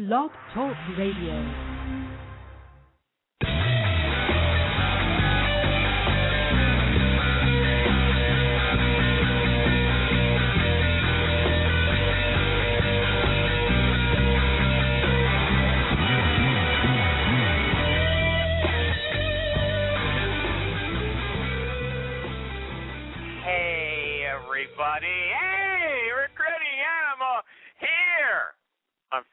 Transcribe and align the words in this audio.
Blog 0.00 0.30
Talk 0.54 0.74
Radio. 0.96 1.69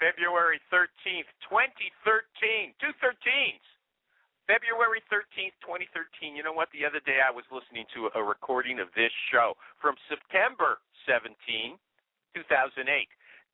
February 0.08 0.64
13th, 0.72 1.28
2013. 1.52 2.72
Two 2.80 2.96
13s. 3.04 3.60
February 4.48 5.04
13th, 5.12 5.52
2013. 5.60 6.32
You 6.32 6.48
know 6.48 6.56
what? 6.56 6.72
The 6.72 6.88
other 6.88 7.04
day 7.04 7.20
I 7.20 7.28
was 7.28 7.44
listening 7.52 7.84
to 7.92 8.08
a 8.16 8.24
recording 8.24 8.80
of 8.80 8.88
this 8.96 9.12
show 9.28 9.60
from 9.84 10.00
September 10.08 10.80
17, 11.04 11.36
2008. 12.40 12.88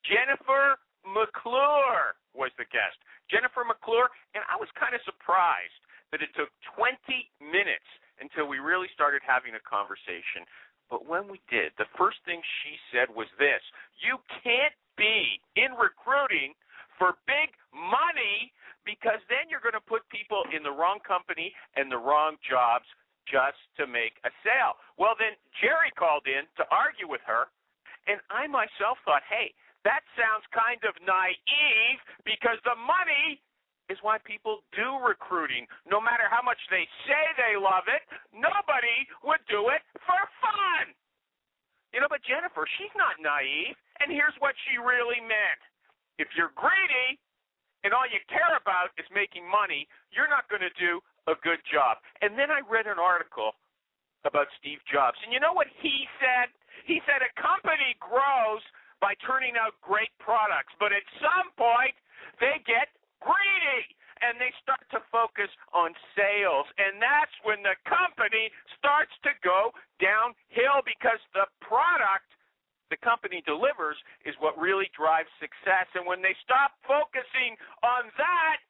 Jennifer 0.05 0.77
McClure 1.01 2.13
was 2.37 2.53
the 2.61 2.69
guest. 2.69 3.01
Jennifer 3.33 3.65
McClure, 3.65 4.13
and 4.37 4.45
I 4.45 4.53
was 4.61 4.69
kind 4.77 4.93
of 4.93 5.01
surprised 5.09 5.81
that 6.13 6.21
it 6.21 6.29
took 6.37 6.53
20 6.77 6.93
minutes 7.41 7.89
until 8.21 8.45
we 8.45 8.61
really 8.61 8.93
started 8.93 9.25
having 9.25 9.57
a 9.57 9.63
conversation. 9.65 10.45
But 10.93 11.09
when 11.09 11.25
we 11.25 11.41
did, 11.49 11.73
the 11.81 11.89
first 11.97 12.21
thing 12.29 12.45
she 12.61 12.77
said 12.93 13.09
was 13.09 13.25
this 13.41 13.65
You 14.05 14.21
can't 14.45 14.77
be 14.97 15.39
in 15.55 15.73
recruiting 15.75 16.53
for 16.97 17.17
big 17.25 17.53
money 17.73 18.53
because 18.85 19.19
then 19.31 19.47
you're 19.47 19.63
going 19.63 19.77
to 19.77 19.83
put 19.83 20.03
people 20.11 20.43
in 20.51 20.61
the 20.61 20.71
wrong 20.71 20.99
company 21.03 21.51
and 21.75 21.87
the 21.89 21.99
wrong 21.99 22.35
jobs 22.43 22.85
just 23.27 23.59
to 23.79 23.87
make 23.87 24.19
a 24.27 24.31
sale. 24.43 24.75
Well, 24.99 25.15
then 25.15 25.39
Jerry 25.63 25.91
called 25.95 26.27
in 26.27 26.43
to 26.59 26.63
argue 26.67 27.07
with 27.07 27.23
her, 27.23 27.47
and 28.07 28.19
I 28.27 28.51
myself 28.51 28.99
thought, 29.07 29.23
hey, 29.23 29.55
that 29.87 30.03
sounds 30.15 30.43
kind 30.51 30.79
of 30.83 30.95
naive 31.03 31.99
because 32.27 32.59
the 32.67 32.75
money 32.75 33.39
is 33.91 33.99
why 33.99 34.15
people 34.23 34.63
do 34.71 34.95
recruiting. 35.03 35.67
No 35.83 35.99
matter 35.99 36.31
how 36.31 36.39
much 36.39 36.59
they 36.71 36.87
say 37.03 37.23
they 37.35 37.59
love 37.59 37.87
it, 37.91 38.03
nobody 38.31 39.07
would 39.27 39.43
do 39.51 39.71
it 39.75 39.83
for 40.07 40.19
fun. 40.39 40.95
You 41.91 41.99
know, 41.99 42.07
but 42.07 42.23
Jennifer, 42.23 42.63
she's 42.79 42.91
not 42.95 43.19
naive, 43.19 43.75
and 44.01 44.09
here's 44.09 44.35
what 44.39 44.55
she 44.65 44.79
really 44.79 45.21
meant. 45.21 45.61
If 46.17 46.29
you're 46.37 46.53
greedy 46.53 47.19
and 47.83 47.91
all 47.91 48.07
you 48.07 48.21
care 48.29 48.55
about 48.55 48.93
is 48.97 49.05
making 49.11 49.43
money, 49.45 49.89
you're 50.13 50.29
not 50.29 50.47
going 50.47 50.63
to 50.63 50.73
do 50.79 51.01
a 51.27 51.35
good 51.41 51.59
job. 51.67 51.99
And 52.21 52.37
then 52.37 52.49
I 52.53 52.61
read 52.63 52.85
an 52.85 53.01
article 53.01 53.57
about 54.23 54.47
Steve 54.55 54.79
Jobs, 54.87 55.19
and 55.25 55.35
you 55.35 55.39
know 55.43 55.51
what 55.51 55.67
he 55.83 56.07
said? 56.15 56.47
He 56.87 57.03
said 57.03 57.19
a 57.19 57.31
company 57.35 57.95
grows 57.99 58.63
by 59.03 59.19
turning 59.19 59.59
out 59.59 59.75
great 59.83 60.15
products, 60.15 60.71
but 60.79 60.95
at 60.95 61.03
some 61.19 61.51
point 61.59 61.91
they 62.39 62.63
get 62.63 62.87
greedy 63.19 63.83
and 64.23 64.39
they 64.39 64.55
start 64.63 64.79
to 64.95 65.03
focus 65.11 65.51
on 65.75 65.91
sales. 66.15 66.63
And 66.79 67.03
that's 67.03 67.35
when 67.43 67.59
the 67.67 67.75
company 67.83 68.47
starts 68.79 69.11
to 69.27 69.35
go 69.43 69.75
downhill 69.99 70.79
because 70.87 71.19
the 71.35 71.51
product 71.59 72.31
the 72.93 73.01
company 73.01 73.41
delivers 73.49 73.97
is 74.21 74.37
what 74.37 74.53
really 74.61 74.85
drives 74.93 75.33
success. 75.41 75.89
And 75.97 76.05
when 76.05 76.21
they 76.21 76.37
stop 76.45 76.77
focusing 76.85 77.57
on 77.81 78.13
that, 78.21 78.61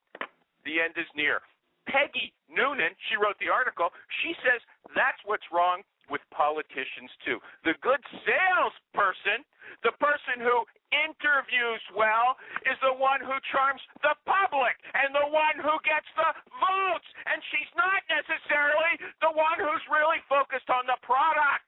the 0.64 0.80
end 0.80 0.96
is 0.96 1.12
near. 1.12 1.44
Peggy 1.92 2.32
Noonan, 2.48 2.96
she 3.12 3.20
wrote 3.20 3.36
the 3.44 3.52
article, 3.52 3.92
she 4.24 4.32
says 4.40 4.64
that's 4.96 5.20
what's 5.28 5.44
wrong 5.52 5.84
with 6.08 6.24
politicians 6.32 7.12
too. 7.28 7.44
The 7.68 7.76
good 7.84 8.00
salesperson, 8.24 9.44
the 9.84 9.92
person 10.00 10.40
who 10.40 10.64
interviews 10.96 11.84
well, 11.92 12.40
is 12.64 12.80
the 12.80 12.96
one 12.96 13.20
who 13.20 13.36
charms 13.52 13.84
the 14.00 14.16
public 14.24 14.80
and 14.96 15.12
the 15.12 15.28
one 15.28 15.60
who 15.60 15.76
gets 15.84 16.08
the 16.16 16.32
votes. 16.64 17.08
And 17.28 17.44
she's 17.52 17.72
not 17.76 18.00
necessarily 18.08 19.04
the 19.20 19.36
one 19.36 19.60
who's 19.60 19.84
really 19.92 20.24
focused 20.32 20.72
on 20.72 20.88
the 20.88 20.96
product. 21.04 21.68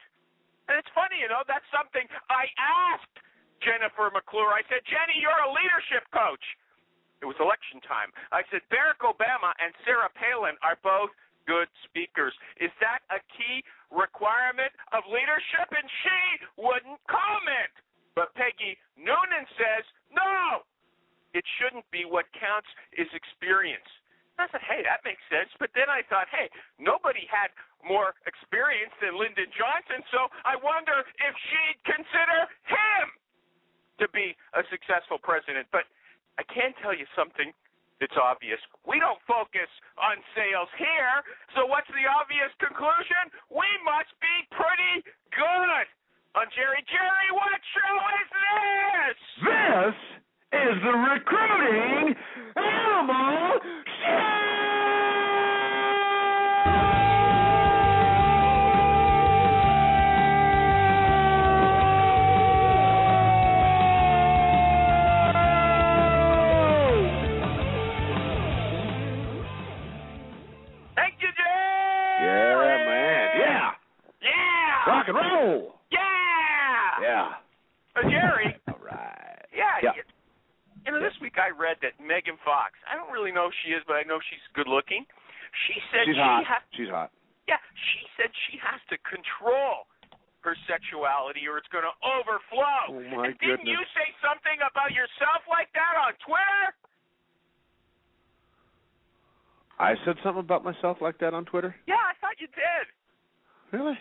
And 0.68 0.76
it's 0.82 0.90
funny, 0.98 1.22
you 1.22 1.30
know, 1.30 1.46
that's 1.46 1.66
something 1.70 2.06
I 2.30 2.50
asked 2.58 3.18
Jennifer 3.62 4.10
McClure. 4.10 4.50
I 4.50 4.66
said, 4.70 4.82
Jenny, 4.86 5.22
you're 5.22 5.42
a 5.46 5.52
leadership 5.54 6.06
coach. 6.10 6.42
It 7.22 7.28
was 7.30 7.38
election 7.40 7.80
time. 7.86 8.12
I 8.34 8.44
said, 8.52 8.62
Barack 8.70 9.02
Obama 9.02 9.56
and 9.62 9.72
Sarah 9.88 10.12
Palin 10.14 10.58
are 10.62 10.78
both 10.84 11.14
good 11.48 11.70
speakers. 11.86 12.34
Is 12.58 12.74
that 12.82 13.06
a 13.14 13.22
key 13.38 13.62
requirement 13.94 14.74
of 14.92 15.06
leadership? 15.08 15.70
And 15.70 15.88
she 16.04 16.22
wouldn't 16.58 17.00
comment. 17.06 17.74
But 18.18 18.34
Peggy 18.34 18.78
Noonan 18.98 19.46
says, 19.56 19.84
no, 20.12 20.66
it 21.34 21.44
shouldn't 21.60 21.86
be. 21.92 22.04
What 22.08 22.26
counts 22.36 22.68
is 22.96 23.08
experience. 23.14 23.88
I 24.38 24.52
said, 24.52 24.64
hey, 24.68 24.84
that 24.84 25.02
makes 25.08 25.24
sense. 25.32 25.48
But 25.60 25.72
then 25.76 25.88
I 25.88 26.04
thought, 26.12 26.28
hey, 26.32 26.52
nobody 26.80 27.24
had 27.32 27.52
more 27.86 28.18
experience 28.28 28.92
than 29.00 29.16
Lyndon 29.16 29.48
Johnson, 29.56 30.02
so 30.12 30.28
I 30.44 30.58
wonder 30.60 31.06
if 31.22 31.34
she'd 31.50 31.80
consider 31.86 32.50
him 32.68 33.06
to 34.02 34.06
be 34.12 34.36
a 34.58 34.66
successful 34.68 35.22
president. 35.22 35.70
But 35.72 35.88
I 36.36 36.44
can 36.52 36.76
tell 36.82 36.92
you 36.92 37.08
something 37.16 37.56
that's 38.04 38.18
obvious. 38.20 38.60
We 38.84 39.00
don't 39.00 39.22
focus 39.24 39.72
on 39.96 40.20
sales 40.36 40.68
here, 40.76 41.24
so 41.56 41.64
what's 41.64 41.88
the 41.96 42.04
obvious 42.12 42.52
conclusion? 42.60 43.32
We 43.48 43.70
must 43.88 44.12
be 44.20 44.36
pretty 44.52 45.08
good. 45.32 45.88
On 46.36 46.44
Jerry 46.52 46.84
Jerry, 46.92 47.30
what 47.32 47.62
show 47.72 47.96
is 48.20 48.28
this? 48.36 49.18
This 49.48 49.98
is 50.60 50.76
the 50.84 50.92
Recruiting 50.92 52.12
Animal 52.60 53.64
Rock 75.06 75.22
and 75.22 75.34
roll. 75.34 75.76
Yeah. 75.92 77.02
Yeah. 77.02 77.30
Uh, 77.96 78.10
Jerry. 78.10 78.58
All 78.68 78.82
right. 78.82 79.46
Yeah. 79.54 79.78
Yeah. 79.84 79.94
You, 79.96 80.04
you 80.86 80.90
know, 80.94 81.02
this 81.02 81.14
week 81.22 81.38
I 81.38 81.54
read 81.54 81.78
that 81.82 81.98
Megan 82.02 82.38
Fox. 82.46 82.74
I 82.90 82.98
don't 82.98 83.10
really 83.14 83.32
know 83.32 83.50
who 83.50 83.56
she 83.66 83.74
is, 83.74 83.82
but 83.86 83.98
I 83.98 84.04
know 84.06 84.18
she's 84.30 84.42
good 84.54 84.70
looking. 84.70 85.06
She 85.70 85.78
said 85.90 86.06
She's 86.06 86.18
she 86.18 86.22
hot. 86.22 86.46
has. 86.46 86.62
She's 86.74 86.92
hot. 86.92 87.10
Yeah, 87.48 87.62
she 87.74 88.02
said 88.18 88.30
she 88.50 88.58
has 88.58 88.82
to 88.90 88.98
control 89.06 89.86
her 90.42 90.58
sexuality 90.70 91.46
or 91.46 91.58
it's 91.58 91.70
going 91.70 91.86
to 91.86 91.96
overflow. 92.06 92.90
Oh, 92.90 93.02
my 93.14 93.30
and 93.30 93.38
didn't 93.42 93.66
you 93.66 93.82
say 93.98 94.08
something 94.22 94.58
about 94.62 94.94
yourself 94.94 95.46
like 95.50 95.70
that 95.74 95.94
on 95.98 96.14
Twitter? 96.22 96.66
I 99.78 99.94
said 100.06 100.18
something 100.22 100.42
about 100.42 100.64
myself 100.64 101.02
like 101.02 101.18
that 101.20 101.34
on 101.34 101.46
Twitter. 101.46 101.76
Yeah, 101.90 102.02
I 102.02 102.14
thought 102.22 102.38
you 102.38 102.48
did. 102.54 102.86
Really? 103.74 103.98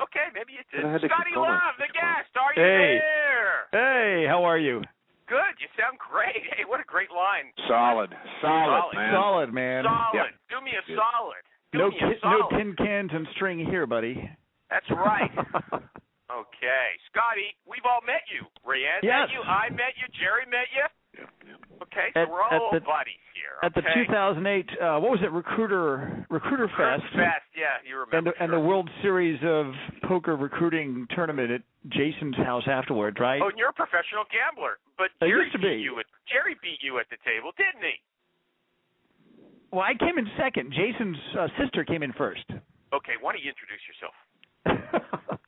Okay, 0.00 0.30
maybe 0.34 0.52
you 0.54 0.62
did. 0.70 0.84
Then 0.84 0.90
I 0.90 0.92
had 0.92 1.00
to 1.02 1.08
Scotty. 1.08 1.34
Love, 1.34 1.74
the 1.78 1.90
guest, 1.90 2.30
are 2.38 2.52
you 2.54 2.62
Hey. 2.62 2.98
there? 3.02 3.58
Hey, 3.74 4.26
how 4.26 4.44
are 4.44 4.58
you? 4.58 4.82
Good. 5.26 5.58
You 5.60 5.68
sound 5.76 5.98
great. 5.98 6.40
Hey, 6.56 6.64
what 6.64 6.80
a 6.80 6.84
great 6.86 7.10
line. 7.10 7.52
Solid. 7.68 8.14
Solid, 8.40 8.94
Solid. 8.94 8.94
man. 8.96 9.12
Solid, 9.12 9.52
man. 9.52 9.84
Solid. 9.84 10.14
Yeah. 10.14 10.30
Do 10.48 10.64
me 10.64 10.72
a 10.78 10.82
Good. 10.86 10.96
solid. 10.96 11.42
Do 11.72 11.78
No, 11.78 11.88
me 11.90 11.96
a 12.00 12.14
ki- 12.14 12.20
no 12.24 12.48
tin 12.56 12.74
cans 12.76 13.10
and 13.12 13.26
string 13.34 13.58
here, 13.66 13.86
buddy. 13.86 14.16
That's 14.70 14.88
right. 14.90 15.30
Okay, 16.28 16.88
Scotty, 17.08 17.56
we've 17.64 17.88
all 17.88 18.04
met 18.04 18.20
you. 18.28 18.44
Rayanne 18.60 19.00
Yes. 19.00 19.28
met 19.28 19.32
you. 19.32 19.40
I 19.48 19.70
met 19.72 19.96
you. 19.96 20.04
Jerry 20.20 20.44
met 20.44 20.68
you. 20.76 20.84
Yeah, 21.18 21.24
yeah. 21.46 21.82
Okay, 21.82 22.08
so 22.14 22.20
At- 22.22 22.30
we're 22.30 22.42
all 22.42 22.70
the- 22.72 22.80
buddies 22.80 23.18
here. 23.34 23.58
Okay? 23.64 23.66
At 23.66 23.74
the 23.74 23.82
2008, 24.06 24.70
uh, 24.80 24.98
what 25.00 25.10
was 25.10 25.22
it, 25.22 25.30
Recruiter 25.32 26.24
Recruiter 26.30 26.68
Fest, 26.68 27.02
Fest, 27.14 27.42
yeah, 27.56 27.78
you 27.84 27.98
and 28.02 28.06
remember. 28.12 28.32
the, 28.36 28.42
and 28.42 28.52
the. 28.52 28.60
World 28.60 28.88
Series 29.02 29.38
of 29.42 29.72
Poker 30.06 30.36
Recruiting 30.36 31.06
Tournament 31.14 31.50
at 31.50 31.62
Jason's 31.88 32.36
house 32.36 32.64
afterwards, 32.68 33.16
right? 33.18 33.40
Oh, 33.42 33.48
and 33.48 33.58
you're 33.58 33.70
a 33.70 33.72
professional 33.72 34.24
gambler, 34.30 34.78
but 34.96 35.10
I 35.22 35.26
Jerry 35.26 35.42
used 35.46 35.52
to 35.52 35.58
beat 35.58 35.76
be. 35.78 35.82
you 35.82 35.98
at 35.98 36.06
Jerry 36.30 36.54
beat 36.62 36.78
you 36.82 36.98
at 36.98 37.08
the 37.10 37.16
table, 37.24 37.52
didn't 37.56 37.82
he? 37.82 37.96
Well, 39.70 39.82
I 39.82 39.94
came 39.94 40.18
in 40.18 40.26
second. 40.36 40.72
Jason's 40.72 41.18
uh, 41.38 41.48
sister 41.58 41.84
came 41.84 42.02
in 42.02 42.12
first. 42.14 42.44
Okay, 42.92 43.14
why 43.20 43.32
don't 43.32 43.42
you 43.42 43.50
introduce 43.52 43.82
yourself? 43.88 44.14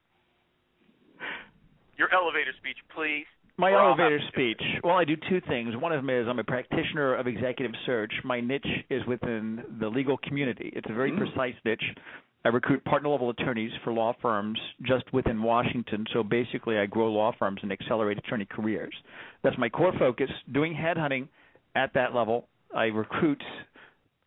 Your 1.96 2.12
elevator 2.14 2.52
speech, 2.58 2.78
please. 2.94 3.26
My 3.60 3.72
We're 3.72 3.78
elevator 3.78 4.18
happy 4.18 4.32
to 4.32 4.54
do 4.54 4.54
speech. 4.54 4.80
Well, 4.82 4.96
I 4.96 5.04
do 5.04 5.16
two 5.28 5.42
things. 5.46 5.76
One 5.76 5.92
of 5.92 5.98
them 5.98 6.08
is 6.08 6.26
I'm 6.26 6.38
a 6.38 6.44
practitioner 6.44 7.14
of 7.14 7.26
executive 7.26 7.72
search. 7.84 8.10
My 8.24 8.40
niche 8.40 8.66
is 8.88 9.04
within 9.06 9.62
the 9.78 9.86
legal 9.86 10.16
community. 10.16 10.72
It's 10.74 10.88
a 10.88 10.94
very 10.94 11.12
Mm. 11.12 11.18
precise 11.18 11.54
niche. 11.62 11.94
I 12.42 12.48
recruit 12.48 12.82
partner 12.84 13.10
level 13.10 13.28
attorneys 13.28 13.70
for 13.84 13.92
law 13.92 14.14
firms 14.14 14.58
just 14.80 15.12
within 15.12 15.42
Washington. 15.42 16.06
So 16.10 16.22
basically, 16.22 16.78
I 16.78 16.86
grow 16.86 17.12
law 17.12 17.32
firms 17.32 17.62
and 17.62 17.70
accelerate 17.70 18.16
attorney 18.16 18.46
careers. 18.46 18.94
That's 19.42 19.58
my 19.58 19.68
core 19.68 19.92
focus. 19.98 20.30
Doing 20.50 20.74
headhunting 20.74 21.28
at 21.74 21.92
that 21.92 22.14
level. 22.14 22.48
I 22.74 22.86
recruit 22.86 23.42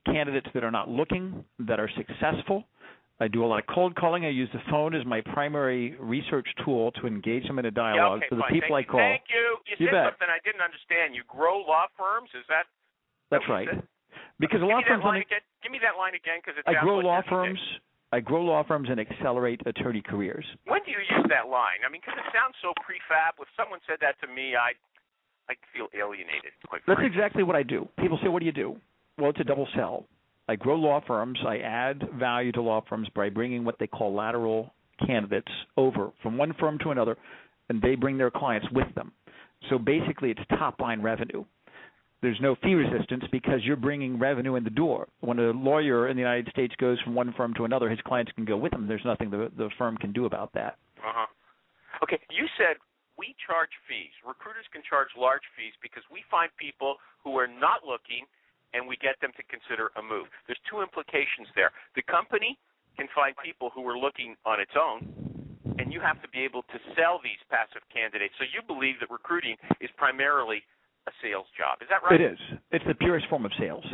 candidates 0.06 0.48
that 0.54 0.64
are 0.64 0.70
not 0.70 0.90
looking, 0.90 1.44
that 1.58 1.80
are 1.80 1.90
successful. 1.90 2.66
I 3.24 3.28
do 3.32 3.44
a 3.44 3.48
lot 3.48 3.60
of 3.64 3.68
cold 3.72 3.96
calling. 3.96 4.26
I 4.28 4.30
use 4.30 4.50
the 4.52 4.60
phone 4.70 4.92
as 4.94 5.06
my 5.08 5.22
primary 5.32 5.96
research 6.00 6.48
tool 6.64 6.92
to 7.00 7.08
engage 7.08 7.48
them 7.48 7.58
in 7.58 7.66
a 7.66 7.72
Yeah, 7.72 7.96
dialogue. 7.96 8.20
okay, 8.20 8.28
so 8.30 8.36
the 8.36 8.42
fine. 8.44 8.52
people 8.52 8.76
Thank 8.76 8.88
I 8.88 8.92
call. 8.92 9.00
Thank 9.00 9.24
you. 9.32 9.46
You, 9.66 9.76
You 9.80 9.86
said 9.88 9.96
bet. 9.96 10.06
something 10.12 10.28
I 10.30 10.40
didn't 10.44 10.60
understand. 10.62 11.16
You 11.16 11.24
grow 11.32 11.64
law 11.64 11.88
firms. 11.98 12.30
Is 12.36 12.44
that? 12.52 12.68
That's 13.32 13.48
right. 13.48 13.68
said? 13.72 13.82
Because 14.44 14.60
Give 14.60 14.68
law 14.68 14.78
me 14.78 14.84
that 14.84 15.00
firms 15.00 15.06
line 15.08 15.22
again. 15.24 15.40
Give 15.64 15.72
me 15.72 15.80
that 15.82 15.96
line 15.96 16.14
again 16.20 16.44
because 16.44 16.60
it 16.60 16.68
I 16.68 16.76
grow 16.84 17.00
law 17.00 17.22
firms. 17.30 17.60
I 18.12 18.20
grow 18.20 18.44
law 18.44 18.62
firms 18.62 18.90
and 18.92 19.00
accelerate 19.00 19.62
attorney 19.66 20.02
careers. 20.06 20.46
When 20.70 20.84
do 20.86 20.92
you 20.92 21.00
use 21.02 21.26
that 21.34 21.48
line? 21.50 21.82
I 21.82 21.90
mean, 21.90 22.02
because 22.06 22.20
it 22.20 22.30
sounds 22.30 22.54
so 22.62 22.74
prefab. 22.86 23.40
If 23.42 23.48
someone 23.58 23.80
said 23.90 23.98
that 24.06 24.20
to 24.22 24.28
me, 24.28 24.54
I 24.60 24.74
I 25.50 25.56
feel 25.74 25.88
alienated. 25.98 26.54
Quite 26.68 26.82
That's 26.86 27.00
frankly. 27.00 27.08
exactly 27.16 27.44
what 27.44 27.56
I 27.56 27.64
do. 27.64 27.88
People 27.98 28.20
say, 28.22 28.28
"What 28.28 28.40
do 28.42 28.46
you 28.46 28.52
do?" 28.54 28.78
Well, 29.18 29.30
it's 29.32 29.40
a 29.40 29.44
double 29.48 29.68
sell. 29.76 30.06
I 30.48 30.56
grow 30.56 30.76
law 30.76 31.02
firms. 31.06 31.40
I 31.48 31.58
add 31.60 32.04
value 32.20 32.52
to 32.54 32.62
law 32.62 32.84
firms 32.88 33.08
by 33.16 33.30
bringing 33.30 33.64
what 33.64 33.80
they 33.80 33.88
call 33.88 34.14
lateral 34.14 34.74
candidates 35.06 35.52
over 35.78 36.12
from 36.22 36.38
one 36.38 36.54
firm 36.60 36.78
to 36.80 36.92
another, 36.92 37.18
and 37.70 37.82
they 37.82 37.96
bring 37.96 38.18
their 38.18 38.32
clients 38.32 38.68
with 38.72 38.94
them. 38.96 39.12
So 39.70 39.78
basically, 39.78 40.32
it's 40.32 40.42
top 40.50 40.80
line 40.80 41.02
revenue. 41.02 41.46
There's 42.22 42.40
no 42.42 42.56
fee 42.64 42.74
resistance 42.74 43.24
because 43.32 43.60
you're 43.64 43.76
bringing 43.76 44.18
revenue 44.18 44.56
in 44.56 44.64
the 44.64 44.70
door. 44.70 45.08
When 45.20 45.40
a 45.40 45.52
lawyer 45.52 46.08
in 46.08 46.16
the 46.16 46.24
United 46.24 46.48
States 46.52 46.74
goes 46.80 47.00
from 47.02 47.16
one 47.16 47.34
firm 47.36 47.54
to 47.56 47.66
another, 47.66 47.90
his 47.90 48.00
clients 48.06 48.32
can 48.32 48.46
go 48.46 48.56
with 48.56 48.72
him. 48.72 48.88
There's 48.88 49.04
nothing 49.04 49.30
the, 49.30 49.52
the 49.58 49.70
firm 49.78 49.98
can 49.98 50.14
do 50.14 50.26
about 50.26 50.54
that. 50.54 50.78
Uh-huh. 51.00 51.28
Okay, 52.02 52.20
you 52.32 52.48
said 52.58 52.80
we 53.18 53.36
charge 53.46 53.72
fees. 53.88 54.12
Recruiters 54.26 54.64
can 54.72 54.82
charge 54.88 55.10
large 55.20 55.44
fees 55.56 55.76
because 55.84 56.04
we 56.12 56.24
find 56.32 56.50
people 56.56 56.96
who 57.24 57.36
are 57.36 57.48
not 57.48 57.84
looking 57.84 58.24
and 58.74 58.86
we 58.86 58.98
get 58.98 59.16
them 59.22 59.32
to 59.38 59.44
consider 59.50 59.94
a 59.96 60.02
move. 60.02 60.28
There's 60.46 60.62
two 60.70 60.82
implications 60.82 61.48
there. 61.56 61.72
The 61.96 62.04
company 62.04 62.58
can 62.98 63.08
find 63.14 63.34
people 63.42 63.72
who 63.74 63.86
are 63.90 63.98
looking 63.98 64.36
on 64.46 64.60
its 64.60 64.74
own 64.78 65.10
and 65.80 65.94
you 65.94 66.00
have 66.02 66.22
to 66.22 66.30
be 66.30 66.44
able 66.44 66.62
to 66.70 66.78
sell 66.94 67.18
these 67.24 67.40
passive 67.50 67.82
candidates. 67.90 68.34
So 68.38 68.46
you 68.46 68.62
believe 68.66 69.00
that 69.02 69.10
recruiting 69.10 69.56
is 69.82 69.90
primarily 69.98 70.62
a 71.08 71.12
sales 71.22 71.48
job. 71.58 71.82
Is 71.82 71.90
that 71.90 72.04
right? 72.04 72.20
It 72.20 72.34
is. 72.36 72.40
It's 72.72 72.86
the 72.86 72.96
purest 72.96 73.28
form 73.30 73.46
of 73.46 73.52
sales. 73.60 73.86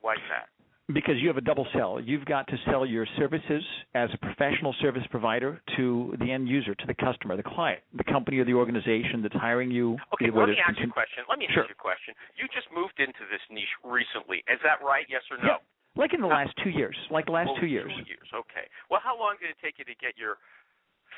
Why 0.00 0.14
is 0.14 0.26
that? 0.30 0.48
Because 0.92 1.16
you 1.20 1.28
have 1.28 1.36
a 1.36 1.42
double 1.42 1.66
sell. 1.72 2.00
You've 2.00 2.24
got 2.24 2.46
to 2.48 2.56
sell 2.66 2.84
your 2.84 3.06
services 3.16 3.62
as 3.94 4.10
a 4.12 4.18
professional 4.18 4.74
service 4.80 5.02
provider 5.10 5.60
to 5.76 6.14
the 6.18 6.30
end 6.30 6.48
user, 6.48 6.74
to 6.74 6.86
the 6.86 6.94
customer, 6.94 7.36
the 7.36 7.42
client, 7.42 7.80
the 7.96 8.04
company 8.04 8.38
or 8.38 8.44
the 8.44 8.54
organization 8.54 9.22
that's 9.22 9.34
hiring 9.34 9.70
you. 9.70 9.96
Okay, 10.14 10.30
let 10.34 10.48
me 10.48 10.56
ask 10.58 10.78
you 10.78 10.86
a 10.86 10.92
question. 10.92 11.24
Let 11.28 11.38
me 11.38 11.46
ask 11.46 11.56
you 11.56 11.74
a 11.74 11.74
question. 11.74 12.14
You 12.36 12.46
just 12.54 12.68
moved 12.74 12.98
into 12.98 13.24
this 13.30 13.42
niche 13.50 13.74
recently. 13.84 14.42
Is 14.50 14.60
that 14.64 14.84
right? 14.84 15.06
Yes 15.08 15.22
or 15.30 15.38
no? 15.38 15.44
Yeah, 15.44 15.58
like 15.96 16.14
in 16.14 16.20
the 16.20 16.30
last 16.30 16.54
two 16.62 16.70
years, 16.70 16.96
like 17.10 17.26
the 17.26 17.34
last 17.34 17.50
Well, 17.50 17.60
two 17.60 17.66
years. 17.66 17.90
Two 17.90 18.06
years. 18.06 18.28
Okay. 18.30 18.66
Well, 18.90 19.00
how 19.02 19.18
long 19.18 19.36
did 19.40 19.50
it 19.50 19.58
take 19.58 19.78
you 19.78 19.84
to 19.84 19.96
get 19.98 20.14
your 20.16 20.38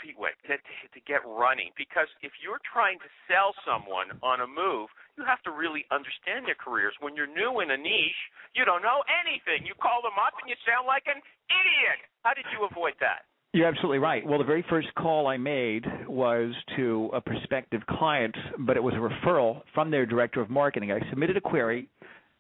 feet 0.03 0.19
wet, 0.19 0.35
to, 0.51 0.59
to 0.59 1.01
get 1.07 1.23
running? 1.25 1.71
Because 1.79 2.11
if 2.21 2.35
you're 2.43 2.61
trying 2.67 2.99
to 2.99 3.09
sell 3.31 3.55
someone 3.63 4.13
on 4.21 4.43
a 4.43 4.49
move, 4.51 4.91
you 5.17 5.23
have 5.25 5.41
to 5.47 5.55
really 5.55 5.87
understand 5.95 6.45
their 6.45 6.59
careers. 6.59 6.93
When 6.99 7.15
you're 7.15 7.31
new 7.31 7.63
in 7.63 7.71
a 7.71 7.79
niche, 7.79 8.23
you 8.53 8.67
don't 8.67 8.83
know 8.83 9.07
anything. 9.07 9.65
You 9.65 9.79
call 9.79 10.03
them 10.03 10.19
up 10.19 10.35
and 10.43 10.51
you 10.51 10.59
sound 10.67 10.91
like 10.91 11.07
an 11.07 11.23
idiot. 11.49 12.03
How 12.27 12.35
did 12.35 12.51
you 12.51 12.67
avoid 12.67 12.99
that? 13.01 13.25
You're 13.55 13.69
absolutely 13.69 13.99
right. 13.99 14.27
Well, 14.27 14.39
the 14.39 14.49
very 14.49 14.65
first 14.69 14.89
call 14.95 15.27
I 15.27 15.37
made 15.37 15.85
was 16.09 16.55
to 16.77 17.11
a 17.13 17.21
prospective 17.21 17.85
client, 17.87 18.35
but 18.61 18.77
it 18.77 18.83
was 18.83 18.95
a 18.95 18.97
referral 18.97 19.61
from 19.75 19.91
their 19.91 20.07
director 20.07 20.41
of 20.41 20.49
marketing. 20.49 20.91
I 20.91 21.01
submitted 21.11 21.37
a 21.37 21.41
query 21.41 21.89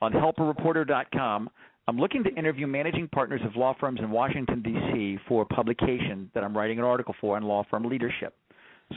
on 0.00 0.12
helpareporter.com. 0.12 1.50
I'm 1.88 1.98
looking 1.98 2.22
to 2.24 2.30
interview 2.34 2.66
managing 2.66 3.08
partners 3.08 3.40
of 3.44 3.56
law 3.56 3.74
firms 3.78 3.98
in 4.00 4.10
Washington 4.10 4.62
D.C. 4.62 5.18
for 5.26 5.42
a 5.42 5.46
publication 5.46 6.30
that 6.32 6.44
I'm 6.44 6.56
writing 6.56 6.78
an 6.78 6.84
article 6.84 7.14
for 7.20 7.36
on 7.36 7.42
law 7.42 7.64
firm 7.68 7.88
leadership. 7.88 8.34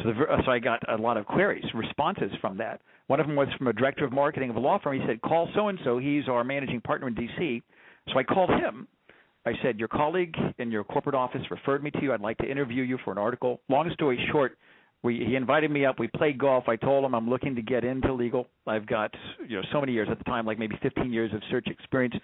So, 0.04 0.14
the, 0.14 0.26
uh, 0.32 0.38
so 0.46 0.52
I 0.52 0.60
got 0.60 0.82
a 0.88 1.02
lot 1.02 1.18
of 1.18 1.26
queries, 1.26 1.64
responses 1.74 2.32
from 2.42 2.58
that. 2.58 2.82
One 3.08 3.20
of 3.20 3.28
them 3.28 3.36
was 3.36 3.48
from 3.58 3.68
a 3.68 3.74
director 3.74 4.06
of 4.06 4.12
marketing 4.12 4.50
of 4.50 4.56
a 4.56 4.60
law 4.60 4.78
firm. 4.84 5.00
He 5.00 5.08
said, 5.08 5.22
"Call 5.22 5.50
so 5.56 5.70
and 5.70 5.80
so. 5.84 5.98
He's 5.98 6.28
our 6.28 6.44
managing 6.44 6.82
partner 6.82 7.08
in 7.08 7.16
D.C." 7.16 7.64
So 8.10 8.20
I 8.20 8.24
called 8.24 8.52
him. 8.52 8.88
I 9.48 9.54
said, 9.64 9.80
"Your 9.80 9.88
colleague 9.88 10.36
in 10.60 10.72
your 10.72 10.84
corporate 10.84 11.16
office 11.16 11.42
referred 11.50 11.84
me 11.84 11.90
to 11.92 12.02
you. 12.02 12.14
I'd 12.14 12.22
like 12.22 12.38
to 12.40 12.50
interview 12.50 12.84
you 12.84 13.00
for 13.04 13.12
an 13.12 13.18
article." 13.18 13.62
Long 13.68 13.90
story 13.94 14.24
short, 14.32 14.58
we, 15.02 15.24
he 15.26 15.36
invited 15.36 15.72
me 15.72 15.86
up. 15.86 16.00
We 16.00 16.08
played 16.08 16.38
golf. 16.38 16.68
I 16.68 16.76
told 16.76 17.06
him 17.06 17.16
I'm 17.16 17.30
looking 17.30 17.56
to 17.56 17.62
get 17.62 17.84
into 17.84 18.12
legal. 18.14 18.48
I've 18.68 18.86
got 18.86 19.12
you 19.48 19.56
know 19.58 19.64
so 19.72 19.80
many 19.80 19.94
years 19.94 20.08
at 20.12 20.18
the 20.18 20.24
time, 20.26 20.46
like 20.46 20.60
maybe 20.60 20.78
15 20.82 21.14
years 21.14 21.32
of 21.34 21.42
search 21.50 21.68
experience, 21.68 22.16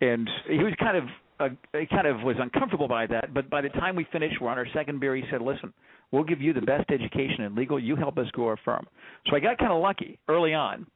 and 0.00 0.28
he 0.48 0.58
was 0.58 0.74
kind 0.78 0.96
of 0.96 1.04
uh, 1.38 1.48
he 1.78 1.86
kind 1.86 2.06
of 2.06 2.22
was 2.22 2.36
uncomfortable 2.38 2.88
by 2.88 3.06
that. 3.06 3.34
But 3.34 3.50
by 3.50 3.60
the 3.60 3.68
time 3.70 3.96
we 3.96 4.06
finished, 4.12 4.40
we're 4.40 4.48
on 4.48 4.58
our 4.58 4.66
second 4.72 5.00
beer. 5.00 5.16
He 5.16 5.24
said, 5.30 5.42
"Listen, 5.42 5.72
we'll 6.10 6.24
give 6.24 6.40
you 6.40 6.52
the 6.52 6.62
best 6.62 6.90
education 6.90 7.44
in 7.44 7.54
legal. 7.54 7.78
You 7.78 7.96
help 7.96 8.18
us 8.18 8.26
grow 8.32 8.48
our 8.48 8.58
firm." 8.64 8.86
So 9.28 9.36
I 9.36 9.40
got 9.40 9.58
kind 9.58 9.72
of 9.72 9.82
lucky 9.82 10.18
early 10.28 10.54
on. 10.54 10.86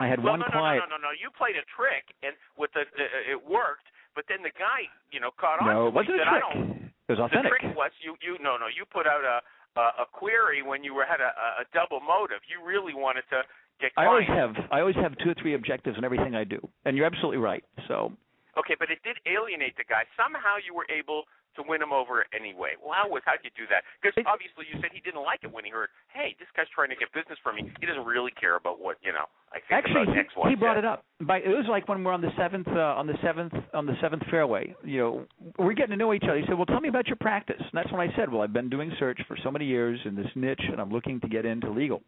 I 0.00 0.08
had 0.08 0.18
well, 0.18 0.32
one 0.32 0.40
no, 0.40 0.46
client. 0.50 0.82
no, 0.90 0.96
no, 0.96 0.98
no, 0.98 1.02
no. 1.02 1.08
no. 1.08 1.14
You 1.14 1.30
played 1.38 1.54
a 1.54 1.64
trick, 1.78 2.10
and 2.22 2.34
with 2.58 2.70
the, 2.74 2.82
the 2.98 3.06
it 3.30 3.38
worked. 3.38 3.86
But 4.14 4.24
then 4.28 4.42
the 4.42 4.54
guy, 4.54 4.86
you 5.10 5.18
know, 5.18 5.30
caught 5.38 5.58
on. 5.58 5.66
No, 5.66 5.88
it 5.88 5.94
wasn't 5.94 6.22
a 6.22 6.26
trick. 6.26 6.90
It 7.06 7.12
was 7.18 7.20
authentic. 7.20 7.50
The 7.50 7.74
trick 7.74 7.76
was 7.76 7.90
you 8.02 8.14
you 8.22 8.38
no 8.42 8.56
no 8.58 8.66
you 8.66 8.86
put 8.86 9.06
out 9.06 9.22
a 9.22 9.42
a, 9.78 10.02
a 10.02 10.06
query 10.10 10.62
when 10.62 10.82
you 10.82 10.94
were 10.94 11.04
had 11.04 11.20
a, 11.20 11.30
a 11.62 11.66
double 11.74 12.00
motive. 12.00 12.42
You 12.46 12.64
really 12.66 12.94
wanted 12.94 13.26
to 13.30 13.42
get 13.80 13.90
I 13.96 14.06
always 14.06 14.28
have 14.28 14.54
I 14.70 14.80
always 14.80 14.96
have 14.96 15.14
two 15.18 15.30
or 15.30 15.36
three 15.38 15.54
objectives 15.54 15.98
in 15.98 16.04
everything 16.04 16.34
I 16.34 16.44
do, 16.44 16.58
and 16.84 16.96
you're 16.96 17.06
absolutely 17.06 17.38
right. 17.38 17.64
So 17.88 18.12
Okay, 18.58 18.76
but 18.78 18.90
it 18.90 19.02
did 19.02 19.18
alienate 19.26 19.76
the 19.76 19.84
guy. 19.84 20.04
Somehow 20.16 20.56
you 20.62 20.74
were 20.74 20.86
able 20.90 21.24
to 21.56 21.62
win 21.66 21.82
him 21.82 21.92
over 21.92 22.26
anyway. 22.34 22.76
Well, 22.78 22.94
how 22.94 23.06
was 23.08 23.22
how'd 23.24 23.42
you 23.42 23.50
do 23.56 23.66
that? 23.70 23.86
Because 24.00 24.14
obviously 24.26 24.66
you 24.70 24.78
said 24.80 24.90
he 24.92 25.00
didn't 25.00 25.22
like 25.22 25.42
it 25.42 25.50
when 25.52 25.64
he 25.64 25.70
heard, 25.70 25.88
hey, 26.12 26.36
this 26.38 26.48
guy's 26.56 26.70
trying 26.74 26.90
to 26.90 26.98
get 26.98 27.12
business 27.14 27.38
from 27.42 27.56
me. 27.56 27.70
He 27.80 27.86
doesn't 27.86 28.04
really 28.04 28.32
care 28.34 28.56
about 28.56 28.80
what 28.80 28.98
you 29.02 29.12
know. 29.12 29.26
I 29.54 29.62
think 29.62 29.84
actually, 29.84 30.02
about 30.02 30.14
he, 30.14 30.20
X, 30.20 30.28
Y, 30.36 30.50
he 30.50 30.56
brought 30.56 30.76
Z. 30.76 30.78
it 30.80 30.84
up. 30.84 31.04
By, 31.20 31.38
it 31.38 31.54
was 31.54 31.66
like 31.70 31.86
when 31.88 32.02
we're 32.02 32.12
on 32.12 32.20
the 32.20 32.34
seventh 32.36 32.68
uh, 32.68 32.98
on 32.98 33.06
the 33.06 33.14
seventh 33.22 33.54
on 33.72 33.86
the 33.86 33.94
seventh 34.02 34.22
fairway. 34.30 34.74
You 34.82 34.98
know, 34.98 35.12
we're 35.58 35.74
getting 35.74 35.94
to 35.94 35.96
know 35.96 36.12
each 36.12 36.24
other. 36.24 36.38
He 36.38 36.44
said, 36.46 36.56
"Well, 36.56 36.66
tell 36.66 36.80
me 36.80 36.88
about 36.88 37.06
your 37.06 37.16
practice." 37.16 37.60
And 37.60 37.72
that's 37.72 37.90
when 37.92 38.00
I 38.00 38.14
said, 38.16 38.30
"Well, 38.30 38.42
I've 38.42 38.52
been 38.52 38.70
doing 38.70 38.92
search 38.98 39.20
for 39.28 39.36
so 39.42 39.50
many 39.50 39.66
years 39.66 40.00
in 40.04 40.16
this 40.16 40.26
niche, 40.34 40.62
and 40.70 40.80
I'm 40.80 40.90
looking 40.90 41.20
to 41.20 41.28
get 41.28 41.46
into 41.46 41.70
legal." 41.70 42.02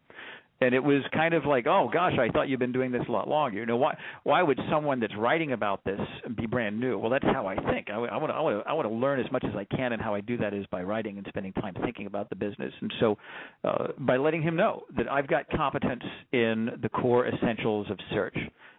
And 0.59 0.73
it 0.73 0.83
was 0.83 1.03
kind 1.13 1.35
of 1.35 1.45
like, 1.45 1.67
"Oh 1.67 1.89
gosh, 1.91 2.13
I 2.19 2.29
thought 2.29 2.49
you've 2.49 2.59
been 2.59 2.71
doing 2.71 2.91
this 2.91 3.03
a 3.07 3.11
lot 3.11 3.27
longer." 3.27 3.59
You 3.59 3.65
know, 3.65 3.77
why 3.77 3.95
why 4.23 4.41
would 4.41 4.59
someone 4.69 4.99
that's 4.99 5.15
writing 5.15 5.51
about 5.53 5.83
this 5.83 5.99
be 6.35 6.47
brand 6.47 6.79
new? 6.79 6.97
Well, 6.97 7.11
that's 7.11 7.25
how 7.25 7.45
I 7.45 7.55
think. 7.71 7.89
I 7.91 7.97
want 7.97 8.09
to 8.09 8.35
I 8.35 8.41
want 8.41 8.63
to 8.63 8.69
I 8.69 8.73
want 8.73 8.87
to 8.87 8.93
learn 8.93 9.19
as 9.19 9.31
much 9.31 9.36
as 9.43 9.55
I 9.55 9.65
can, 9.65 9.93
and 9.93 10.01
how 10.01 10.13
I 10.13 10.21
do 10.21 10.37
that 10.37 10.53
is 10.53 10.65
by 10.67 10.83
writing 10.83 11.17
and 11.17 11.25
spending 11.27 11.53
time 11.53 11.75
thinking 11.83 12.05
about 12.05 12.29
the 12.29 12.35
business. 12.35 12.73
And 12.81 12.93
so, 12.99 13.17
uh, 13.63 13.87
by 13.99 14.17
letting 14.17 14.41
him 14.41 14.55
know 14.55 14.83
that 14.95 15.09
I've 15.09 15.27
got 15.27 15.49
competence 15.49 16.03
in 16.31 16.69
the 16.81 16.89
core 16.89 17.27
essentials 17.27 17.89
of 17.89 17.97
search, 18.11 18.37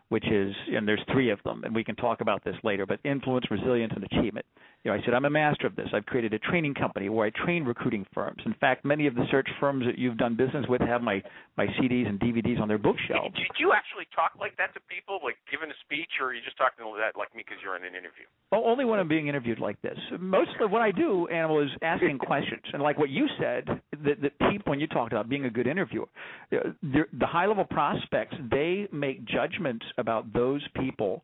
which 0.09 0.25
is, 0.31 0.55
and 0.75 0.89
there's 0.89 1.03
three 1.13 1.31
of 1.31 1.39
them, 1.45 1.65
and 1.65 1.75
we 1.75 1.85
can 1.85 1.97
talk 1.97 2.21
about 2.21 2.43
this 2.45 2.57
later, 2.65 2.87
but 2.87 2.99
influence, 3.05 3.47
resilience, 3.51 3.93
and 3.95 4.05
achievement. 4.05 4.47
You 4.85 4.91
know, 4.93 4.97
I 4.97 5.05
said 5.05 5.13
I'm 5.13 5.25
a 5.25 5.31
master 5.31 5.67
of 5.67 5.75
this. 5.75 5.89
I've 5.93 6.07
created 6.07 6.33
a 6.33 6.39
training 6.39 6.75
company 6.75 7.09
where 7.09 7.27
I 7.27 7.45
train 7.45 7.65
recruiting 7.65 8.07
firms. 8.15 8.41
In 8.47 8.55
fact, 8.55 8.85
many 8.85 9.07
of 9.07 9.15
the 9.15 9.25
search 9.31 9.49
firms 9.59 9.85
that 9.87 9.99
you've 9.99 10.17
done 10.17 10.37
business 10.37 10.65
with 10.69 10.81
have 10.83 11.03
my 11.03 11.21
my 11.57 11.67
CDs 11.67 12.09
and 12.09 12.19
DVDs 12.21 12.61
on 12.61 12.69
their 12.69 12.79
bookshelves. 12.79 13.35
Did 13.35 13.59
you 13.59 13.73
actually 13.73 14.07
talk 14.15 14.33
like 14.39 14.57
that 14.57 14.73
to 14.75 14.81
people, 14.89 15.19
like 15.23 15.37
giving 15.51 15.69
a 15.69 15.79
speech, 15.85 16.09
or 16.21 16.29
are 16.29 16.35
you 16.35 16.41
just 16.45 16.57
talking 16.57 16.85
to 16.85 16.97
that 16.99 17.19
like 17.19 17.35
me 17.35 17.43
because 17.45 17.59
you're 17.63 17.77
in 17.77 17.83
an 17.83 17.95
interview? 17.95 18.25
Well, 18.53 18.63
only 18.65 18.85
when 18.85 19.01
I'm 19.01 19.09
being 19.09 19.29
interviewed 19.29 19.59
like 19.59 19.83
this. 19.83 19.99
Most 20.21 20.53
of 20.61 20.71
what 20.71 20.81
I 20.81 20.93
do, 20.93 21.27
Animal, 21.29 21.61
is 21.63 21.71
asking 21.83 22.19
questions. 22.19 22.63
And 22.73 22.81
like 22.81 22.99
what 22.99 23.11
you 23.11 23.27
said, 23.39 23.67
that, 24.05 24.23
that 24.23 24.39
people, 24.51 24.71
when 24.71 24.81
you 24.81 24.87
talked 24.87 25.13
about 25.13 25.29
being 25.29 25.45
a 25.45 25.51
good 25.51 25.67
interviewer, 25.67 26.07
the, 26.51 27.03
the 27.19 27.27
high-level 27.27 27.67
prospects, 27.67 28.37
they 28.51 28.89
make 28.93 29.25
judgments 29.27 29.85
about 29.99 30.33
those 30.33 30.67
people 30.81 31.23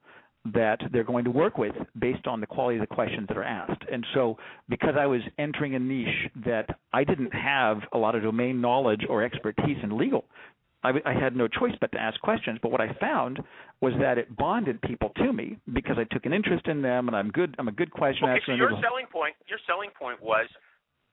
that 0.53 0.79
they're 0.93 1.05
going 1.05 1.25
to 1.25 1.31
work 1.31 1.57
with 1.57 1.73
based 1.99 2.27
on 2.27 2.39
the 2.41 2.47
quality 2.47 2.77
of 2.79 2.87
the 2.87 2.95
questions 2.95 3.27
that 3.29 3.37
are 3.39 3.45
asked. 3.45 3.81
And 3.91 4.05
so, 4.13 4.37
because 4.69 4.95
I 4.99 5.07
was 5.07 5.23
entering 5.39 5.75
a 5.75 5.79
niche 5.79 6.29
that 6.45 6.67
I 6.93 7.03
didn't 7.05 7.33
have 7.33 7.79
a 7.95 7.99
lot 7.99 8.15
of 8.15 8.23
domain 8.23 8.61
knowledge 8.61 9.07
or 9.09 9.23
expertise 9.25 9.79
in 9.83 9.97
legal, 9.97 10.27
I, 10.83 10.89
w- 10.89 11.03
I 11.07 11.15
had 11.19 11.35
no 11.35 11.49
choice 11.49 11.73
but 11.81 11.91
to 11.93 11.99
ask 11.99 12.21
questions. 12.21 12.59
But 12.61 12.73
what 12.73 12.83
I 12.83 12.93
found 13.01 13.41
was 13.81 13.95
that 14.01 14.19
it 14.19 14.37
bonded 14.37 14.83
people 14.83 15.13
to 15.17 15.33
me 15.33 15.57
because 15.73 15.97
I 15.97 16.05
took 16.13 16.27
an 16.27 16.35
interest 16.35 16.67
in 16.69 16.83
them, 16.83 17.09
and 17.09 17.17
I'm 17.17 17.31
good. 17.31 17.55
I'm 17.59 17.69
a 17.69 17.73
good 17.73 17.91
question 17.91 18.29
Okay, 18.29 18.37
asker. 18.37 18.45
so 18.49 18.53
and 18.53 18.59
your 18.61 18.77
a- 18.77 18.83
selling 18.85 19.07
point, 19.11 19.33
your 19.49 19.59
selling 19.67 19.89
point 19.99 20.21
was, 20.21 20.45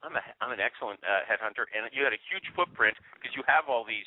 I'm 0.04 0.12
a, 0.12 0.20
I'm 0.44 0.52
an 0.52 0.60
excellent 0.60 1.00
uh, 1.08 1.24
headhunter, 1.24 1.64
and 1.72 1.88
you 1.96 2.04
had 2.04 2.12
a 2.12 2.20
huge 2.28 2.44
footprint 2.52 2.92
because 3.16 3.32
you 3.32 3.40
have 3.48 3.64
all 3.72 3.86
these 3.88 4.04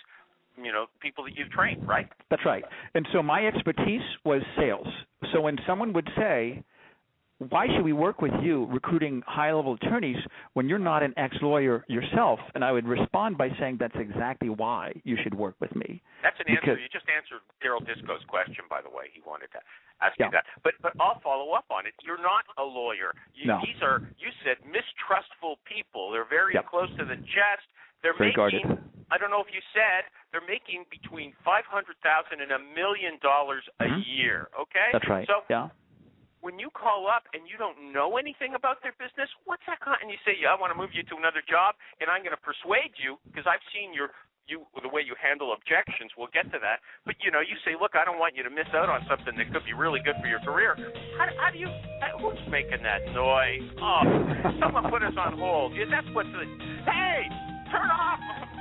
you 0.62 0.72
know 0.72 0.86
people 1.00 1.24
that 1.26 1.36
you've 1.36 1.50
trained, 1.52 1.88
right? 1.88 2.08
That's 2.30 2.46
right. 2.46 2.64
And 2.94 3.08
so 3.14 3.22
my 3.24 3.46
expertise 3.46 4.02
was 4.24 4.42
sales. 4.58 4.88
So 5.34 5.42
when 5.42 5.58
someone 5.68 5.94
would 5.94 6.10
say, 6.18 6.64
why 7.50 7.68
should 7.68 7.84
we 7.84 7.92
work 7.92 8.22
with 8.22 8.32
you 8.42 8.66
recruiting 8.72 9.22
high 9.28 9.52
level 9.52 9.74
attorneys 9.74 10.16
when 10.54 10.70
you're 10.70 10.80
not 10.80 11.04
an 11.04 11.14
ex 11.18 11.36
lawyer 11.42 11.84
yourself? 11.90 12.40
And 12.56 12.64
I 12.64 12.72
would 12.72 12.88
respond 12.88 13.38
by 13.38 13.50
saying 13.60 13.78
that's 13.80 13.96
exactly 14.00 14.48
why 14.50 14.94
you 15.04 15.18
should 15.22 15.34
work 15.36 15.56
with 15.60 15.76
me. 15.76 16.02
That's 16.24 16.40
an 16.40 16.46
Because- 16.48 16.70
answer. 16.70 16.80
You 16.82 16.88
just 16.88 17.10
answered 17.10 17.42
Daryl 17.62 17.84
Disco's 17.86 18.24
question, 18.26 18.64
by 18.70 18.80
the 18.82 18.90
way. 18.90 19.10
He 19.14 19.20
wanted 19.28 19.52
to 19.52 19.60
ask 20.00 20.16
Yeah. 20.18 20.28
you 20.28 20.32
that. 20.32 20.46
But 20.64 20.76
but 20.82 20.94
I'll 21.00 21.20
follow 21.20 21.52
up 21.52 21.66
on 21.70 21.86
it. 21.86 21.94
You're 22.04 22.22
not 22.22 22.46
a 22.58 22.64
lawyer. 22.64 23.12
You, 23.34 23.48
No. 23.48 23.60
These 23.66 23.82
are 23.82 24.02
you 24.18 24.32
said 24.46 24.58
mistrustful 24.66 25.60
people. 25.66 26.12
They're 26.12 26.24
very 26.24 26.54
Yep. 26.54 26.68
close 26.68 26.90
to 26.96 27.04
the 27.04 27.18
chest. 27.18 27.68
They're 28.02 28.14
Very 28.14 28.30
making 28.30 28.36
guarded. 28.38 28.84
I 29.12 29.18
don't 29.18 29.30
know 29.30 29.42
if 29.42 29.52
you 29.54 29.62
said 29.74 30.10
they're 30.32 30.46
making 30.46 30.86
between 30.90 31.34
five 31.46 31.66
hundred 31.70 31.96
thousand 32.02 32.42
and 32.42 32.52
a 32.52 32.60
million 32.74 33.18
dollars 33.22 33.64
a 33.80 33.86
Mhm. 33.86 34.04
year. 34.06 34.50
Okay. 34.58 34.90
That's 34.92 35.08
right. 35.08 35.28
So 35.28 35.44
yeah. 35.50 35.70
when 36.42 36.58
you 36.60 36.70
call 36.74 37.08
up 37.08 37.26
and 37.34 37.48
you 37.48 37.58
don't 37.58 37.94
know 37.94 38.18
anything 38.18 38.54
about 38.56 38.82
their 38.82 38.94
business, 38.98 39.30
what's 39.46 39.66
that? 39.66 39.80
Con- 39.80 39.98
and 40.02 40.10
you 40.10 40.18
say, 40.26 40.34
"Yeah, 40.38 40.54
I 40.54 40.56
want 40.56 40.72
to 40.74 40.78
move 40.78 40.94
you 40.94 41.04
to 41.04 41.16
another 41.18 41.42
job, 41.48 41.76
and 42.02 42.10
I'm 42.10 42.22
going 42.22 42.36
to 42.36 42.42
persuade 42.42 42.94
you 42.98 43.18
because 43.30 43.46
I've 43.48 43.64
seen 43.74 43.94
your 43.94 44.12
you 44.48 44.62
the 44.84 44.90
way 44.90 45.02
you 45.02 45.16
handle 45.18 45.54
objections. 45.54 46.12
We'll 46.16 46.30
get 46.30 46.46
to 46.54 46.60
that. 46.62 46.78
But 47.04 47.16
you 47.26 47.32
know, 47.32 47.40
you 47.42 47.58
say, 47.66 47.74
"Look, 47.80 47.96
I 47.96 48.06
don't 48.06 48.20
want 48.20 48.36
you 48.36 48.44
to 48.44 48.50
miss 48.54 48.68
out 48.78 48.90
on 48.90 49.02
something 49.10 49.34
that 49.38 49.52
could 49.52 49.66
be 49.66 49.74
really 49.74 50.00
good 50.02 50.18
for 50.22 50.28
your 50.28 50.40
career." 50.42 50.76
How, 51.18 51.26
how 51.38 51.50
do 51.50 51.58
you? 51.58 51.70
Who's 52.22 52.38
making 52.50 52.84
that 52.84 53.02
noise? 53.14 53.66
Oh, 53.82 54.02
someone 54.62 54.90
put 54.92 55.02
us 55.02 55.18
on 55.18 55.38
hold. 55.38 55.74
Yeah, 55.74 55.86
that's 55.90 56.08
what's. 56.14 56.30
the. 56.30 56.46
Hey, 56.86 57.26
turn 57.72 57.90
off. 57.90 58.20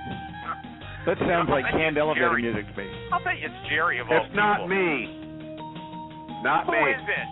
That 1.07 1.19
sounds 1.29 1.49
like 1.53 1.65
canned 1.71 1.99
elevator 1.99 2.31
Jerry. 2.33 2.43
music 2.43 2.65
to 2.65 2.75
me. 2.81 2.89
I'll 3.13 3.23
bet 3.23 3.37
you 3.39 3.47
it's 3.47 3.61
Jerry 3.69 4.01
of 4.01 4.09
all 4.09 4.25
It's 4.25 4.35
not 4.35 4.65
me. 4.69 5.21
Not 6.43 6.65
Who 6.67 6.73
me. 6.73 6.91
is 6.93 7.05
it? 7.05 7.27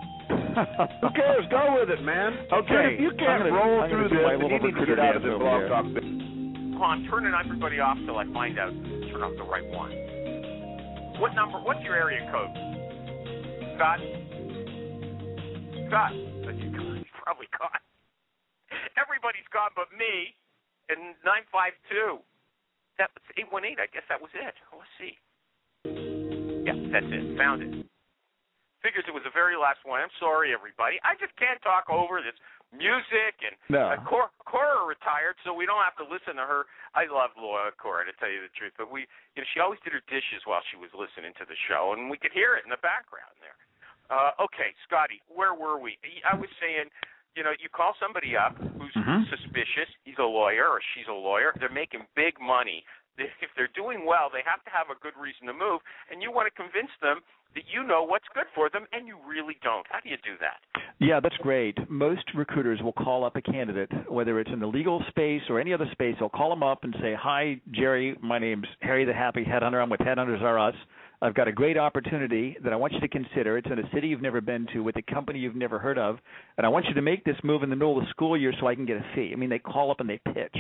Who 1.01 1.09
cares? 1.17 1.45
Go 1.51 1.81
with 1.81 1.89
it, 1.89 2.03
man. 2.05 2.37
Okay. 2.53 2.69
Dude, 2.69 2.93
if 2.95 3.01
you 3.01 3.11
can't 3.17 3.45
gonna- 3.45 3.53
roll 3.57 3.81
I'm 3.81 3.89
through 3.89 4.09
this, 4.13 4.21
my 4.21 4.37
then 4.37 4.51
you 4.53 4.61
need 4.61 4.77
to 4.77 4.87
get 4.87 5.01
out 5.01 5.17
of 5.17 5.23
this 5.25 5.33
over 5.33 5.45
blog 5.45 5.69
talk 5.73 5.85
business. 5.89 6.21
Hold 6.77 6.85
on, 6.85 6.99
I'm 7.01 7.03
turning 7.09 7.33
everybody 7.33 7.81
off 7.81 7.97
till 8.05 8.19
I 8.21 8.27
find 8.33 8.59
out. 8.61 8.73
Turn 9.09 9.23
off 9.25 9.33
the 9.41 9.45
right 9.49 9.65
one. 9.73 9.93
What 11.21 11.33
number? 11.35 11.57
What's 11.65 11.81
your 11.85 11.95
area 11.97 12.21
code? 12.33 12.53
Scott. 13.77 14.01
Scott. 15.89 16.13
But 16.45 16.55
you, 16.61 16.69
he's 17.01 17.13
probably 17.25 17.47
gone. 17.57 17.81
Everybody's 19.01 19.47
gone 19.53 19.71
but 19.77 19.89
me. 19.97 20.35
And 20.91 21.15
nine 21.25 21.47
five 21.53 21.73
two. 21.89 22.19
That 23.03 23.11
was 23.19 23.27
eight 23.35 23.51
one 23.51 23.67
eight. 23.67 23.83
I 23.83 23.91
guess 23.91 24.07
that 24.07 24.23
was 24.23 24.31
it. 24.31 24.55
Oh, 24.71 24.79
let's 24.79 24.95
see. 24.95 25.19
Yeah, 26.63 26.79
that's 26.95 27.11
it. 27.11 27.35
Found 27.35 27.67
it. 27.67 27.83
Figures 28.79 29.03
it 29.11 29.15
was 29.15 29.27
the 29.27 29.35
very 29.35 29.59
last 29.59 29.83
one. 29.83 29.99
I'm 29.99 30.15
sorry, 30.23 30.55
everybody. 30.55 31.03
I 31.03 31.19
just 31.19 31.35
can't 31.35 31.59
talk 31.67 31.91
over 31.91 32.23
this 32.23 32.39
music 32.71 33.43
and 33.43 33.59
No. 33.67 33.91
uh, 33.91 33.99
Cora, 34.07 34.31
Cora 34.47 34.87
retired, 34.87 35.35
so 35.43 35.51
we 35.51 35.67
don't 35.67 35.83
have 35.83 35.99
to 35.99 36.07
listen 36.07 36.39
to 36.39 36.47
her. 36.47 36.71
I 36.95 37.11
love 37.11 37.35
Laura 37.35 37.75
Cora, 37.75 38.07
to 38.07 38.15
tell 38.23 38.31
you 38.31 38.39
the 38.43 38.55
truth, 38.55 38.75
but 38.79 38.87
we, 38.91 39.07
you 39.35 39.43
know, 39.43 39.49
she 39.51 39.59
always 39.59 39.83
did 39.83 39.95
her 39.95 40.03
dishes 40.07 40.47
while 40.47 40.63
she 40.71 40.79
was 40.79 40.91
listening 40.95 41.35
to 41.43 41.45
the 41.47 41.59
show, 41.67 41.95
and 41.95 42.07
we 42.07 42.19
could 42.19 42.33
hear 42.35 42.55
it 42.55 42.63
in 42.63 42.71
the 42.71 42.81
background 42.83 43.35
there. 43.43 43.59
Uh, 44.11 44.31
okay, 44.39 44.75
Scotty, 44.87 45.23
where 45.31 45.55
were 45.55 45.79
we? 45.79 45.99
I 46.27 46.35
was 46.35 46.51
saying, 46.59 46.91
you 47.37 47.43
know, 47.43 47.53
you 47.59 47.69
call 47.69 47.95
somebody 47.99 48.37
up 48.37 48.57
who's 48.79 48.93
Mhm. 48.95 49.29
suspicious. 49.29 49.89
He's 50.05 50.19
a 50.19 50.25
lawyer 50.25 50.67
or 50.69 50.81
she's 50.95 51.09
a 51.09 51.13
lawyer. 51.13 51.53
They're 51.57 51.69
making 51.69 52.07
big 52.15 52.41
money. 52.41 52.85
If 53.43 53.51
they're 53.57 53.69
doing 53.75 54.07
well, 54.07 54.31
they 54.33 54.41
have 54.45 54.65
to 54.65 54.71
have 54.71 54.89
a 54.89 54.95
good 55.01 55.13
reason 55.21 55.47
to 55.47 55.53
move, 55.53 55.81
and 56.11 56.23
you 56.23 56.33
want 56.33 56.49
to 56.49 56.55
convince 56.63 56.91
them 57.03 57.21
that 57.55 57.65
you 57.69 57.85
know 57.85 58.03
what's 58.03 58.27
good 58.33 58.47
for 58.55 58.71
them, 58.71 58.87
and 58.93 59.07
you 59.07 59.19
really 59.29 59.59
don't. 59.63 59.87
How 59.91 60.01
do 60.01 60.09
you 60.09 60.17
do 60.25 60.39
that? 60.41 60.63
Yeah, 60.99 61.21
that's 61.21 61.37
great. 61.37 61.77
Most 61.91 62.33
recruiters 62.33 62.81
will 62.83 62.95
call 62.95 63.25
up 63.25 63.37
a 63.37 63.43
candidate, 63.43 63.93
whether 64.11 64.41
it's 64.41 64.51
in 64.51 64.61
the 64.61 64.67
legal 64.67 65.05
space 65.09 65.43
or 65.51 65.61
any 65.61 65.75
other 65.75 65.87
space. 65.93 66.17
They'll 66.19 66.31
call 66.31 66.49
them 66.49 66.63
up 66.63 66.85
and 66.85 66.97
say, 67.03 67.13
"Hi, 67.13 67.61
Jerry. 67.73 68.17
My 68.23 68.39
name's 68.39 68.69
Harry 68.81 69.05
the 69.05 69.13
Happy 69.13 69.45
Headhunter. 69.45 69.83
I'm 69.83 69.91
with 69.91 70.01
Headhunters 70.01 70.41
R 70.41 70.59
Us. 70.59 70.75
I've 71.23 71.35
got 71.35 71.47
a 71.47 71.53
great 71.53 71.79
opportunity 71.79 72.57
that 72.65 72.73
I 72.73 72.77
want 72.77 72.93
you 72.93 73.01
to 73.01 73.09
consider. 73.09 73.57
It's 73.57 73.69
in 73.71 73.79
a 73.79 73.89
city 73.95 74.09
you've 74.09 74.21
never 74.21 74.41
been 74.41 74.67
to 74.73 74.81
with 74.81 74.97
a 74.97 75.03
company 75.03 75.39
you've 75.39 75.55
never 75.55 75.79
heard 75.79 75.97
of, 75.97 76.19
and 76.59 76.67
I 76.67 76.69
want 76.69 76.87
you 76.87 76.95
to 76.95 77.03
make 77.03 77.25
this 77.25 77.37
move 77.45 77.63
in 77.63 77.71
the 77.71 77.77
middle 77.77 77.97
of 77.97 78.05
the 78.05 78.11
school 78.11 78.37
year 78.37 78.53
so 78.59 78.67
I 78.67 78.75
can 78.75 78.87
get 78.87 78.97
a 78.97 79.05
fee." 79.15 79.31
I 79.33 79.37
mean, 79.37 79.49
they 79.49 79.61
call 79.61 79.93
up 79.93 80.01
and 80.01 80.11
they 80.11 80.19
pitch. 80.35 80.57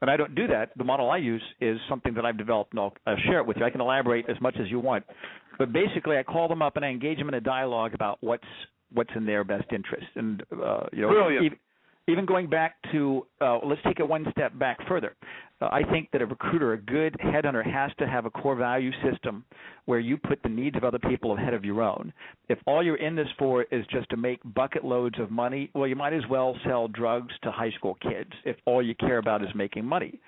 And 0.00 0.10
I 0.10 0.16
don't 0.16 0.34
do 0.34 0.46
that. 0.46 0.70
The 0.76 0.84
model 0.84 1.10
I 1.10 1.18
use 1.18 1.42
is 1.60 1.78
something 1.88 2.14
that 2.14 2.24
I've 2.24 2.38
developed, 2.38 2.72
and 2.72 2.80
I'll, 2.80 2.94
I'll 3.06 3.18
share 3.26 3.40
it 3.40 3.46
with 3.46 3.56
you. 3.58 3.64
I 3.64 3.70
can 3.70 3.80
elaborate 3.80 4.30
as 4.30 4.40
much 4.40 4.56
as 4.60 4.70
you 4.70 4.78
want. 4.78 5.04
But 5.58 5.72
basically, 5.72 6.16
I 6.16 6.22
call 6.22 6.48
them 6.48 6.62
up 6.62 6.76
and 6.76 6.84
I 6.84 6.88
engage 6.88 7.18
them 7.18 7.28
in 7.28 7.34
a 7.34 7.40
dialogue 7.40 7.94
about 7.94 8.18
what's 8.20 8.46
what's 8.92 9.10
in 9.14 9.26
their 9.26 9.44
best 9.44 9.66
interest. 9.72 10.06
And 10.14 10.42
uh, 10.52 10.86
you 10.92 11.02
know, 11.02 11.08
Brilliant. 11.08 11.44
even, 11.44 11.58
even 12.08 12.26
going 12.26 12.48
back 12.48 12.76
to 12.92 13.26
uh, 13.40 13.58
let's 13.64 13.80
take 13.84 14.00
it 14.00 14.08
one 14.08 14.26
step 14.32 14.58
back 14.58 14.78
further. 14.88 15.14
Uh, 15.60 15.66
I 15.66 15.82
think 15.90 16.08
that 16.12 16.22
a 16.22 16.26
recruiter, 16.26 16.72
a 16.72 16.78
good 16.78 17.16
headhunter, 17.22 17.64
has 17.64 17.90
to 17.98 18.06
have 18.06 18.24
a 18.26 18.30
core 18.30 18.56
value 18.56 18.90
system 19.02 19.44
where 19.86 19.98
you 19.98 20.16
put 20.16 20.42
the 20.42 20.48
needs 20.48 20.76
of 20.76 20.84
other 20.84 20.98
people 20.98 21.36
ahead 21.36 21.54
of 21.54 21.64
your 21.64 21.82
own. 21.82 22.12
If 22.48 22.58
all 22.66 22.82
you're 22.82 22.96
in 22.96 23.16
this 23.16 23.28
for 23.38 23.64
is 23.64 23.84
just 23.90 24.08
to 24.10 24.16
make 24.16 24.40
bucket 24.54 24.84
loads 24.84 25.18
of 25.18 25.30
money, 25.30 25.70
well, 25.74 25.86
you 25.86 25.96
might 25.96 26.12
as 26.12 26.22
well 26.30 26.56
sell 26.64 26.88
drugs 26.88 27.34
to 27.42 27.50
high 27.50 27.70
school 27.72 27.96
kids. 28.00 28.30
If 28.44 28.56
all 28.66 28.82
you 28.82 28.94
care 28.94 29.18
about 29.18 29.42
is 29.42 29.48
making 29.54 29.84
money, 29.84 30.18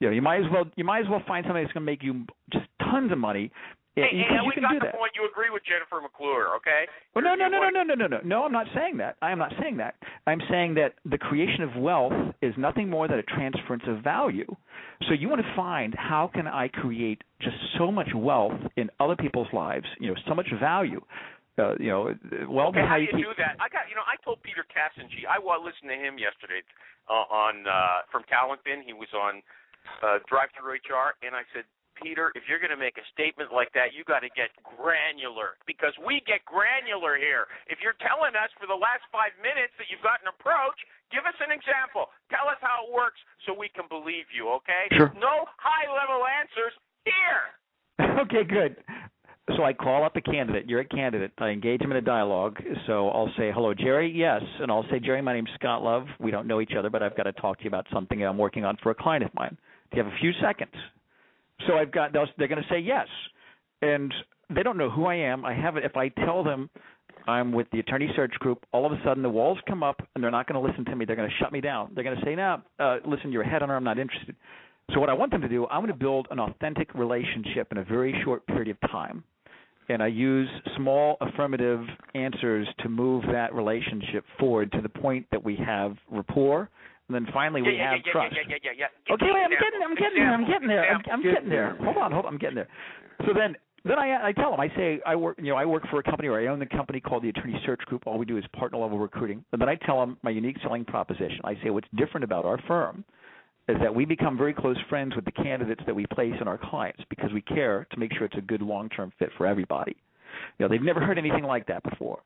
you 0.00 0.08
know, 0.08 0.14
you 0.14 0.22
might 0.22 0.38
as 0.38 0.50
well 0.52 0.64
you 0.76 0.84
might 0.84 1.00
as 1.00 1.10
well 1.10 1.22
find 1.26 1.44
something 1.44 1.62
that's 1.62 1.72
going 1.72 1.84
to 1.84 1.90
make 1.92 2.02
you 2.02 2.24
just 2.52 2.66
tons 2.80 3.12
of 3.12 3.18
money. 3.18 3.50
Hey, 4.04 4.14
because 4.14 4.30
hey, 4.30 4.42
you 4.42 4.48
we 4.48 4.54
can 4.54 4.62
got 4.62 4.72
do 4.72 4.78
the 4.78 4.86
that. 4.86 4.94
point. 4.94 5.12
You 5.18 5.26
agree 5.26 5.50
with 5.50 5.62
Jennifer 5.66 5.98
McClure, 6.00 6.54
okay? 6.56 6.86
Well, 7.14 7.24
no, 7.24 7.34
no, 7.34 7.48
no, 7.48 7.58
no, 7.58 7.70
no, 7.70 7.82
no, 7.82 7.94
no, 7.94 8.06
no. 8.06 8.20
No, 8.24 8.44
I'm 8.44 8.52
not 8.52 8.66
saying 8.74 8.96
that. 8.98 9.16
I 9.22 9.30
am 9.32 9.38
not 9.38 9.52
saying 9.60 9.76
that. 9.78 9.94
I'm 10.26 10.40
saying 10.50 10.74
that 10.74 10.94
the 11.04 11.18
creation 11.18 11.62
of 11.62 11.74
wealth 11.76 12.12
is 12.42 12.54
nothing 12.56 12.88
more 12.88 13.08
than 13.08 13.18
a 13.18 13.26
transference 13.26 13.82
of 13.86 14.02
value. 14.02 14.46
So 15.08 15.14
you 15.14 15.28
want 15.28 15.42
to 15.42 15.52
find 15.56 15.94
how 15.96 16.30
can 16.32 16.46
I 16.46 16.68
create 16.68 17.22
just 17.40 17.56
so 17.78 17.90
much 17.90 18.08
wealth 18.14 18.58
in 18.76 18.90
other 19.00 19.16
people's 19.16 19.48
lives, 19.52 19.86
you 20.00 20.08
know, 20.08 20.16
so 20.26 20.34
much 20.34 20.48
value. 20.60 21.00
Uh, 21.58 21.74
you 21.82 21.90
know, 21.90 22.14
well, 22.46 22.70
Okay, 22.70 22.86
how 22.86 22.96
do 22.96 23.02
you 23.02 23.10
you 23.10 23.18
keep 23.18 23.26
do 23.26 23.34
that? 23.42 23.58
I 23.58 23.66
got, 23.66 23.90
you 23.90 23.98
know, 23.98 24.06
I 24.06 24.14
told 24.22 24.38
Peter 24.46 24.62
Kazanjy. 24.70 25.26
I 25.26 25.42
listened 25.42 25.90
to 25.90 25.98
him 25.98 26.14
yesterday 26.14 26.62
uh, 27.10 27.26
on 27.34 27.66
uh, 27.66 28.06
from 28.14 28.22
TalentBin. 28.30 28.86
He 28.86 28.94
was 28.94 29.10
on 29.10 29.42
uh, 30.06 30.22
DriveThruHR, 30.30 31.18
and 31.26 31.34
I 31.34 31.42
said, 31.50 31.66
Peter, 32.02 32.30
if 32.38 32.46
you're 32.46 32.62
going 32.62 32.74
to 32.74 32.80
make 32.80 32.96
a 32.96 33.06
statement 33.12 33.50
like 33.50 33.70
that, 33.74 33.92
you 33.92 34.06
got 34.06 34.22
to 34.22 34.32
get 34.32 34.54
granular 34.62 35.58
because 35.66 35.92
we 36.00 36.22
get 36.24 36.42
granular 36.46 37.18
here. 37.18 37.50
If 37.66 37.82
you're 37.82 37.98
telling 37.98 38.38
us 38.38 38.50
for 38.58 38.70
the 38.70 38.78
last 38.78 39.04
five 39.10 39.34
minutes 39.42 39.74
that 39.78 39.90
you've 39.90 40.04
got 40.04 40.22
an 40.22 40.30
approach, 40.30 40.78
give 41.10 41.26
us 41.26 41.36
an 41.42 41.50
example. 41.50 42.10
Tell 42.30 42.46
us 42.46 42.58
how 42.62 42.86
it 42.86 42.90
works 42.94 43.18
so 43.46 43.54
we 43.54 43.70
can 43.74 43.90
believe 43.90 44.30
you. 44.30 44.50
Okay? 44.62 44.90
Sure. 44.94 45.10
No 45.18 45.46
high 45.58 45.86
level 45.90 46.22
answers 46.26 46.74
here. 47.04 47.42
okay, 48.26 48.44
good. 48.46 48.78
So 49.56 49.64
I 49.64 49.72
call 49.72 50.04
up 50.04 50.14
a 50.16 50.20
candidate. 50.20 50.68
You're 50.68 50.80
a 50.80 50.88
candidate. 50.88 51.32
I 51.38 51.48
engage 51.48 51.80
him 51.80 51.90
in 51.90 51.96
a 51.96 52.02
dialogue. 52.02 52.58
So 52.86 53.08
I'll 53.08 53.32
say, 53.38 53.50
"Hello, 53.50 53.72
Jerry." 53.72 54.12
Yes, 54.14 54.42
and 54.60 54.70
I'll 54.70 54.84
say, 54.90 55.00
"Jerry, 55.00 55.22
my 55.22 55.32
name's 55.32 55.48
Scott 55.54 55.82
Love. 55.82 56.06
We 56.20 56.30
don't 56.30 56.46
know 56.46 56.60
each 56.60 56.72
other, 56.78 56.90
but 56.90 57.02
I've 57.02 57.16
got 57.16 57.22
to 57.22 57.32
talk 57.32 57.56
to 57.58 57.64
you 57.64 57.68
about 57.68 57.86
something 57.90 58.22
I'm 58.22 58.36
working 58.36 58.66
on 58.66 58.76
for 58.82 58.90
a 58.90 58.94
client 58.94 59.24
of 59.24 59.32
mine. 59.34 59.56
Do 59.90 59.96
you 59.96 60.04
have 60.04 60.12
a 60.12 60.16
few 60.20 60.32
seconds?" 60.42 60.74
So 61.66 61.74
I've 61.74 61.92
got. 61.92 62.12
They're 62.12 62.48
going 62.48 62.62
to 62.62 62.68
say 62.70 62.78
yes, 62.78 63.06
and 63.82 64.12
they 64.54 64.62
don't 64.62 64.76
know 64.76 64.90
who 64.90 65.06
I 65.06 65.16
am. 65.16 65.44
I 65.44 65.54
have 65.54 65.76
it. 65.76 65.84
If 65.84 65.96
I 65.96 66.08
tell 66.08 66.44
them 66.44 66.70
I'm 67.26 67.52
with 67.52 67.66
the 67.72 67.80
attorney 67.80 68.08
search 68.16 68.32
group, 68.38 68.64
all 68.72 68.86
of 68.86 68.92
a 68.92 69.00
sudden 69.04 69.22
the 69.22 69.28
walls 69.28 69.58
come 69.68 69.82
up, 69.82 70.00
and 70.14 70.22
they're 70.22 70.30
not 70.30 70.46
going 70.46 70.62
to 70.62 70.66
listen 70.66 70.84
to 70.86 70.96
me. 70.96 71.04
They're 71.04 71.16
going 71.16 71.28
to 71.28 71.34
shut 71.36 71.52
me 71.52 71.60
down. 71.60 71.90
They're 71.94 72.04
going 72.04 72.18
to 72.18 72.24
say, 72.24 72.34
"No, 72.34 72.62
uh, 72.78 72.98
listen, 73.06 73.32
you're 73.32 73.42
a 73.42 73.48
headhunter. 73.48 73.76
I'm 73.76 73.84
not 73.84 73.98
interested." 73.98 74.36
So 74.94 75.00
what 75.00 75.10
I 75.10 75.12
want 75.12 75.32
them 75.32 75.42
to 75.42 75.48
do, 75.48 75.66
I'm 75.66 75.82
going 75.82 75.92
to 75.92 75.98
build 75.98 76.28
an 76.30 76.38
authentic 76.38 76.94
relationship 76.94 77.68
in 77.72 77.78
a 77.78 77.84
very 77.84 78.18
short 78.24 78.46
period 78.46 78.68
of 78.68 78.90
time. 78.90 79.22
And 79.90 80.02
I 80.02 80.06
use 80.06 80.48
small 80.76 81.16
affirmative 81.20 81.80
answers 82.14 82.66
to 82.80 82.88
move 82.88 83.24
that 83.30 83.54
relationship 83.54 84.24
forward 84.38 84.72
to 84.72 84.80
the 84.80 84.88
point 84.88 85.26
that 85.30 85.42
we 85.42 85.56
have 85.56 85.96
rapport, 86.10 86.70
and 87.08 87.14
then 87.14 87.26
finally 87.32 87.62
we 87.62 87.76
yeah, 87.76 87.92
have 87.92 88.00
yeah, 88.04 88.12
trust. 88.12 88.36
yeah, 88.36 88.42
yeah, 88.48 88.56
yeah, 88.62 88.86
yeah. 89.08 89.14
Okay, 89.14 89.26
wait, 89.32 89.42
I'm 89.42 89.50
getting, 89.50 89.82
I'm 89.82 89.94
getting 89.96 90.18
there, 90.18 90.34
I'm 90.34 90.46
getting 90.46 90.68
there, 90.68 90.84
I'm. 90.92 91.02
I'm 91.10 91.22
getting 91.22 91.48
there. 91.48 91.76
Hold 91.82 91.96
on, 91.96 92.12
hold 92.12 92.26
on, 92.26 92.34
I'm 92.34 92.38
getting 92.38 92.56
there. 92.56 92.68
So 93.26 93.32
then, 93.34 93.56
then 93.84 93.98
I, 93.98 94.28
I 94.28 94.32
tell 94.32 94.50
them, 94.50 94.60
I 94.60 94.68
say, 94.76 95.00
I 95.06 95.16
work, 95.16 95.38
you 95.38 95.48
know, 95.50 95.56
I 95.56 95.64
work 95.64 95.84
for 95.90 96.00
a 96.00 96.02
company 96.02 96.28
or 96.28 96.38
I 96.38 96.46
own 96.48 96.58
the 96.58 96.66
company 96.66 97.00
called 97.00 97.22
the 97.22 97.30
Attorney 97.30 97.60
Search 97.64 97.80
Group. 97.86 98.06
All 98.06 98.18
we 98.18 98.26
do 98.26 98.36
is 98.36 98.44
partner 98.52 98.78
level 98.78 98.98
recruiting. 98.98 99.42
And 99.52 99.60
then 99.60 99.68
I 99.68 99.76
tell 99.76 99.98
them 99.98 100.18
my 100.22 100.30
unique 100.30 100.56
selling 100.62 100.84
proposition. 100.84 101.40
I 101.44 101.54
say 101.62 101.70
what's 101.70 101.88
different 101.96 102.24
about 102.24 102.44
our 102.44 102.58
firm 102.68 103.04
is 103.68 103.76
that 103.80 103.94
we 103.94 104.04
become 104.04 104.36
very 104.36 104.54
close 104.54 104.76
friends 104.88 105.14
with 105.16 105.24
the 105.24 105.32
candidates 105.32 105.82
that 105.86 105.94
we 105.94 106.06
place 106.06 106.34
in 106.40 106.48
our 106.48 106.58
clients 106.58 107.02
because 107.10 107.32
we 107.32 107.42
care 107.42 107.86
to 107.90 107.98
make 107.98 108.12
sure 108.14 108.24
it's 108.24 108.36
a 108.36 108.42
good 108.42 108.62
long-term 108.62 109.12
fit 109.18 109.30
for 109.36 109.46
everybody. 109.46 109.96
You 110.58 110.64
know, 110.64 110.68
they've 110.68 110.82
never 110.82 111.00
heard 111.00 111.18
anything 111.18 111.44
like 111.44 111.66
that 111.66 111.82
before. 111.82 112.20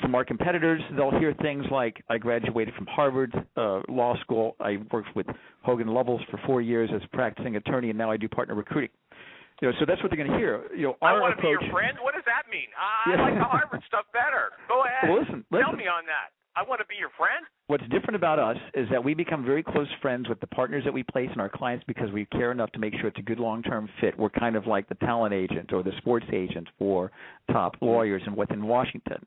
From 0.00 0.14
our 0.14 0.24
competitors, 0.24 0.80
they'll 0.96 1.10
hear 1.18 1.34
things 1.42 1.64
like, 1.70 2.02
"I 2.08 2.16
graduated 2.18 2.74
from 2.74 2.86
Harvard 2.86 3.34
uh, 3.56 3.80
Law 3.88 4.16
School. 4.20 4.56
I 4.58 4.78
worked 4.90 5.14
with 5.14 5.26
Hogan 5.62 5.88
Lovells 5.88 6.22
for 6.30 6.40
four 6.46 6.62
years 6.62 6.88
as 6.94 7.02
a 7.04 7.08
practicing 7.14 7.56
attorney, 7.56 7.90
and 7.90 7.98
now 7.98 8.10
I 8.10 8.16
do 8.16 8.28
partner 8.28 8.54
recruiting." 8.54 8.90
You 9.60 9.68
know, 9.68 9.74
so 9.78 9.84
that's 9.86 10.02
what 10.02 10.10
they're 10.10 10.18
going 10.18 10.30
to 10.30 10.36
hear. 10.38 10.64
You 10.74 10.88
know, 10.88 10.96
I 11.02 11.12
our 11.12 11.20
want 11.20 11.36
to 11.36 11.42
be 11.42 11.48
your 11.48 11.60
friend. 11.70 11.96
What 12.02 12.14
does 12.14 12.24
that 12.26 12.50
mean? 12.50 12.66
Uh, 12.74 13.10
Yeah. 13.10 13.22
I 13.22 13.30
like 13.30 13.38
the 13.38 13.44
Harvard 13.44 13.82
stuff 13.86 14.06
better. 14.12 14.50
Go 14.66 14.82
ahead. 14.86 15.10
Well, 15.10 15.20
listen, 15.20 15.44
Tell 15.52 15.72
me 15.76 15.86
on 15.86 16.04
that. 16.06 16.32
I 16.56 16.62
want 16.68 16.80
to 16.80 16.86
be 16.86 16.96
your 16.98 17.10
friend. 17.16 17.46
What's 17.68 17.84
different 17.84 18.16
about 18.16 18.38
us 18.38 18.56
is 18.74 18.88
that 18.90 19.02
we 19.02 19.14
become 19.14 19.44
very 19.44 19.62
close 19.62 19.86
friends 20.02 20.28
with 20.28 20.40
the 20.40 20.46
partners 20.48 20.84
that 20.84 20.92
we 20.92 21.02
place 21.02 21.28
and 21.32 21.40
our 21.40 21.48
clients 21.48 21.84
because 21.86 22.10
we 22.12 22.26
care 22.26 22.50
enough 22.52 22.72
to 22.72 22.78
make 22.78 22.94
sure 22.96 23.06
it's 23.06 23.18
a 23.18 23.22
good 23.22 23.38
long-term 23.38 23.88
fit. 24.00 24.18
We're 24.18 24.28
kind 24.30 24.56
of 24.56 24.66
like 24.66 24.88
the 24.88 24.96
talent 24.96 25.32
agent 25.32 25.72
or 25.72 25.82
the 25.82 25.92
sports 25.98 26.26
agent 26.32 26.68
for 26.78 27.10
top 27.50 27.76
lawyers 27.80 28.22
and 28.26 28.36
within 28.36 28.66
Washington. 28.66 29.24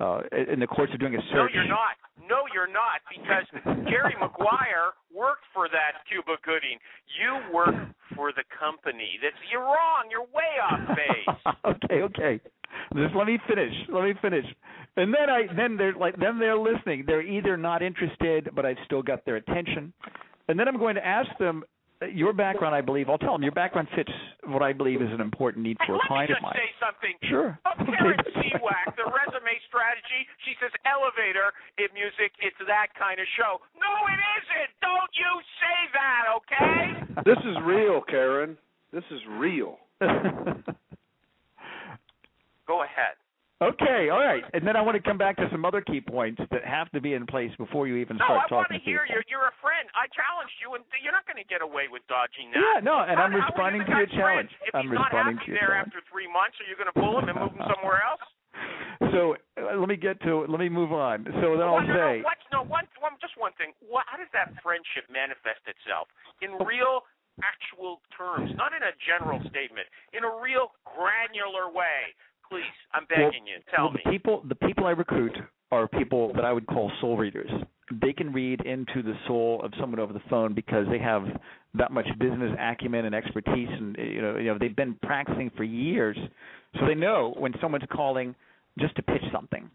Uh, 0.00 0.22
in 0.30 0.60
the 0.60 0.66
course 0.66 0.90
of 0.94 1.00
doing 1.00 1.16
a 1.16 1.22
search. 1.34 1.34
No, 1.34 1.48
you're 1.50 1.66
not. 1.66 1.98
No, 2.22 2.46
you're 2.54 2.70
not, 2.70 3.02
because 3.10 3.46
Jerry 3.90 4.14
Maguire 4.20 4.94
worked 5.10 5.42
for 5.52 5.66
that 5.68 6.06
Cuba 6.06 6.38
Gooding. 6.44 6.78
You 7.18 7.40
work 7.52 7.74
for 8.14 8.30
the 8.30 8.44
company. 8.54 9.18
That's 9.22 9.34
you're 9.50 9.62
wrong. 9.62 10.06
You're 10.10 10.28
way 10.30 10.54
off 10.62 10.94
base. 10.94 11.34
okay, 11.66 12.02
okay. 12.02 12.40
Just 12.94 13.14
let 13.16 13.26
me 13.26 13.38
finish. 13.48 13.72
Let 13.88 14.04
me 14.04 14.14
finish. 14.20 14.44
And 14.96 15.12
then 15.12 15.30
I 15.30 15.46
then 15.56 15.76
they're 15.76 15.94
like 15.94 16.16
then 16.18 16.38
they're 16.38 16.58
listening. 16.58 17.04
They're 17.06 17.22
either 17.22 17.56
not 17.56 17.82
interested, 17.82 18.50
but 18.54 18.66
I've 18.66 18.78
still 18.84 19.02
got 19.02 19.24
their 19.24 19.36
attention. 19.36 19.92
And 20.48 20.58
then 20.58 20.68
I'm 20.68 20.78
going 20.78 20.94
to 20.94 21.06
ask 21.06 21.28
them 21.38 21.64
your 22.14 22.32
background. 22.32 22.74
I 22.74 22.80
believe 22.80 23.08
I'll 23.10 23.18
tell 23.18 23.32
them 23.32 23.42
your 23.42 23.52
background 23.52 23.88
fits 23.96 24.10
what 24.46 24.62
I 24.62 24.72
believe 24.72 25.02
is 25.02 25.10
an 25.10 25.20
important 25.20 25.64
need 25.66 25.76
Hey, 25.80 25.86
for 25.90 25.94
a 25.94 25.96
let 25.98 26.04
me 26.04 26.08
client 26.08 26.30
of 26.30 26.36
just 26.38 26.42
mine. 26.42 26.54
say 26.54 26.70
something. 26.78 27.14
Sure. 27.28 27.58
Of 27.66 27.76
Karen 27.86 28.18
Siwak, 28.38 28.94
the 28.94 29.06
resume 29.10 29.54
strategy. 29.66 30.22
She 30.46 30.54
says 30.62 30.70
elevator 30.86 31.50
in 31.82 31.90
music. 31.94 32.30
It's 32.38 32.56
that 32.70 32.94
kind 32.94 33.18
of 33.18 33.26
show. 33.34 33.58
No, 33.74 33.90
it 34.08 34.20
isn't. 34.38 34.70
Don't 34.78 35.12
you 35.18 35.32
say 35.58 35.78
that, 35.98 36.22
okay? 36.38 36.82
This 37.26 37.38
is 37.44 37.56
real, 37.66 38.00
Karen. 38.06 38.56
This 38.92 39.02
is 39.10 39.20
real. 39.36 39.76
Go 42.66 42.82
ahead. 42.84 43.16
Okay, 43.62 44.08
all 44.10 44.22
right. 44.22 44.42
And 44.54 44.66
then 44.66 44.76
I 44.76 44.82
want 44.82 44.96
to 44.96 45.02
come 45.02 45.18
back 45.18 45.36
to 45.38 45.48
some 45.50 45.64
other 45.64 45.80
key 45.80 46.00
points 46.00 46.40
that 46.50 46.64
have 46.64 46.90
to 46.92 47.00
be 47.00 47.14
in 47.14 47.26
place 47.26 47.50
before 47.58 47.86
you 47.86 47.96
even 47.96 48.16
start 48.16 48.46
No, 48.46 48.46
start 48.46 48.52
I 48.52 48.54
want 48.70 48.74
to 48.78 48.82
hear 48.86 49.02
people. 49.04 49.18
you. 49.22 49.34
You're 49.38 49.48
a 49.50 49.56
friend. 49.62 49.86
I 49.98 50.06
challenged 50.14 50.54
you, 50.62 50.74
and 50.78 50.82
you're 51.02 51.14
not 51.14 51.26
going 51.26 51.38
to 51.40 51.48
get 51.50 51.60
away 51.62 51.90
with 51.90 52.02
dodging 52.06 52.50
that. 52.54 52.60
Yeah, 52.62 52.78
no, 52.82 53.02
and 53.02 53.18
How- 53.18 53.26
I'm 53.30 53.34
responding 53.34 53.82
to 53.86 53.92
your 53.94 54.10
challenge. 54.14 54.50
If 54.66 54.74
I'm 54.74 54.86
he's 54.86 54.94
not 54.94 55.10
responding 55.10 55.36
happy 55.42 55.46
to 55.46 55.50
your 55.52 55.58
there 55.58 55.72
challenge. 55.74 55.92
after 55.94 56.00
three 56.10 56.28
months, 56.30 56.56
are 56.62 56.68
you 56.70 56.76
going 56.78 56.90
to 56.90 56.98
pull 56.98 57.14
him 57.18 57.26
and 57.30 57.36
move 57.38 57.54
him 57.58 57.64
somewhere 57.74 58.00
else? 58.04 58.22
So 59.14 59.38
uh, 59.56 59.78
let 59.78 59.88
me 59.88 59.94
get 59.94 60.18
to 60.26 60.42
let 60.50 60.58
me 60.58 60.68
move 60.68 60.90
on. 60.92 61.22
So 61.40 61.54
then 61.56 61.62
Well, 61.70 61.78
I'll 61.78 61.86
no, 61.86 61.94
say 61.94 62.12
no, 62.20 62.26
what, 62.26 62.38
no, 62.50 62.60
one, 62.66 62.84
one, 62.98 63.14
just 63.22 63.38
one 63.38 63.54
thing. 63.54 63.70
What, 63.78 64.02
how 64.10 64.18
does 64.18 64.28
that 64.34 64.50
friendship 64.60 65.06
manifest 65.08 65.62
itself 65.70 66.10
in 66.42 66.58
Oh. 66.58 66.66
real, 66.66 67.06
actual 67.46 68.02
terms, 68.18 68.50
not 68.58 68.74
in 68.74 68.82
a 68.82 68.90
general 69.06 69.38
statement, 69.48 69.86
in 70.12 70.26
a 70.26 70.32
real 70.42 70.74
granular 70.82 71.70
way? 71.70 72.10
Please, 72.50 72.62
I'm 72.94 73.04
begging 73.08 73.46
you, 73.46 73.58
tell 73.74 73.86
well, 73.86 73.92
me. 73.92 74.00
the 74.04 74.10
people 74.10 74.42
the 74.48 74.54
people 74.54 74.86
I 74.86 74.90
recruit 74.90 75.36
are 75.70 75.86
people 75.88 76.32
that 76.34 76.44
I 76.44 76.52
would 76.52 76.66
call 76.66 76.90
soul 77.00 77.16
readers. 77.16 77.50
They 78.02 78.12
can 78.12 78.32
read 78.32 78.60
into 78.62 79.02
the 79.02 79.14
soul 79.26 79.60
of 79.62 79.72
someone 79.80 80.00
over 80.00 80.12
the 80.12 80.22
phone 80.30 80.54
because 80.54 80.86
they 80.90 80.98
have 80.98 81.24
that 81.74 81.90
much 81.90 82.06
business 82.18 82.52
acumen 82.58 83.04
and 83.04 83.14
expertise, 83.14 83.68
and 83.70 83.96
you 83.98 84.22
know, 84.22 84.36
you 84.36 84.44
know, 84.46 84.56
they've 84.58 84.74
been 84.76 84.96
practicing 85.02 85.50
for 85.56 85.64
years, 85.64 86.16
so 86.78 86.86
they 86.86 86.94
know 86.94 87.34
when 87.38 87.52
someone's 87.60 87.84
calling 87.92 88.34
just 88.78 88.94
to 88.96 89.02
pitch 89.02 89.22
something. 89.32 89.68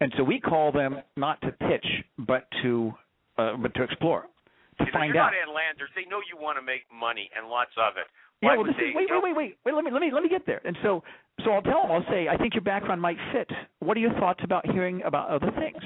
And 0.00 0.12
so 0.16 0.24
we 0.24 0.40
call 0.40 0.72
them 0.72 1.00
not 1.16 1.40
to 1.42 1.52
pitch, 1.52 1.86
but 2.18 2.46
to 2.62 2.92
uh, 3.36 3.56
but 3.56 3.74
to 3.74 3.82
explore, 3.82 4.22
to 4.22 4.84
You 4.84 4.86
know, 4.86 4.92
find 4.92 5.14
you're 5.14 5.22
out. 5.22 5.32
not 5.32 5.48
Ann 5.48 5.54
Landers. 5.54 5.90
They 5.94 6.08
know 6.08 6.20
you 6.28 6.40
want 6.40 6.56
to 6.58 6.62
make 6.62 6.82
money 6.92 7.28
and 7.36 7.48
lots 7.48 7.72
of 7.76 7.96
it. 7.96 8.06
Yeah, 8.42 8.56
well, 8.56 8.64
this 8.64 8.74
is, 8.76 8.94
wait, 8.94 9.08
wait, 9.10 9.22
wait, 9.22 9.36
wait, 9.36 9.56
wait. 9.64 9.74
Let 9.74 9.84
me, 9.84 9.90
let 9.90 10.00
me, 10.00 10.10
let 10.12 10.22
me 10.22 10.28
get 10.28 10.46
there. 10.46 10.62
And 10.64 10.76
so, 10.82 11.02
so 11.44 11.50
I'll 11.52 11.62
tell 11.62 11.82
them. 11.82 11.90
I'll 11.92 12.06
say, 12.08 12.28
I 12.28 12.36
think 12.36 12.54
your 12.54 12.62
background 12.62 13.00
might 13.00 13.18
fit. 13.32 13.48
What 13.80 13.96
are 13.96 14.00
your 14.00 14.14
thoughts 14.14 14.40
about 14.42 14.64
hearing 14.70 15.02
about 15.02 15.28
other 15.28 15.50
things? 15.58 15.82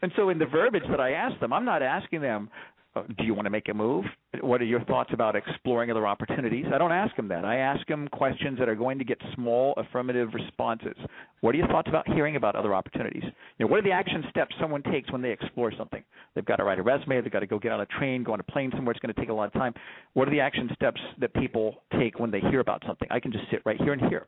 And 0.00 0.10
so, 0.16 0.30
in 0.30 0.38
the 0.38 0.46
verbiage 0.46 0.84
that 0.90 1.00
I 1.00 1.12
ask 1.12 1.38
them, 1.38 1.52
I'm 1.52 1.64
not 1.64 1.82
asking 1.82 2.22
them, 2.22 2.50
Uh, 2.94 3.04
do 3.16 3.24
you 3.24 3.32
want 3.32 3.46
to 3.46 3.50
make 3.50 3.70
a 3.70 3.74
move? 3.74 4.04
What 4.42 4.60
are 4.60 4.66
your 4.66 4.84
thoughts 4.84 5.10
about 5.14 5.34
exploring 5.34 5.90
other 5.90 6.06
opportunities? 6.06 6.66
I 6.72 6.76
don't 6.76 6.92
ask 6.92 7.16
them 7.16 7.26
that. 7.28 7.42
I 7.42 7.56
ask 7.56 7.86
them 7.86 8.06
questions 8.08 8.58
that 8.58 8.68
are 8.68 8.74
going 8.74 8.98
to 8.98 9.04
get 9.04 9.18
small 9.34 9.72
affirmative 9.78 10.28
responses. 10.34 10.96
What 11.40 11.54
are 11.54 11.58
your 11.58 11.68
thoughts 11.68 11.88
about 11.88 12.06
hearing 12.08 12.36
about 12.36 12.54
other 12.54 12.74
opportunities? 12.74 13.22
You 13.24 13.64
know, 13.64 13.66
what 13.68 13.78
are 13.78 13.82
the 13.82 13.92
action 13.92 14.22
steps 14.28 14.54
someone 14.60 14.82
takes 14.82 15.10
when 15.10 15.22
they 15.22 15.30
explore 15.30 15.72
something? 15.76 16.04
They've 16.34 16.44
got 16.44 16.56
to 16.56 16.64
write 16.64 16.78
a 16.78 16.82
resume. 16.82 17.22
They've 17.22 17.32
got 17.32 17.40
to 17.40 17.46
go 17.46 17.58
get 17.58 17.72
on 17.72 17.80
a 17.80 17.86
train, 17.86 18.24
go 18.24 18.34
on 18.34 18.40
a 18.40 18.44
plane 18.44 18.70
somewhere. 18.74 18.92
It's 18.92 19.00
going 19.00 19.14
to 19.14 19.18
take 19.18 19.30
a 19.30 19.34
lot 19.34 19.46
of 19.46 19.54
time. 19.54 19.72
What 20.12 20.28
are 20.28 20.30
the 20.30 20.40
action 20.40 20.68
steps 20.74 21.00
that 21.18 21.32
people 21.32 21.76
take 21.98 22.18
when 22.18 22.30
they 22.30 22.40
hear 22.40 22.60
about 22.60 22.82
something? 22.86 23.08
I 23.10 23.20
can 23.20 23.32
just 23.32 23.44
sit 23.50 23.62
right 23.64 23.80
here 23.80 23.94
and 23.94 24.02
hear. 24.02 24.26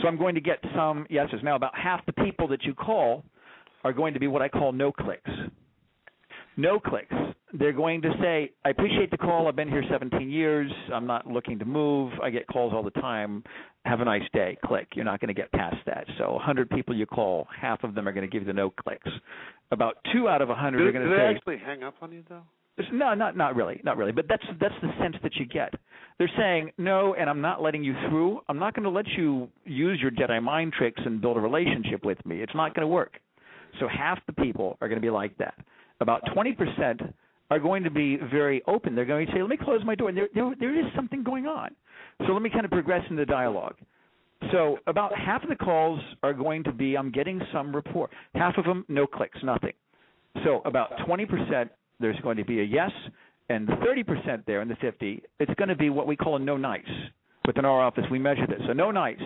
So 0.00 0.06
I'm 0.06 0.16
going 0.16 0.36
to 0.36 0.40
get 0.40 0.58
some 0.76 1.06
yeses. 1.10 1.40
Now, 1.42 1.56
about 1.56 1.76
half 1.76 2.06
the 2.06 2.12
people 2.12 2.46
that 2.48 2.62
you 2.62 2.72
call 2.72 3.24
are 3.82 3.92
going 3.92 4.14
to 4.14 4.20
be 4.20 4.28
what 4.28 4.42
I 4.42 4.48
call 4.48 4.70
no 4.70 4.92
clicks. 4.92 5.30
No 6.56 6.80
clicks. 6.80 7.14
They're 7.52 7.72
going 7.72 8.02
to 8.02 8.10
say, 8.20 8.52
I 8.64 8.70
appreciate 8.70 9.10
the 9.10 9.18
call. 9.18 9.46
I've 9.48 9.56
been 9.56 9.68
here 9.68 9.84
17 9.90 10.30
years. 10.30 10.70
I'm 10.92 11.06
not 11.06 11.26
looking 11.26 11.58
to 11.58 11.64
move. 11.64 12.12
I 12.22 12.30
get 12.30 12.46
calls 12.48 12.72
all 12.74 12.82
the 12.82 12.90
time. 12.90 13.44
Have 13.84 14.00
a 14.00 14.04
nice 14.04 14.22
day. 14.32 14.58
Click. 14.64 14.88
You're 14.94 15.04
not 15.04 15.20
going 15.20 15.28
to 15.28 15.34
get 15.34 15.52
past 15.52 15.76
that. 15.86 16.06
So 16.18 16.32
100 16.32 16.68
people 16.70 16.94
you 16.94 17.06
call, 17.06 17.46
half 17.58 17.84
of 17.84 17.94
them 17.94 18.08
are 18.08 18.12
going 18.12 18.28
to 18.28 18.32
give 18.32 18.42
you 18.42 18.46
the 18.46 18.52
no 18.52 18.70
clicks. 18.70 19.08
About 19.70 19.96
two 20.12 20.28
out 20.28 20.42
of 20.42 20.48
100 20.48 20.78
Do, 20.78 20.86
are 20.86 20.92
going 20.92 21.04
do 21.04 21.10
to 21.10 21.16
they 21.16 21.22
say, 21.22 21.36
actually 21.36 21.58
hang 21.58 21.82
up 21.82 21.94
on 22.02 22.12
you 22.12 22.22
though? 22.28 22.42
No, 22.92 23.14
not 23.14 23.36
not 23.36 23.56
really, 23.56 23.80
not 23.84 23.96
really. 23.96 24.12
But 24.12 24.26
that's 24.28 24.44
that's 24.60 24.74
the 24.82 24.90
sense 25.00 25.16
that 25.22 25.34
you 25.36 25.46
get. 25.46 25.72
They're 26.18 26.30
saying 26.36 26.72
no, 26.76 27.14
and 27.14 27.30
I'm 27.30 27.40
not 27.40 27.62
letting 27.62 27.82
you 27.82 27.94
through. 28.08 28.40
I'm 28.50 28.58
not 28.58 28.74
going 28.74 28.84
to 28.84 28.90
let 28.90 29.06
you 29.16 29.48
use 29.64 29.98
your 30.00 30.10
Jedi 30.10 30.42
mind 30.42 30.74
tricks 30.76 31.00
and 31.04 31.20
build 31.20 31.38
a 31.38 31.40
relationship 31.40 32.04
with 32.04 32.24
me. 32.26 32.42
It's 32.42 32.54
not 32.54 32.74
going 32.74 32.82
to 32.82 32.88
work. 32.88 33.14
So 33.80 33.88
half 33.88 34.18
the 34.26 34.34
people 34.34 34.76
are 34.82 34.88
going 34.88 35.00
to 35.00 35.04
be 35.04 35.10
like 35.10 35.36
that. 35.38 35.54
About 36.00 36.22
20% 36.36 37.12
are 37.50 37.58
going 37.58 37.84
to 37.84 37.90
be 37.90 38.16
very 38.30 38.62
open. 38.66 38.94
They're 38.94 39.04
going 39.04 39.26
to 39.26 39.32
say, 39.32 39.40
"Let 39.40 39.50
me 39.50 39.56
close 39.56 39.80
my 39.84 39.94
door." 39.94 40.08
And 40.08 40.18
there 40.18 40.28
there, 40.34 40.52
there 40.58 40.78
is 40.78 40.86
something 40.94 41.22
going 41.22 41.46
on. 41.46 41.70
So 42.26 42.32
let 42.32 42.42
me 42.42 42.50
kind 42.50 42.64
of 42.64 42.70
progress 42.70 43.02
in 43.08 43.16
the 43.16 43.24
dialogue. 43.24 43.76
So 44.52 44.78
about 44.86 45.16
half 45.16 45.42
of 45.42 45.48
the 45.48 45.56
calls 45.56 46.00
are 46.22 46.32
going 46.32 46.62
to 46.64 46.72
be, 46.72 46.96
I'm 46.96 47.10
getting 47.10 47.40
some 47.52 47.74
rapport. 47.74 48.10
Half 48.34 48.58
of 48.58 48.64
them, 48.64 48.84
no 48.88 49.06
clicks, 49.06 49.38
nothing. 49.42 49.72
So 50.44 50.60
about 50.64 50.90
20%, 51.08 51.68
there's 52.00 52.20
going 52.20 52.36
to 52.36 52.44
be 52.44 52.60
a 52.60 52.64
yes, 52.64 52.90
and 53.48 53.66
the 53.66 53.72
30% 53.72 54.44
there 54.46 54.60
in 54.60 54.68
the 54.68 54.76
50, 54.76 55.22
it's 55.40 55.54
going 55.54 55.68
to 55.68 55.76
be 55.76 55.88
what 55.88 56.06
we 56.06 56.16
call 56.16 56.36
a 56.36 56.38
no 56.38 56.56
nice. 56.56 56.82
Within 57.46 57.64
our 57.64 57.80
office, 57.80 58.04
we 58.10 58.18
measure 58.18 58.46
this. 58.46 58.60
So 58.66 58.72
no 58.72 58.90
nice, 58.90 59.20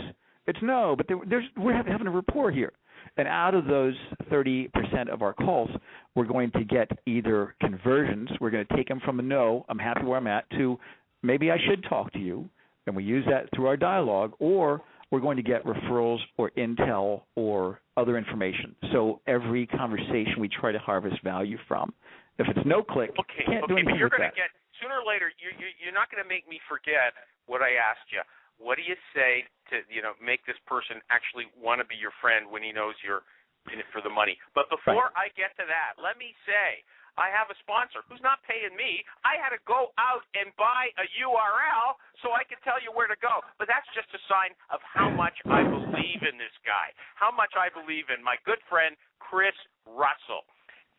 it's 0.47 0.59
no, 0.63 0.95
but 0.97 1.09
there, 1.09 1.19
there's 1.29 1.45
we're 1.57 1.73
having 1.73 2.07
a 2.07 2.11
rapport 2.11 2.51
here. 2.51 2.73
And 3.17 3.29
out 3.29 3.55
of 3.55 3.67
those 3.67 3.95
30% 4.31 4.69
of 5.09 5.23
our 5.23 5.33
calls, 5.33 5.71
we're 6.15 6.27
going 6.27 6.51
to 6.53 6.65
get 6.65 6.91
either 7.07 7.55
conversions. 7.61 8.31
We're 8.41 8.51
going 8.51 8.67
to 8.67 8.77
take 8.77 8.89
them 8.89 9.01
from 9.05 9.19
a 9.19 9.23
no, 9.23 9.65
I'm 9.69 9.79
happy 9.79 10.05
where 10.05 10.19
I'm 10.19 10.27
at, 10.27 10.49
to 10.51 10.79
maybe 11.23 11.51
I 11.51 11.57
should 11.69 11.85
talk 11.89 12.13
to 12.13 12.19
you, 12.19 12.49
and 12.87 12.97
we 12.97 13.05
use 13.05 13.25
that 13.29 13.49
through 13.55 13.67
our 13.67 13.77
dialogue, 13.77 14.33
or 14.39 14.83
we're 15.11 15.21
going 15.21 15.37
to 15.37 15.43
get 15.43 15.65
referrals 15.65 16.19
or 16.39 16.51
intel 16.57 17.23
or 17.35 17.81
other 17.97 18.17
information. 18.17 18.75
So 18.93 19.21
every 19.27 19.67
conversation 19.67 20.35
we 20.39 20.49
try 20.49 20.73
to 20.73 20.79
harvest 20.79 21.23
value 21.23 21.59
from. 21.67 21.93
If 22.39 22.47
it's 22.49 22.65
no 22.65 22.83
click, 22.83 23.11
Okay, 23.19 23.45
can't 23.45 23.67
do 23.69 23.75
okay, 23.75 23.83
but 23.85 23.91
anything 23.91 23.97
you're 23.99 24.09
with 24.09 24.17
going 24.17 24.31
to 24.31 24.37
get 24.37 24.49
sooner 24.81 24.97
or 24.97 25.05
later. 25.05 25.29
You, 25.37 25.53
you 25.61 25.69
you're 25.77 25.93
not 25.93 26.09
going 26.09 26.25
to 26.25 26.29
make 26.29 26.49
me 26.49 26.57
forget 26.65 27.13
what 27.45 27.61
I 27.61 27.77
asked 27.77 28.09
you. 28.09 28.25
What 28.61 28.77
do 28.77 28.85
you 28.85 28.95
say 29.17 29.49
to 29.73 29.81
you 29.89 30.05
know 30.05 30.13
make 30.21 30.45
this 30.45 30.61
person 30.69 31.01
actually 31.09 31.49
want 31.57 31.81
to 31.81 31.87
be 31.89 31.97
your 31.97 32.13
friend 32.21 32.45
when 32.53 32.61
he 32.61 32.77
knows 32.77 32.93
you're 33.01 33.25
in 33.73 33.81
it 33.81 33.89
for 33.89 34.05
the 34.05 34.13
money? 34.13 34.37
But 34.53 34.69
before 34.69 35.09
I 35.17 35.33
get 35.33 35.57
to 35.57 35.65
that, 35.65 35.97
let 35.97 36.21
me 36.21 36.37
say 36.45 36.85
I 37.17 37.33
have 37.33 37.51
a 37.51 37.57
sponsor 37.65 38.05
who's 38.07 38.23
not 38.23 38.45
paying 38.47 38.77
me. 38.77 39.03
I 39.27 39.41
had 39.41 39.51
to 39.51 39.61
go 39.67 39.91
out 39.99 40.23
and 40.37 40.53
buy 40.55 40.93
a 41.01 41.07
URL 41.19 41.99
so 42.23 42.37
I 42.37 42.47
can 42.47 42.61
tell 42.63 42.79
you 42.79 42.95
where 42.95 43.11
to 43.11 43.19
go. 43.19 43.43
But 43.59 43.67
that's 43.67 43.89
just 43.97 44.13
a 44.15 44.21
sign 44.31 44.55
of 44.71 44.79
how 44.85 45.11
much 45.11 45.35
I 45.49 45.65
believe 45.67 46.23
in 46.23 46.37
this 46.37 46.55
guy, 46.63 46.93
how 47.17 47.33
much 47.33 47.57
I 47.59 47.73
believe 47.73 48.13
in 48.13 48.23
my 48.23 48.37
good 48.47 48.61
friend 48.69 48.95
Chris 49.19 49.57
Russell. 49.89 50.47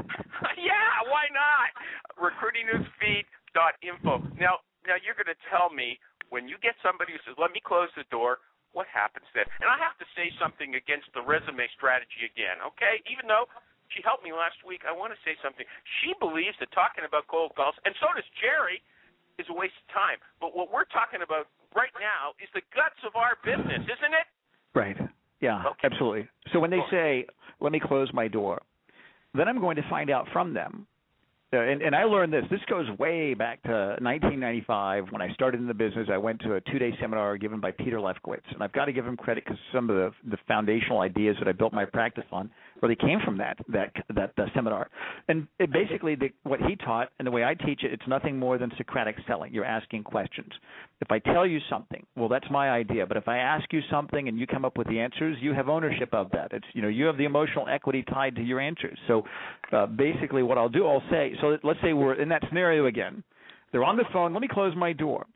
yeah, 0.61 1.02
why 1.11 1.26
not? 1.35 1.70
Recruitingnewsfeed.info. 2.20 4.22
Now, 4.38 4.59
now 4.87 4.96
you're 5.03 5.18
going 5.18 5.31
to 5.31 5.42
tell 5.51 5.68
me 5.70 5.99
when 6.31 6.49
you 6.49 6.57
get 6.62 6.75
somebody 6.83 7.12
who 7.14 7.20
says, 7.27 7.37
"Let 7.38 7.53
me 7.53 7.61
close 7.61 7.90
the 7.94 8.07
door," 8.11 8.38
what 8.72 8.87
happens 8.88 9.27
then? 9.35 9.44
And 9.61 9.68
I 9.70 9.79
have 9.79 9.96
to 9.99 10.07
say 10.14 10.31
something 10.38 10.75
against 10.75 11.11
the 11.14 11.22
resume 11.22 11.66
strategy 11.75 12.27
again, 12.27 12.61
okay? 12.75 13.01
Even 13.11 13.27
though 13.27 13.46
she 13.94 14.03
helped 14.03 14.25
me 14.27 14.33
last 14.35 14.59
week, 14.66 14.83
I 14.85 14.92
want 14.92 15.14
to 15.14 15.20
say 15.25 15.38
something. 15.40 15.64
She 16.03 16.12
believes 16.18 16.59
that 16.61 16.70
talking 16.75 17.07
about 17.07 17.27
cold 17.31 17.55
calls, 17.55 17.75
and 17.87 17.94
so 18.03 18.11
does 18.12 18.27
Jerry, 18.42 18.83
is 19.38 19.46
a 19.49 19.57
waste 19.57 19.77
of 19.81 19.87
time. 19.94 20.18
But 20.40 20.57
what 20.57 20.72
we're 20.72 20.88
talking 20.90 21.22
about 21.22 21.46
right 21.77 21.92
now 22.01 22.33
is 22.42 22.49
the 22.53 22.64
guts 22.75 22.99
of 23.07 23.16
our 23.16 23.37
business, 23.44 23.85
isn't 23.85 24.14
it? 24.16 24.27
Right. 24.75 24.96
Yeah, 25.40 25.62
Okay. 25.66 25.88
absolutely. 25.88 26.29
So 26.53 26.59
when 26.61 26.70
they 26.70 26.81
say, 26.90 27.27
"Let 27.61 27.72
me 27.72 27.81
close 27.81 28.12
my 28.12 28.29
door," 28.29 28.62
then 29.35 29.49
I'm 29.49 29.61
going 29.61 29.77
to 29.77 29.87
find 29.88 30.11
out 30.11 30.29
from 30.33 30.53
them. 30.55 30.87
Uh, 31.52 31.59
and, 31.59 31.80
and 31.80 31.94
I 31.94 32.02
learned 32.02 32.32
this. 32.32 32.44
This 32.50 32.61
goes 32.68 32.87
way 32.98 33.32
back 33.32 33.62
to 33.62 33.96
1995 34.00 35.06
when 35.11 35.22
I 35.22 35.32
started 35.35 35.61
in 35.61 35.68
the 35.68 35.74
business. 35.74 36.09
I 36.12 36.18
went 36.18 36.40
to 36.40 36.54
a 36.54 36.61
two-day 36.61 36.92
seminar 37.00 37.37
given 37.37 37.61
by 37.61 37.70
Peter 37.70 37.98
Leffkowitz, 37.98 38.52
and 38.52 38.64
I've 38.64 38.72
got 38.72 38.87
to 38.87 38.92
give 38.92 39.06
him 39.06 39.16
credit 39.16 39.44
because 39.44 39.59
some 39.72 39.88
of 39.88 39.94
the 39.94 40.11
the 40.28 40.38
foundational 40.48 41.00
ideas 41.00 41.37
that 41.38 41.46
I 41.46 41.52
built 41.52 41.72
my 41.72 41.85
practice 41.85 42.24
on 42.32 42.50
really 42.82 42.96
came 42.96 43.18
from 43.24 43.38
that 43.38 43.58
that 43.68 43.92
that, 44.14 44.32
that 44.36 44.48
seminar. 44.54 44.88
And 45.28 45.46
it 45.58 45.72
basically, 45.72 46.14
the, 46.14 46.30
what 46.42 46.60
he 46.60 46.76
taught 46.76 47.08
and 47.18 47.26
the 47.26 47.30
way 47.30 47.44
I 47.44 47.54
teach 47.54 47.82
it, 47.82 47.92
it's 47.92 48.06
nothing 48.08 48.38
more 48.38 48.58
than 48.58 48.70
Socratic 48.76 49.16
selling. 49.26 49.52
You're 49.52 49.64
asking 49.64 50.04
questions. 50.04 50.50
If 51.00 51.10
I 51.10 51.18
tell 51.18 51.46
you 51.46 51.58
something, 51.70 52.04
well, 52.16 52.28
that's 52.28 52.46
my 52.50 52.70
idea. 52.70 53.06
But 53.06 53.16
if 53.16 53.28
I 53.28 53.38
ask 53.38 53.72
you 53.72 53.80
something 53.90 54.28
and 54.28 54.38
you 54.38 54.46
come 54.46 54.64
up 54.64 54.78
with 54.78 54.88
the 54.88 55.00
answers, 55.00 55.36
you 55.40 55.52
have 55.54 55.68
ownership 55.68 56.12
of 56.12 56.30
that. 56.32 56.52
It's 56.52 56.66
you 56.72 56.82
know 56.82 56.88
you 56.88 57.06
have 57.06 57.18
the 57.18 57.24
emotional 57.24 57.66
equity 57.68 58.02
tied 58.02 58.36
to 58.36 58.42
your 58.42 58.60
answers. 58.60 58.98
So 59.06 59.22
uh, 59.72 59.86
basically, 59.86 60.42
what 60.42 60.58
I'll 60.58 60.68
do, 60.68 60.86
I'll 60.86 61.02
say. 61.10 61.32
So 61.40 61.56
let's 61.62 61.80
say 61.82 61.92
we're 61.92 62.20
in 62.20 62.28
that 62.30 62.42
scenario 62.48 62.86
again. 62.86 63.22
They're 63.72 63.84
on 63.84 63.96
the 63.96 64.04
phone. 64.12 64.32
Let 64.32 64.40
me 64.42 64.48
close 64.50 64.74
my 64.76 64.92
door. 64.92 65.26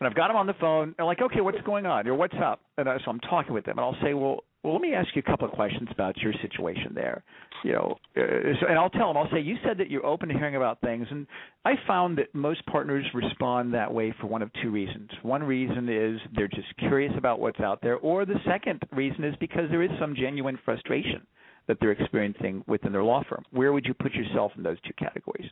And 0.00 0.08
I've 0.08 0.16
got 0.16 0.28
them 0.28 0.36
on 0.36 0.48
the 0.48 0.54
phone. 0.54 0.94
They're 0.96 1.06
like, 1.06 1.22
okay, 1.22 1.40
what's 1.40 1.60
going 1.64 1.86
on? 1.86 2.08
Or 2.08 2.16
what's 2.16 2.34
up? 2.42 2.60
And 2.76 2.88
I, 2.88 2.96
so 3.04 3.04
I'm 3.06 3.20
talking 3.20 3.54
with 3.54 3.64
them, 3.64 3.78
and 3.78 3.84
I'll 3.84 3.96
say, 4.02 4.14
well, 4.14 4.40
well, 4.62 4.74
let 4.74 4.82
me 4.82 4.94
ask 4.94 5.08
you 5.14 5.22
a 5.26 5.28
couple 5.28 5.46
of 5.46 5.52
questions 5.54 5.88
about 5.90 6.16
your 6.18 6.32
situation 6.40 6.92
there. 6.94 7.24
You 7.64 7.72
know, 7.72 7.96
uh, 8.16 8.20
so, 8.60 8.66
and 8.68 8.78
I'll 8.78 8.90
tell 8.90 9.08
them. 9.08 9.16
I'll 9.16 9.30
say, 9.32 9.40
you 9.40 9.56
said 9.64 9.78
that 9.78 9.90
you're 9.90 10.06
open 10.06 10.28
to 10.28 10.34
hearing 10.34 10.56
about 10.56 10.80
things, 10.80 11.06
and 11.10 11.26
I 11.64 11.74
found 11.86 12.18
that 12.18 12.34
most 12.34 12.64
partners 12.66 13.04
respond 13.12 13.74
that 13.74 13.92
way 13.92 14.14
for 14.20 14.28
one 14.28 14.42
of 14.42 14.50
two 14.62 14.70
reasons. 14.70 15.10
One 15.22 15.42
reason 15.42 15.88
is 15.88 16.20
they're 16.34 16.48
just 16.48 16.76
curious 16.78 17.12
about 17.16 17.40
what's 17.40 17.60
out 17.60 17.80
there, 17.82 17.96
or 17.96 18.24
the 18.24 18.38
second 18.46 18.82
reason 18.92 19.24
is 19.24 19.34
because 19.40 19.68
there 19.70 19.82
is 19.82 19.90
some 20.00 20.14
genuine 20.14 20.58
frustration 20.64 21.26
that 21.68 21.78
they're 21.80 21.92
experiencing 21.92 22.64
within 22.66 22.92
their 22.92 23.04
law 23.04 23.22
firm. 23.28 23.44
Where 23.50 23.72
would 23.72 23.86
you 23.86 23.94
put 23.94 24.12
yourself 24.14 24.52
in 24.56 24.62
those 24.62 24.80
two 24.86 24.94
categories? 24.98 25.48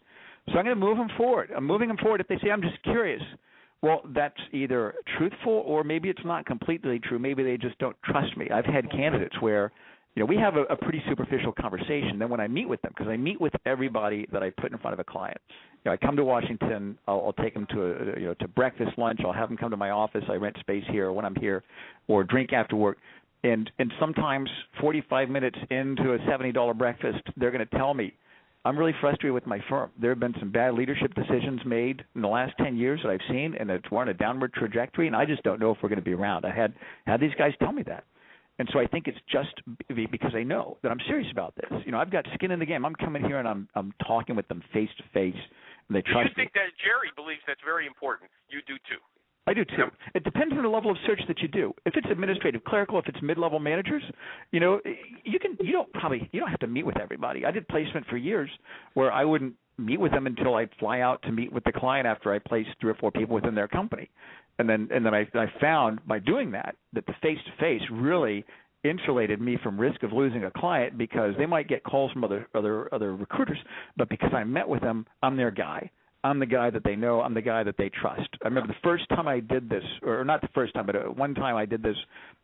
So 0.47 0.59
I'm 0.59 0.65
going 0.65 0.77
to 0.79 0.87
move 0.87 0.97
them 0.97 1.11
forward. 1.17 1.51
I'm 1.57 1.67
moving 1.67 1.89
them 1.89 1.99
forward. 1.99 2.21
If 2.21 2.29
they 2.29 2.39
say 2.43 2.51
I'm 2.51 2.63
just 2.63 2.83
curious, 2.83 3.23
well, 3.83 4.03
that's 4.15 4.39
either 4.53 4.95
truthful 5.17 5.63
or 5.67 5.85
maybe 5.85 6.11
it's 6.11 6.25
not 6.25 6.45
completely 6.45 6.99
true. 6.99 7.19
Maybe 7.19 7.43
they 7.43 7.57
just 7.57 7.79
don't 7.79 7.97
trust 8.05 8.37
me. 8.37 8.49
I've 8.51 8.67
had 8.67 8.91
candidates 8.91 9.35
where, 9.41 9.73
you 10.15 10.21
know, 10.21 10.27
we 10.27 10.37
have 10.37 10.57
a, 10.57 10.63
a 10.65 10.77
pretty 10.77 11.03
superficial 11.09 11.53
conversation. 11.53 12.19
Then 12.19 12.29
when 12.29 12.41
I 12.41 12.49
meet 12.49 12.69
with 12.69 12.83
them, 12.83 12.93
because 12.95 13.11
I 13.11 13.17
meet 13.17 13.41
with 13.41 13.55
everybody 13.65 14.27
that 14.33 14.43
I 14.43 14.51
put 14.51 14.73
in 14.73 14.79
front 14.79 14.93
of 14.93 15.01
a 15.01 15.05
client, 15.05 15.39
you 15.51 15.91
know, 15.91 15.93
I 15.93 15.97
come 15.97 16.15
to 16.17 16.25
Washington. 16.25 16.99
I'll, 17.09 17.23
I'll 17.27 17.45
take 17.45 17.55
them 17.55 17.67
to 17.71 17.83
a, 17.83 18.21
you 18.21 18.27
know 18.27 18.35
to 18.35 18.49
breakfast, 18.49 18.93
lunch. 18.99 19.21
I'll 19.25 19.33
have 19.33 19.49
them 19.49 19.57
come 19.57 19.71
to 19.71 19.79
my 19.79 19.91
office. 19.91 20.25
I 20.29 20.35
rent 20.35 20.57
space 20.61 20.85
here 20.91 21.11
when 21.13 21.25
I'm 21.25 21.37
here, 21.37 21.63
or 22.07 22.23
drink 22.23 22.53
after 22.53 22.77
work. 22.77 22.99
And 23.45 23.71
and 23.79 23.91
sometimes 23.99 24.51
45 24.83 25.31
minutes 25.31 25.57
into 25.71 26.13
a 26.13 26.19
$70 26.19 26.77
breakfast, 26.77 27.23
they're 27.39 27.51
going 27.51 27.67
to 27.67 27.77
tell 27.79 27.95
me 27.95 28.13
I'm 28.65 28.79
really 28.79 28.95
frustrated 29.01 29.33
with 29.33 29.47
my 29.47 29.59
firm. 29.71 29.91
There 30.01 30.11
have 30.11 30.21
been 30.21 30.35
some 30.39 30.51
bad 30.51 30.75
leadership 30.75 31.15
decisions 31.15 31.61
made 31.65 32.05
in 32.15 32.21
the 32.21 32.29
last 32.29 32.53
10 32.59 32.77
years 32.77 33.01
that 33.03 33.11
I've 33.11 33.21
seen, 33.31 33.55
and 33.59 33.71
it's 33.71 33.91
we're 33.91 34.03
on 34.03 34.09
a 34.09 34.15
downward 34.15 34.53
trajectory, 34.53 35.07
and 35.07 35.17
I 35.17 35.25
just 35.25 35.43
don't 35.43 35.59
know 35.61 35.71
if 35.71 35.79
we're 35.83 35.89
going 35.89 35.99
to 35.99 36.05
be 36.05 36.13
around. 36.13 36.45
I 36.45 36.55
had 36.55 36.75
had 37.07 37.21
these 37.21 37.35
guys 37.39 37.53
tell 37.59 37.73
me 37.73 37.83
that. 37.85 38.05
And 38.59 38.69
so 38.75 38.79
I 38.79 38.87
think 38.87 39.09
it's 39.09 39.19
just 39.33 39.57
be- 39.89 40.05
because 40.05 40.35
I 40.35 40.43
know 40.43 40.77
that 40.83 40.93
I'm 40.93 41.01
serious 41.09 41.29
about 41.33 41.55
this. 41.57 41.73
You 41.87 41.93
know, 41.93 41.99
I've 41.99 42.11
got 42.11 42.27
skin 42.35 42.51
in 42.51 42.59
the 42.59 42.67
game. 42.67 42.85
I'm 42.85 42.95
coming 42.97 43.25
here 43.25 43.39
and 43.39 43.49
I'm 43.49 43.67
I'm 43.75 43.95
talking 44.07 44.37
with 44.37 44.47
them 44.49 44.63
face 44.75 44.91
to 44.99 45.05
face, 45.15 45.41
and 45.89 45.97
they 45.97 46.03
trust 46.03 46.29
you 46.29 46.35
think 46.37 46.53
that 46.53 46.69
Jerry 46.85 47.09
believes 47.17 47.41
that's 47.47 47.65
very 47.65 47.87
important? 47.87 48.29
You 48.51 48.61
do 48.69 48.77
too. 48.85 49.01
I 49.47 49.55
do 49.55 49.65
too. 49.65 49.87
It 50.15 50.23
depends 50.23 50.55
on 50.55 50.63
the 50.63 50.69
level 50.69 50.91
of 50.91 50.97
search 51.07 51.21
that 51.27 51.41
you 51.41 51.49
do. 51.49 51.73
If 51.87 51.97
it's 51.97 52.07
administrative 52.11 52.63
clerical, 52.65 52.99
if 52.99 53.07
it's 53.09 53.19
mid-level 53.23 53.59
managers, 53.59 54.03
you 54.53 54.61
know, 54.61 54.81
you 55.25 55.39
can 55.39 55.57
you 55.61 55.73
don't 55.73 55.93
probably 55.95 56.29
you 56.33 56.41
don't 56.41 56.51
have 56.51 56.61
to 56.61 56.67
meet 56.67 56.85
with 56.85 56.99
everybody. 57.01 57.45
I 57.45 57.51
did 57.51 57.67
placement 57.69 58.07
for 58.07 58.17
years 58.17 58.51
where 58.95 59.11
I 59.11 59.25
wouldn't 59.25 59.55
meet 59.79 59.99
with 59.99 60.13
them 60.13 60.27
until 60.27 60.55
I'd 60.55 60.71
fly 60.79 61.01
out 61.01 61.23
to 61.23 61.33
meet 61.33 61.53
with 61.53 61.65
the 61.65 61.73
client 61.73 62.07
after 62.07 62.33
I 62.33 62.39
placed 62.39 62.71
three 62.81 62.91
or 62.91 62.97
four 62.97 63.11
people 63.11 63.35
within 63.35 63.55
their 63.55 63.69
company. 63.69 64.11
And 64.59 64.69
then 64.69 64.89
and 64.93 65.05
then 65.05 65.15
I 65.15 65.27
I 65.35 65.47
found 65.61 66.07
by 66.07 66.19
doing 66.19 66.51
that 66.53 66.77
that 66.93 67.07
the 67.07 67.15
face 67.23 67.39
to 67.47 67.53
face 67.59 67.83
really 67.91 68.45
insulated 68.85 69.41
me 69.41 69.59
from 69.63 69.79
risk 69.79 70.03
of 70.03 70.13
losing 70.13 70.45
a 70.45 70.51
client 70.51 70.97
because 70.97 71.35
they 71.39 71.47
might 71.47 71.69
get 71.69 71.83
calls 71.83 72.13
from 72.13 72.25
other 72.25 72.47
other 72.55 72.93
other 72.95 73.17
recruiters, 73.17 73.59
but 73.97 74.09
because 74.09 74.33
I 74.35 74.45
met 74.45 74.69
with 74.69 74.83
them, 74.83 75.07
I'm 75.23 75.37
their 75.37 75.51
guy. 75.51 75.91
I'm 76.23 76.39
the 76.39 76.47
guy 76.47 76.69
that 76.71 76.85
they 76.85 76.97
know. 76.97 77.23
I'm 77.23 77.33
the 77.33 77.41
guy 77.41 77.63
that 77.63 77.77
they 77.79 77.89
trust. 77.89 78.29
I 78.45 78.49
remember 78.49 78.69
the 78.69 78.79
first 78.83 79.09
time 79.09 79.27
I 79.27 79.41
did 79.41 79.71
this, 79.71 79.85
or 80.03 80.23
not 80.25 80.43
the 80.43 80.49
first 80.55 80.75
time, 80.75 80.85
but 80.85 80.97
uh, 80.97 81.01
one 81.05 81.35
time 81.35 81.57
I 81.57 81.65
did 81.65 81.83
this. 81.83 81.97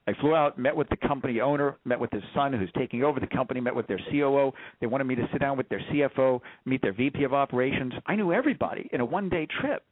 I 0.08 0.12
flew 0.20 0.34
out, 0.34 0.58
met 0.58 0.74
with 0.74 0.88
the 0.88 0.96
company 0.96 1.40
owner, 1.40 1.76
met 1.84 2.00
with 2.00 2.10
his 2.10 2.22
son 2.34 2.52
who's 2.52 2.70
taking 2.78 3.02
over 3.02 3.20
the 3.20 3.26
company, 3.26 3.60
met 3.60 3.74
with 3.74 3.86
their 3.86 4.00
COO. 4.10 4.52
They 4.80 4.86
wanted 4.86 5.04
me 5.04 5.14
to 5.16 5.28
sit 5.32 5.40
down 5.40 5.58
with 5.58 5.68
their 5.68 5.82
CFO, 5.92 6.40
meet 6.64 6.80
their 6.80 6.94
VP 6.94 7.24
of 7.24 7.34
operations. 7.34 7.92
I 8.06 8.16
knew 8.16 8.32
everybody 8.32 8.88
in 8.92 9.00
a 9.00 9.04
one-day 9.04 9.48
trip, 9.60 9.82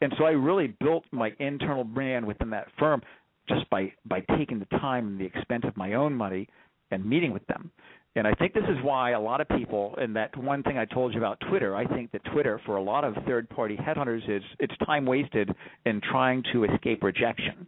and 0.00 0.12
so 0.16 0.24
I 0.24 0.30
really 0.30 0.74
built 0.80 1.04
my 1.10 1.32
internal 1.40 1.82
brand 1.82 2.26
within 2.26 2.50
that 2.50 2.68
firm 2.78 3.02
just 3.48 3.68
by 3.68 3.92
by 4.06 4.20
taking 4.38 4.58
the 4.58 4.78
time 4.78 5.06
and 5.06 5.20
the 5.20 5.24
expense 5.24 5.64
of 5.66 5.76
my 5.76 5.94
own 5.94 6.14
money 6.14 6.48
and 6.90 7.04
meeting 7.04 7.32
with 7.32 7.46
them. 7.46 7.70
And 8.16 8.28
I 8.28 8.32
think 8.34 8.54
this 8.54 8.64
is 8.68 8.76
why 8.82 9.10
a 9.10 9.20
lot 9.20 9.40
of 9.40 9.48
people, 9.48 9.96
and 9.98 10.14
that 10.14 10.36
one 10.36 10.62
thing 10.62 10.78
I 10.78 10.84
told 10.84 11.12
you 11.12 11.18
about 11.18 11.40
Twitter, 11.48 11.74
I 11.74 11.84
think 11.84 12.12
that 12.12 12.22
Twitter, 12.32 12.60
for 12.64 12.76
a 12.76 12.82
lot 12.82 13.02
of 13.02 13.14
third 13.26 13.48
party 13.50 13.76
headhunters, 13.76 14.22
is 14.28 14.42
it's 14.60 14.74
time 14.86 15.04
wasted 15.04 15.50
in 15.84 16.00
trying 16.00 16.44
to 16.52 16.64
escape 16.64 17.02
rejection. 17.02 17.66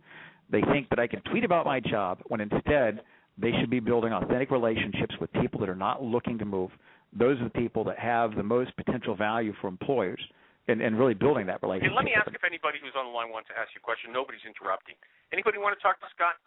They 0.50 0.60
think 0.72 0.88
that 0.90 1.00
I 1.00 1.08
can 1.08 1.20
tweet 1.22 1.44
about 1.44 1.66
my 1.66 1.80
job 1.80 2.20
when 2.26 2.40
instead 2.40 3.00
they 3.38 3.50
should 3.60 3.70
be 3.70 3.80
building 3.80 4.12
authentic 4.12 4.50
relationships 4.50 5.14
with 5.20 5.32
people 5.32 5.58
that 5.60 5.68
are 5.68 5.74
not 5.74 6.02
looking 6.02 6.38
to 6.38 6.44
move. 6.44 6.70
Those 7.12 7.40
are 7.40 7.44
the 7.44 7.58
people 7.58 7.82
that 7.84 7.98
have 7.98 8.36
the 8.36 8.42
most 8.42 8.74
potential 8.76 9.16
value 9.16 9.52
for 9.60 9.66
employers 9.68 10.20
and, 10.68 10.80
and 10.80 10.98
really 10.98 11.14
building 11.14 11.46
that 11.46 11.62
relationship. 11.62 11.94
let 11.94 12.04
me 12.04 12.14
ask 12.16 12.28
if 12.28 12.44
anybody 12.44 12.78
who's 12.82 12.94
on 12.98 13.06
the 13.06 13.12
line 13.12 13.30
wants 13.30 13.48
to 13.48 13.54
ask 13.58 13.70
you 13.74 13.80
a 13.82 13.86
question. 13.86 14.12
Nobody's 14.12 14.42
interrupting. 14.46 14.94
Anybody 15.32 15.58
want 15.58 15.76
to 15.78 15.82
talk 15.82 15.98
to 16.00 16.06
Scott? 16.14 16.38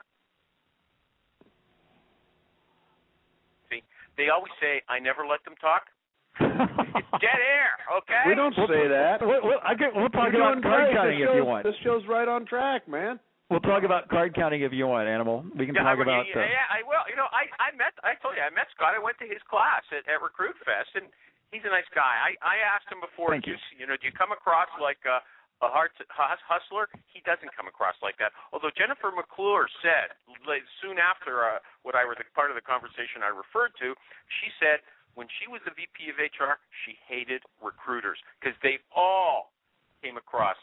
See, 3.69 3.83
they 4.19 4.27
always 4.29 4.51
say, 4.59 4.83
I 4.91 4.99
never 4.99 5.23
let 5.25 5.39
them 5.47 5.55
talk. 5.63 5.87
It's 6.39 7.11
dead 7.23 7.39
air, 7.39 7.73
okay? 8.03 8.23
We 8.27 8.35
don't 8.35 8.55
say 8.67 8.87
that. 8.91 9.19
We'll, 9.23 9.39
we'll, 9.43 9.61
I 9.63 9.73
get, 9.75 9.95
we'll 9.95 10.11
talk 10.11 10.31
You're 10.31 10.43
about 10.43 10.59
doing 10.59 10.67
card 10.67 10.91
great. 10.91 10.95
counting 10.95 11.19
this 11.19 11.27
if 11.27 11.35
you 11.35 11.41
show's- 11.41 11.47
want. 11.47 11.63
This 11.63 11.77
show's 11.83 12.03
right 12.07 12.27
on 12.27 12.43
track, 12.45 12.87
man. 12.87 13.19
We'll 13.49 13.65
talk 13.65 13.81
about 13.81 14.05
card 14.13 14.35
counting 14.37 14.61
if 14.61 14.69
you 14.69 14.85
want, 14.85 15.09
Animal. 15.09 15.41
We 15.57 15.65
can 15.65 15.73
Yeah, 15.73 15.81
talk 15.81 15.97
I, 15.97 16.03
about. 16.05 16.23
yeah, 16.29 16.37
uh, 16.37 16.45
yeah, 16.45 16.69
I 16.69 16.85
will. 16.85 17.01
You 17.09 17.17
know, 17.17 17.25
I 17.33 17.49
I 17.57 17.73
met. 17.73 17.97
I 18.05 18.13
told 18.21 18.37
you, 18.37 18.45
I 18.45 18.53
met 18.53 18.69
Scott. 18.77 18.93
I 18.93 19.01
went 19.01 19.17
to 19.17 19.25
his 19.25 19.41
class 19.49 19.81
at, 19.89 20.05
at 20.05 20.21
Recruit 20.21 20.53
Fest, 20.61 20.93
and 20.93 21.09
he's 21.49 21.65
a 21.65 21.73
nice 21.73 21.89
guy. 21.97 22.13
I 22.29 22.37
I 22.45 22.61
asked 22.61 22.85
him 22.93 23.01
before. 23.01 23.33
Thank 23.33 23.49
do 23.49 23.57
you. 23.57 23.81
you 23.81 23.85
know, 23.89 23.97
do 23.97 24.05
you 24.05 24.13
come 24.13 24.29
across 24.29 24.69
like 24.77 25.01
a 25.09 25.25
a 25.61 25.67
hard 25.67 25.91
hustler? 26.09 26.87
He 27.11 27.19
doesn't 27.27 27.51
come 27.55 27.67
across 27.67 27.95
like 27.99 28.15
that. 28.19 28.31
Although 28.55 28.71
Jennifer 28.73 29.11
McClure 29.11 29.67
said 29.83 30.15
soon 30.79 30.97
after 30.97 31.43
uh, 31.43 31.59
what 31.83 31.95
I 31.95 32.07
were 32.07 32.15
the 32.15 32.27
part 32.31 32.51
of 32.51 32.55
the 32.55 32.63
conversation 32.63 33.23
I 33.23 33.31
referred 33.31 33.75
to, 33.83 33.95
she 34.39 34.49
said 34.59 34.79
when 35.19 35.27
she 35.41 35.51
was 35.51 35.59
the 35.67 35.75
VP 35.75 36.11
of 36.11 36.17
HR, 36.19 36.63
she 36.85 36.95
hated 37.03 37.43
recruiters 37.59 38.19
because 38.39 38.55
they 38.63 38.79
all 38.95 39.51
came 39.99 40.15
across 40.15 40.55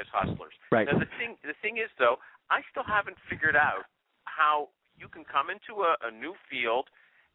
as 0.00 0.06
hustlers. 0.08 0.54
Right. 0.72 0.88
Now 0.88 0.96
the 0.96 1.10
thing 1.18 1.36
the 1.44 1.56
thing 1.60 1.76
is 1.76 1.90
though, 1.98 2.16
I 2.48 2.64
still 2.70 2.86
haven't 2.86 3.18
figured 3.28 3.56
out 3.56 3.84
how 4.24 4.72
you 4.96 5.08
can 5.08 5.28
come 5.28 5.50
into 5.50 5.84
a, 5.84 5.98
a 6.08 6.10
new 6.10 6.34
field 6.48 6.88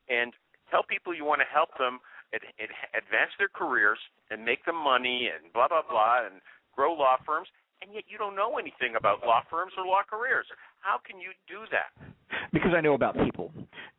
and 0.09 0.33
tell 0.71 0.83
people 0.83 1.13
you 1.13 1.23
want 1.23 1.39
to 1.45 1.49
help 1.49 1.75
them 1.77 1.99
ad, 2.33 2.41
ad, 2.57 2.71
advance 2.97 3.31
their 3.37 3.51
careers 3.51 3.99
and 4.31 4.43
make 4.43 4.65
them 4.65 4.79
money 4.79 5.29
and 5.29 5.51
blah 5.53 5.67
blah 5.67 5.83
blah 5.85 6.25
and 6.25 6.41
grow 6.75 6.93
law 6.93 7.17
firms 7.25 7.47
and 7.83 7.93
yet 7.93 8.03
you 8.07 8.17
don't 8.17 8.35
know 8.35 8.57
anything 8.57 8.95
about 8.97 9.25
law 9.25 9.41
firms 9.49 9.73
or 9.77 9.85
law 9.85 10.01
careers. 10.09 10.45
How 10.79 10.97
can 11.05 11.19
you 11.19 11.31
do 11.47 11.59
that? 11.71 11.91
Because 12.53 12.71
I 12.75 12.81
know 12.81 12.93
about 12.93 13.15
people. 13.25 13.51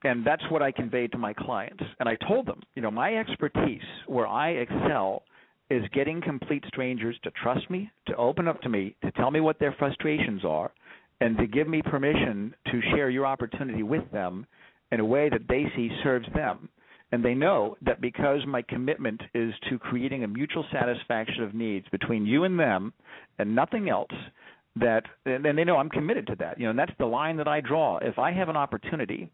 And 0.04 0.26
that's 0.26 0.42
what 0.50 0.62
I 0.62 0.72
conveyed 0.72 1.12
to 1.12 1.18
my 1.18 1.32
clients. 1.32 1.82
And 2.00 2.08
I 2.08 2.16
told 2.26 2.46
them, 2.46 2.62
you 2.74 2.82
know, 2.82 2.90
my 2.90 3.16
expertise 3.16 3.82
where 4.06 4.26
I 4.26 4.50
excel 4.50 5.22
is 5.70 5.82
getting 5.92 6.20
complete 6.20 6.64
strangers 6.68 7.16
to 7.24 7.30
trust 7.42 7.68
me, 7.70 7.90
to 8.06 8.16
open 8.16 8.48
up 8.48 8.60
to 8.62 8.68
me, 8.68 8.96
to 9.02 9.10
tell 9.12 9.30
me 9.30 9.40
what 9.40 9.58
their 9.58 9.74
frustrations 9.78 10.44
are, 10.44 10.70
and 11.20 11.36
to 11.38 11.46
give 11.46 11.68
me 11.68 11.82
permission 11.82 12.54
to 12.66 12.80
share 12.94 13.10
your 13.10 13.26
opportunity 13.26 13.82
with 13.82 14.10
them 14.12 14.46
in 14.92 15.00
a 15.00 15.04
way 15.04 15.28
that 15.28 15.48
they 15.48 15.64
see 15.74 15.90
serves 16.02 16.26
them. 16.34 16.68
And 17.14 17.24
they 17.24 17.34
know 17.34 17.76
that 17.82 18.00
because 18.00 18.40
my 18.44 18.60
commitment 18.60 19.22
is 19.34 19.54
to 19.70 19.78
creating 19.78 20.24
a 20.24 20.26
mutual 20.26 20.64
satisfaction 20.72 21.44
of 21.44 21.54
needs 21.54 21.86
between 21.92 22.26
you 22.26 22.42
and 22.42 22.58
them 22.58 22.92
and 23.38 23.54
nothing 23.54 23.88
else, 23.88 24.10
that 24.74 25.04
and 25.24 25.44
they 25.44 25.62
know 25.62 25.76
I'm 25.76 25.90
committed 25.90 26.26
to 26.26 26.36
that. 26.40 26.58
You 26.58 26.64
know, 26.64 26.70
and 26.70 26.78
that's 26.78 26.90
the 26.98 27.06
line 27.06 27.36
that 27.36 27.46
I 27.46 27.60
draw. 27.60 27.98
If 27.98 28.18
I 28.18 28.32
have 28.32 28.48
an 28.48 28.56
opportunity 28.56 29.30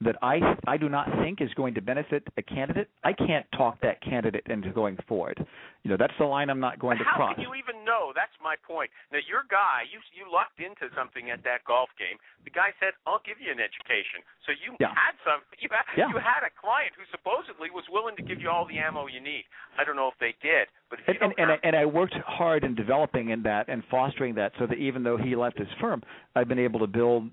that 0.00 0.16
I 0.22 0.40
I 0.66 0.76
do 0.76 0.88
not 0.88 1.08
think 1.20 1.40
is 1.40 1.52
going 1.54 1.74
to 1.74 1.82
benefit 1.82 2.24
a 2.36 2.42
candidate, 2.42 2.88
I 3.04 3.12
can't 3.12 3.44
talk 3.56 3.80
that 3.82 4.00
candidate 4.00 4.46
into 4.48 4.70
going 4.72 4.96
forward. 5.06 5.36
You 5.84 5.90
know, 5.90 5.96
that's 5.96 6.16
the 6.18 6.24
line 6.24 6.48
I'm 6.48 6.60
not 6.60 6.78
going 6.78 6.96
but 6.96 7.04
to 7.04 7.10
how 7.10 7.16
cross. 7.16 7.36
How 7.36 7.44
can 7.44 7.44
you 7.44 7.54
even 7.56 7.84
know? 7.84 8.12
That's 8.16 8.32
my 8.40 8.56
point. 8.64 8.88
Now, 9.12 9.20
your 9.28 9.44
guy, 9.48 9.84
you 9.92 10.00
you 10.16 10.24
lucked 10.24 10.60
into 10.60 10.88
something 10.96 11.28
at 11.28 11.44
that 11.44 11.64
golf 11.68 11.92
game. 12.00 12.16
The 12.44 12.52
guy 12.52 12.72
said, 12.80 12.96
"I'll 13.04 13.20
give 13.28 13.36
you 13.40 13.52
an 13.52 13.60
education." 13.60 14.24
So 14.48 14.56
you 14.56 14.76
yeah. 14.80 14.96
had 14.96 15.16
some. 15.24 15.44
You 15.60 15.68
had, 15.68 15.84
yeah. 15.92 16.08
you 16.08 16.16
had 16.16 16.40
a 16.40 16.48
client 16.56 16.96
who 16.96 17.04
supposedly 17.12 17.68
was 17.68 17.84
willing 17.92 18.16
to 18.16 18.22
give 18.22 18.40
you 18.40 18.48
all 18.48 18.64
the 18.64 18.78
ammo 18.78 19.06
you 19.06 19.20
need. 19.20 19.44
I 19.76 19.84
don't 19.84 19.94
know 19.94 20.08
if 20.08 20.16
they 20.16 20.32
did, 20.40 20.72
but 20.88 20.98
and 21.06 21.18
and, 21.20 21.32
and, 21.36 21.52
I, 21.52 21.56
and 21.62 21.76
I 21.76 21.84
worked 21.84 22.14
hard 22.24 22.64
in 22.64 22.74
developing 22.74 23.28
in 23.28 23.42
that 23.42 23.68
and 23.68 23.84
fostering 23.90 24.34
that, 24.36 24.52
so 24.58 24.66
that 24.66 24.78
even 24.78 25.02
though 25.04 25.18
he 25.18 25.36
left 25.36 25.58
his 25.58 25.68
firm, 25.78 26.02
I've 26.34 26.48
been 26.48 26.58
able 26.58 26.80
to 26.80 26.86
build 26.86 27.28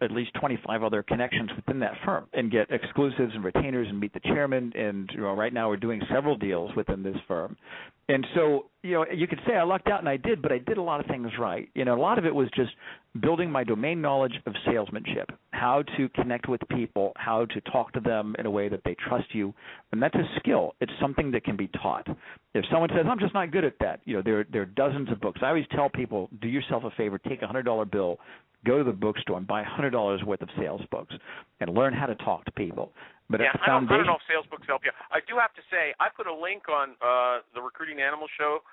at 0.00 0.10
least 0.10 0.30
25 0.40 0.82
other 0.82 1.02
connections 1.02 1.50
within 1.56 1.80
that 1.80 1.94
firm 2.04 2.26
and 2.32 2.50
get 2.50 2.70
exclusives 2.70 3.32
and 3.34 3.44
retainers 3.44 3.88
and 3.88 3.98
meet 3.98 4.12
the 4.12 4.20
chairman. 4.20 4.72
And 4.74 5.10
you 5.12 5.20
know 5.20 5.34
right 5.34 5.52
now 5.52 5.68
we're 5.68 5.76
doing 5.76 6.00
several 6.12 6.36
deals 6.36 6.70
within 6.76 7.02
this 7.02 7.16
firm. 7.26 7.56
And 8.08 8.26
so 8.34 8.66
you 8.82 8.94
know 8.94 9.04
you 9.12 9.26
could 9.26 9.40
say 9.46 9.54
i 9.54 9.62
lucked 9.62 9.88
out 9.88 10.00
and 10.00 10.08
i 10.08 10.16
did 10.16 10.40
but 10.40 10.52
i 10.52 10.58
did 10.58 10.78
a 10.78 10.82
lot 10.82 11.00
of 11.00 11.06
things 11.06 11.28
right. 11.38 11.68
You 11.74 11.84
know 11.84 11.94
a 11.94 12.00
lot 12.00 12.18
of 12.18 12.26
it 12.26 12.34
was 12.34 12.48
just 12.54 12.70
building 13.20 13.50
my 13.50 13.64
domain 13.64 14.00
knowledge 14.00 14.34
of 14.46 14.54
salesmanship 14.64 15.30
how 15.50 15.82
to 15.96 16.08
connect 16.10 16.48
with 16.48 16.60
people 16.70 17.12
how 17.16 17.44
to 17.46 17.60
talk 17.72 17.92
to 17.92 18.00
them 18.00 18.36
in 18.38 18.46
a 18.46 18.50
way 18.50 18.68
that 18.68 18.80
they 18.84 18.96
trust 19.08 19.34
you. 19.34 19.52
And 19.92 20.02
that's 20.02 20.14
a 20.14 20.38
skill. 20.38 20.74
It's 20.80 20.92
something 21.00 21.30
that 21.32 21.44
can 21.44 21.56
be 21.56 21.68
taught. 21.82 22.06
If 22.54 22.64
someone 22.70 22.90
says 22.90 23.06
i'm 23.08 23.18
just 23.18 23.34
not 23.34 23.50
good 23.50 23.64
at 23.64 23.74
that 23.80 24.00
you 24.04 24.16
know 24.16 24.22
there 24.22 24.46
there 24.52 24.62
are 24.62 24.66
dozens 24.66 25.10
of 25.10 25.20
books. 25.20 25.40
I 25.42 25.48
always 25.48 25.66
tell 25.72 25.88
people 25.88 26.28
do 26.40 26.48
yourself 26.48 26.84
a 26.84 26.90
favor 26.92 27.18
take 27.18 27.42
a 27.42 27.46
hundred 27.46 27.64
dollar 27.64 27.84
bill 27.84 28.18
go 28.64 28.78
to 28.78 28.84
the 28.84 28.92
bookstore 28.92 29.38
and 29.38 29.46
buy 29.46 29.62
hundred 29.62 29.90
dollars 29.90 30.22
worth 30.24 30.42
of 30.42 30.48
sales 30.58 30.82
books 30.90 31.14
and 31.60 31.74
learn 31.74 31.92
how 31.92 32.06
to 32.06 32.14
talk 32.16 32.44
to 32.44 32.52
people. 32.52 32.92
But 33.30 33.40
yeah, 33.40 33.52
at 33.52 33.60
the 33.60 33.62
I, 33.62 33.66
don't, 33.66 33.86
foundation, 33.86 33.94
I 33.94 33.96
don't 33.98 34.06
know 34.06 34.20
if 34.20 34.26
sales 34.28 34.46
books 34.50 34.66
help 34.66 34.82
you. 34.84 34.92
I 35.12 35.20
do 35.28 35.36
have 35.36 35.52
to 35.54 35.64
say, 35.68 35.92
I 36.00 36.08
put 36.08 36.26
a 36.26 36.34
link 36.34 36.68
on 36.72 36.96
uh, 37.04 37.44
the 37.52 37.60
Recruiting 37.60 38.00
Animal 38.00 38.26
Show, 38.40 38.64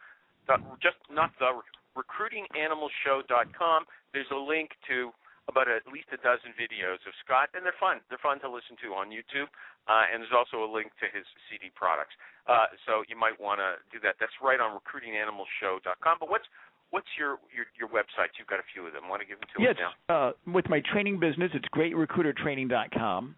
just 0.79 0.95
not 1.11 1.35
the 1.43 1.59
recruitinganimalshow.com. 1.95 3.85
There's 4.13 4.31
a 4.31 4.39
link 4.39 4.71
to 4.87 5.11
about 5.47 5.69
at 5.69 5.85
least 5.85 6.09
a 6.09 6.17
dozen 6.25 6.57
videos 6.57 6.97
of 7.05 7.13
Scott, 7.21 7.53
and 7.53 7.61
they're 7.61 7.77
fun. 7.77 8.01
They're 8.09 8.21
fun 8.21 8.41
to 8.41 8.49
listen 8.49 8.73
to 8.81 8.97
on 8.97 9.13
YouTube. 9.13 9.45
Uh, 9.85 10.09
and 10.09 10.17
there's 10.17 10.33
also 10.33 10.65
a 10.65 10.69
link 10.69 10.89
to 10.97 11.05
his 11.13 11.21
CD 11.45 11.69
products. 11.77 12.17
Uh, 12.49 12.73
so 12.89 13.05
you 13.05 13.13
might 13.13 13.37
want 13.37 13.61
to 13.61 13.77
do 13.93 14.01
that. 14.01 14.17
That's 14.17 14.33
right 14.41 14.57
on 14.57 14.73
recruitinganimalshow.com. 14.73 16.17
But 16.17 16.29
what's 16.33 16.49
what's 16.91 17.07
your, 17.17 17.37
your 17.55 17.65
your 17.77 17.89
website? 17.89 18.29
You've 18.37 18.47
got 18.47 18.59
a 18.59 18.67
few 18.73 18.85
of 18.85 18.93
them. 18.93 19.09
Want 19.09 19.21
to 19.21 19.27
give 19.27 19.39
them 19.39 19.49
to 19.57 19.63
yes, 19.63 19.75
us 19.75 19.93
now? 20.09 20.29
Uh, 20.29 20.31
with 20.51 20.69
my 20.69 20.81
training 20.91 21.19
business, 21.19 21.51
it's 21.53 21.67
greatrecruitertraining.com. 21.75 23.35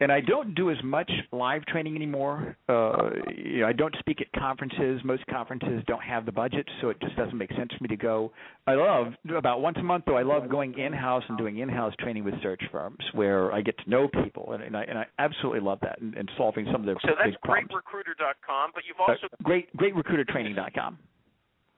And 0.00 0.10
I 0.10 0.20
don't 0.20 0.54
do 0.56 0.70
as 0.70 0.76
much 0.82 1.10
live 1.30 1.64
training 1.66 1.94
anymore. 1.94 2.56
Uh, 2.68 3.10
you 3.36 3.60
know, 3.60 3.68
I 3.68 3.72
don't 3.72 3.94
speak 4.00 4.20
at 4.20 4.26
conferences. 4.32 5.00
Most 5.04 5.24
conferences 5.26 5.80
don't 5.86 6.02
have 6.02 6.26
the 6.26 6.32
budget, 6.32 6.66
so 6.80 6.88
it 6.88 7.00
just 7.00 7.14
doesn't 7.14 7.38
make 7.38 7.50
sense 7.50 7.70
for 7.78 7.84
me 7.84 7.88
to 7.88 7.96
go. 7.96 8.32
I 8.66 8.74
love 8.74 9.12
about 9.36 9.60
once 9.60 9.76
a 9.78 9.82
month 9.84 10.04
though. 10.06 10.16
I 10.16 10.22
love 10.22 10.48
going 10.48 10.76
in 10.76 10.92
house 10.92 11.22
and 11.28 11.38
doing 11.38 11.58
in 11.58 11.68
house 11.68 11.94
training 12.00 12.24
with 12.24 12.34
search 12.42 12.62
firms 12.72 12.98
where 13.12 13.52
I 13.52 13.60
get 13.60 13.78
to 13.78 13.88
know 13.88 14.08
people, 14.24 14.52
and, 14.52 14.64
and 14.64 14.76
I 14.76 14.82
and 14.82 14.98
I 14.98 15.06
absolutely 15.20 15.60
love 15.60 15.78
that 15.82 16.00
and, 16.00 16.14
and 16.16 16.28
solving 16.36 16.66
some 16.72 16.80
of 16.80 16.86
their 16.86 16.96
so 16.96 17.08
big 17.08 17.38
problems. 17.40 17.68
So 17.70 17.76
that's 17.78 18.16
greatrecruiter.com, 18.18 18.70
but 18.74 18.82
you've 18.88 18.98
also 18.98 19.26
uh, 19.26 19.36
great 19.44 19.76
greatrecruitertraining.com. 19.76 20.98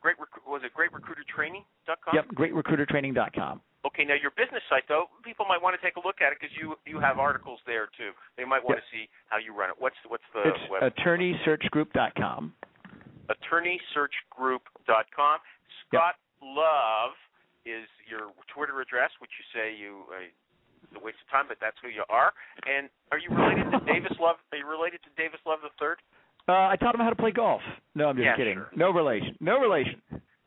Great 0.05 0.21
was 0.21 0.61
it 0.61 0.77
greatrecruitertraining.com? 0.77 2.13
Yep, 2.13 2.37
greatrecruitertraining.com. 2.37 3.65
Okay, 3.89 4.05
now 4.05 4.21
your 4.21 4.37
business 4.37 4.61
site 4.69 4.85
though, 4.85 5.09
people 5.25 5.49
might 5.49 5.65
want 5.65 5.73
to 5.73 5.81
take 5.81 5.97
a 5.97 6.05
look 6.05 6.21
at 6.21 6.29
it 6.29 6.37
because 6.37 6.53
you 6.61 6.77
you 6.85 7.01
have 7.01 7.17
articles 7.17 7.57
there 7.65 7.89
too. 7.97 8.13
They 8.37 8.45
might 8.45 8.61
want 8.61 8.77
yep. 8.77 8.85
to 8.85 8.89
see 8.93 9.09
how 9.33 9.41
you 9.41 9.57
run 9.57 9.73
it. 9.73 9.81
What's 9.81 9.97
what's 10.13 10.29
the 10.37 10.45
it's 10.45 10.61
web? 10.69 10.85
attorneysearchgroup.com. 10.93 12.53
Attorneysearchgroup.com. 13.33 15.37
Scott 15.89 16.21
yep. 16.21 16.45
Love 16.45 17.17
is 17.65 17.89
your 18.05 18.29
Twitter 18.53 18.85
address, 18.85 19.09
which 19.25 19.33
you 19.41 19.45
say 19.57 19.73
you 19.73 20.05
uh, 20.13 20.29
it's 20.85 21.01
a 21.01 21.03
waste 21.05 21.17
of 21.25 21.33
time, 21.33 21.49
but 21.49 21.57
that's 21.65 21.81
who 21.81 21.89
you 21.89 22.05
are. 22.13 22.37
And 22.69 22.93
are 23.09 23.17
you 23.17 23.33
related 23.33 23.73
to 23.73 23.81
Davis 23.89 24.13
Love? 24.21 24.37
Are 24.53 24.61
you 24.61 24.69
related 24.69 25.01
to 25.09 25.11
Davis 25.17 25.41
Love 25.49 25.65
the 25.65 25.73
third? 25.81 25.97
Uh, 26.49 26.69
I 26.69 26.77
taught 26.77 26.95
him 26.95 27.01
how 27.01 27.11
to 27.11 27.17
play 27.17 27.33
golf. 27.33 27.63
No, 27.95 28.09
I'm 28.13 28.17
just 28.17 28.27
yeah, 28.27 28.37
kidding. 28.37 28.61
Sure. 28.61 28.71
No 28.77 28.93
relation. 28.93 29.37
No 29.41 29.59
relation. 29.59 30.01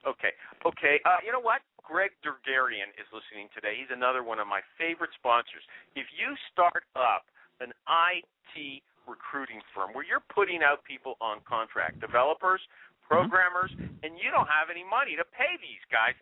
Okay. 0.06 0.34
Okay. 0.66 1.02
Uh, 1.06 1.18
you 1.26 1.32
know 1.34 1.42
what? 1.42 1.66
Greg 1.82 2.12
Durgarian 2.20 2.92
is 3.00 3.08
listening 3.16 3.48
today. 3.56 3.80
He's 3.80 3.90
another 3.90 4.22
one 4.22 4.38
of 4.44 4.46
my 4.46 4.60
favorite 4.76 5.10
sponsors. 5.16 5.64
If 5.96 6.06
you 6.14 6.36
start 6.52 6.84
up 6.94 7.26
an 7.64 7.72
IT 7.88 8.84
recruiting 9.08 9.64
firm 9.72 9.96
where 9.96 10.04
you're 10.04 10.24
putting 10.28 10.62
out 10.62 10.84
people 10.84 11.16
on 11.24 11.40
contract, 11.48 12.04
developers, 12.04 12.60
programmers, 13.08 13.72
mm-hmm. 13.72 14.04
and 14.04 14.20
you 14.20 14.30
don't 14.30 14.52
have 14.52 14.68
any 14.68 14.84
money 14.84 15.16
to 15.16 15.24
pay 15.32 15.56
these 15.64 15.82
guys, 15.88 16.14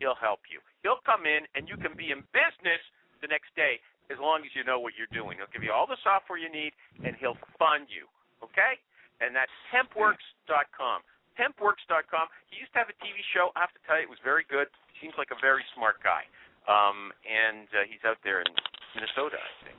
he'll 0.00 0.16
help 0.16 0.48
you. 0.48 0.58
He'll 0.80 1.04
come 1.04 1.28
in 1.28 1.44
and 1.52 1.68
you 1.68 1.76
can 1.76 1.92
be 1.92 2.10
in 2.10 2.24
business 2.32 2.80
the 3.20 3.28
next 3.28 3.52
day 3.52 3.76
as 4.08 4.16
long 4.16 4.40
as 4.42 4.50
you 4.56 4.64
know 4.64 4.80
what 4.80 4.96
you're 4.96 5.12
doing. 5.12 5.36
He'll 5.38 5.52
give 5.52 5.62
you 5.62 5.70
all 5.70 5.86
the 5.86 6.00
software 6.00 6.40
you 6.40 6.48
need 6.48 6.72
and 7.04 7.12
he'll 7.20 7.38
fund 7.60 7.92
you. 7.92 8.08
Okay? 8.40 8.80
And 9.20 9.36
that's 9.36 9.52
hempworks.com. 9.68 11.04
Hempworks.com. 11.38 12.26
He 12.52 12.60
used 12.60 12.72
to 12.74 12.78
have 12.82 12.90
a 12.92 12.96
TV 13.00 13.20
show. 13.32 13.54
I 13.56 13.64
have 13.64 13.72
to 13.72 13.82
tell 13.86 13.96
you, 13.96 14.04
it 14.04 14.12
was 14.12 14.20
very 14.20 14.44
good. 14.48 14.68
He 14.92 15.06
seems 15.06 15.16
like 15.16 15.32
a 15.32 15.40
very 15.40 15.64
smart 15.72 16.02
guy, 16.04 16.26
um, 16.68 17.14
and 17.24 17.68
uh, 17.72 17.88
he's 17.88 18.02
out 18.04 18.20
there 18.26 18.44
in 18.44 18.50
Minnesota, 18.92 19.40
I 19.40 19.52
think. 19.64 19.78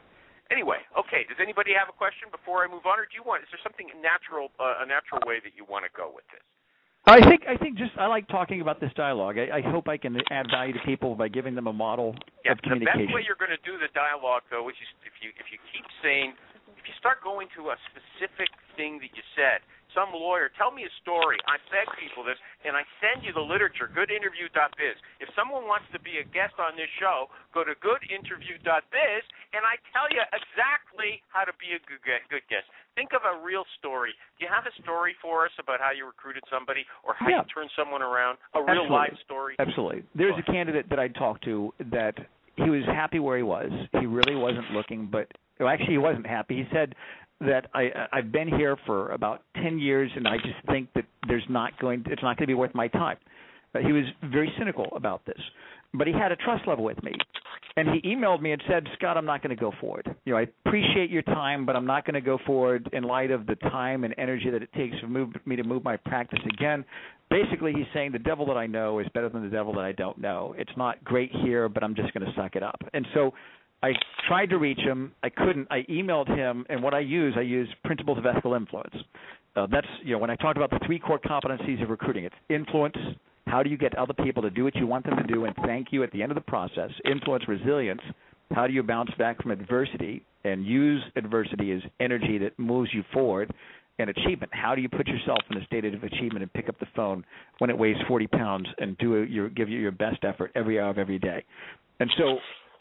Anyway, 0.50 0.84
okay. 0.98 1.24
Does 1.32 1.40
anybody 1.40 1.72
have 1.72 1.88
a 1.88 1.96
question 1.96 2.28
before 2.28 2.66
I 2.66 2.68
move 2.68 2.84
on, 2.84 3.00
or 3.00 3.08
do 3.08 3.16
you 3.16 3.24
want? 3.24 3.46
Is 3.46 3.50
there 3.56 3.62
something 3.64 3.88
natural, 4.04 4.52
uh, 4.60 4.84
a 4.84 4.88
natural 4.88 5.24
way 5.24 5.40
that 5.40 5.56
you 5.56 5.64
want 5.64 5.88
to 5.88 5.92
go 5.96 6.12
with 6.12 6.28
this? 6.34 6.44
I 7.10 7.18
think 7.26 7.50
I 7.50 7.58
think 7.58 7.82
just 7.82 7.98
I 7.98 8.06
like 8.06 8.30
talking 8.30 8.62
about 8.62 8.78
this 8.78 8.94
dialogue. 8.94 9.42
I, 9.42 9.58
I 9.58 9.62
hope 9.66 9.90
I 9.90 9.98
can 9.98 10.22
add 10.30 10.54
value 10.54 10.74
to 10.78 10.84
people 10.86 11.18
by 11.18 11.34
giving 11.34 11.58
them 11.58 11.66
a 11.66 11.74
model 11.74 12.14
yeah, 12.46 12.54
of 12.54 12.62
communication. 12.62 13.10
The 13.10 13.10
best 13.10 13.16
way 13.18 13.26
you're 13.26 13.42
going 13.42 13.50
to 13.50 13.64
do 13.66 13.82
the 13.82 13.90
dialogue, 13.98 14.46
though, 14.54 14.62
which 14.62 14.78
is 14.78 14.86
if 15.02 15.18
you 15.18 15.34
if 15.42 15.50
you 15.50 15.58
keep 15.74 15.82
saying 16.06 16.38
if 16.78 16.86
you 16.86 16.94
start 17.02 17.26
going 17.26 17.50
to 17.58 17.74
a 17.74 17.78
specific 17.90 18.54
thing 18.82 18.98
that 19.06 19.14
you 19.14 19.22
said, 19.38 19.62
some 19.94 20.10
lawyer, 20.10 20.50
tell 20.58 20.74
me 20.74 20.88
a 20.88 20.94
story. 21.04 21.38
I 21.46 21.62
beg 21.70 21.86
people 22.00 22.24
this, 22.24 22.40
and 22.66 22.74
I 22.74 22.82
send 23.04 23.28
you 23.28 23.36
the 23.36 23.44
literature, 23.44 23.92
goodinterview.biz. 23.92 24.96
If 25.20 25.30
someone 25.36 25.68
wants 25.68 25.86
to 25.92 26.00
be 26.00 26.18
a 26.24 26.26
guest 26.32 26.56
on 26.58 26.80
this 26.80 26.90
show, 26.98 27.28
go 27.54 27.68
to 27.68 27.76
goodinterview.biz, 27.78 29.24
and 29.52 29.62
I 29.68 29.76
tell 29.92 30.08
you 30.10 30.24
exactly 30.32 31.20
how 31.30 31.44
to 31.44 31.54
be 31.60 31.76
a 31.76 31.82
good, 31.86 32.02
good 32.32 32.46
guest. 32.48 32.66
Think 32.96 33.12
of 33.12 33.28
a 33.28 33.36
real 33.44 33.68
story. 33.78 34.16
Do 34.40 34.48
you 34.48 34.52
have 34.52 34.64
a 34.64 34.74
story 34.80 35.12
for 35.20 35.44
us 35.44 35.56
about 35.60 35.84
how 35.84 35.92
you 35.92 36.08
recruited 36.08 36.48
somebody 36.48 36.88
or 37.04 37.14
how 37.20 37.28
yeah. 37.28 37.44
you 37.44 37.52
turned 37.52 37.72
someone 37.76 38.02
around? 38.02 38.40
A 38.56 38.64
real 38.64 38.88
Absolutely. 38.88 38.96
live 38.96 39.16
story? 39.28 39.54
Absolutely. 39.60 40.02
There's 40.16 40.40
a 40.40 40.48
candidate 40.48 40.88
that 40.88 41.04
I 41.04 41.12
talked 41.12 41.44
to 41.52 41.76
that 41.92 42.16
he 42.56 42.72
was 42.72 42.84
happy 42.88 43.20
where 43.20 43.36
he 43.36 43.44
was. 43.44 43.72
He 44.00 44.08
really 44.08 44.40
wasn't 44.40 44.72
looking, 44.72 45.08
but 45.12 45.28
well, 45.62 45.70
actually, 45.70 45.94
he 45.94 45.98
wasn't 46.00 46.26
happy. 46.26 46.58
He 46.58 46.66
said 46.74 46.96
that 47.42 47.68
I 47.74 47.90
I've 48.12 48.32
been 48.32 48.48
here 48.48 48.78
for 48.86 49.12
about 49.12 49.44
ten 49.56 49.80
years, 49.80 50.12
and 50.16 50.28
I 50.28 50.38
just 50.38 50.66
think 50.68 50.90
that 50.96 51.06
there's 51.28 51.44
not 51.50 51.78
going 51.80 52.04
it's 52.08 52.22
not 52.22 52.38
going 52.38 52.48
to 52.48 52.48
be 52.48 52.54
worth 52.54 52.74
my 52.74 52.88
time. 52.88 53.18
Uh, 53.74 53.80
he 53.80 53.94
was 53.94 54.04
very 54.32 54.52
cynical 54.58 54.88
about 54.96 55.26
this, 55.26 55.40
but 55.94 56.08
he 56.08 56.14
had 56.14 56.32
a 56.32 56.36
trust 56.36 56.68
level 56.68 56.84
with 56.84 57.02
me, 57.04 57.14
and 57.78 57.90
he 57.90 58.02
emailed 58.02 58.42
me 58.42 58.52
and 58.52 58.62
said, 58.68 58.86
Scott, 58.98 59.18
I'm 59.18 59.26
not 59.26 59.42
going 59.42 59.56
to 59.56 59.60
go 59.60 59.72
forward. 59.80 60.14
You 60.26 60.34
know, 60.34 60.40
I 60.40 60.48
appreciate 60.66 61.10
your 61.10 61.22
time, 61.22 61.66
but 61.66 61.76
I'm 61.76 61.86
not 61.86 62.06
going 62.06 62.16
to 62.16 62.22
go 62.22 62.38
forward 62.46 62.90
in 62.92 63.04
light 63.04 63.32
of 63.32 63.46
the 63.46 63.56
time 63.56 64.04
and 64.04 64.14
energy 64.18 64.50
that 64.50 64.62
it 64.62 64.72
takes 64.74 65.00
for 65.00 65.08
move, 65.08 65.30
me 65.46 65.56
to 65.56 65.64
move 65.64 65.84
my 65.84 65.96
practice 65.96 66.40
again. 66.54 66.84
Basically, 67.30 67.72
he's 67.72 67.86
saying 67.94 68.12
the 68.12 68.20
devil 68.20 68.46
that 68.48 68.58
I 68.58 68.68
know 68.68 69.00
is 69.00 69.08
better 69.14 69.30
than 69.30 69.42
the 69.42 69.50
devil 69.50 69.74
that 69.74 69.86
I 69.86 69.94
don't 69.94 70.18
know. 70.18 70.54
It's 70.58 70.72
not 70.76 71.02
great 71.06 71.32
here, 71.44 71.70
but 71.70 71.82
I'm 71.82 71.96
just 71.96 72.14
going 72.14 72.26
to 72.26 72.34
suck 72.36 72.58
it 72.58 72.64
up. 72.64 72.80
And 72.94 73.08
so 73.14 73.32
I 73.84 73.94
tried 74.28 74.48
to 74.48 74.58
reach 74.58 74.80
him. 74.80 75.12
I 75.24 75.30
couldn't. 75.30 75.68
I 75.72 75.84
emailed 75.90 76.28
him, 76.28 76.66
and 76.70 76.84
what 76.84 76.94
I 76.94 77.00
use, 77.00 77.34
I 77.38 77.42
use 77.42 77.68
principles 77.84 78.18
of 78.18 78.26
ethical 78.26 78.54
influence. 78.54 78.96
Uh, 79.56 79.68
that's 79.72 79.88
you 80.04 80.14
know 80.14 80.20
when 80.20 80.30
I 80.30 80.36
talked 80.36 80.58
about 80.58 80.70
the 80.70 80.80
three 80.86 81.00
core 81.00 81.20
competencies 81.20 81.82
of 81.84 81.90
recruiting, 81.90 82.26
it's 82.26 82.36
influence, 82.50 82.96
How 83.48 83.64
do 83.64 83.70
you 83.70 83.78
get 83.78 83.98
other 83.98 84.14
people 84.14 84.42
to 84.44 84.50
do 84.50 84.64
what 84.64 84.76
you 84.76 84.88
want 84.88 85.06
them 85.06 85.18
to 85.18 85.24
do 85.24 85.46
and 85.46 85.56
thank 85.66 85.88
you 85.92 86.04
at 86.04 86.12
the 86.12 86.22
end 86.22 86.32
of 86.32 86.36
the 86.36 86.42
process? 86.42 86.90
Influence 87.06 87.48
resilience. 87.48 88.02
How 88.52 88.68
do 88.68 88.74
you 88.74 88.84
bounce 88.84 89.12
back 89.18 89.42
from 89.42 89.52
adversity 89.52 90.24
and 90.44 90.66
use 90.66 91.02
adversity 91.16 91.72
as 91.72 91.82
energy 92.00 92.38
that 92.40 92.58
moves 92.58 92.92
you 92.94 93.04
forward? 93.14 93.54
And 94.00 94.10
achievement. 94.10 94.52
How 94.52 94.74
do 94.74 94.82
you 94.82 94.90
put 94.90 95.08
yourself 95.08 95.40
in 95.52 95.58
a 95.58 95.66
state 95.66 95.86
of 95.86 96.02
achievement 96.02 96.42
and 96.42 96.52
pick 96.54 96.70
up 96.70 96.80
the 96.80 96.88
phone 96.96 97.24
when 97.60 97.70
it 97.70 97.78
weighs 97.78 97.98
40 98.08 98.26
pounds 98.28 98.68
and 98.80 98.98
do 98.98 99.22
your 99.24 99.50
give 99.50 99.70
you 99.70 99.80
your 99.80 99.92
best 99.92 100.24
effort 100.24 100.52
every 100.56 100.80
hour 100.80 100.90
of 100.90 100.98
every 100.98 101.20
day? 101.20 101.44
And 102.00 102.10
so, 102.18 102.40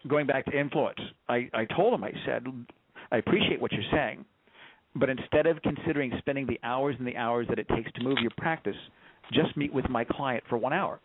going 0.09 0.27
back 0.27 0.47
to 0.47 0.59
influence, 0.59 0.99
I, 1.29 1.49
I 1.53 1.65
told 1.77 1.95
him, 1.95 2.05
I 2.05 2.13
said, 2.27 2.47
I 3.13 3.19
appreciate 3.19 3.61
what 3.61 3.73
you're 3.73 3.83
saying, 3.93 4.25
but 4.95 5.09
instead 5.09 5.47
of 5.47 5.61
considering 5.63 6.13
spending 6.19 6.47
the 6.47 6.59
hours 6.63 6.97
and 6.99 7.07
the 7.07 7.17
hours 7.17 7.47
that 7.49 7.59
it 7.59 7.69
takes 7.69 7.91
to 7.93 8.03
move 8.03 8.19
your 8.21 8.33
practice, 8.37 8.77
just 9.33 9.57
meet 9.57 9.73
with 9.73 9.89
my 9.89 10.05
client 10.05 10.43
for 10.49 10.59
one 10.59 10.73
hour. 10.73 11.01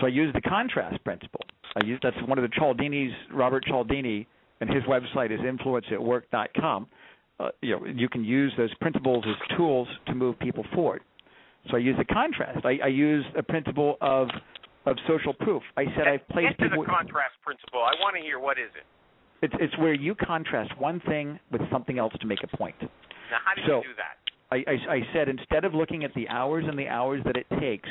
So 0.00 0.06
I 0.06 0.08
use 0.10 0.32
the 0.34 0.40
contrast 0.40 1.02
principle. 1.04 1.40
I 1.76 1.86
use 1.86 1.98
that's 2.02 2.16
one 2.26 2.38
of 2.38 2.42
the 2.42 2.54
Cialdini's, 2.56 3.14
Robert 3.32 3.64
Cialdini, 3.64 4.26
and 4.60 4.70
his 4.70 4.82
website 4.84 5.32
is 5.32 5.40
influenceatwork.com. 5.40 6.86
Uh, 7.40 7.48
you 7.62 7.78
know, 7.78 7.86
you 7.86 8.08
can 8.08 8.24
use 8.24 8.52
those 8.56 8.72
principles 8.74 9.24
as 9.26 9.56
tools 9.56 9.88
to 10.06 10.14
move 10.14 10.38
people 10.38 10.64
forward. 10.74 11.02
So 11.70 11.76
I 11.76 11.80
use 11.80 11.96
the 11.96 12.04
contrast. 12.04 12.64
I, 12.64 12.78
I 12.84 12.88
use 12.88 13.24
a 13.36 13.42
principle 13.42 13.96
of 14.00 14.28
of 14.86 14.96
social 15.08 15.32
proof. 15.32 15.62
I 15.76 15.84
said 15.96 16.06
I've 16.08 16.26
placed 16.28 16.58
get 16.58 16.64
to 16.64 16.70
people. 16.70 16.84
the 16.84 16.90
contrast 16.90 17.34
principle. 17.44 17.80
I 17.80 17.92
want 18.00 18.16
to 18.16 18.22
hear 18.22 18.38
what 18.38 18.58
is 18.58 18.70
it. 18.76 18.84
It's 19.42 19.54
it's 19.60 19.76
where 19.78 19.94
you 19.94 20.14
contrast 20.14 20.76
one 20.78 21.00
thing 21.00 21.38
with 21.50 21.60
something 21.70 21.98
else 21.98 22.12
to 22.20 22.26
make 22.26 22.40
a 22.42 22.56
point. 22.56 22.76
Now, 22.80 23.38
how 23.44 23.54
do 23.54 23.62
So- 23.66 23.76
you 23.78 23.88
do 23.88 23.94
that? 23.96 24.16
I, 24.52 24.56
I, 24.70 24.94
I 24.96 25.00
said 25.12 25.28
instead 25.28 25.64
of 25.64 25.74
looking 25.74 26.04
at 26.04 26.12
the 26.14 26.28
hours 26.28 26.64
and 26.68 26.78
the 26.78 26.86
hours 26.86 27.22
that 27.24 27.36
it 27.36 27.46
takes 27.58 27.88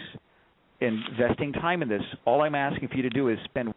investing 0.79 1.51
time 1.51 1.81
in 1.81 1.89
this, 1.89 2.03
all 2.25 2.41
I'm 2.41 2.55
asking 2.55 2.87
for 2.87 2.95
you 2.95 3.01
to 3.03 3.09
do 3.09 3.27
is 3.29 3.37
spend 3.45 3.73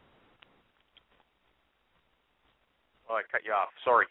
Oh, 3.09 3.15
I 3.15 3.23
cut 3.31 3.41
you 3.47 3.53
off. 3.53 3.69
Sorry. 3.85 4.07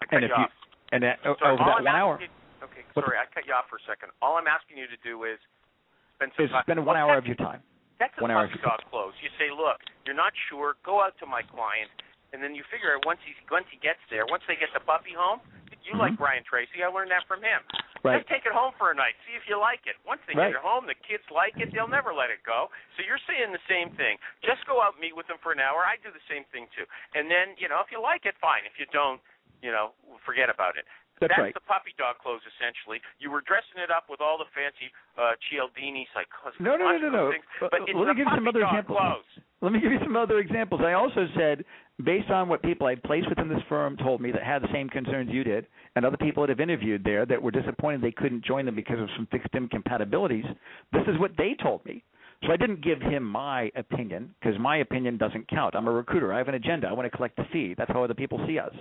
I 0.00 0.06
cut 0.06 0.16
and 0.16 0.24
if 0.24 0.30
you 0.30 0.36
you 0.38 0.44
off. 0.44 0.50
and 0.92 1.02
that, 1.02 1.18
o- 1.26 1.34
Sorry, 1.38 1.52
over 1.54 1.62
that 1.64 1.76
I'm 1.78 1.84
one 1.84 1.94
hour 1.94 2.14
asking, 2.14 2.28
Okay, 2.62 2.82
sorry, 2.94 3.18
I 3.18 3.26
cut 3.34 3.42
you 3.46 3.52
off 3.52 3.66
for 3.68 3.76
a 3.76 3.84
second. 3.86 4.10
All 4.22 4.36
I'm 4.38 4.46
asking 4.46 4.78
you 4.78 4.86
to 4.86 4.96
do 5.02 5.24
is 5.24 5.38
spend 6.16 6.32
some 6.36 6.46
is 6.46 6.50
time. 6.50 6.62
spend 6.62 6.78
one 6.86 6.94
Well, 6.94 6.96
hour 6.96 7.18
of 7.18 7.26
your 7.26 7.34
time. 7.36 7.60
That's 7.98 8.14
a 8.16 8.20
puppy 8.20 8.58
dog 8.62 8.80
close. 8.90 9.14
You 9.22 9.30
say, 9.38 9.50
look, 9.50 9.80
you're 10.06 10.18
not 10.18 10.32
sure. 10.48 10.76
Go 10.84 11.00
out 11.00 11.16
to 11.20 11.26
my 11.26 11.42
client, 11.42 11.90
and 12.32 12.42
then 12.42 12.54
you 12.54 12.64
figure 12.70 12.94
out 12.94 13.04
once 13.06 13.20
he 13.24 13.34
once 13.50 13.66
he 13.70 13.78
gets 13.78 14.00
there, 14.10 14.26
once 14.26 14.42
they 14.48 14.56
get 14.56 14.70
the 14.74 14.80
puppy 14.80 15.12
home. 15.14 15.40
You 15.82 15.98
like 15.98 16.14
Mhm. 16.14 16.18
Brian 16.22 16.44
Tracy? 16.44 16.84
I 16.84 16.86
learned 16.86 17.10
that 17.10 17.26
from 17.26 17.42
him. 17.42 17.58
Right. 18.04 18.18
Just 18.18 18.28
take 18.28 18.46
it 18.46 18.52
home 18.52 18.72
for 18.78 18.92
a 18.92 18.94
night. 18.94 19.16
See 19.26 19.34
if 19.34 19.48
you 19.48 19.58
like 19.58 19.84
it. 19.86 19.96
Once 20.04 20.22
they 20.26 20.34
Right. 20.34 20.52
get 20.54 20.58
it 20.58 20.62
home, 20.62 20.86
the 20.86 20.94
kids 20.94 21.28
like 21.30 21.58
it. 21.58 21.72
They'll 21.72 21.88
never 21.90 22.14
let 22.14 22.30
it 22.30 22.42
go. 22.44 22.70
So 22.96 23.02
you're 23.02 23.18
saying 23.18 23.50
the 23.50 23.62
same 23.66 23.90
thing. 23.96 24.18
Just 24.42 24.64
go 24.66 24.80
out 24.80 24.92
and 24.94 25.00
meet 25.00 25.16
with 25.16 25.26
them 25.26 25.38
for 25.38 25.50
an 25.50 25.58
hour. 25.58 25.84
I 25.84 25.96
do 25.96 26.12
the 26.12 26.22
same 26.28 26.44
thing 26.44 26.68
too. 26.68 26.86
And 27.14 27.28
then, 27.28 27.56
you 27.58 27.68
know, 27.68 27.80
if 27.80 27.90
you 27.90 28.00
like 28.00 28.26
it, 28.26 28.36
fine. 28.38 28.64
If 28.64 28.78
you 28.78 28.86
don't, 28.86 29.20
you 29.60 29.72
know, 29.72 29.94
forget 30.24 30.48
about 30.48 30.76
it. 30.76 30.86
That's 31.20 31.38
right. 31.38 31.54
the 31.54 31.62
puppy 31.62 31.94
dog 31.98 32.18
close, 32.18 32.40
essentially. 32.56 32.98
You 33.22 33.30
were 33.30 33.42
dressing 33.46 33.78
it 33.78 33.90
up 33.90 34.10
with 34.10 34.20
all 34.20 34.38
the 34.38 34.48
fancy 34.56 34.90
uh, 35.14 35.38
Cialdini 35.50 36.08
psychos. 36.10 36.56
No, 36.58 36.76
no, 36.76 36.90
no, 36.90 36.98
no, 36.98 37.10
no. 37.10 37.24
Things, 37.30 37.44
Uh, 37.62 37.68
but 37.70 37.80
it's 37.86 37.94
let 37.94 38.08
me 38.10 38.14
give 38.18 38.26
you 38.26 38.34
some 38.34 38.44
puppy 38.44 38.58
other 38.58 38.64
dog 38.66 38.74
examples. 38.74 38.98
Clothes. 38.98 39.32
Let 39.62 39.72
me 39.72 39.80
give 39.80 39.92
you 39.92 40.02
some 40.02 40.16
other 40.16 40.38
examples. 40.38 40.80
I 40.82 40.94
also 40.94 41.28
said, 41.38 41.62
based 42.02 42.30
on 42.30 42.48
what 42.48 42.62
people 42.62 42.88
I'd 42.88 43.02
placed 43.04 43.28
within 43.28 43.48
this 43.48 43.62
firm 43.68 43.96
told 43.96 44.20
me 44.20 44.32
that 44.32 44.42
had 44.42 44.62
the 44.62 44.72
same 44.72 44.88
concerns 44.88 45.30
you 45.30 45.44
did, 45.44 45.66
and 45.94 46.04
other 46.04 46.16
people 46.16 46.42
that 46.42 46.48
have 46.48 46.58
interviewed 46.58 47.04
there 47.04 47.24
that 47.26 47.40
were 47.40 47.52
disappointed 47.52 48.02
they 48.02 48.10
couldn't 48.10 48.44
join 48.44 48.66
them 48.66 48.74
because 48.74 48.98
of 48.98 49.08
some 49.14 49.28
fixed 49.30 49.54
incompatibilities, 49.54 50.44
this 50.92 51.06
is 51.06 51.18
what 51.20 51.30
they 51.38 51.54
told 51.62 51.84
me. 51.86 52.02
So 52.44 52.52
I 52.52 52.56
didn't 52.56 52.82
give 52.82 53.00
him 53.00 53.22
my 53.22 53.70
opinion 53.76 54.34
because 54.40 54.58
my 54.58 54.78
opinion 54.78 55.16
doesn't 55.16 55.48
count. 55.48 55.76
I'm 55.76 55.86
a 55.86 55.92
recruiter. 55.92 56.32
I 56.32 56.38
have 56.38 56.48
an 56.48 56.56
agenda. 56.56 56.88
I 56.88 56.92
want 56.92 57.10
to 57.10 57.16
collect 57.16 57.36
the 57.36 57.44
fee. 57.52 57.74
That's 57.78 57.92
how 57.92 58.02
other 58.02 58.14
people 58.14 58.44
see 58.48 58.58
us. 58.58 58.74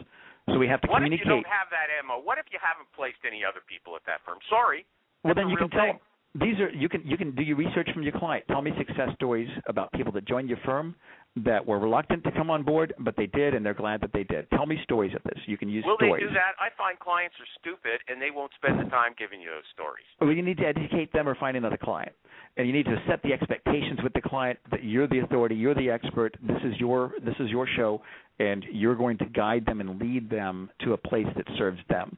So 0.49 0.57
we 0.57 0.67
have 0.67 0.81
to 0.81 0.87
communicate. 0.87 1.25
What 1.27 1.37
if 1.37 1.43
you 1.43 1.43
don't 1.43 1.51
have 1.53 1.69
that 1.69 1.93
ammo? 1.93 2.17
What 2.21 2.37
if 2.37 2.45
you 2.51 2.59
haven't 2.61 2.89
placed 2.95 3.21
any 3.27 3.45
other 3.45 3.61
people 3.67 3.95
at 3.95 4.01
that 4.05 4.25
firm? 4.25 4.39
Sorry. 4.49 4.85
Well, 5.23 5.35
then 5.35 5.49
you 5.49 5.57
can 5.57 5.69
tell 5.69 5.85
thing. 5.85 5.99
These 6.33 6.59
are 6.63 6.69
you 6.71 6.87
can 6.87 7.03
you 7.05 7.17
can 7.17 7.35
do 7.35 7.43
your 7.43 7.57
research 7.57 7.89
from 7.93 8.03
your 8.03 8.17
client. 8.17 8.45
Tell 8.47 8.61
me 8.61 8.71
success 8.77 9.09
stories 9.15 9.49
about 9.67 9.91
people 9.91 10.13
that 10.13 10.25
joined 10.25 10.47
your 10.47 10.59
firm 10.63 10.95
that 11.43 11.65
were 11.65 11.79
reluctant 11.79 12.23
to 12.23 12.31
come 12.31 12.49
on 12.49 12.63
board, 12.63 12.93
but 12.99 13.15
they 13.17 13.27
did, 13.27 13.53
and 13.53 13.65
they're 13.65 13.73
glad 13.73 14.01
that 14.01 14.11
they 14.13 14.23
did. 14.23 14.49
Tell 14.51 14.65
me 14.65 14.79
stories 14.83 15.13
of 15.15 15.23
this. 15.23 15.39
You 15.45 15.57
can 15.57 15.69
use 15.69 15.83
Will 15.85 15.95
stories. 15.97 16.23
they 16.23 16.27
do 16.27 16.33
that? 16.33 16.55
I 16.59 16.67
find 16.77 16.99
clients 16.99 17.35
are 17.39 17.51
stupid 17.59 17.99
and 18.07 18.21
they 18.21 18.31
won't 18.31 18.51
spend 18.55 18.79
the 18.79 18.89
time 18.89 19.13
giving 19.17 19.39
you 19.41 19.49
those 19.49 19.67
stories. 19.73 20.07
Well, 20.19 20.31
you 20.31 20.41
need 20.41 20.57
to 20.57 20.67
educate 20.67 21.11
them 21.11 21.27
or 21.27 21.35
find 21.35 21.55
another 21.55 21.77
client, 21.77 22.15
and 22.57 22.67
you 22.67 22.73
need 22.73 22.85
to 22.85 23.01
set 23.07 23.21
the 23.23 23.33
expectations 23.33 23.99
with 24.03 24.13
the 24.13 24.21
client 24.21 24.59
that 24.71 24.83
you're 24.83 25.07
the 25.07 25.19
authority, 25.19 25.55
you're 25.55 25.75
the 25.75 25.89
expert. 25.89 26.35
This 26.41 26.61
is 26.63 26.79
your 26.79 27.13
this 27.23 27.35
is 27.39 27.49
your 27.49 27.67
show, 27.75 28.01
and 28.39 28.63
you're 28.71 28.95
going 28.95 29.17
to 29.19 29.25
guide 29.25 29.65
them 29.65 29.79
and 29.79 29.99
lead 29.99 30.29
them 30.29 30.69
to 30.81 30.93
a 30.93 30.97
place 30.97 31.27
that 31.35 31.45
serves 31.57 31.79
them, 31.89 32.17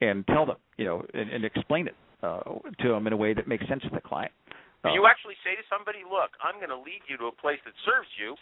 and 0.00 0.26
tell 0.28 0.46
them, 0.46 0.56
you 0.76 0.84
know, 0.84 1.04
and, 1.14 1.30
and 1.30 1.44
explain 1.44 1.88
it 1.88 1.96
uh, 2.22 2.40
to 2.80 2.88
them 2.88 3.06
in 3.06 3.12
a 3.12 3.16
way 3.16 3.34
that 3.34 3.48
makes 3.48 3.66
sense 3.68 3.82
to 3.82 3.90
the 3.90 4.00
client. 4.00 4.32
Do 4.82 4.90
Uh, 4.90 4.94
you 4.94 5.06
actually 5.06 5.36
say 5.44 5.54
to 5.56 5.62
somebody, 5.68 6.02
"Look, 6.08 6.30
I'm 6.42 6.56
going 6.56 6.70
to 6.70 6.76
lead 6.78 7.02
you 7.08 7.16
to 7.18 7.26
a 7.26 7.32
place 7.32 7.60
that 7.64 7.74
serves 7.84 8.08
you," 8.18 8.36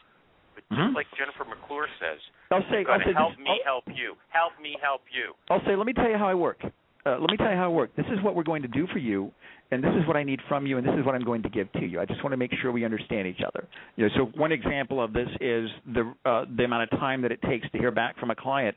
but 0.55 0.65
just 0.69 0.81
Mhm. 0.81 0.95
like 0.95 1.07
Jennifer 1.17 1.45
McClure 1.45 1.89
says, 1.99 2.21
I'll 2.51 2.63
say, 2.71 2.81
"You've 2.81 2.91
I'll 2.91 3.03
say 3.05 3.13
help 3.13 3.37
this- 3.37 3.45
me 3.45 3.61
help 3.65 3.85
you. 3.95 4.17
Help 4.29 4.59
me 4.61 4.77
help 4.81 5.03
you." 5.11 5.35
I'll 5.49 5.65
say, 5.65 5.77
let 5.77 5.87
me 5.87 5.93
tell 5.93 6.09
you 6.09 6.17
how 6.17 6.29
I 6.29 6.35
work. 6.35 6.61
Uh, 7.07 7.19
let 7.19 7.31
me 7.31 7.37
tell 7.39 7.51
you 7.51 7.57
how 7.57 7.71
it 7.71 7.75
work. 7.75 7.97
This 7.97 8.07
is 8.07 8.23
what 8.23 8.35
we're 8.35 8.43
going 8.43 8.63
to 8.63 8.69
do 8.69 8.87
for 8.93 8.99
you, 8.99 9.33
and 9.71 9.83
this 9.83 9.93
is 9.99 10.07
what 10.07 10.17
I 10.17 10.23
need 10.23 10.41
from 10.49 10.67
you, 10.67 10.77
and 10.77 10.87
this 10.87 10.95
is 10.99 11.07
what 11.07 11.15
I'm 11.15 11.25
going 11.25 11.43
to 11.45 11.49
give 11.49 11.73
to 11.73 11.87
you. 11.87 11.99
I 11.99 12.05
just 12.05 12.23
want 12.23 12.33
to 12.33 12.37
make 12.37 12.51
sure 12.61 12.73
we 12.73 12.85
understand 12.85 13.27
each 13.27 13.41
other. 13.47 13.67
You 13.97 14.05
know, 14.05 14.11
so 14.17 14.39
one 14.39 14.53
example 14.53 15.03
of 15.03 15.13
this 15.13 15.29
is 15.41 15.71
the 15.87 16.13
uh, 16.25 16.45
the 16.57 16.65
amount 16.65 16.93
of 16.93 16.99
time 16.99 17.23
that 17.23 17.33
it 17.33 17.41
takes 17.43 17.71
to 17.71 17.79
hear 17.79 17.91
back 17.91 18.19
from 18.19 18.31
a 18.31 18.37
client 18.37 18.77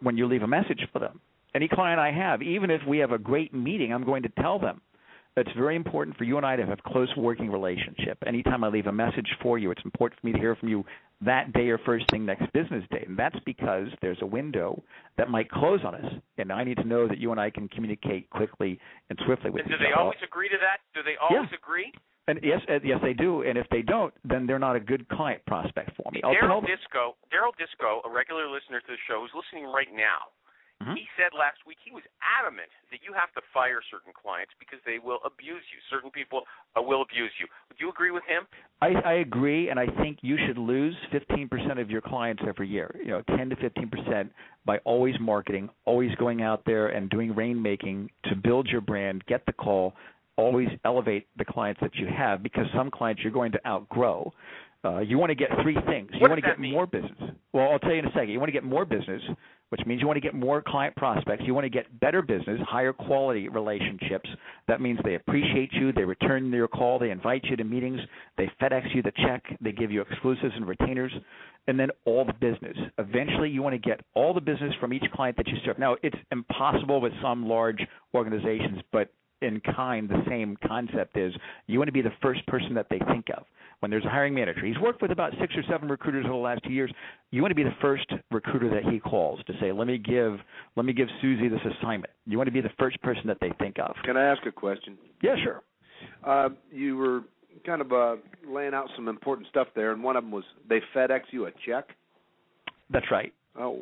when 0.00 0.18
you 0.18 0.26
leave 0.26 0.42
a 0.42 0.46
message 0.46 0.80
for 0.92 0.98
them. 0.98 1.20
Any 1.54 1.68
client 1.68 1.98
I 1.98 2.12
have, 2.12 2.42
even 2.42 2.70
if 2.70 2.82
we 2.86 2.98
have 2.98 3.12
a 3.12 3.18
great 3.18 3.54
meeting, 3.54 3.92
I'm 3.92 4.04
going 4.04 4.24
to 4.24 4.28
tell 4.28 4.58
them 4.58 4.82
it's 5.36 5.50
very 5.56 5.76
important 5.76 6.16
for 6.16 6.24
you 6.24 6.36
and 6.38 6.46
I 6.46 6.56
to 6.56 6.64
have 6.64 6.82
close 6.84 7.14
working 7.16 7.50
relationship. 7.50 8.18
Anytime 8.26 8.64
I 8.64 8.68
leave 8.68 8.86
a 8.86 8.92
message 8.92 9.28
for 9.42 9.58
you, 9.58 9.70
it's 9.70 9.82
important 9.84 10.20
for 10.20 10.26
me 10.26 10.32
to 10.32 10.38
hear 10.38 10.56
from 10.56 10.68
you 10.70 10.84
that 11.24 11.52
day 11.52 11.68
or 11.68 11.78
first 11.78 12.04
thing 12.10 12.24
next 12.24 12.50
business 12.52 12.84
day. 12.90 13.04
And 13.06 13.18
that's 13.18 13.36
because 13.44 13.88
there's 14.00 14.18
a 14.22 14.26
window 14.26 14.82
that 15.18 15.30
might 15.30 15.50
close 15.50 15.80
on 15.84 15.94
us. 15.94 16.12
And 16.38 16.50
I 16.50 16.64
need 16.64 16.78
to 16.78 16.84
know 16.84 17.06
that 17.08 17.18
you 17.18 17.32
and 17.32 17.40
I 17.40 17.50
can 17.50 17.68
communicate 17.68 18.30
quickly 18.30 18.78
and 19.10 19.18
swiftly 19.26 19.50
with 19.50 19.62
And 19.62 19.70
do 19.70 19.78
they 19.78 19.92
always 19.98 20.18
agree 20.24 20.48
to 20.48 20.56
that? 20.60 20.78
Do 20.94 21.02
they 21.02 21.16
always 21.20 21.50
agree? 21.52 21.92
And 22.28 22.40
yes, 22.42 22.60
yes, 22.82 22.98
they 23.02 23.12
do. 23.12 23.42
And 23.42 23.56
if 23.56 23.68
they 23.70 23.82
don't, 23.82 24.12
then 24.24 24.46
they're 24.46 24.58
not 24.58 24.74
a 24.74 24.80
good 24.80 25.08
client 25.08 25.44
prospect 25.46 25.90
for 25.96 26.10
me. 26.12 26.20
Daryl. 26.24 26.60
Disco, 26.60 27.14
Daryl 27.30 27.54
Disco, 27.56 28.00
a 28.04 28.10
regular 28.10 28.48
listener 28.50 28.80
to 28.80 28.88
the 28.88 28.98
show, 29.06 29.20
who's 29.20 29.30
listening 29.36 29.70
right 29.70 29.92
now. 29.94 30.32
Mhm. 30.82 30.96
He 30.96 31.08
said 31.16 31.32
last 31.32 31.64
week 31.66 31.78
he 31.82 31.90
was 31.90 32.02
adamant 32.20 32.68
that 32.90 33.00
you 33.02 33.12
have 33.14 33.32
to 33.32 33.40
fire 33.52 33.80
certain 33.90 34.12
clients 34.12 34.52
because 34.58 34.78
they 34.84 34.98
will 34.98 35.20
abuse 35.24 35.62
you. 35.72 35.78
Certain 35.88 36.10
people 36.10 36.42
uh, 36.76 36.82
will 36.82 37.02
abuse 37.02 37.32
you. 37.40 37.46
Do 37.70 37.84
you 37.84 37.90
agree 37.90 38.10
with 38.10 38.24
him? 38.24 38.46
I, 38.82 38.88
I 39.04 39.12
agree, 39.14 39.70
and 39.70 39.80
I 39.80 39.86
think 39.86 40.18
you 40.20 40.36
should 40.46 40.58
lose 40.58 40.94
15% 41.12 41.80
of 41.80 41.90
your 41.90 42.02
clients 42.02 42.42
every 42.46 42.68
year. 42.68 42.94
You 42.98 43.08
know, 43.08 43.22
10 43.36 43.50
to 43.50 43.56
15% 43.56 44.28
by 44.66 44.78
always 44.84 45.14
marketing, 45.18 45.70
always 45.86 46.14
going 46.16 46.42
out 46.42 46.62
there 46.66 46.88
and 46.88 47.08
doing 47.08 47.32
rainmaking 47.32 48.08
to 48.24 48.36
build 48.36 48.68
your 48.68 48.82
brand, 48.82 49.24
get 49.26 49.46
the 49.46 49.52
call, 49.54 49.94
always 50.36 50.68
elevate 50.84 51.26
the 51.38 51.44
clients 51.44 51.80
that 51.80 51.94
you 51.94 52.06
have 52.06 52.42
because 52.42 52.66
some 52.74 52.90
clients 52.90 53.22
you're 53.22 53.32
going 53.32 53.52
to 53.52 53.66
outgrow. 53.66 54.30
Uh, 54.86 55.00
you 55.00 55.18
want 55.18 55.30
to 55.30 55.34
get 55.34 55.48
three 55.62 55.76
things. 55.86 56.10
You 56.12 56.20
What 56.20 56.30
want 56.30 56.42
to 56.42 56.48
get 56.48 56.60
mean? 56.60 56.72
more 56.72 56.86
business. 56.86 57.18
Well, 57.52 57.70
I'll 57.72 57.78
tell 57.78 57.92
you 57.92 57.98
in 57.98 58.06
a 58.06 58.12
second. 58.12 58.28
You 58.28 58.38
want 58.38 58.48
to 58.48 58.52
get 58.52 58.62
more 58.64 58.84
business, 58.84 59.20
which 59.70 59.80
means 59.86 60.00
you 60.00 60.06
want 60.06 60.16
to 60.16 60.20
get 60.20 60.34
more 60.34 60.62
client 60.62 60.94
prospects. 60.94 61.42
You 61.44 61.54
want 61.54 61.64
to 61.64 61.70
get 61.70 61.98
better 62.00 62.22
business, 62.22 62.60
higher 62.68 62.92
quality 62.92 63.48
relationships. 63.48 64.28
That 64.68 64.80
means 64.80 64.98
they 65.02 65.16
appreciate 65.16 65.72
you, 65.72 65.92
they 65.92 66.04
return 66.04 66.52
your 66.52 66.68
call, 66.68 66.98
they 66.98 67.10
invite 67.10 67.44
you 67.44 67.56
to 67.56 67.64
meetings, 67.64 68.00
they 68.36 68.50
FedEx 68.60 68.94
you 68.94 69.02
the 69.02 69.12
check, 69.24 69.42
they 69.60 69.72
give 69.72 69.90
you 69.90 70.02
exclusives 70.02 70.54
and 70.54 70.68
retainers, 70.68 71.12
and 71.66 71.80
then 71.80 71.88
all 72.04 72.24
the 72.24 72.34
business. 72.34 72.76
Eventually, 72.98 73.48
you 73.48 73.62
want 73.62 73.74
to 73.74 73.78
get 73.78 74.00
all 74.14 74.34
the 74.34 74.40
business 74.40 74.72
from 74.80 74.92
each 74.92 75.04
client 75.14 75.36
that 75.36 75.48
you 75.48 75.54
serve. 75.64 75.78
Now, 75.78 75.96
it's 76.02 76.16
impossible 76.30 77.00
with 77.00 77.12
some 77.20 77.48
large 77.48 77.80
organizations, 78.14 78.82
but 78.92 79.08
in 79.42 79.60
kind, 79.60 80.08
the 80.08 80.22
same 80.28 80.56
concept 80.66 81.16
is 81.16 81.32
you 81.66 81.78
want 81.78 81.88
to 81.88 81.92
be 81.92 82.02
the 82.02 82.12
first 82.22 82.46
person 82.46 82.74
that 82.74 82.86
they 82.90 82.98
think 83.10 83.26
of 83.36 83.44
when 83.80 83.90
there's 83.90 84.04
a 84.04 84.08
hiring 84.08 84.34
manager. 84.34 84.64
He's 84.64 84.78
worked 84.78 85.02
with 85.02 85.10
about 85.10 85.32
six 85.40 85.54
or 85.56 85.62
seven 85.68 85.88
recruiters 85.88 86.24
over 86.24 86.32
the 86.32 86.38
last 86.38 86.62
two 86.64 86.72
years. 86.72 86.90
You 87.30 87.42
want 87.42 87.50
to 87.50 87.56
be 87.56 87.62
the 87.62 87.76
first 87.80 88.06
recruiter 88.30 88.70
that 88.70 88.90
he 88.90 88.98
calls 88.98 89.40
to 89.46 89.52
say, 89.60 89.72
"Let 89.72 89.86
me 89.86 89.98
give, 89.98 90.38
let 90.76 90.86
me 90.86 90.92
give 90.92 91.08
Susie 91.20 91.48
this 91.48 91.60
assignment." 91.78 92.12
You 92.26 92.38
want 92.38 92.48
to 92.48 92.52
be 92.52 92.60
the 92.60 92.72
first 92.78 93.00
person 93.02 93.26
that 93.26 93.38
they 93.40 93.52
think 93.58 93.78
of. 93.78 93.94
Can 94.04 94.16
I 94.16 94.24
ask 94.24 94.44
a 94.46 94.52
question? 94.52 94.96
Yeah, 95.22 95.36
sure. 95.42 95.62
Uh, 96.24 96.50
you 96.72 96.96
were 96.96 97.22
kind 97.64 97.80
of 97.80 97.92
uh, 97.92 98.16
laying 98.48 98.74
out 98.74 98.88
some 98.96 99.08
important 99.08 99.48
stuff 99.48 99.68
there, 99.74 99.92
and 99.92 100.02
one 100.02 100.16
of 100.16 100.24
them 100.24 100.30
was 100.30 100.44
they 100.68 100.80
FedEx 100.94 101.20
you 101.30 101.46
a 101.46 101.50
check. 101.66 101.88
That's 102.90 103.10
right. 103.10 103.32
Oh, 103.58 103.80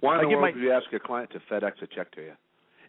why 0.00 0.16
in 0.16 0.28
the 0.28 0.36
world 0.36 0.54
would 0.54 0.62
you 0.62 0.72
ask 0.72 0.92
a 0.92 1.00
client 1.00 1.30
to 1.30 1.40
FedEx 1.50 1.82
a 1.82 1.86
check 1.86 2.10
to 2.12 2.20
you? 2.20 2.32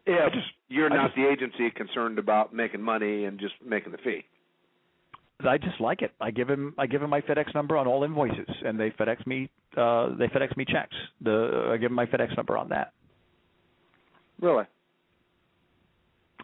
Yeah, 0.07 0.29
just, 0.29 0.47
you're 0.69 0.91
I 0.91 0.95
not 0.95 1.07
just- 1.07 1.15
the 1.15 1.27
agency 1.27 1.71
concerned 1.71 2.19
about 2.19 2.53
making 2.53 2.81
money 2.81 3.25
and 3.25 3.39
just 3.39 3.55
making 3.65 3.91
the 3.91 3.97
fee. 3.99 4.23
I 5.45 5.57
just 5.57 5.81
like 5.81 6.01
it. 6.01 6.11
I 6.21 6.31
give 6.31 6.49
him 6.49 6.73
I 6.77 6.87
give 6.87 7.03
him 7.03 7.09
my 7.09 7.19
FedEx 7.19 7.53
number 7.53 7.75
on 7.75 7.87
all 7.87 8.05
invoices, 8.05 8.47
and 8.65 8.79
they 8.79 8.91
FedEx 8.91 9.27
me 9.27 9.49
uh, 9.75 10.15
they 10.15 10.27
FedEx 10.27 10.55
me 10.55 10.63
checks. 10.63 10.95
The 11.21 11.71
I 11.73 11.77
give 11.77 11.89
them 11.89 11.95
my 11.95 12.05
FedEx 12.05 12.37
number 12.37 12.57
on 12.57 12.69
that. 12.69 12.93
Really? 14.39 14.63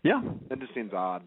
Yeah. 0.03 0.21
That 0.49 0.59
just 0.59 0.73
seems 0.73 0.91
odd. 0.93 1.23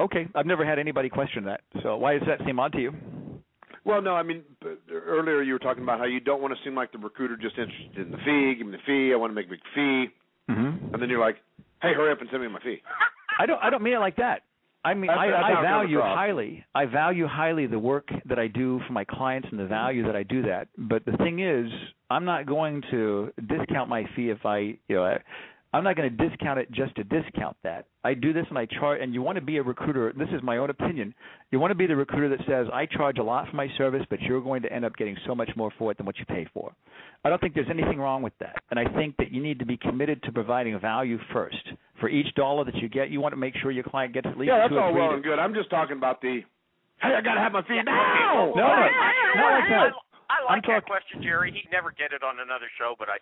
Okay, 0.00 0.26
I've 0.34 0.46
never 0.46 0.64
had 0.66 0.78
anybody 0.80 1.08
question 1.08 1.44
that. 1.44 1.60
So 1.82 1.96
why 1.98 2.18
does 2.18 2.26
that 2.26 2.44
seem 2.44 2.58
odd 2.58 2.72
to 2.72 2.80
you? 2.80 2.92
Well, 3.84 4.02
no, 4.02 4.14
I 4.14 4.22
mean, 4.24 4.42
earlier 4.90 5.42
you 5.42 5.52
were 5.52 5.58
talking 5.58 5.82
about 5.82 5.98
how 5.98 6.06
you 6.06 6.20
don't 6.20 6.42
want 6.42 6.52
to 6.52 6.60
seem 6.64 6.74
like 6.74 6.90
the 6.90 6.98
recruiter 6.98 7.36
just 7.36 7.56
interested 7.58 8.06
in 8.06 8.10
the 8.10 8.18
fee. 8.18 8.54
Give 8.58 8.66
me 8.66 8.72
the 8.76 8.82
fee. 8.86 9.12
I 9.12 9.16
want 9.16 9.30
to 9.30 9.34
make 9.34 9.46
a 9.46 9.50
big 9.50 9.60
fee. 9.74 10.06
Mm-hmm. 10.50 10.94
And 10.94 11.02
then 11.02 11.08
you're 11.08 11.20
like, 11.20 11.36
hey, 11.82 11.92
hurry 11.94 12.12
up 12.12 12.20
and 12.20 12.28
send 12.30 12.42
me 12.42 12.48
my 12.48 12.60
fee. 12.60 12.82
I 13.38 13.46
don't. 13.46 13.62
I 13.62 13.70
don't 13.70 13.82
mean 13.82 13.94
it 13.94 13.98
like 13.98 14.16
that. 14.16 14.42
I 14.84 14.94
mean, 14.94 15.08
That's- 15.08 15.26
I, 15.28 15.30
that's 15.30 15.58
I 15.58 15.62
value 15.62 16.00
highly. 16.00 16.64
I 16.74 16.86
value 16.86 17.26
highly 17.26 17.66
the 17.66 17.78
work 17.78 18.08
that 18.26 18.38
I 18.38 18.46
do 18.46 18.80
for 18.86 18.92
my 18.94 19.04
clients 19.04 19.48
and 19.50 19.60
the 19.60 19.66
value 19.66 20.04
that 20.06 20.16
I 20.16 20.22
do 20.22 20.42
that. 20.42 20.68
But 20.78 21.04
the 21.04 21.16
thing 21.18 21.40
is, 21.40 21.70
I'm 22.08 22.24
not 22.24 22.46
going 22.46 22.82
to 22.90 23.30
discount 23.46 23.90
my 23.90 24.04
fee 24.16 24.30
if 24.30 24.46
I, 24.46 24.58
you 24.88 24.96
know, 24.96 25.04
I, 25.04 25.18
I'm 25.72 25.84
not 25.84 25.94
going 25.96 26.16
to 26.16 26.28
discount 26.28 26.58
it 26.58 26.70
just 26.72 26.96
to 26.96 27.04
discount 27.04 27.56
that. 27.62 27.86
I 28.02 28.14
do 28.14 28.32
this 28.32 28.44
and 28.48 28.58
I 28.58 28.66
charge. 28.66 29.00
And 29.00 29.14
you 29.14 29.22
want 29.22 29.36
to 29.36 29.40
be 29.44 29.58
a 29.58 29.62
recruiter. 29.62 30.12
This 30.16 30.28
is 30.34 30.42
my 30.42 30.56
own 30.56 30.68
opinion. 30.68 31.14
You 31.52 31.60
want 31.60 31.70
to 31.70 31.76
be 31.76 31.86
the 31.86 31.94
recruiter 31.94 32.28
that 32.36 32.44
says, 32.48 32.66
I 32.72 32.86
charge 32.86 33.18
a 33.18 33.22
lot 33.22 33.48
for 33.48 33.54
my 33.54 33.68
service, 33.78 34.04
but 34.10 34.20
you're 34.20 34.40
going 34.40 34.62
to 34.62 34.72
end 34.72 34.84
up 34.84 34.96
getting 34.96 35.16
so 35.26 35.34
much 35.34 35.50
more 35.56 35.70
for 35.78 35.92
it 35.92 35.96
than 35.96 36.06
what 36.06 36.18
you 36.18 36.24
pay 36.24 36.44
for. 36.52 36.72
I 37.24 37.28
don't 37.28 37.40
think 37.40 37.54
there's 37.54 37.70
anything 37.70 37.98
wrong 38.00 38.20
with 38.22 38.32
that. 38.40 38.56
And 38.70 38.80
I 38.80 38.84
think 38.94 39.16
that 39.18 39.30
you 39.30 39.40
need 39.40 39.60
to 39.60 39.66
be 39.66 39.76
committed 39.76 40.22
to 40.24 40.32
providing 40.32 40.78
value 40.80 41.18
first. 41.32 41.62
For 42.00 42.08
each 42.08 42.34
dollar 42.34 42.64
that 42.64 42.74
you 42.76 42.88
get, 42.88 43.10
you 43.10 43.20
want 43.20 43.32
to 43.32 43.36
make 43.36 43.54
sure 43.62 43.70
your 43.70 43.84
client 43.84 44.12
gets 44.14 44.26
at 44.26 44.36
least 44.38 44.48
Yeah, 44.48 44.58
that's 44.58 44.70
two 44.72 44.78
all 44.78 44.90
three 44.90 45.00
well 45.00 45.10
to- 45.10 45.14
and 45.16 45.24
good. 45.24 45.38
I'm 45.38 45.54
just 45.54 45.70
talking 45.70 45.96
about 45.98 46.20
the, 46.20 46.40
hey, 47.00 47.14
I 47.14 47.20
got 47.20 47.34
to 47.34 47.40
have 47.40 47.52
my 47.52 47.62
fee 47.62 47.74
Yeah, 47.76 47.82
now. 47.82 48.02
okay, 48.02 48.18
No, 48.26 48.52
well, 48.56 48.56
no, 48.56 48.64
I- 48.66 49.34
not 49.36 49.52
like 49.60 49.68
that. 49.70 49.92
I, 50.30 50.34
I 50.34 50.36
I'm 50.48 50.56
like 50.58 50.66
that 50.66 50.82
talk- 50.82 50.86
question, 50.86 51.22
Jerry. 51.22 51.52
He'd 51.52 51.70
never 51.70 51.92
get 51.92 52.10
it 52.12 52.24
on 52.24 52.40
another 52.40 52.66
show, 52.78 52.94
but 52.98 53.08
I 53.08 53.18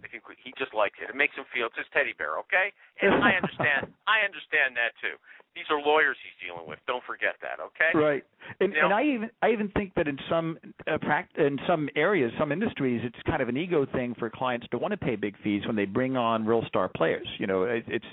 think 0.00 0.24
I 0.24 0.32
think 0.32 0.40
he 0.42 0.52
just 0.58 0.72
likes 0.74 0.96
it. 1.00 1.08
It 1.10 1.16
makes 1.16 1.36
him 1.36 1.44
feel 1.52 1.66
it's 1.68 1.76
his 1.76 1.86
teddy 1.92 2.12
bear, 2.16 2.38
okay? 2.48 2.72
And 3.02 3.14
I 3.22 3.36
understand. 3.36 3.92
I 4.08 4.24
understand 4.24 4.76
that 4.76 4.92
too. 5.00 5.16
These 5.54 5.66
are 5.70 5.80
lawyers 5.80 6.16
he's 6.22 6.36
dealing 6.48 6.68
with. 6.68 6.78
Don't 6.86 7.02
forget 7.04 7.34
that, 7.42 7.58
okay? 7.58 7.90
Right. 7.92 8.22
And, 8.60 8.72
You 8.72 8.78
know- 8.80 8.86
and 8.86 8.94
I 8.94 9.02
even 9.04 9.30
I 9.42 9.50
even 9.50 9.68
think 9.76 9.94
that 9.94 10.06
in 10.06 10.18
some 10.28 10.58
uh, 10.86 10.98
pract- 10.98 11.38
in 11.38 11.58
some 11.66 11.88
areas, 11.96 12.32
some 12.38 12.52
industries, 12.52 13.00
it's 13.04 13.18
kind 13.26 13.42
of 13.42 13.48
an 13.48 13.56
ego 13.56 13.86
thing 13.86 14.14
for 14.18 14.30
clients 14.30 14.66
to 14.70 14.78
want 14.78 14.92
to 14.92 14.98
pay 14.98 15.16
big 15.16 15.34
fees 15.42 15.66
when 15.66 15.76
they 15.76 15.86
bring 15.86 16.16
on 16.16 16.46
real 16.46 16.64
star 16.66 16.88
players. 16.88 17.26
You 17.38 17.46
know, 17.46 17.64
it, 17.64 17.84
it's 17.88 18.06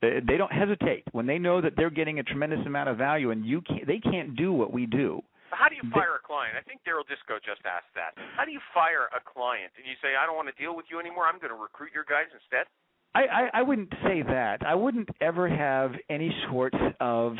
they 0.00 0.36
don't 0.36 0.52
hesitate 0.52 1.02
when 1.12 1.26
they 1.26 1.38
know 1.38 1.60
that 1.60 1.72
they're 1.76 1.90
getting 1.90 2.20
a 2.20 2.22
tremendous 2.22 2.64
amount 2.66 2.88
of 2.88 2.96
value, 2.96 3.30
and 3.32 3.44
you 3.44 3.60
can't, 3.62 3.86
they 3.86 3.98
can't 3.98 4.36
do 4.36 4.52
what 4.52 4.72
we 4.72 4.86
do. 4.86 5.22
How 5.58 5.66
do 5.68 5.74
you 5.74 5.82
fire 5.90 6.14
a 6.14 6.22
client? 6.22 6.54
I 6.54 6.62
think 6.62 6.86
Daryl 6.86 7.02
Disco 7.10 7.42
just 7.42 7.66
asked 7.66 7.90
that. 7.98 8.14
How 8.38 8.46
do 8.46 8.54
you 8.54 8.62
fire 8.70 9.10
a 9.10 9.18
client? 9.18 9.74
And 9.74 9.82
you 9.82 9.98
say, 9.98 10.14
I 10.14 10.22
don't 10.22 10.38
want 10.38 10.46
to 10.46 10.54
deal 10.54 10.76
with 10.78 10.86
you 10.86 11.02
anymore. 11.02 11.26
I'm 11.26 11.42
going 11.42 11.50
to 11.50 11.58
recruit 11.58 11.90
your 11.90 12.06
guys 12.06 12.30
instead. 12.30 12.70
I, 13.14 13.26
I, 13.26 13.60
I 13.60 13.62
wouldn't 13.62 13.90
say 14.06 14.22
that. 14.22 14.62
I 14.64 14.76
wouldn't 14.76 15.08
ever 15.20 15.48
have 15.48 15.92
any 16.08 16.30
sort 16.48 16.74
of 17.00 17.34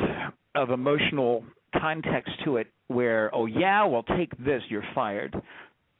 of 0.55 0.71
emotional 0.71 1.45
context 1.79 2.33
to 2.45 2.57
it 2.57 2.66
where, 2.89 3.33
oh 3.33 3.47
yeah, 3.47 3.85
well 3.85 4.03
take 4.03 4.37
this, 4.39 4.62
you're 4.69 4.83
fired. 4.95 5.37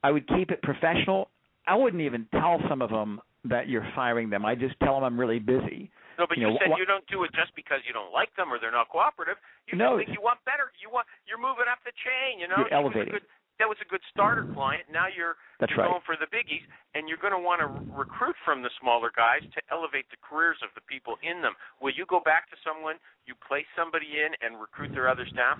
I 0.03 0.11
would 0.11 0.27
keep 0.27 0.51
it 0.51 0.61
professional. 0.62 1.29
I 1.66 1.77
wouldn't 1.77 2.03
even 2.03 2.27
tell 2.33 2.59
some 2.69 2.83
of 2.83 2.91
them 2.91 3.21
that 3.45 3.69
you're 3.69 3.87
firing 3.95 4.31
them. 4.31 4.45
I 4.45 4.57
just 4.57 4.75
tell 4.81 4.95
them 4.95 5.05
I'm 5.05 5.21
really 5.21 5.39
busy. 5.39 5.91
No, 6.19 6.27
but 6.27 6.37
You 6.37 6.51
you, 6.51 6.53
know, 6.53 6.59
said 6.59 6.71
wha- 6.75 6.79
you 6.83 6.85
don't 6.85 7.07
do 7.07 7.23
it 7.23 7.31
just 7.33 7.55
because 7.55 7.79
you 7.87 7.95
don't 7.95 8.11
like 8.12 8.35
them 8.35 8.51
or 8.53 8.59
they're 8.59 8.75
not 8.75 8.91
cooperative. 8.91 9.39
You 9.71 9.79
No, 9.79 9.97
think 9.97 10.11
you 10.11 10.21
want 10.21 10.43
better. 10.45 10.75
You 10.83 10.91
want 10.91 11.07
you're 11.31 11.39
moving 11.39 11.71
up 11.71 11.79
the 11.87 11.95
chain. 11.95 12.43
You 12.43 12.51
know, 12.51 12.66
You're 12.66 12.75
He 12.75 12.75
was 12.75 12.91
a 12.91 13.07
elevating. 13.07 13.12
good- 13.14 13.29
that 13.59 13.66
was 13.66 13.79
a 13.83 13.89
good 13.91 14.03
starter 14.11 14.47
client. 14.47 14.87
Now 14.91 15.07
you're 15.11 15.35
That's 15.59 15.71
you're 15.75 15.83
right. 15.83 15.91
going 15.91 16.03
for 16.07 16.14
the 16.14 16.27
biggies, 16.31 16.62
and 16.95 17.09
you're 17.11 17.19
going 17.19 17.35
to 17.35 17.43
want 17.43 17.59
to 17.59 17.66
recruit 17.91 18.37
from 18.47 18.62
the 18.62 18.71
smaller 18.79 19.11
guys 19.11 19.43
to 19.55 19.61
elevate 19.71 20.07
the 20.11 20.16
careers 20.23 20.59
of 20.62 20.71
the 20.79 20.81
people 20.87 21.19
in 21.27 21.43
them. 21.43 21.55
Will 21.83 21.91
you 21.91 22.07
go 22.07 22.21
back 22.23 22.47
to 22.51 22.57
someone 22.62 22.99
you 23.27 23.35
place 23.35 23.66
somebody 23.75 24.23
in 24.23 24.35
and 24.47 24.61
recruit 24.62 24.91
their 24.95 25.09
other 25.11 25.27
staff? 25.27 25.59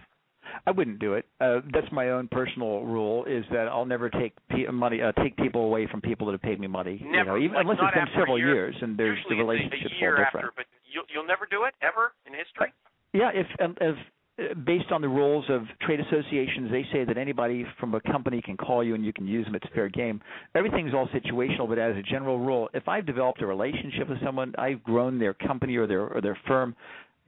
I 0.67 0.71
wouldn't 0.71 0.99
do 0.99 1.15
it. 1.15 1.27
Uh, 1.41 1.61
that's 1.73 1.91
my 1.93 2.11
own 2.11 2.29
personal 2.29 2.83
rule. 2.83 3.25
Is 3.25 3.45
that 3.53 3.69
I'll 3.69 3.87
never 3.87 4.09
take 4.11 4.35
pe- 4.49 4.67
money, 4.73 5.03
uh, 5.03 5.13
take 5.23 5.37
people 5.37 5.65
away 5.65 5.87
from 5.91 6.01
people 6.01 6.27
that 6.27 6.33
have 6.33 6.43
paid 6.43 6.61
me 6.61 6.67
money. 6.67 7.05
Never, 7.05 7.39
you 7.39 7.49
know, 7.49 7.55
even 7.55 7.55
like, 7.55 7.63
unless 7.65 7.79
it's 7.83 7.95
been 7.95 8.21
several 8.21 8.39
year. 8.39 8.55
years 8.55 8.77
and 8.81 8.97
there's 8.99 9.19
the 9.29 9.37
relationship's 9.37 9.95
all 10.03 10.11
different. 10.11 10.27
after, 10.27 10.53
but 10.57 10.67
you'll 10.93 11.05
you'll 11.13 11.27
never 11.27 11.47
do 11.51 11.65
it 11.65 11.75
ever 11.83 12.13
in 12.27 12.33
history. 12.33 12.73
Yeah, 13.13 13.31
if 13.33 13.47
um, 13.61 13.77
if 13.81 13.97
uh, 14.39 14.55
based 14.67 14.93
on 14.93 15.01
the 15.01 15.09
rules 15.09 15.45
of 15.49 15.63
trade 15.83 16.01
associations, 16.01 16.71
they 16.71 16.87
say 16.93 17.05
that 17.05 17.19
anybody 17.19 17.67
from 17.81 17.95
a 17.95 18.01
company 18.01 18.41
can 18.41 18.57
call 18.57 18.85
you 18.85 18.95
and 18.95 19.05
you 19.05 19.13
can 19.13 19.27
use 19.27 19.45
them. 19.45 19.55
It's 19.55 19.67
fair 19.75 19.89
game. 19.89 20.21
Everything's 20.55 20.95
all 20.95 21.09
situational, 21.09 21.69
but 21.69 21.79
as 21.79 21.97
a 21.97 22.03
general 22.03 22.39
rule, 22.39 22.69
if 22.75 22.89
I've 22.89 23.07
developed 23.07 23.43
a 23.43 23.47
relationship 23.47 24.09
with 24.09 24.23
someone, 24.25 24.55
I've 24.59 24.83
grown 24.83 25.19
their 25.19 25.35
company 25.35 25.77
or 25.77 25.87
their 25.87 26.07
or 26.07 26.21
their 26.21 26.39
firm, 26.47 26.75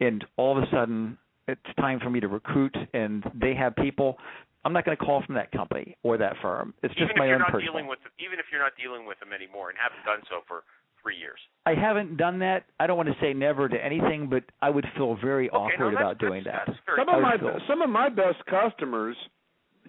and 0.01 0.25
all 0.37 0.57
of 0.57 0.63
a 0.63 0.67
sudden 0.71 1.19
it's 1.51 1.77
time 1.77 2.01
for 2.01 2.11
me 2.11 2.21
to 2.21 2.29
recruit, 2.29 2.77
and 2.95 3.25
they 3.35 3.55
have 3.55 3.75
people. 3.77 4.17
I'm 4.65 4.73
not 4.73 4.85
going 4.85 4.97
to 4.97 5.03
call 5.05 5.23
from 5.25 5.35
that 5.37 5.51
company 5.53 5.97
or 6.03 6.19
that 6.19 6.35
firm. 6.43 6.75
It's 6.83 6.93
just 6.95 7.05
even 7.05 7.11
if 7.13 7.17
my 7.19 7.27
you're 7.27 7.35
own 7.37 7.41
not 7.41 7.51
personal. 7.53 7.73
dealing 7.73 7.87
with 7.89 7.99
them, 8.03 8.13
even 8.19 8.39
if 8.39 8.47
you're 8.53 8.61
not 8.61 8.73
dealing 8.83 9.07
with 9.07 9.19
them 9.21 9.33
anymore 9.33 9.71
and 9.71 9.79
haven't 9.81 10.05
done 10.05 10.21
so 10.29 10.41
for 10.47 10.63
three 11.03 11.17
years. 11.17 11.39
I 11.65 11.73
haven't 11.75 12.19
done 12.19 12.39
that. 12.41 12.65
I 12.79 12.87
don't 12.87 12.99
want 12.99 13.09
to 13.09 13.17
say 13.23 13.33
never 13.33 13.69
to 13.71 13.77
anything, 13.85 14.29
but 14.29 14.45
I 14.61 14.69
would 14.69 14.85
feel 14.97 15.17
very 15.17 15.49
Okay, 15.49 15.57
awkward 15.57 15.93
no, 15.95 15.99
about 15.99 16.19
doing 16.19 16.43
that's, 16.45 16.67
that. 16.67 16.75
That's 16.75 16.79
very 16.85 16.99
Some 17.01 17.09
of 17.15 17.23
my 17.23 17.39
feel- 17.39 17.61
some 17.69 17.81
of 17.81 17.89
my 17.89 18.09
best 18.11 18.45
customers, 18.51 19.17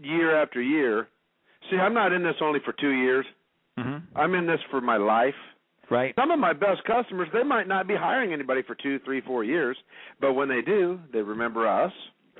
year 0.02 0.42
after 0.42 0.62
year. 0.62 1.10
See, 1.70 1.76
I'm 1.76 1.94
not 1.94 2.14
in 2.14 2.24
this 2.24 2.36
only 2.42 2.60
for 2.64 2.74
two 2.80 2.92
years. 2.92 3.26
Mm-hmm. 3.78 4.18
I'm 4.18 4.34
in 4.36 4.48
this 4.48 4.60
for 4.72 4.80
my 4.80 4.98
life. 4.98 5.36
Right. 5.92 6.16
Some 6.16 6.32
of 6.32 6.40
my 6.40 6.54
best 6.54 6.84
customers, 6.88 7.28
they 7.34 7.44
might 7.44 7.68
not 7.68 7.86
be 7.86 7.96
hiring 7.96 8.32
anybody 8.32 8.62
for 8.64 8.76
two, 8.76 8.98
three, 9.04 9.20
four 9.20 9.44
years, 9.44 9.76
but 10.22 10.34
when 10.34 10.48
they 10.48 10.62
do, 10.62 10.98
they 11.12 11.22
remember 11.22 11.68
us, 11.68 11.92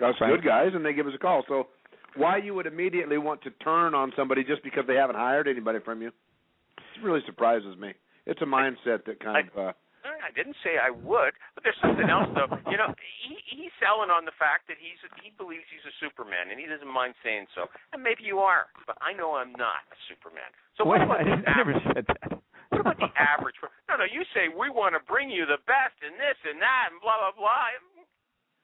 us 0.02 0.16
Right. 0.22 0.30
good 0.30 0.44
guys, 0.46 0.72
and 0.74 0.86
they 0.86 0.94
give 0.94 1.06
us 1.06 1.14
a 1.14 1.20
call. 1.20 1.44
So, 1.50 1.68
why 2.16 2.38
you 2.38 2.56
would 2.56 2.66
immediately 2.66 3.18
want 3.18 3.42
to 3.44 3.52
turn 3.64 3.94
on 3.94 4.14
somebody 4.16 4.44
just 4.44 4.64
because 4.64 4.88
they 4.88 4.96
haven't 4.96 5.18
hired 5.18 5.48
anybody 5.48 5.80
from 5.84 6.02
you, 6.02 6.08
it 6.08 7.04
really 7.04 7.22
surprises 7.26 7.78
me. 7.78 7.94
It's 8.26 8.42
a 8.42 8.46
mindset 8.46 9.04
that 9.06 9.20
kind 9.20 9.50
of. 9.50 9.58
uh 9.58 9.74
I 10.04 10.34
didn't 10.34 10.56
say 10.64 10.78
I 10.82 10.90
would, 10.90 11.34
but 11.54 11.64
there's 11.64 11.78
something 11.82 12.10
else 12.10 12.30
though. 12.34 12.50
You 12.72 12.78
know, 12.78 12.94
he 13.28 13.38
he's 13.46 13.74
selling 13.78 14.10
on 14.10 14.26
the 14.26 14.34
fact 14.40 14.66
that 14.70 14.78
he's 14.80 14.98
he 15.22 15.30
believes 15.38 15.66
he's 15.70 15.84
a 15.86 15.94
Superman, 16.00 16.50
and 16.50 16.58
he 16.58 16.66
doesn't 16.66 16.88
mind 16.90 17.14
saying 17.22 17.46
so. 17.54 17.68
And 17.94 18.02
maybe 18.02 18.24
you 18.24 18.40
are, 18.40 18.72
but 18.88 18.98
I 19.02 19.14
know 19.14 19.36
I'm 19.36 19.52
not 19.54 19.84
a 19.92 19.98
Superman. 20.10 20.50
So 20.78 20.86
what 20.86 21.02
Wait, 21.02 21.06
about 21.06 21.22
I, 21.22 21.24
the 21.26 21.30
didn't, 21.36 21.48
I 21.50 21.54
never 21.58 21.76
said 21.94 22.06
that. 22.08 22.42
What 22.82 22.98
about 22.98 23.00
the 23.00 23.14
average? 23.14 23.56
No, 23.88 24.02
no. 24.02 24.06
You 24.10 24.26
say 24.34 24.50
we 24.50 24.74
want 24.74 24.98
to 24.98 25.02
bring 25.06 25.30
you 25.30 25.46
the 25.46 25.62
best 25.70 25.96
and 26.02 26.18
this 26.18 26.38
and 26.44 26.58
that 26.60 26.90
and 26.92 26.98
blah 27.00 27.22
blah 27.22 27.38
blah. 27.38 27.78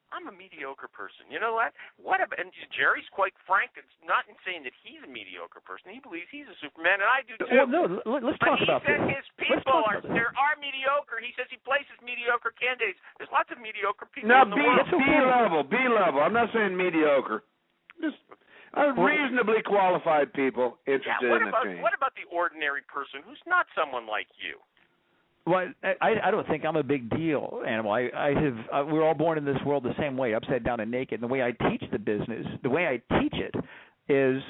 I'm 0.07 0.23
a 0.23 0.31
mediocre 0.31 0.87
person. 0.87 1.27
You 1.27 1.35
know 1.43 1.51
what? 1.51 1.75
What 1.99 2.23
about, 2.23 2.39
and 2.39 2.47
Jerry's 2.71 3.07
quite 3.11 3.35
frank. 3.43 3.75
It's 3.75 3.91
not 4.07 4.23
in 4.31 4.39
saying 4.47 4.63
that 4.63 4.71
he's 4.79 5.03
a 5.03 5.11
mediocre 5.11 5.59
person. 5.59 5.91
He 5.91 5.99
believes 5.99 6.31
he's 6.31 6.47
a 6.47 6.55
Superman, 6.63 7.03
and 7.03 7.11
I 7.11 7.27
do 7.27 7.35
too. 7.35 7.51
Well, 7.51 7.67
no, 7.67 7.81
let's 8.07 8.39
But 8.39 8.55
talk 8.55 8.63
he 8.63 8.71
about 8.71 8.87
says 8.87 9.03
this. 9.03 9.19
his 9.19 9.25
Let's 9.51 9.67
people 9.67 9.83
are 9.83 9.99
there 10.15 10.31
are 10.39 10.55
mediocre. 10.63 11.19
He 11.19 11.35
says 11.35 11.51
he 11.51 11.59
places 11.67 11.91
mediocre 11.99 12.55
candidates. 12.55 13.03
There's 13.19 13.27
lots 13.35 13.51
of 13.51 13.59
mediocre 13.59 14.07
people 14.07 14.31
Now, 14.31 14.47
in 14.47 14.55
B, 14.55 14.63
the 14.63 14.63
world. 14.63 14.87
B 14.95 15.11
level, 15.27 15.61
B 15.67 15.75
level. 15.91 16.23
I'm 16.23 16.31
not 16.31 16.55
saying 16.55 16.71
mediocre. 16.71 17.43
Just 17.99 18.15
reasonably 18.97 19.61
qualified 19.65 20.33
people 20.33 20.77
Yeah, 20.87 20.95
interested 20.95 21.29
what 21.29 21.41
in 21.41 21.47
about 21.47 21.63
the 21.63 21.69
change. 21.71 21.81
what 21.81 21.93
about 21.95 22.13
the 22.15 22.35
ordinary 22.35 22.81
person 22.87 23.21
who's 23.25 23.39
not 23.47 23.65
someone 23.75 24.07
like 24.07 24.27
you? 24.45 24.57
Well, 25.45 25.71
I, 26.01 26.15
I 26.25 26.31
don't 26.31 26.45
think 26.47 26.65
I'm 26.65 26.75
a 26.75 26.83
big 26.83 27.09
deal, 27.09 27.61
animal. 27.65 27.91
I, 27.93 28.09
I 28.13 28.33
have. 28.33 28.57
Uh, 28.71 28.91
we're 28.91 29.03
all 29.03 29.13
born 29.13 29.37
in 29.37 29.45
this 29.45 29.55
world 29.65 29.83
the 29.83 29.95
same 29.97 30.17
way, 30.17 30.33
upside 30.33 30.63
down 30.65 30.81
and 30.81 30.91
naked. 30.91 31.21
And 31.21 31.23
the 31.23 31.33
way 31.33 31.41
I 31.41 31.51
teach 31.69 31.83
the 31.89 31.99
business, 31.99 32.45
the 32.63 32.69
way 32.69 32.85
I 32.85 33.19
teach 33.21 33.33
it, 33.33 33.55
is 34.11 34.41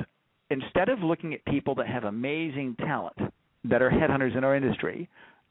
instead 0.50 0.90
of 0.90 1.00
looking 1.00 1.36
at 1.36 1.46
people 1.46 1.76
that 1.76 1.88
have 1.88 2.04
amazing 2.04 2.76
talent, 2.80 3.18
that 3.66 3.82
are 3.84 3.92
headhunters 3.92 4.36
in 4.36 4.44
our 4.44 4.56
industry, 4.56 5.08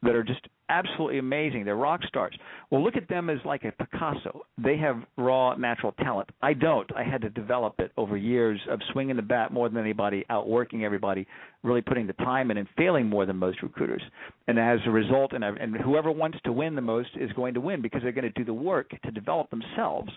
that 0.07 0.15
are 0.15 0.25
just 0.25 0.47
absolutely 0.69 1.19
amazing, 1.19 1.65
they're 1.65 1.77
rock 1.77 2.01
stars. 2.09 2.37
Well, 2.71 2.83
look 2.83 2.97
at 2.97 3.09
them 3.09 3.31
as 3.31 3.39
like 3.45 3.65
a 3.65 3.73
Picasso. 3.73 4.43
They 4.59 4.77
have 4.79 4.97
raw 5.17 5.55
natural 5.55 5.93
talent. 5.93 6.31
I 6.43 6.55
don't. 6.55 6.91
I 6.97 7.05
had 7.05 7.21
to 7.23 7.31
develop 7.31 7.75
it 7.79 7.93
over 7.97 8.17
years 8.17 8.61
of 8.71 8.81
swinging 8.93 9.17
the 9.17 9.23
bat 9.23 9.53
more 9.53 9.69
than 9.69 9.79
anybody, 9.79 10.25
outworking 10.31 10.85
everybody, 10.85 11.27
really 11.63 11.83
putting 11.83 12.07
the 12.07 12.13
time 12.15 12.51
in, 12.51 12.57
and 12.57 12.69
failing 12.77 13.07
more 13.09 13.27
than 13.27 13.37
most 13.37 13.63
recruiters. 13.63 14.03
And 14.49 14.59
as 14.59 14.79
a 14.87 14.91
result, 14.91 15.33
and, 15.33 15.45
and 15.45 15.77
whoever 15.77 16.11
wants 16.11 16.39
to 16.45 16.53
win 16.53 16.75
the 16.75 16.81
most 16.81 17.11
is 17.19 17.31
going 17.33 17.55
to 17.55 17.61
win 17.61 17.83
because 17.83 18.03
they're 18.03 18.13
going 18.13 18.25
to 18.25 18.31
do 18.31 18.45
the 18.45 18.55
work 18.55 18.91
to 19.05 19.11
develop 19.11 19.51
themselves. 19.51 20.11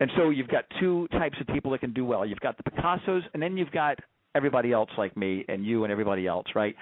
And 0.00 0.10
so 0.16 0.30
you've 0.30 0.48
got 0.48 0.64
two 0.80 1.06
types 1.12 1.36
of 1.40 1.46
people 1.48 1.70
that 1.72 1.80
can 1.80 1.92
do 1.92 2.04
well. 2.04 2.24
You've 2.26 2.40
got 2.40 2.56
the 2.56 2.64
Picassos, 2.64 3.22
and 3.34 3.42
then 3.42 3.56
you've 3.56 3.70
got 3.70 3.98
everybody 4.34 4.72
else 4.72 4.90
like 4.96 5.16
me 5.16 5.44
and 5.48 5.64
you 5.64 5.84
and 5.84 5.92
everybody 5.92 6.26
else, 6.26 6.46
right? 6.54 6.74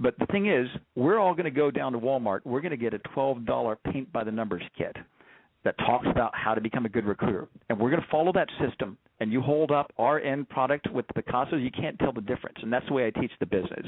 But 0.00 0.14
the 0.18 0.26
thing 0.26 0.46
is, 0.48 0.68
we're 0.94 1.18
all 1.18 1.32
going 1.34 1.44
to 1.44 1.50
go 1.50 1.70
down 1.70 1.92
to 1.92 1.98
Walmart. 1.98 2.40
We're 2.44 2.60
going 2.60 2.70
to 2.70 2.76
get 2.76 2.94
a 2.94 2.98
twelve 3.14 3.44
dollar 3.44 3.76
paint 3.76 4.12
by 4.12 4.24
the 4.24 4.30
numbers 4.32 4.62
kit. 4.76 4.96
that 5.64 5.76
talks 5.78 6.06
about 6.10 6.32
how 6.34 6.54
to 6.54 6.60
become 6.60 6.86
a 6.86 6.88
good 6.88 7.04
recruiter. 7.04 7.48
And 7.68 7.78
we're 7.78 7.90
going 7.90 8.02
to 8.02 8.08
follow 8.10 8.32
that 8.32 8.48
system. 8.64 8.96
And 9.20 9.32
you 9.32 9.40
hold 9.40 9.72
up 9.72 9.92
our 9.98 10.20
end 10.20 10.48
product 10.48 10.88
with 10.92 11.04
the 11.08 11.14
Picasso's, 11.14 11.60
you 11.60 11.70
can't 11.72 11.98
tell 11.98 12.12
the 12.12 12.20
difference. 12.20 12.58
And 12.62 12.72
that's 12.72 12.86
the 12.86 12.92
way 12.92 13.06
I 13.06 13.10
teach 13.20 13.32
the 13.40 13.46
business. 13.46 13.84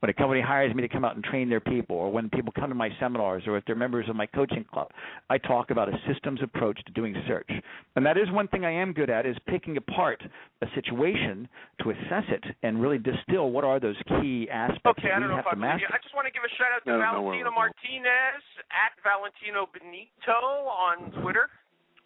When 0.00 0.10
a 0.10 0.12
company 0.12 0.42
hires 0.42 0.74
me 0.74 0.82
to 0.82 0.88
come 0.88 1.04
out 1.06 1.14
and 1.14 1.24
train 1.24 1.48
their 1.48 1.60
people, 1.60 1.96
or 1.96 2.10
when 2.12 2.28
people 2.28 2.52
come 2.54 2.68
to 2.68 2.74
my 2.74 2.90
seminars, 3.00 3.44
or 3.46 3.56
if 3.56 3.64
they're 3.64 3.76
members 3.76 4.08
of 4.10 4.16
my 4.16 4.26
coaching 4.26 4.64
club, 4.72 4.88
I 5.30 5.38
talk 5.38 5.70
about 5.70 5.88
a 5.88 5.96
systems 6.12 6.40
approach 6.42 6.78
to 6.84 6.92
doing 6.92 7.14
search. 7.26 7.48
And 7.96 8.04
that 8.04 8.18
is 8.18 8.30
one 8.30 8.48
thing 8.48 8.64
I 8.66 8.72
am 8.72 8.92
good 8.92 9.08
at 9.08 9.24
is 9.24 9.36
picking 9.48 9.76
apart 9.78 10.22
a 10.60 10.66
situation 10.74 11.48
to 11.82 11.90
assess 11.90 12.24
it 12.28 12.44
and 12.62 12.80
really 12.82 12.98
distill 12.98 13.50
what 13.50 13.64
are 13.64 13.80
those 13.80 13.96
key 14.20 14.48
aspects 14.52 15.00
okay, 15.00 15.08
that 15.08 15.16
I 15.16 15.18
don't 15.20 15.28
we 15.28 15.28
know 15.28 15.36
have 15.36 15.46
if 15.46 15.50
to 15.50 15.50
I 15.50 15.54
believe 15.54 15.80
master. 15.80 15.86
you. 15.88 15.94
I 15.94 15.98
just 16.02 16.14
want 16.14 16.26
to 16.26 16.32
give 16.32 16.44
a 16.44 16.52
shout 16.60 16.68
out 16.76 16.84
to 16.84 16.90
No, 16.90 16.98
no, 16.98 17.22
Valentino 17.24 17.44
no, 17.44 17.50
no. 17.50 17.56
Martinez 17.56 18.44
at 18.68 18.92
Valentino 19.02 19.64
Benito 19.72 20.36
on 20.68 21.10
Twitter. 21.22 21.48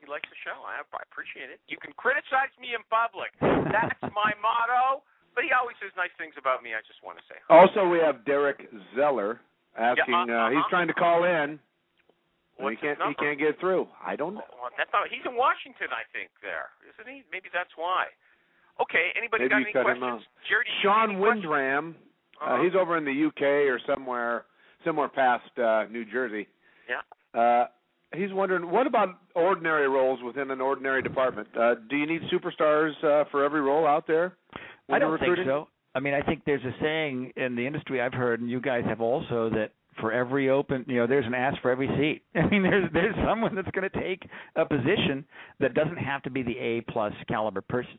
He 0.08 0.16
likes 0.16 0.24
the 0.32 0.40
show. 0.40 0.56
I, 0.64 0.80
I 0.80 1.04
appreciate 1.04 1.52
it. 1.52 1.60
You 1.68 1.76
can 1.76 1.92
criticize 2.00 2.48
me 2.56 2.72
in 2.72 2.80
public. 2.88 3.28
That's 3.68 4.00
my 4.16 4.32
motto. 4.40 5.04
But 5.36 5.44
he 5.44 5.52
always 5.52 5.76
says 5.84 5.92
nice 6.00 6.10
things 6.16 6.32
about 6.40 6.64
me. 6.64 6.72
I 6.72 6.80
just 6.88 7.04
want 7.04 7.20
to 7.20 7.24
say. 7.28 7.36
Also, 7.52 7.84
we 7.84 8.00
have 8.00 8.24
Derek 8.24 8.64
Zeller 8.96 9.44
asking. 9.76 10.32
uh, 10.32 10.32
uh, 10.32 10.48
he's 10.48 10.64
uh-huh. 10.64 10.72
trying 10.72 10.88
to 10.88 10.96
call 10.96 11.28
in. 11.28 11.60
What's 12.56 12.80
he 12.80 12.88
can't. 12.88 12.96
He 13.04 13.14
can't 13.20 13.36
get 13.36 13.60
through. 13.60 13.84
I 14.00 14.16
don't 14.16 14.32
know. 14.32 14.48
Well, 14.56 14.72
that's 14.80 14.88
not, 14.96 15.12
he's 15.12 15.22
in 15.28 15.36
Washington, 15.36 15.92
I 15.92 16.08
think. 16.10 16.32
There 16.40 16.72
isn't 16.88 17.04
he? 17.04 17.20
Maybe 17.28 17.52
that's 17.52 17.76
why. 17.76 18.08
Okay. 18.80 19.12
Anybody 19.12 19.44
Maybe 19.44 19.68
got 19.76 19.84
any 19.84 20.00
questions? 20.00 20.24
Sean? 20.80 21.20
Windram. 21.20 21.92
Uh, 22.40 22.56
Uh-huh. 22.56 22.62
he's 22.64 22.72
over 22.72 22.96
in 22.96 23.04
the 23.04 23.12
UK 23.28 23.68
or 23.68 23.78
somewhere, 23.84 24.46
somewhere 24.88 25.12
past 25.12 25.52
uh, 25.60 25.84
New 25.92 26.08
Jersey. 26.08 26.48
Yeah. 26.88 27.04
Uh, 27.36 27.68
he's 28.14 28.32
wondering 28.32 28.70
what 28.70 28.86
about 28.86 29.20
ordinary 29.34 29.88
roles 29.88 30.20
within 30.22 30.50
an 30.50 30.60
ordinary 30.60 31.02
department? 31.02 31.48
Uh, 31.58 31.74
do 31.88 31.96
you 31.96 32.06
need 32.06 32.22
superstars 32.32 32.92
uh, 33.04 33.24
for 33.30 33.44
every 33.44 33.60
role 33.60 33.86
out 33.86 34.06
there? 34.06 34.36
I 34.90 34.98
don't 34.98 35.18
think 35.18 35.36
so. 35.44 35.68
I 35.94 36.00
mean, 36.00 36.14
I 36.14 36.22
think 36.22 36.42
there's 36.46 36.64
a 36.64 36.74
saying 36.80 37.32
in 37.36 37.56
the 37.56 37.66
industry 37.66 38.00
I've 38.00 38.14
heard, 38.14 38.40
and 38.40 38.50
you 38.50 38.60
guys 38.60 38.84
have 38.86 39.00
also, 39.00 39.50
that 39.50 39.72
for 40.00 40.12
every 40.12 40.48
open, 40.48 40.84
you 40.86 40.96
know, 40.96 41.06
there's 41.06 41.26
an 41.26 41.34
ass 41.34 41.54
for 41.60 41.70
every 41.70 41.88
seat. 41.98 42.22
I 42.40 42.48
mean, 42.48 42.62
there's 42.62 42.90
there's 42.92 43.14
someone 43.26 43.54
that's 43.54 43.70
going 43.70 43.88
to 43.88 44.00
take 44.00 44.22
a 44.56 44.64
position 44.64 45.24
that 45.60 45.74
doesn't 45.74 45.96
have 45.96 46.22
to 46.22 46.30
be 46.30 46.42
the 46.42 46.56
A 46.58 46.80
plus 46.92 47.12
caliber 47.26 47.60
person. 47.60 47.98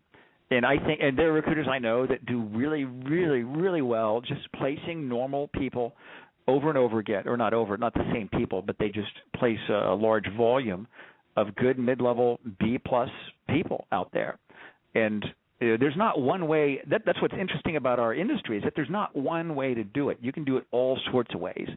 And 0.52 0.66
I 0.66 0.78
think, 0.78 1.00
and 1.02 1.18
there 1.18 1.30
are 1.30 1.34
recruiters 1.34 1.68
I 1.70 1.78
know 1.78 2.08
that 2.08 2.26
do 2.26 2.42
really, 2.42 2.84
really, 2.84 3.44
really 3.44 3.84
well 3.84 4.20
just 4.20 4.52
placing 4.54 5.08
normal 5.08 5.48
people 5.50 5.96
over 6.50 6.70
and 6.70 6.78
over 6.78 7.00
again, 7.00 7.28
or 7.28 7.38
not 7.38 7.54
over, 7.54 7.78
not 7.78 7.94
the 7.94 8.10
same 8.14 8.28
people, 8.30 8.62
but 8.62 8.76
they 8.80 8.90
just 8.90 9.12
place 9.36 9.60
a, 9.70 9.94
large 9.94 10.26
volume 10.36 10.88
of 11.38 11.56
good 11.56 11.78
mid-level 11.78 12.40
B 12.60 12.78
plus 12.84 13.10
people 13.48 13.86
out 13.92 14.10
there. 14.12 14.38
And 14.96 15.26
there's 15.60 15.96
not 15.98 16.20
one 16.20 16.48
way. 16.48 16.80
That, 16.90 17.04
that's 17.06 17.22
what's 17.22 17.34
interesting 17.40 17.76
about 17.76 18.00
our 18.00 18.14
industry 18.14 18.58
is 18.58 18.64
that 18.64 18.74
there's 18.76 18.90
not 18.90 19.16
one 19.16 19.56
way 19.56 19.74
to 19.74 19.84
do 19.84 20.10
it. 20.10 20.18
You 20.22 20.32
can 20.32 20.44
do 20.44 20.58
it 20.58 20.66
all 20.72 21.00
sorts 21.12 21.34
of 21.34 21.40
ways. 21.40 21.68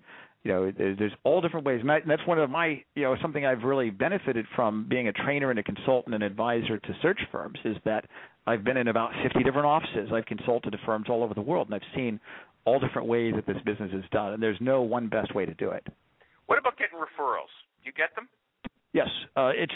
You 0.45 0.53
know, 0.53 0.73
there's, 0.77 1.13
all 1.23 1.41
different 1.41 1.65
ways, 1.65 1.83
and 1.83 2.11
that's 2.11 2.27
one 2.27 2.39
of 2.41 2.51
my, 2.51 2.83
you 2.97 3.03
know, 3.03 3.15
something 3.23 3.47
I've 3.47 3.63
really 3.63 3.91
benefited 3.91 4.45
from 4.57 4.89
being 4.89 5.07
a 5.07 5.13
trainer 5.13 5.51
and 5.51 5.59
a 5.59 5.63
consultant 5.63 6.17
and 6.17 6.25
advisor 6.25 6.79
to 6.79 6.97
search 7.01 7.21
firms 7.31 7.59
is 7.65 7.77
that 7.85 8.07
I've 8.45 8.65
been 8.65 8.77
in 8.77 8.89
about 8.89 9.13
50 9.23 9.45
different 9.45 9.67
offices. 9.67 10.11
I've 10.13 10.27
consulted 10.27 10.71
to 10.71 10.79
firms 10.85 11.07
all 11.09 11.23
over 11.23 11.33
the 11.33 11.41
world, 11.43 11.69
and 11.69 11.77
I've 11.77 11.97
seen 11.97 12.19
all 12.65 12.79
different 12.79 13.09
ways 13.09 13.35
that 13.37 13.47
this 13.47 13.61
business 13.65 13.91
is 13.93 14.05
done, 14.11 14.33
and 14.33 14.43
there's 14.43 14.61
no 14.61 14.83
one 14.83 15.09
best 15.09 15.35
way 15.35 15.45
to 15.45 15.55
do 15.55 15.71
it. 15.71 15.87
What 16.47 16.59
about 16.59 16.79
getting 16.79 16.99
referrals? 16.99 17.53
Do 17.83 17.87
you 17.87 17.93
get 17.93 18.15
them? 18.15 18.29
Yes, 18.93 19.09
uh, 19.37 19.51
it's. 19.55 19.75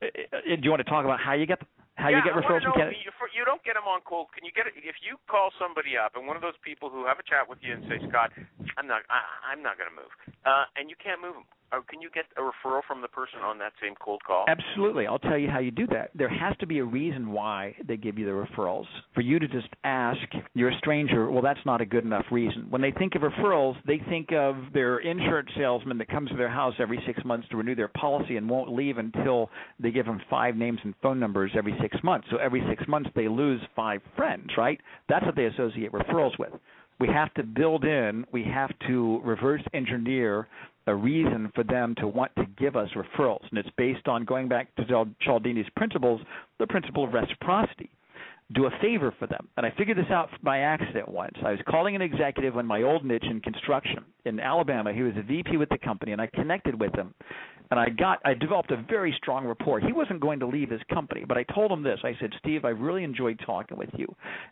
Uh, 0.00 0.06
uh, 0.30 0.54
do 0.54 0.62
you 0.62 0.70
want 0.70 0.78
to 0.78 0.88
talk 0.88 1.04
about 1.04 1.18
how 1.18 1.34
you 1.34 1.46
get 1.46 1.58
how 1.98 2.14
yeah, 2.14 2.22
you 2.22 2.30
get 2.30 2.38
referrals 2.38 2.62
from 2.62 2.78
know? 2.78 2.94
You, 2.94 3.10
you 3.34 3.42
don't 3.42 3.62
get 3.66 3.74
them 3.74 3.90
on 3.90 3.98
cold. 4.06 4.30
Can 4.30 4.46
you 4.46 4.54
get 4.54 4.70
it 4.70 4.78
if 4.78 5.02
you 5.02 5.18
call 5.26 5.50
somebody 5.58 5.98
up 5.98 6.14
and 6.14 6.30
one 6.30 6.38
of 6.38 6.42
those 6.46 6.54
people 6.62 6.86
who 6.86 7.02
have 7.10 7.18
a 7.18 7.26
chat 7.26 7.50
with 7.50 7.58
you 7.58 7.74
and 7.74 7.82
say, 7.90 7.98
Scott, 8.06 8.30
I'm 8.78 8.86
not, 8.86 9.02
I, 9.10 9.50
I'm 9.50 9.66
not 9.66 9.74
going 9.74 9.90
to 9.90 9.98
move, 9.98 10.14
uh, 10.46 10.70
and 10.78 10.86
you 10.86 10.94
can't 10.94 11.18
move 11.18 11.34
them. 11.34 11.50
Or 11.70 11.82
can 11.82 12.00
you 12.00 12.08
get 12.14 12.24
a 12.36 12.40
referral 12.40 12.80
from 12.86 13.02
the 13.02 13.08
person 13.08 13.40
on 13.44 13.58
that 13.58 13.72
same 13.82 13.94
cold 14.02 14.22
call? 14.26 14.46
Absolutely. 14.48 15.06
I'll 15.06 15.18
tell 15.18 15.36
you 15.36 15.50
how 15.50 15.58
you 15.58 15.70
do 15.70 15.86
that. 15.88 16.10
There 16.14 16.28
has 16.28 16.56
to 16.60 16.66
be 16.66 16.78
a 16.78 16.84
reason 16.84 17.30
why 17.30 17.76
they 17.86 17.96
give 17.98 18.18
you 18.18 18.24
the 18.24 18.32
referrals. 18.32 18.86
For 19.14 19.20
you 19.20 19.38
to 19.38 19.46
just 19.46 19.68
ask, 19.84 20.18
you're 20.54 20.70
a 20.70 20.78
stranger, 20.78 21.30
well, 21.30 21.42
that's 21.42 21.60
not 21.66 21.80
a 21.82 21.86
good 21.86 22.04
enough 22.04 22.24
reason. 22.30 22.66
When 22.70 22.80
they 22.80 22.92
think 22.92 23.14
of 23.14 23.22
referrals, 23.22 23.76
they 23.86 24.00
think 24.08 24.32
of 24.32 24.56
their 24.72 24.98
insurance 24.98 25.50
salesman 25.56 25.98
that 25.98 26.08
comes 26.08 26.30
to 26.30 26.36
their 26.36 26.48
house 26.48 26.74
every 26.78 27.02
six 27.06 27.22
months 27.24 27.46
to 27.50 27.58
renew 27.58 27.74
their 27.74 27.88
policy 27.88 28.36
and 28.36 28.48
won't 28.48 28.72
leave 28.72 28.96
until 28.96 29.50
they 29.78 29.90
give 29.90 30.06
them 30.06 30.20
five 30.30 30.56
names 30.56 30.78
and 30.84 30.94
phone 31.02 31.20
numbers 31.20 31.52
every 31.54 31.76
six 31.82 31.96
months. 32.02 32.26
So 32.30 32.38
every 32.38 32.62
six 32.68 32.88
months, 32.88 33.10
they 33.14 33.28
lose 33.28 33.60
five 33.76 34.00
friends, 34.16 34.48
right? 34.56 34.80
That's 35.08 35.26
what 35.26 35.36
they 35.36 35.44
associate 35.44 35.92
referrals 35.92 36.38
with. 36.38 36.52
We 37.00 37.08
have 37.08 37.32
to 37.34 37.44
build 37.44 37.84
in, 37.84 38.24
we 38.32 38.42
have 38.44 38.70
to 38.88 39.20
reverse 39.22 39.62
engineer 39.72 40.48
a 40.88 40.94
reason 40.94 41.52
for 41.54 41.62
them 41.64 41.94
to 41.98 42.08
want 42.08 42.32
to 42.36 42.46
give 42.58 42.74
us 42.74 42.88
referrals. 42.96 43.44
And 43.50 43.58
it's 43.58 43.68
based 43.76 44.08
on 44.08 44.24
going 44.24 44.48
back 44.48 44.74
to 44.76 44.82
Cial- 44.84 45.14
Cialdini's 45.24 45.68
principles, 45.76 46.20
the 46.58 46.66
principle 46.66 47.04
of 47.04 47.12
reciprocity. 47.12 47.90
Do 48.54 48.64
a 48.66 48.70
favor 48.80 49.14
for 49.18 49.26
them. 49.26 49.46
And 49.56 49.66
I 49.66 49.72
figured 49.76 49.98
this 49.98 50.10
out 50.10 50.30
by 50.42 50.60
accident 50.60 51.08
once. 51.08 51.36
I 51.44 51.50
was 51.50 51.60
calling 51.68 51.94
an 51.94 52.00
executive 52.00 52.56
on 52.56 52.64
my 52.64 52.82
old 52.82 53.04
niche 53.04 53.26
in 53.28 53.40
construction 53.40 54.04
in 54.24 54.40
Alabama. 54.40 54.92
He 54.92 55.02
was 55.02 55.12
a 55.18 55.22
VP 55.22 55.58
with 55.58 55.68
the 55.68 55.78
company, 55.78 56.12
and 56.12 56.20
I 56.20 56.28
connected 56.28 56.80
with 56.80 56.94
him. 56.94 57.12
And 57.70 57.78
I 57.78 57.90
got, 57.90 58.20
I 58.24 58.32
developed 58.32 58.70
a 58.70 58.82
very 58.88 59.14
strong 59.18 59.46
rapport. 59.46 59.80
He 59.80 59.92
wasn't 59.92 60.20
going 60.20 60.40
to 60.40 60.46
leave 60.46 60.70
his 60.70 60.80
company, 60.90 61.24
but 61.28 61.36
I 61.36 61.42
told 61.54 61.70
him 61.70 61.82
this. 61.82 61.98
I 62.02 62.16
said, 62.18 62.30
Steve, 62.38 62.64
I 62.64 62.70
really 62.70 63.04
enjoyed 63.04 63.38
talking 63.44 63.76
with 63.76 63.90
you. 63.94 64.06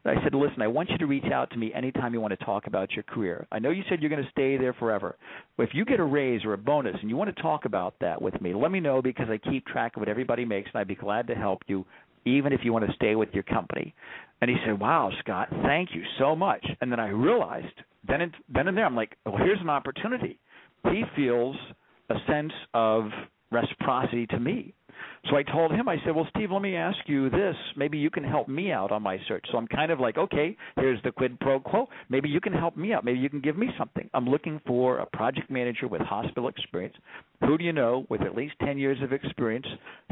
And 0.04 0.18
I 0.18 0.22
said, 0.22 0.34
listen, 0.34 0.60
I 0.60 0.66
want 0.66 0.90
you 0.90 0.98
to 0.98 1.06
reach 1.06 1.32
out 1.32 1.50
to 1.52 1.56
me 1.56 1.72
anytime 1.72 2.12
you 2.12 2.20
want 2.20 2.38
to 2.38 2.44
talk 2.44 2.66
about 2.66 2.92
your 2.92 3.04
career. 3.04 3.46
I 3.50 3.58
know 3.58 3.70
you 3.70 3.84
said 3.88 4.00
you're 4.00 4.10
going 4.10 4.22
to 4.22 4.30
stay 4.30 4.58
there 4.58 4.74
forever. 4.74 5.16
But 5.56 5.62
if 5.62 5.70
you 5.72 5.86
get 5.86 5.98
a 5.98 6.04
raise 6.04 6.44
or 6.44 6.52
a 6.52 6.58
bonus 6.58 6.96
and 7.00 7.08
you 7.08 7.16
want 7.16 7.34
to 7.34 7.42
talk 7.42 7.64
about 7.64 7.94
that 8.02 8.20
with 8.20 8.38
me, 8.42 8.52
let 8.52 8.70
me 8.70 8.80
know 8.80 9.00
because 9.00 9.28
I 9.30 9.38
keep 9.38 9.66
track 9.66 9.96
of 9.96 10.00
what 10.00 10.10
everybody 10.10 10.44
makes, 10.44 10.68
and 10.74 10.80
I'd 10.80 10.88
be 10.88 10.94
glad 10.94 11.26
to 11.28 11.34
help 11.34 11.62
you 11.68 11.86
even 12.26 12.52
if 12.52 12.60
you 12.64 12.72
want 12.72 12.86
to 12.86 12.92
stay 12.94 13.14
with 13.14 13.30
your 13.32 13.44
company. 13.44 13.94
And 14.40 14.50
he 14.50 14.56
said, 14.66 14.78
"Wow, 14.78 15.10
Scott, 15.20 15.48
thank 15.62 15.94
you 15.94 16.02
so 16.18 16.36
much." 16.36 16.64
And 16.80 16.92
then 16.92 17.00
I 17.00 17.08
realized, 17.08 17.80
then 18.06 18.20
and 18.20 18.34
then 18.48 18.68
and 18.68 18.76
there, 18.76 18.84
I'm 18.84 18.96
like, 18.96 19.16
"Well, 19.24 19.38
here's 19.38 19.60
an 19.60 19.70
opportunity." 19.70 20.38
He 20.84 21.04
feels 21.14 21.56
a 22.10 22.16
sense 22.26 22.52
of 22.74 23.10
reciprocity 23.50 24.26
to 24.26 24.38
me. 24.38 24.74
So 25.28 25.36
I 25.36 25.42
told 25.42 25.72
him, 25.72 25.88
I 25.88 25.96
said, 26.04 26.14
Well, 26.14 26.26
Steve, 26.30 26.50
let 26.50 26.62
me 26.62 26.76
ask 26.76 26.98
you 27.06 27.30
this. 27.30 27.56
Maybe 27.76 27.98
you 27.98 28.10
can 28.10 28.24
help 28.24 28.48
me 28.48 28.70
out 28.72 28.92
on 28.92 29.02
my 29.02 29.18
search. 29.26 29.44
So 29.50 29.58
I'm 29.58 29.66
kind 29.66 29.90
of 29.90 30.00
like, 30.00 30.18
Okay, 30.18 30.56
here's 30.76 31.02
the 31.02 31.12
quid 31.12 31.38
pro 31.40 31.60
quo. 31.60 31.86
Maybe 32.08 32.28
you 32.28 32.40
can 32.40 32.52
help 32.52 32.76
me 32.76 32.92
out. 32.92 33.04
Maybe 33.04 33.18
you 33.18 33.28
can 33.28 33.40
give 33.40 33.56
me 33.56 33.68
something. 33.78 34.08
I'm 34.14 34.28
looking 34.28 34.60
for 34.66 34.98
a 34.98 35.06
project 35.06 35.50
manager 35.50 35.88
with 35.88 36.00
hospital 36.02 36.48
experience. 36.48 36.94
Who 37.40 37.58
do 37.58 37.64
you 37.64 37.72
know 37.72 38.06
with 38.08 38.22
at 38.22 38.34
least 38.34 38.54
10 38.64 38.78
years 38.78 38.98
of 39.02 39.12
experience? 39.12 39.66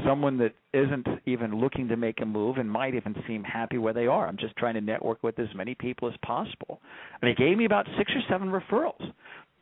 Someone 0.05 0.37
that 0.39 0.55
isn't 0.73 1.07
even 1.27 1.59
looking 1.59 1.89
to 1.89 1.97
make 1.97 2.21
a 2.21 2.27
move 2.27 2.59
and 2.59 2.71
might 2.71 2.95
even 2.95 3.15
seem 3.27 3.45
happy 3.45 3.79
where 3.79 3.95
they 3.95 4.07
are. 4.07 4.27
I'm 4.27 4.37
just 4.37 4.57
trying 4.57 4.75
to 4.75 4.81
network 4.81 5.23
with 5.23 5.39
as 5.39 5.49
many 5.55 5.75
people 5.75 6.09
as 6.09 6.15
possible. 6.25 6.81
And 7.23 7.29
he 7.29 7.35
gave 7.35 7.57
me 7.57 7.65
about 7.65 7.87
six 7.97 8.13
or 8.15 8.21
seven 8.29 8.49
referrals. 8.49 9.13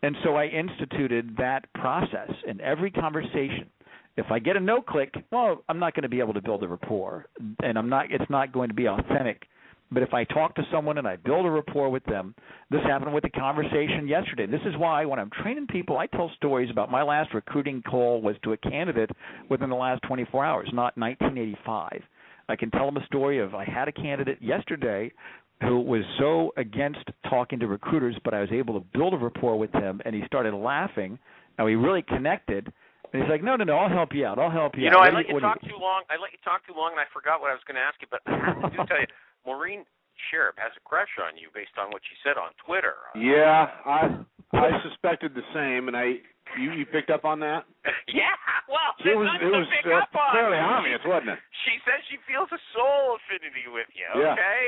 And 0.03 0.17
so 0.25 0.35
I 0.35 0.47
instituted 0.47 1.37
that 1.39 1.73
process 1.75 2.31
in 2.47 2.61
every 2.61 2.91
conversation. 2.91 3.71
If 4.17 4.27
I 4.31 4.39
get 4.39 4.57
a 4.57 4.61
no 4.61 4.83
click, 4.83 5.15
well, 5.31 5.65
I'm 5.69 5.79
not 5.79 5.95
going 5.95 6.03
to 6.03 6.09
be 6.09 6.21
able 6.21 6.35
to 6.35 6.43
build 6.43 6.63
a 6.63 6.69
rapport, 6.69 7.27
and 7.63 7.79
I'm 7.79 7.89
not. 7.89 8.11
It's 8.11 8.31
not 8.31 8.53
going 8.53 8.69
to 8.69 8.75
be 8.75 8.87
authentic. 8.87 9.43
But 9.91 10.03
if 10.03 10.15
I 10.15 10.25
talk 10.25 10.55
to 10.55 10.63
someone 10.73 10.97
and 10.97 11.07
I 11.07 11.17
build 11.17 11.45
a 11.45 11.51
rapport 11.51 11.91
with 11.91 12.05
them, 12.05 12.35
this 12.71 12.81
happened 12.83 13.13
with 13.13 13.25
the 13.25 13.31
conversation 13.31 14.09
yesterday. 14.09 14.47
This 14.47 14.63
is 14.65 14.75
why 14.79 15.05
when 15.05 15.19
I'm 15.19 15.31
training 15.43 15.67
people, 15.67 15.99
I 15.99 16.07
tell 16.07 16.31
stories 16.37 16.71
about 16.71 16.91
my 16.91 17.03
last 17.03 17.35
recruiting 17.35 17.83
call 17.83 18.23
was 18.23 18.37
to 18.45 18.53
a 18.53 18.57
candidate 18.57 19.11
within 19.51 19.69
the 19.69 19.77
last 19.77 20.01
24 20.09 20.45
hours, 20.45 20.69
not 20.73 20.97
1985. 20.97 22.03
I 22.49 22.57
can 22.57 22.71
tell 22.71 22.87
them 22.87 22.97
a 22.97 23.07
story 23.07 23.39
of 23.39 23.55
I 23.55 23.65
had 23.65 23.87
a 23.87 23.93
candidate 23.93 24.39
yesterday 24.41 25.13
who 25.61 25.81
was 25.81 26.03
so 26.19 26.53
against 26.57 27.05
talking 27.29 27.59
to 27.61 27.67
recruiters, 27.67 28.17
but 28.25 28.35
I 28.35 28.41
was 28.41 28.51
able 28.51 28.81
to 28.81 28.87
build 28.95 29.15
a 29.15 29.19
rapport 29.19 29.59
with 29.59 29.73
him, 29.73 30.01
and 30.05 30.15
he 30.15 30.23
started 30.27 30.55
laughing, 30.55 31.19
and 31.59 31.65
we 31.65 31.77
really 31.77 32.03
connected. 32.03 32.73
And 33.13 33.23
he's 33.23 33.31
like, 33.31 33.43
"No, 33.45 33.57
no, 33.57 33.65
no, 33.65 33.77
I'll 33.77 33.93
help 33.93 34.13
you 34.17 34.25
out. 34.25 34.39
I'll 34.41 34.51
help 34.51 34.77
you." 34.77 34.85
You 34.85 34.91
know, 34.91 35.05
out. 35.05 35.09
I 35.09 35.13
What 35.13 35.15
let 35.15 35.23
do 35.25 35.29
you 35.29 35.35
what 35.37 35.45
do 35.45 35.49
talk 35.53 35.61
too 35.63 35.77
long. 35.81 36.03
I 36.09 36.17
let 36.17 36.33
you 36.33 36.41
talk 36.45 36.65
too 36.67 36.73
long, 36.77 36.93
and 36.97 37.01
I 37.01 37.09
forgot 37.13 37.41
what 37.41 37.53
I 37.53 37.57
was 37.57 37.65
going 37.69 37.77
to 37.77 37.85
ask 37.85 38.01
you. 38.01 38.09
But 38.09 38.25
I 38.29 38.41
have 38.41 38.61
to 38.63 38.71
do 38.73 38.81
tell 38.89 39.01
you, 39.01 39.11
Maureen 39.45 39.85
Sharib 40.29 40.57
has 40.57 40.73
a 40.77 40.83
crush 40.85 41.13
on 41.21 41.37
you 41.37 41.53
based 41.53 41.77
on 41.77 41.93
what 41.93 42.01
she 42.09 42.17
said 42.25 42.41
on 42.41 42.57
Twitter. 42.65 42.97
Yeah, 43.17 43.69
I 43.85 44.17
I 44.57 44.69
suspected 44.85 45.37
the 45.37 45.45
same, 45.53 45.89
and 45.93 45.97
I 45.97 46.25
you 46.57 46.73
you 46.73 46.85
picked 46.89 47.11
up 47.13 47.25
on 47.25 47.41
that. 47.45 47.65
yeah. 48.09 48.33
Well, 48.69 48.97
It 49.05 49.17
was 49.17 49.29
it 49.41 49.49
was 49.53 49.69
to 49.69 49.77
pick 49.77 49.93
uh, 49.93 50.05
up 50.05 50.13
on. 50.17 50.33
fairly 50.33 50.57
obvious, 50.61 51.01
wasn't 51.05 51.37
it? 51.37 51.41
She 51.69 51.77
says 51.85 52.01
she 52.09 52.17
feels 52.25 52.49
a 52.53 52.61
soul 52.73 53.21
affinity 53.21 53.69
with 53.69 53.89
you. 53.93 54.09
Yeah. 54.17 54.33
Okay. 54.37 54.61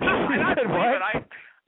She 0.00 0.36
I 0.44 0.52
said 0.56 0.68
what? 0.68 1.00
I 1.00 1.12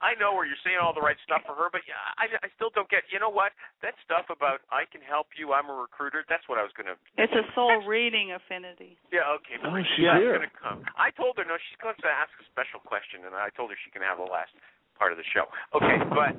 I 0.02 0.18
know 0.18 0.34
where 0.34 0.42
you're 0.42 0.58
saying 0.66 0.82
all 0.82 0.90
the 0.90 1.00
right 1.00 1.16
stuff 1.22 1.46
for 1.46 1.54
her, 1.54 1.70
but 1.70 1.86
yeah, 1.86 1.98
I, 2.18 2.26
I 2.42 2.50
still 2.58 2.74
don't 2.74 2.90
get. 2.90 3.06
You 3.14 3.22
know 3.22 3.30
what? 3.30 3.54
That 3.86 3.94
stuff 4.02 4.26
about 4.28 4.66
I 4.74 4.82
can 4.90 4.98
help 4.98 5.30
you. 5.38 5.54
I'm 5.54 5.70
a 5.70 5.76
recruiter. 5.78 6.26
That's 6.26 6.42
what 6.50 6.58
I 6.58 6.66
was 6.66 6.74
gonna. 6.74 6.98
It's 7.16 7.32
a 7.32 7.46
soul 7.56 7.86
reading 7.86 8.34
affinity. 8.34 8.98
Yeah. 9.14 9.30
Okay. 9.38 9.62
Oh, 9.62 9.70
she's 9.78 10.02
she's 10.02 10.10
here. 10.18 10.42
gonna 10.42 10.50
come. 10.58 10.82
I 10.98 11.14
told 11.14 11.38
her 11.38 11.46
no. 11.46 11.54
She's 11.70 11.78
going 11.78 11.96
to 12.02 12.10
ask 12.10 12.34
a 12.42 12.46
special 12.50 12.82
question, 12.82 13.22
and 13.24 13.32
I 13.38 13.54
told 13.54 13.70
her 13.70 13.78
she 13.78 13.94
can 13.94 14.02
have 14.02 14.18
the 14.18 14.26
last 14.26 14.50
part 14.98 15.14
of 15.14 15.18
the 15.22 15.28
show. 15.30 15.46
Okay, 15.78 16.02
but 16.10 16.34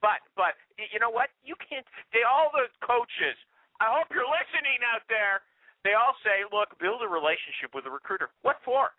but 0.00 0.24
but 0.34 0.56
you 0.80 0.96
know 0.96 1.12
what? 1.12 1.28
You 1.44 1.54
can't. 1.60 1.84
They 2.16 2.24
all 2.24 2.48
the 2.50 2.72
coaches. 2.80 3.36
I 3.78 3.92
hope 3.92 4.08
you're 4.14 4.28
listening 4.28 4.80
out 4.88 5.04
there. 5.12 5.44
They 5.82 5.98
all 5.98 6.14
say, 6.22 6.46
look, 6.54 6.78
build 6.78 7.02
a 7.02 7.10
relationship 7.10 7.74
with 7.74 7.82
a 7.86 7.92
recruiter. 7.92 8.30
What 8.46 8.62
for? 8.62 8.94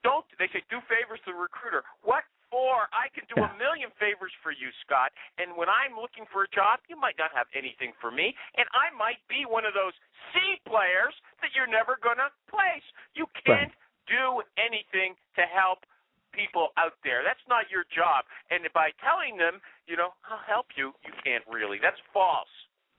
Don't 0.00 0.24
they 0.40 0.48
say 0.50 0.64
do 0.72 0.80
favors 0.88 1.20
to 1.28 1.36
the 1.36 1.38
recruiter? 1.38 1.84
What 2.02 2.24
for? 2.52 2.92
I 2.92 3.08
can 3.16 3.24
do 3.32 3.40
a 3.40 3.48
million 3.56 3.88
favors 3.96 4.36
for 4.44 4.52
you, 4.52 4.68
Scott. 4.84 5.08
And 5.40 5.56
when 5.56 5.72
I'm 5.72 5.96
looking 5.96 6.28
for 6.28 6.44
a 6.44 6.50
job, 6.52 6.84
you 6.92 7.00
might 7.00 7.16
not 7.16 7.32
have 7.32 7.48
anything 7.56 7.96
for 7.96 8.12
me, 8.12 8.36
and 8.60 8.68
I 8.76 8.92
might 8.92 9.24
be 9.32 9.48
one 9.48 9.64
of 9.64 9.72
those 9.72 9.96
C 10.36 10.60
players 10.68 11.16
that 11.40 11.56
you're 11.56 11.70
never 11.70 11.96
gonna 12.04 12.28
place. 12.52 12.84
You 13.16 13.24
can't 13.40 13.72
do 14.04 14.44
anything 14.60 15.16
to 15.40 15.48
help 15.48 15.88
people 16.36 16.76
out 16.76 16.96
there. 17.04 17.24
That's 17.24 17.42
not 17.48 17.72
your 17.72 17.88
job. 17.88 18.28
And 18.52 18.64
by 18.72 18.92
telling 19.00 19.36
them, 19.40 19.60
you 19.88 19.96
know, 19.96 20.12
I'll 20.28 20.44
help 20.44 20.72
you, 20.76 20.92
you 21.04 21.12
can't 21.24 21.44
really. 21.48 21.78
That's 21.80 22.00
false. 22.12 22.50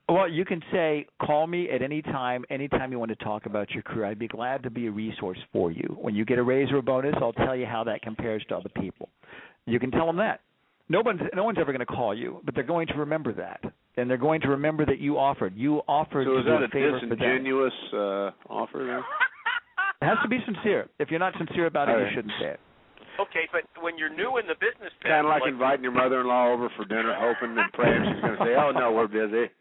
Well, 0.10 0.30
you 0.30 0.43
can 0.43 0.62
say, 0.72 1.08
call 1.22 1.47
me 1.47 1.70
at 1.70 1.82
any 1.82 2.01
time, 2.01 2.43
anytime 2.49 2.91
you 2.91 2.99
want 2.99 3.18
to 3.18 3.24
talk 3.24 3.45
about 3.45 3.72
your 3.72 3.84
career. 3.84 4.06
I'd 4.06 4.20
be 4.20 4.28
glad 4.28 4.64
to 4.64 4.70
be 4.70 4.88
a 4.88 4.91
resource 4.91 5.38
for 5.54 5.72
you. 5.72 5.97
When 5.99 6.14
you 6.14 6.26
get 6.26 6.38
a 6.38 6.43
raise 6.43 6.70
or 6.72 6.78
a 6.78 6.82
bonus, 6.82 7.16
I'll 7.22 7.32
tell 7.34 7.56
you 7.56 7.66
how 7.66 7.86
that 7.86 8.01
compares 8.01 8.43
to 8.49 8.58
other 8.58 8.70
people. 8.82 9.10
You 9.66 9.80
can 9.80 9.91
tell 9.91 10.06
them 10.06 10.18
that. 10.18 10.41
No 10.89 11.01
one's, 11.04 11.22
no 11.34 11.45
one's 11.45 11.58
ever 11.60 11.72
going 11.72 11.80
to 11.80 11.86
call 11.86 12.14
you, 12.14 12.41
but 12.43 12.54
they're 12.54 12.66
going 12.66 12.88
to 12.88 12.95
remember 12.95 13.32
that. 13.34 13.62
And 13.95 14.10
they're 14.10 14.18
going 14.18 14.41
to 14.41 14.49
remember 14.49 14.86
that 14.86 14.99
you 14.99 15.18
offered. 15.18 15.54
You 15.56 15.78
offered 15.88 16.28
So 16.28 16.38
is 16.39 16.45
that 16.45 16.62
a 16.62 16.66
a 16.66 16.68
favor 16.68 16.99
disingenuous 16.99 17.74
uh, 17.93 18.32
offer 18.49 18.84
there? 18.84 18.99
It 18.99 20.14
has 20.14 20.18
to 20.24 20.28
be 20.28 20.39
sincere. 20.45 20.89
If 20.99 21.12
you're 21.12 21.20
not 21.20 21.34
sincere 21.38 21.68
about 21.68 21.88
it, 21.88 21.93
All 21.93 22.01
you 22.01 22.08
shouldn't 22.14 22.34
say 22.41 22.47
it. 22.47 22.60
Okay, 23.20 23.45
but 23.51 23.64
when 23.82 23.97
you're 23.97 24.09
new 24.14 24.38
in 24.38 24.47
the 24.47 24.57
business, 24.57 24.91
Kind 25.03 25.26
of 25.26 25.30
like, 25.30 25.41
like 25.41 25.53
inviting 25.53 25.84
your 25.84 25.93
mother-in-law 25.93 26.49
over 26.53 26.70
for 26.76 26.86
dinner, 26.86 27.14
hoping 27.14 27.57
and 27.57 27.72
praying 27.74 28.01
she's 28.09 28.22
going 28.22 28.38
to 28.38 28.43
say, 28.43 28.55
"Oh 28.57 28.72
no, 28.72 28.91
we're 28.91 29.07
busy." 29.07 29.51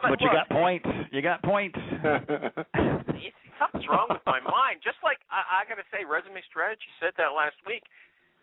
But 0.00 0.20
you 0.20 0.30
got 0.32 0.48
points. 0.48 0.88
You 1.12 1.20
got 1.20 1.42
points. 1.42 1.76
Something's 3.60 3.88
wrong 3.88 4.08
with 4.08 4.24
my 4.24 4.40
mind. 4.40 4.80
Just 4.84 4.96
like 5.04 5.20
I, 5.28 5.64
I 5.64 5.68
got 5.68 5.76
to 5.76 5.84
say, 5.92 6.04
resume 6.04 6.40
strategy 6.48 6.88
said 7.00 7.12
that 7.20 7.36
last 7.36 7.56
week. 7.66 7.84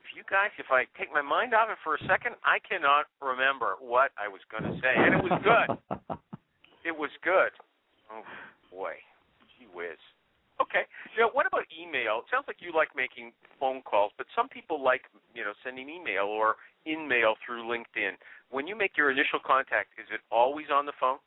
If 0.05 0.13
you 0.13 0.21
guys, 0.29 0.53
if 0.61 0.69
I 0.69 0.85
take 0.97 1.09
my 1.13 1.21
mind 1.25 1.53
off 1.57 1.69
it 1.73 1.77
for 1.81 1.95
a 1.95 2.01
second, 2.05 2.37
I 2.45 2.61
cannot 2.61 3.09
remember 3.17 3.81
what 3.81 4.13
I 4.13 4.29
was 4.29 4.41
going 4.51 4.65
to 4.67 4.75
say, 4.81 4.93
and 4.93 5.15
it 5.17 5.23
was 5.23 5.37
good. 5.41 5.67
It 6.83 6.91
was 6.91 7.09
good. 7.23 7.55
Oh 8.11 8.27
boy, 8.69 8.99
gee 9.55 9.71
whiz. 9.73 9.95
Okay. 10.63 10.87
Know, 11.19 11.29
what 11.33 11.45
about 11.45 11.63
email? 11.69 12.23
It 12.23 12.31
sounds 12.31 12.45
like 12.47 12.57
you 12.59 12.71
like 12.73 12.89
making 12.95 13.31
phone 13.59 13.81
calls, 13.83 14.11
but 14.17 14.27
some 14.35 14.47
people 14.47 14.83
like, 14.83 15.01
you 15.35 15.43
know, 15.43 15.53
sending 15.63 15.89
email 15.89 16.25
or 16.25 16.55
in 16.85 17.07
mail 17.07 17.35
through 17.45 17.63
LinkedIn. 17.63 18.15
When 18.49 18.67
you 18.67 18.75
make 18.75 18.97
your 18.97 19.11
initial 19.11 19.39
contact, 19.45 19.89
is 19.99 20.07
it 20.11 20.21
always 20.31 20.67
on 20.73 20.85
the 20.85 20.93
phone? 20.99 21.17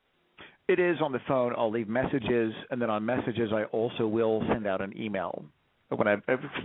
It 0.69 0.81
is 0.81 0.97
on 1.01 1.13
the 1.13 1.21
phone. 1.29 1.55
I'll 1.57 1.71
leave 1.71 1.89
messages, 1.89 2.53
and 2.71 2.83
then 2.83 2.91
on 2.91 3.05
messages, 3.05 3.51
I 3.55 3.65
also 3.65 4.07
will 4.07 4.43
send 4.49 4.67
out 4.67 4.81
an 4.81 4.93
email. 4.99 5.45
When 5.89 6.09
I 6.09 6.17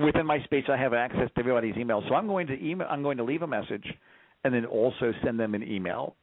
within 0.04 0.26
my 0.26 0.44
space, 0.46 0.66
I 0.68 0.78
have 0.78 0.94
access 0.94 1.30
to 1.36 1.40
everybody's 1.40 1.78
email, 1.78 2.02
so 2.10 2.16
I'm 2.16 2.26
going 2.26 2.48
to 2.48 2.60
email. 2.60 2.88
I'm 2.90 3.04
going 3.04 3.18
to 3.18 3.24
leave 3.24 3.44
a 3.44 3.48
message, 3.48 3.86
and 4.44 4.52
then 4.54 4.66
also 4.66 5.14
send 5.24 5.40
them 5.40 5.54
an 5.54 5.62
email. 5.62 6.16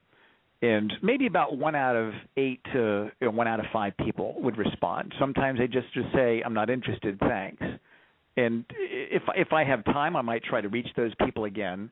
And 0.60 0.92
maybe 1.02 1.26
about 1.26 1.56
one 1.56 1.76
out 1.76 1.94
of 1.94 2.12
eight 2.36 2.60
to 2.72 3.10
you 3.20 3.26
know, 3.26 3.30
one 3.30 3.46
out 3.46 3.60
of 3.60 3.66
five 3.72 3.96
people 3.96 4.34
would 4.42 4.58
respond. 4.58 5.14
Sometimes 5.18 5.58
they 5.60 5.68
just 5.68 5.92
just 5.94 6.12
say, 6.12 6.42
"I'm 6.44 6.54
not 6.54 6.68
interested, 6.68 7.18
thanks." 7.20 7.62
And 8.36 8.64
if 8.78 9.22
if 9.36 9.52
I 9.52 9.62
have 9.64 9.84
time, 9.84 10.16
I 10.16 10.22
might 10.22 10.42
try 10.42 10.60
to 10.60 10.68
reach 10.68 10.88
those 10.96 11.14
people 11.24 11.44
again. 11.44 11.90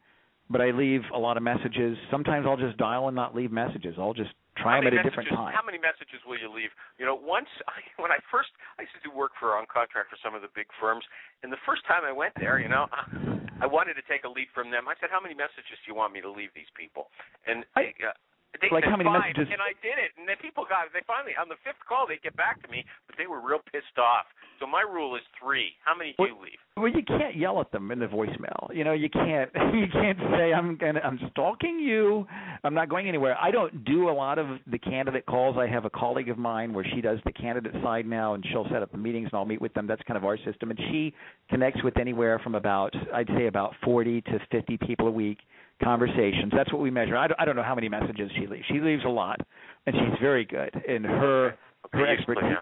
But 0.50 0.60
I 0.62 0.70
leave 0.70 1.02
a 1.12 1.18
lot 1.18 1.36
of 1.36 1.42
messages. 1.42 1.98
Sometimes 2.10 2.46
I'll 2.46 2.56
just 2.56 2.76
dial 2.76 3.08
and 3.08 3.16
not 3.16 3.34
leave 3.34 3.50
messages. 3.50 3.98
I'll 3.98 4.14
just 4.14 4.30
try 4.56 4.78
them 4.78 4.86
at 4.86 4.94
many 4.94 5.02
a 5.02 5.02
different 5.02 5.26
messages, 5.26 5.42
time. 5.42 5.54
How 5.54 5.66
many 5.66 5.78
messages 5.78 6.22
will 6.22 6.38
you 6.38 6.46
leave? 6.46 6.70
You 6.98 7.06
know, 7.06 7.18
once 7.18 7.50
I, 7.66 7.82
when 8.02 8.10
I 8.10 8.18
first 8.30 8.50
I 8.78 8.82
used 8.82 8.94
to 8.94 9.02
do 9.02 9.14
work 9.14 9.32
for 9.38 9.58
on 9.58 9.66
contract 9.66 10.10
for 10.10 10.18
some 10.22 10.34
of 10.34 10.42
the 10.42 10.50
big 10.54 10.66
firms, 10.78 11.02
and 11.42 11.50
the 11.50 11.58
first 11.66 11.82
time 11.86 12.02
I 12.06 12.10
went 12.14 12.34
there, 12.38 12.58
you 12.58 12.70
know, 12.70 12.86
I, 12.90 13.62
I 13.62 13.66
wanted 13.66 13.94
to 13.94 14.04
take 14.06 14.22
a 14.22 14.30
lead 14.30 14.46
from 14.54 14.70
them. 14.70 14.86
I 14.86 14.94
said, 14.98 15.10
"How 15.10 15.22
many 15.22 15.34
messages 15.34 15.78
do 15.82 15.90
you 15.90 15.94
want 15.98 16.14
me 16.14 16.22
to 16.22 16.30
leave 16.30 16.50
these 16.54 16.70
people?" 16.78 17.10
And 17.46 17.62
I- 17.74 17.90
uh, 18.06 18.14
they 18.61 18.68
like 18.72 18.84
how 18.84 18.97
many 18.97 19.09
five, 19.09 19.20
messages- 19.36 19.53
and 19.53 19.61
I 19.61 19.72
did 19.84 19.99
it. 20.01 20.12
And 20.16 20.28
then 20.28 20.36
people 20.40 20.64
got 20.64 20.88
they 20.92 21.01
finally 21.07 21.32
on 21.36 21.49
the 21.49 21.57
fifth 21.64 21.80
call 21.88 22.07
they 22.07 22.16
get 22.22 22.36
back 22.36 22.62
to 22.62 22.68
me, 22.68 22.84
but 23.07 23.16
they 23.18 23.26
were 23.26 23.40
real 23.40 23.61
pissed 23.72 23.99
off. 23.99 24.26
So 24.61 24.66
my 24.66 24.80
rule 24.80 25.16
is 25.16 25.22
three. 25.38 25.76
How 25.84 25.94
many 25.94 26.11
do 26.12 26.16
Well- 26.18 26.28
you 26.28 26.38
leave? 26.42 26.61
Well, 26.76 26.88
you 26.88 27.03
can't 27.05 27.34
yell 27.36 27.59
at 27.61 27.70
them 27.72 27.90
in 27.90 27.99
the 28.01 28.07
voicemail. 28.07 28.68
You 28.74 28.84
know, 28.84 28.92
you 28.92 29.09
can't 29.09 29.51
you 29.74 29.88
can't 29.92 30.18
say 30.36 30.53
I'm 30.53 30.76
gonna 30.76 31.01
I'm 31.05 31.18
stalking 31.30 31.78
you. 31.78 32.26
I'm 32.64 32.74
not 32.74 32.88
going 32.88 33.09
anywhere. 33.09 33.36
I 33.40 33.51
don't 33.51 33.84
do 33.84 34.09
a 34.09 34.12
lot 34.12 34.38
of 34.38 34.47
the 34.66 34.78
candidate 34.78 35.26
calls. 35.26 35.57
I 35.59 35.66
have 35.66 35.84
a 35.84 35.90
colleague 35.90 36.28
of 36.28 36.38
mine 36.38 36.72
where 36.72 36.84
she 36.94 37.01
does 37.01 37.18
the 37.24 37.32
candidate 37.32 37.74
side 37.82 38.07
now, 38.07 38.34
and 38.34 38.44
she'll 38.51 38.68
set 38.70 38.82
up 38.82 38.90
the 38.92 38.99
meetings, 38.99 39.28
and 39.32 39.38
I'll 39.38 39.44
meet 39.44 39.61
with 39.61 39.72
them. 39.74 39.86
That's 39.86 40.03
kind 40.03 40.16
of 40.18 40.24
our 40.24 40.36
system, 40.38 40.70
and 40.70 40.78
she 40.90 41.14
connects 41.51 41.82
with 41.82 41.99
anywhere 41.99 42.38
from 42.40 42.55
about 42.55 42.94
I'd 43.14 43.28
say 43.36 43.47
about 43.47 43.74
40 43.84 44.20
to 44.22 44.38
50 44.51 44.76
people 44.78 45.09
a 45.09 45.11
week. 45.11 45.38
Conversations. 45.83 46.53
That's 46.57 46.72
what 46.72 46.81
we 46.81 46.91
measure. 46.91 47.16
I 47.16 47.29
don't, 47.29 47.39
I 47.41 47.45
don't 47.45 47.57
know 47.57 47.62
how 47.66 47.74
many 47.74 47.89
messages 47.89 48.31
she 48.35 48.47
leaves. 48.47 48.64
She 48.68 48.81
leaves 48.81 49.05
a 49.05 49.12
lot, 49.12 49.41
and 49.87 49.95
she's 49.95 50.16
very 50.20 50.45
good. 50.45 50.72
And 50.72 51.05
her 51.05 51.55
Okay, 51.87 51.99
her 52.01 52.07
expertise. 52.09 52.43
explain, 52.43 52.57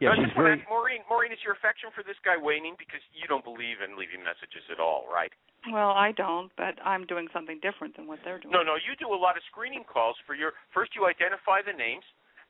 Yeah, 0.00 0.08
No, 0.08 0.12
I 0.12 0.16
she's 0.16 0.24
just 0.26 0.36
wanna 0.36 0.48
very. 0.48 0.60
ask 0.64 0.68
Maureen, 0.72 1.00
Maureen, 1.08 1.30
is 1.30 1.38
your 1.44 1.52
affection 1.54 1.90
for 1.94 2.02
this 2.02 2.16
guy 2.24 2.34
waning 2.40 2.74
because 2.80 3.04
you 3.14 3.28
don't 3.28 3.44
believe 3.44 3.78
in 3.84 3.94
leaving 4.00 4.24
messages 4.24 4.64
at 4.72 4.80
all, 4.80 5.06
right? 5.12 5.30
Well, 5.70 5.92
I 5.92 6.12
don't, 6.12 6.50
but 6.56 6.74
I'm 6.84 7.06
doing 7.06 7.28
something 7.32 7.60
different 7.62 7.96
than 7.96 8.06
what 8.08 8.18
they're 8.24 8.40
doing. 8.40 8.52
No, 8.52 8.64
no, 8.64 8.74
you 8.74 8.96
do 8.98 9.12
a 9.12 9.16
lot 9.16 9.36
of 9.36 9.42
screening 9.48 9.84
calls 9.84 10.16
for 10.26 10.34
your. 10.34 10.52
First, 10.74 10.96
you 10.96 11.06
identify 11.06 11.62
the 11.64 11.72
names, 11.72 12.04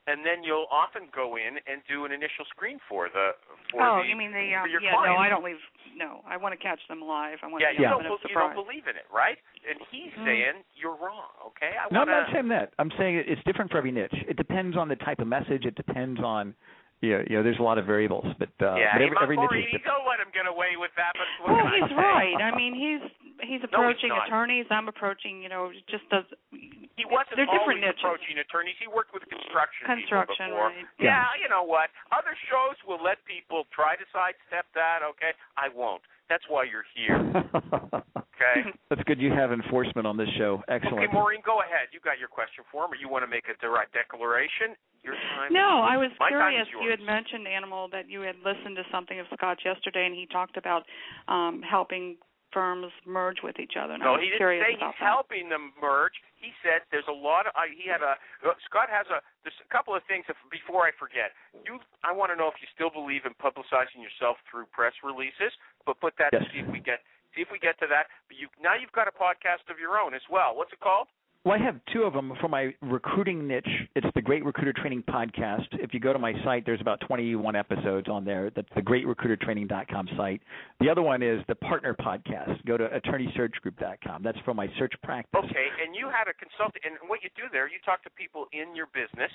and 0.06 0.20
then 0.24 0.44
you'll 0.44 0.66
often 0.70 1.08
go 1.14 1.36
in 1.36 1.56
and 1.64 1.80
do 1.88 2.04
an 2.04 2.12
initial 2.12 2.44
screen 2.52 2.78
for 2.88 3.08
the. 3.08 3.32
For 3.72 3.80
oh, 3.80 4.02
the, 4.02 4.08
you 4.08 4.16
mean 4.16 4.32
the 4.32 4.52
for 4.52 4.68
um, 4.68 4.70
your 4.70 4.82
yeah? 4.82 4.92
No. 5.00 5.16
I 5.16 5.28
don't 5.28 5.44
leave. 5.44 5.60
No, 5.96 6.20
I 6.28 6.36
want 6.36 6.52
to 6.52 6.60
catch 6.60 6.80
them 6.88 7.00
live. 7.00 7.38
I 7.42 7.46
want 7.46 7.62
Yeah, 7.62 7.70
to 7.70 7.78
you 7.78 7.86
don't, 7.86 8.04
element 8.04 8.20
you 8.28 8.34
don't 8.34 8.54
believe 8.58 8.84
in 8.90 8.96
it, 8.98 9.06
right? 9.14 9.38
And 9.62 9.78
he's 9.90 10.10
Mm. 10.18 10.24
saying 10.26 10.54
you're 10.74 10.96
wrong. 10.98 11.30
Okay, 11.54 11.72
I 11.78 11.86
No, 11.92 12.02
I'm 12.02 12.08
not 12.10 12.28
saying 12.32 12.48
that. 12.48 12.74
I'm 12.78 12.90
saying 12.98 13.16
it- 13.16 13.28
it's 13.28 13.42
different 13.44 13.70
for 13.70 13.78
every 13.78 13.92
niche. 13.92 14.12
It 14.28 14.36
depends 14.36 14.76
on 14.76 14.88
the 14.88 14.96
type 14.96 15.20
of 15.20 15.28
message. 15.28 15.64
It 15.64 15.74
depends 15.76 16.20
on, 16.20 16.54
you 17.00 17.16
know, 17.16 17.24
you 17.30 17.36
know 17.38 17.42
there's 17.42 17.58
a 17.58 17.62
lot 17.62 17.78
of 17.78 17.86
variables, 17.86 18.26
but, 18.38 18.50
uh, 18.60 18.74
yeah, 18.76 18.92
but 18.92 19.00
hey, 19.00 19.06
every, 19.06 19.16
every 19.22 19.36
niche 19.36 19.46
Maureen, 19.48 19.64
is 19.66 19.72
different. 19.72 19.86
don't 19.86 20.06
let 20.06 20.18
him 20.20 20.30
get 20.34 20.46
away 20.46 20.76
with 20.76 20.90
that. 20.96 21.12
But 21.14 21.26
what 21.46 21.62
Well, 21.64 21.72
he's 21.80 21.92
right. 21.96 22.36
I 22.42 22.50
mean, 22.56 22.74
he's 22.74 23.02
he's 23.42 23.62
approaching 23.64 24.10
not. 24.14 24.26
attorneys. 24.28 24.66
I'm 24.70 24.86
approaching. 24.88 25.42
You 25.42 25.48
know, 25.48 25.70
just 25.90 26.06
does. 26.10 26.24
He 26.52 27.02
wasn't 27.10 27.34
They're 27.40 27.50
different 27.50 27.82
always 27.82 27.82
niches. 27.82 28.02
approaching 28.06 28.38
attorneys. 28.38 28.78
He 28.78 28.86
worked 28.86 29.10
with 29.10 29.26
construction, 29.26 29.90
people 29.90 29.98
Construction, 30.06 30.54
before. 30.54 30.70
right. 30.70 30.86
Yeah, 31.02 31.26
yeah, 31.26 31.42
you 31.42 31.48
know 31.50 31.66
what? 31.66 31.90
Other 32.14 32.38
shows 32.46 32.78
will 32.86 33.02
let 33.02 33.18
people 33.26 33.66
try 33.74 33.98
to 33.98 34.04
sidestep 34.14 34.70
that. 34.78 35.02
Okay, 35.16 35.34
I 35.58 35.68
won't. 35.74 36.02
That's 36.30 36.44
why 36.48 36.64
you're 36.64 36.86
here. 36.94 37.18
Okay. 38.34 38.66
That's 38.90 39.02
good. 39.06 39.20
You 39.22 39.30
have 39.30 39.52
enforcement 39.52 40.06
on 40.08 40.16
this 40.16 40.28
show. 40.36 40.60
Excellent. 40.66 41.04
Okay, 41.06 41.12
Maureen, 41.12 41.38
go 41.46 41.60
ahead. 41.62 41.94
You 41.94 42.00
got 42.02 42.18
your 42.18 42.26
question 42.26 42.64
for 42.70 42.84
him, 42.84 42.90
or 42.90 42.96
you 42.96 43.08
want 43.08 43.22
to 43.22 43.30
make 43.30 43.44
a 43.46 43.54
direct 43.62 43.94
declaration? 43.94 44.74
Your 45.06 45.14
time. 45.14 45.52
No, 45.54 45.86
I 45.86 45.96
was 45.96 46.10
My 46.18 46.30
time 46.30 46.50
curious. 46.50 46.66
is 46.66 46.74
You 46.74 46.90
had 46.90 46.98
yours. 46.98 47.06
mentioned 47.06 47.46
animal 47.46 47.86
that 47.94 48.10
you 48.10 48.22
had 48.26 48.34
listened 48.42 48.74
to 48.74 48.82
something 48.90 49.20
of 49.20 49.26
Scott's 49.38 49.62
yesterday, 49.64 50.06
and 50.06 50.14
he 50.16 50.26
talked 50.26 50.56
about 50.56 50.82
um 51.28 51.62
helping 51.62 52.16
firms 52.54 52.88
merge 53.04 53.42
with 53.42 53.58
each 53.58 53.74
other. 53.74 53.98
And 53.98 54.02
No, 54.06 54.14
I 54.14 54.22
was 54.22 54.24
he 54.24 54.30
didn't 54.30 54.62
say 54.62 54.72
he's 54.72 54.80
that. 54.80 54.94
helping 54.96 55.50
them 55.50 55.74
merge. 55.82 56.14
He 56.38 56.54
said 56.62 56.86
there's 56.94 57.08
a 57.10 57.12
lot 57.12 57.50
of. 57.50 57.52
Uh, 57.58 57.66
he 57.68 57.90
had 57.90 58.00
a. 58.00 58.14
Uh, 58.46 58.54
Scott 58.64 58.86
has 58.88 59.04
a. 59.10 59.18
There's 59.42 59.58
a 59.60 59.68
couple 59.74 59.92
of 59.92 60.00
things. 60.06 60.24
If, 60.30 60.38
before 60.48 60.86
I 60.86 60.92
forget, 60.94 61.34
you. 61.66 61.82
I 62.06 62.14
want 62.14 62.30
to 62.30 62.36
know 62.38 62.46
if 62.48 62.56
you 62.62 62.68
still 62.72 62.88
believe 62.94 63.26
in 63.26 63.34
publicizing 63.36 63.98
yourself 64.00 64.38
through 64.48 64.70
press 64.70 64.94
releases. 65.02 65.50
But 65.84 65.98
put 66.00 66.14
that 66.22 66.30
Yes. 66.32 66.46
to 66.46 66.48
see 66.54 66.60
if 66.62 66.68
we 66.70 66.78
get. 66.80 67.02
See 67.34 67.42
if 67.42 67.50
we 67.50 67.58
get 67.58 67.74
to 67.82 67.90
that. 67.90 68.06
But 68.30 68.38
you 68.38 68.46
now 68.62 68.78
you've 68.78 68.94
got 68.94 69.10
a 69.10 69.14
podcast 69.16 69.66
of 69.68 69.82
your 69.82 69.98
own 69.98 70.14
as 70.14 70.22
well. 70.30 70.54
What's 70.54 70.70
it 70.72 70.78
called? 70.78 71.10
Well, 71.44 71.60
I 71.60 71.62
have 71.62 71.76
two 71.92 72.04
of 72.04 72.14
them 72.16 72.32
for 72.40 72.48
my 72.48 72.72
recruiting 72.80 73.46
niche. 73.46 73.68
It's 73.94 74.06
the 74.14 74.22
Great 74.22 74.46
Recruiter 74.46 74.72
Training 74.72 75.04
Podcast. 75.04 75.68
If 75.76 75.92
you 75.92 76.00
go 76.00 76.14
to 76.14 76.18
my 76.18 76.32
site, 76.42 76.64
there's 76.64 76.80
about 76.80 77.00
21 77.06 77.54
episodes 77.54 78.08
on 78.08 78.24
there. 78.24 78.48
That's 78.56 78.72
the 78.74 78.80
greatrecruitertraining.com 78.80 80.08
site. 80.16 80.40
The 80.80 80.88
other 80.88 81.02
one 81.02 81.22
is 81.22 81.44
the 81.46 81.54
Partner 81.54 81.92
Podcast. 81.92 82.64
Go 82.64 82.78
to 82.78 82.88
attorneysearchgroup.com. 82.88 84.22
That's 84.22 84.38
for 84.46 84.54
my 84.54 84.68
search 84.78 84.94
practice. 85.02 85.36
Okay, 85.36 85.68
and 85.84 85.92
you 85.92 86.08
had 86.08 86.32
a 86.32 86.34
consultant, 86.40 86.80
and 86.80 86.96
what 87.12 87.20
you 87.20 87.28
do 87.36 87.44
there, 87.52 87.68
you 87.68 87.76
talk 87.84 88.02
to 88.04 88.10
people 88.16 88.48
in 88.56 88.72
your 88.74 88.88
business, 88.96 89.28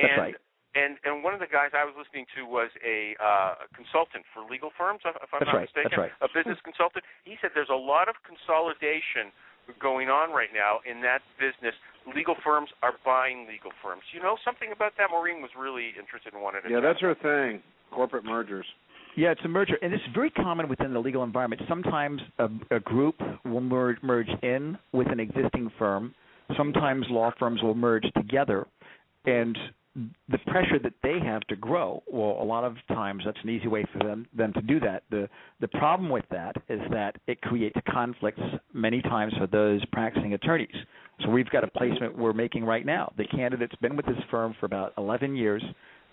That's 0.00 0.08
and 0.08 0.16
right. 0.16 0.36
and 0.72 0.96
and 1.04 1.20
one 1.20 1.36
of 1.36 1.44
the 1.44 1.50
guys 1.52 1.76
I 1.76 1.84
was 1.84 1.92
listening 1.92 2.24
to 2.40 2.48
was 2.48 2.72
a 2.80 3.20
uh, 3.20 3.68
consultant 3.76 4.24
for 4.32 4.48
legal 4.48 4.72
firms, 4.80 5.04
if 5.04 5.12
I'm 5.12 5.44
That's 5.44 5.52
not 5.52 5.60
right. 5.60 5.68
mistaken, 5.68 5.92
That's 5.92 6.08
right. 6.08 6.24
a 6.24 6.32
business 6.32 6.56
consultant. 6.64 7.04
He 7.28 7.36
said 7.44 7.52
there's 7.52 7.68
a 7.68 7.76
lot 7.76 8.08
of 8.08 8.16
consolidation 8.24 9.28
going 9.80 10.08
on 10.08 10.30
right 10.34 10.50
now 10.54 10.80
in 10.88 11.02
that 11.02 11.20
business. 11.38 11.74
Legal 12.14 12.34
firms 12.44 12.68
are 12.82 12.92
buying 13.04 13.46
legal 13.48 13.72
firms. 13.82 14.02
You 14.12 14.20
know 14.20 14.36
something 14.44 14.68
about 14.72 14.92
that? 14.98 15.08
Maureen 15.10 15.40
was 15.40 15.50
really 15.58 15.92
interested 15.98 16.34
in 16.34 16.40
wanting 16.40 16.62
to. 16.64 16.70
Yeah, 16.70 16.80
that's 16.80 17.00
her 17.00 17.14
thing. 17.14 17.62
Corporate 17.90 18.24
mergers. 18.24 18.66
Yeah, 19.16 19.30
it's 19.30 19.40
a 19.44 19.48
merger, 19.48 19.78
and 19.80 19.94
it's 19.94 20.02
very 20.12 20.30
common 20.30 20.68
within 20.68 20.92
the 20.92 20.98
legal 20.98 21.22
environment. 21.22 21.62
Sometimes 21.68 22.20
a, 22.38 22.48
a 22.72 22.80
group 22.80 23.14
will 23.44 23.60
merge, 23.60 23.98
merge 24.02 24.28
in 24.42 24.76
with 24.92 25.08
an 25.08 25.20
existing 25.20 25.70
firm. 25.78 26.14
Sometimes 26.56 27.06
law 27.08 27.30
firms 27.38 27.62
will 27.62 27.76
merge 27.76 28.04
together, 28.16 28.66
and 29.24 29.56
the 30.28 30.38
pressure 30.46 30.78
that 30.82 30.94
they 31.02 31.18
have 31.24 31.42
to 31.42 31.56
grow. 31.56 32.02
Well, 32.10 32.36
a 32.40 32.44
lot 32.44 32.64
of 32.64 32.76
times 32.88 33.22
that's 33.24 33.38
an 33.44 33.50
easy 33.50 33.68
way 33.68 33.84
for 33.92 34.04
them 34.04 34.26
them 34.36 34.52
to 34.54 34.62
do 34.62 34.80
that. 34.80 35.04
The 35.10 35.28
the 35.60 35.68
problem 35.68 36.08
with 36.08 36.24
that 36.30 36.56
is 36.68 36.80
that 36.90 37.16
it 37.26 37.40
creates 37.42 37.78
conflicts 37.88 38.40
many 38.72 39.00
times 39.02 39.32
for 39.38 39.46
those 39.46 39.84
practicing 39.92 40.34
attorneys. 40.34 40.74
So 41.20 41.30
we've 41.30 41.48
got 41.50 41.62
a 41.62 41.68
placement 41.68 42.18
we're 42.18 42.32
making 42.32 42.64
right 42.64 42.84
now. 42.84 43.12
The 43.16 43.24
candidate's 43.26 43.76
been 43.76 43.96
with 43.96 44.06
this 44.06 44.18
firm 44.30 44.54
for 44.58 44.66
about 44.66 44.94
11 44.98 45.36
years. 45.36 45.62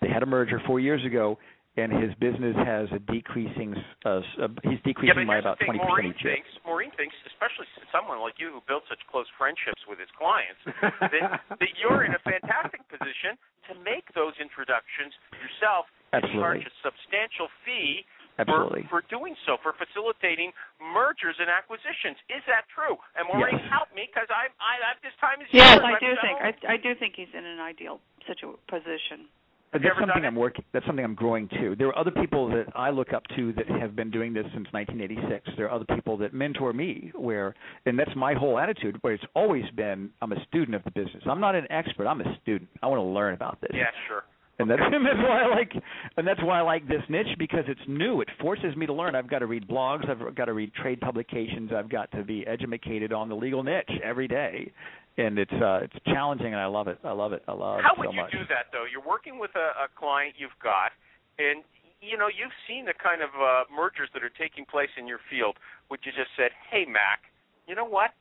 They 0.00 0.08
had 0.08 0.22
a 0.22 0.26
merger 0.26 0.60
four 0.66 0.78
years 0.78 1.04
ago, 1.04 1.38
and 1.76 1.88
his 1.88 2.12
business 2.20 2.52
has 2.68 2.84
a 2.92 3.00
decreasing. 3.08 3.72
Uh, 4.04 4.20
uh, 4.36 4.48
he's 4.68 4.76
decreasing 4.84 5.24
but 5.24 5.32
by 5.32 5.38
about 5.40 5.56
the 5.58 5.64
thing. 5.64 5.80
20 5.80 5.80
percent 5.80 5.88
Maureen 5.88 6.10
each 6.12 6.20
year. 6.20 6.34
thinks, 6.36 6.52
Maureen 6.68 6.92
thinks, 7.00 7.16
especially 7.32 7.64
someone 7.88 8.20
like 8.20 8.36
you 8.36 8.52
who 8.52 8.60
built 8.68 8.84
such 8.92 9.00
close 9.08 9.24
friendships 9.40 9.80
with 9.88 9.96
his 9.96 10.12
clients, 10.12 10.60
that, 11.00 11.40
that 11.60 11.72
you're 11.80 12.04
in 12.04 12.12
a 12.12 12.22
fantastic 12.28 12.84
position 12.92 13.40
to 13.70 13.78
make 13.80 14.04
those 14.12 14.36
introductions 14.36 15.16
yourself 15.40 15.88
and 16.12 16.20
charge 16.36 16.60
a 16.60 16.72
substantial 16.84 17.48
fee 17.64 18.04
Absolutely. 18.36 18.84
for, 18.92 19.00
for 19.00 19.08
doing 19.08 19.32
so, 19.48 19.56
for 19.64 19.72
facilitating 19.80 20.52
mergers 20.76 21.36
and 21.40 21.48
acquisitions. 21.48 22.20
Is 22.28 22.44
that 22.52 22.68
true? 22.68 23.00
And 23.16 23.24
Maureen, 23.32 23.56
Yes. 23.56 23.72
help 23.72 23.88
me 23.96 24.12
because 24.12 24.28
I, 24.28 24.52
I, 24.60 24.76
at 24.92 25.00
this 25.00 25.16
time 25.24 25.40
is 25.40 25.48
Yes, 25.52 25.80
yours. 25.80 25.88
I 25.88 25.96
I'm 25.96 26.04
do 26.04 26.10
think 26.20 26.36
I, 26.36 26.50
I 26.68 26.76
do 26.76 26.92
think 27.00 27.16
he's 27.16 27.32
in 27.32 27.44
an 27.48 27.60
ideal 27.64 27.96
situ- 28.28 28.60
position. 28.68 29.28
That's 29.72 29.84
something? 29.98 30.24
I'm 30.24 30.36
working. 30.36 30.64
That's 30.72 30.84
something 30.84 31.04
I'm 31.04 31.14
growing 31.14 31.48
to. 31.48 31.74
There 31.76 31.88
are 31.88 31.98
other 31.98 32.10
people 32.10 32.48
that 32.50 32.66
I 32.74 32.90
look 32.90 33.12
up 33.12 33.22
to 33.36 33.52
that 33.54 33.66
have 33.80 33.96
been 33.96 34.10
doing 34.10 34.34
this 34.34 34.44
since 34.54 34.66
1986. 34.72 35.56
There 35.56 35.66
are 35.66 35.72
other 35.72 35.86
people 35.94 36.18
that 36.18 36.34
mentor 36.34 36.72
me, 36.72 37.10
where, 37.14 37.54
and 37.86 37.98
that's 37.98 38.14
my 38.14 38.34
whole 38.34 38.58
attitude. 38.58 38.98
Where 39.00 39.14
it's 39.14 39.24
always 39.34 39.64
been, 39.74 40.10
I'm 40.20 40.32
a 40.32 40.44
student 40.48 40.74
of 40.74 40.84
the 40.84 40.90
business. 40.90 41.22
I'm 41.28 41.40
not 41.40 41.54
an 41.54 41.66
expert. 41.70 42.06
I'm 42.06 42.20
a 42.20 42.36
student. 42.42 42.68
I 42.82 42.86
want 42.88 42.98
to 42.98 43.04
learn 43.04 43.34
about 43.34 43.60
this. 43.62 43.70
Yeah, 43.72 43.86
sure. 44.08 44.24
And 44.58 44.70
that's, 44.70 44.82
and 44.84 45.06
that's 45.06 45.18
why 45.18 45.42
I 45.42 45.48
like, 45.48 45.72
and 46.16 46.26
that's 46.26 46.42
why 46.42 46.58
I 46.58 46.62
like 46.62 46.86
this 46.86 47.02
niche 47.08 47.38
because 47.38 47.64
it's 47.66 47.80
new. 47.88 48.20
It 48.20 48.28
forces 48.40 48.76
me 48.76 48.86
to 48.86 48.92
learn. 48.92 49.14
I've 49.14 49.30
got 49.30 49.40
to 49.40 49.46
read 49.46 49.66
blogs. 49.66 50.08
I've 50.08 50.34
got 50.34 50.46
to 50.46 50.52
read 50.52 50.72
trade 50.74 51.00
publications. 51.00 51.70
I've 51.74 51.88
got 51.88 52.10
to 52.12 52.24
be 52.24 52.46
educated 52.46 53.12
on 53.12 53.28
the 53.28 53.34
legal 53.34 53.62
niche 53.62 53.90
every 54.04 54.28
day, 54.28 54.70
and 55.18 55.38
it's 55.38 55.52
uh, 55.52 55.84
it's 55.84 55.96
challenging, 56.06 56.52
and 56.52 56.60
I 56.60 56.66
love 56.66 56.88
it. 56.88 56.98
I 57.04 57.12
love 57.12 57.32
it. 57.32 57.42
I 57.46 57.52
love 57.52 57.80
How 57.84 57.92
it 57.92 57.96
so 57.96 58.00
would 58.08 58.14
you 58.16 58.22
much. 58.22 58.32
do 58.32 58.44
that 58.48 58.72
though? 58.72 58.84
You're 58.88 59.04
working 59.04 59.38
with 59.38 59.52
a, 59.56 59.84
a 59.84 59.88
client 59.92 60.34
you've 60.38 60.56
got, 60.62 60.92
and 61.38 61.64
you 62.00 62.16
know 62.16 62.32
you've 62.32 62.54
seen 62.64 62.88
the 62.88 62.96
kind 62.96 63.20
of 63.20 63.30
uh, 63.36 63.68
mergers 63.68 64.08
that 64.16 64.24
are 64.24 64.32
taking 64.32 64.64
place 64.64 64.90
in 64.96 65.06
your 65.06 65.20
field. 65.28 65.60
Would 65.90 66.00
you 66.04 66.12
just 66.12 66.32
said, 66.36 66.50
"Hey, 66.70 66.88
Mac, 66.88 67.28
you 67.68 67.74
know 67.74 67.86
what? 67.86 68.16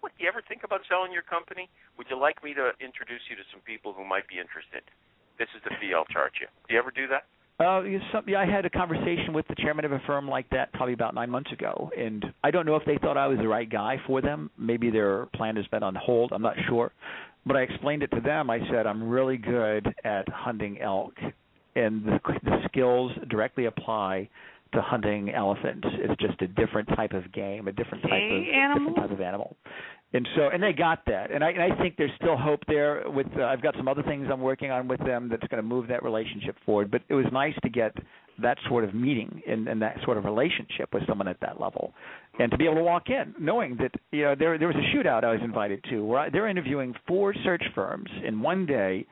What 0.00 0.12
do 0.14 0.22
you 0.22 0.28
ever 0.28 0.44
think 0.46 0.62
about 0.62 0.86
selling 0.86 1.10
your 1.10 1.26
company? 1.26 1.66
Would 1.96 2.06
you 2.06 2.18
like 2.20 2.44
me 2.44 2.54
to 2.54 2.70
introduce 2.78 3.24
you 3.26 3.34
to 3.34 3.42
some 3.50 3.64
people 3.66 3.90
who 3.96 4.04
might 4.06 4.28
be 4.28 4.38
interested? 4.38 4.86
This 5.40 5.50
is 5.56 5.62
the 5.64 5.74
fee 5.80 5.96
I'll 5.96 6.08
charge 6.12 6.38
you." 6.44 6.48
Do 6.68 6.74
you 6.76 6.78
ever 6.78 6.92
do 6.92 7.08
that? 7.08 7.24
Uh, 7.60 7.82
some, 8.12 8.22
yeah, 8.28 8.38
I 8.38 8.46
had 8.46 8.64
a 8.64 8.70
conversation 8.70 9.32
with 9.32 9.46
the 9.48 9.56
chairman 9.56 9.84
of 9.84 9.90
a 9.90 10.00
firm 10.06 10.28
like 10.28 10.48
that 10.50 10.72
probably 10.72 10.94
about 10.94 11.14
nine 11.14 11.28
months 11.28 11.50
ago, 11.52 11.90
and 11.96 12.24
I 12.44 12.52
don't 12.52 12.66
know 12.66 12.76
if 12.76 12.84
they 12.84 12.98
thought 12.98 13.16
I 13.16 13.26
was 13.26 13.38
the 13.38 13.48
right 13.48 13.68
guy 13.68 13.96
for 14.06 14.20
them. 14.20 14.48
Maybe 14.56 14.90
their 14.90 15.26
plan 15.34 15.56
has 15.56 15.66
been 15.66 15.82
on 15.82 15.96
hold. 15.96 16.32
I'm 16.32 16.42
not 16.42 16.54
sure, 16.68 16.92
but 17.44 17.56
I 17.56 17.62
explained 17.62 18.04
it 18.04 18.12
to 18.12 18.20
them. 18.20 18.48
I 18.48 18.60
said 18.70 18.86
I'm 18.86 19.08
really 19.08 19.38
good 19.38 19.92
at 20.04 20.28
hunting 20.28 20.80
elk, 20.80 21.14
and 21.74 22.04
the, 22.04 22.20
the 22.44 22.58
skills 22.68 23.10
directly 23.28 23.64
apply 23.64 24.28
to 24.72 24.80
hunting 24.80 25.30
elephants. 25.30 25.88
It's 25.94 26.20
just 26.20 26.40
a 26.42 26.46
different 26.46 26.88
type 26.94 27.12
of 27.12 27.32
game, 27.32 27.66
a 27.66 27.72
different 27.72 28.04
type 28.04 28.12
of 28.12 28.44
different 28.94 28.96
type 28.96 29.10
of 29.10 29.20
animal. 29.20 29.56
And 30.14 30.26
so, 30.36 30.48
and 30.50 30.62
they 30.62 30.72
got 30.72 31.04
that, 31.06 31.30
and 31.30 31.44
I, 31.44 31.50
and 31.50 31.60
I 31.60 31.76
think 31.82 31.96
there's 31.98 32.10
still 32.16 32.36
hope 32.36 32.60
there. 32.66 33.02
With 33.06 33.26
uh, 33.38 33.42
I've 33.42 33.60
got 33.60 33.74
some 33.76 33.88
other 33.88 34.02
things 34.02 34.26
I'm 34.32 34.40
working 34.40 34.70
on 34.70 34.88
with 34.88 35.00
them 35.00 35.28
that's 35.28 35.46
going 35.48 35.62
to 35.62 35.68
move 35.68 35.86
that 35.88 36.02
relationship 36.02 36.56
forward. 36.64 36.90
But 36.90 37.02
it 37.10 37.14
was 37.14 37.26
nice 37.30 37.52
to 37.62 37.68
get 37.68 37.94
that 38.40 38.56
sort 38.68 38.84
of 38.84 38.94
meeting 38.94 39.42
and, 39.46 39.68
and 39.68 39.82
that 39.82 39.96
sort 40.04 40.16
of 40.16 40.24
relationship 40.24 40.94
with 40.94 41.02
someone 41.06 41.28
at 41.28 41.38
that 41.40 41.60
level, 41.60 41.92
and 42.38 42.50
to 42.50 42.56
be 42.56 42.64
able 42.64 42.76
to 42.76 42.82
walk 42.82 43.10
in 43.10 43.34
knowing 43.38 43.76
that 43.76 43.90
you 44.10 44.22
know 44.22 44.34
there 44.34 44.56
there 44.56 44.68
was 44.68 44.76
a 44.76 44.96
shootout 44.96 45.24
I 45.24 45.32
was 45.32 45.42
invited 45.44 45.84
to 45.90 46.02
where 46.02 46.20
I, 46.20 46.30
they're 46.30 46.48
interviewing 46.48 46.94
four 47.06 47.34
search 47.44 47.64
firms 47.74 48.08
in 48.26 48.40
one 48.40 48.64
day, 48.64 49.06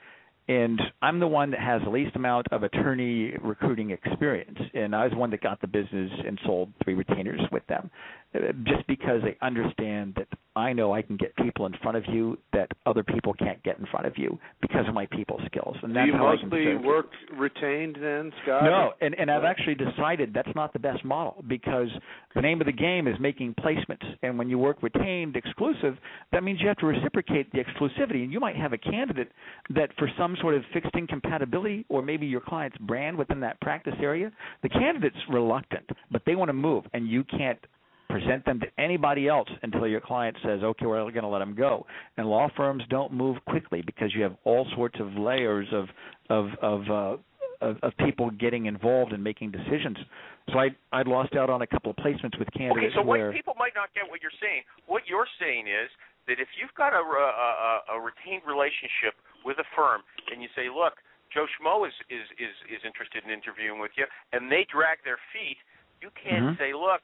and 0.49 0.81
I'm 1.03 1.19
the 1.19 1.27
one 1.27 1.51
that 1.51 1.61
has 1.61 1.83
the 1.83 1.91
least 1.91 2.15
amount 2.15 2.47
of 2.53 2.63
attorney 2.63 3.35
recruiting 3.43 3.91
experience, 3.91 4.59
and 4.75 4.95
I 4.95 5.05
was 5.05 5.13
the 5.13 5.19
one 5.19 5.31
that 5.31 5.41
got 5.41 5.61
the 5.61 5.67
business 5.67 6.11
and 6.27 6.39
sold 6.45 6.73
three 6.85 6.95
retainers 6.95 7.41
with 7.51 7.67
them, 7.67 7.91
uh, 8.35 8.53
just 8.65 8.87
because 8.87 9.23
they 9.23 9.37
understand 9.43 10.15
that 10.17 10.29
I 10.55 10.73
know 10.73 10.95
I 10.95 11.03
can 11.03 11.17
get 11.17 11.37
people 11.37 11.67
in 11.67 11.75
front 11.83 11.97
of 11.97 12.05
you 12.09 12.39
that 12.53 12.69
other 12.87 13.03
people 13.03 13.35
can't 13.35 13.63
get 13.63 13.79
in 13.79 13.87
front 13.87 14.07
of 14.07 14.15
you 14.17 14.39
because 14.63 14.87
of 14.89 14.95
my 14.95 15.07
people 15.07 15.41
skills, 15.47 15.77
and 15.83 15.93
Do 15.93 15.95
that's 15.95 16.07
you 16.07 16.13
how 16.15 16.29
I 16.29 16.37
can 16.37 16.49
mostly 16.49 16.77
work 16.77 17.11
retained 17.37 17.99
then, 18.01 18.33
Scott? 18.43 18.65
No, 18.65 18.93
and 19.01 19.15
and 19.19 19.31
I've 19.31 19.45
actually 19.45 19.75
decided 19.75 20.33
that's 20.33 20.55
not 20.55 20.73
the 20.73 20.79
best 20.79 21.05
model 21.05 21.45
because 21.49 21.89
the 22.35 22.41
name 22.41 22.61
of 22.61 22.67
the 22.67 22.73
game 22.73 23.09
is 23.09 23.17
making 23.21 23.55
placements, 23.55 24.05
and 24.23 24.39
when 24.39 24.49
you 24.49 24.59
work 24.59 24.83
retained 24.83 25.37
exclusive, 25.37 25.97
that 26.33 26.45
means 26.45 26.61
you 26.61 26.69
have 26.69 26.79
to 26.79 26.87
reciprocate 26.87 27.51
the 27.53 27.59
exclusivity, 27.59 28.23
and 28.23 28.33
you 28.33 28.41
might 28.41 28.57
have 28.57 28.73
a 28.73 28.79
candidate 28.79 29.33
that 29.71 29.91
for 29.99 30.09
some 30.17 30.36
sort 30.41 30.55
of 30.55 30.63
fixed 30.73 30.95
incompatibility 30.95 31.85
or 31.89 32.03
maybe 32.03 32.27
your 32.27 32.41
client's 32.41 32.77
brand 32.79 33.17
within 33.17 33.41
that 33.41 33.61
practice 33.61 33.95
area, 34.01 34.31
the 34.63 34.69
candidate's 34.69 35.17
reluctant, 35.31 35.89
but 36.11 36.23
they 36.27 36.35
want 36.35 36.49
to 36.49 36.53
move, 36.53 36.85
and 36.93 37.09
you 37.09 37.25
can't 37.25 37.59
present 38.09 38.45
them 38.45 38.61
to 38.61 38.67
anybody 38.79 39.29
else 39.29 39.49
until 39.63 39.87
your 39.87 40.01
client 40.01 40.37
says, 40.45 40.63
okay, 40.63 40.87
we're 40.87 41.11
going 41.11 41.23
to 41.23 41.29
let 41.29 41.41
them 41.41 41.55
go. 41.55 41.87
And 42.17 42.29
law 42.29 42.49
firms 42.57 42.83
don't 42.89 43.13
move 43.13 43.37
quickly 43.49 43.83
because 43.85 44.15
you 44.15 44.23
have 44.23 44.37
all 44.45 44.67
sorts 44.75 44.99
of 45.01 45.13
layers 45.15 45.69
of 45.73 45.87
of 46.31 46.47
of 46.63 46.91
uh, 46.91 47.17
of, 47.61 47.77
of 47.83 47.93
people 47.99 48.31
getting 48.31 48.67
involved 48.67 49.13
and 49.13 49.23
making 49.23 49.51
decisions. 49.51 49.97
So 50.53 50.59
I 50.59 50.69
I 50.93 51.03
lost 51.03 51.35
out 51.35 51.51
on 51.51 51.63
a 51.63 51.67
couple 51.67 51.91
of 51.91 51.97
placements 51.97 52.39
with 52.39 52.49
candidates. 52.53 52.95
Okay, 52.95 52.95
so 52.95 53.03
where 53.03 53.27
what 53.27 53.35
people 53.35 53.55
might 53.59 53.75
not 53.75 53.93
get 53.95 54.09
what 54.09 54.21
you're 54.23 54.39
saying. 54.41 54.63
What 54.87 55.03
you're 55.07 55.29
saying 55.41 55.67
is 55.67 55.91
that 56.27 56.39
if 56.43 56.51
you've 56.59 56.75
got 56.75 56.93
a, 56.93 57.03
a, 57.03 57.95
a 57.95 58.01
retained 58.01 58.43
relationship 58.47 59.15
with 59.47 59.59
a 59.59 59.67
firm 59.75 60.03
and 60.31 60.43
you 60.43 60.49
say, 60.55 60.69
look, 60.69 60.99
Joe 61.33 61.47
Schmo 61.59 61.87
is, 61.87 61.95
is, 62.11 62.27
is, 62.39 62.55
is 62.71 62.83
interested 62.87 63.25
in 63.25 63.31
interviewing 63.31 63.79
with 63.79 63.95
you, 63.97 64.07
and 64.33 64.51
they 64.51 64.67
drag 64.71 65.03
their 65.03 65.19
feet, 65.35 65.59
you 66.01 66.11
can't 66.15 66.45
Mhm. 66.45 66.59
say, 66.59 66.75
look, 66.75 67.03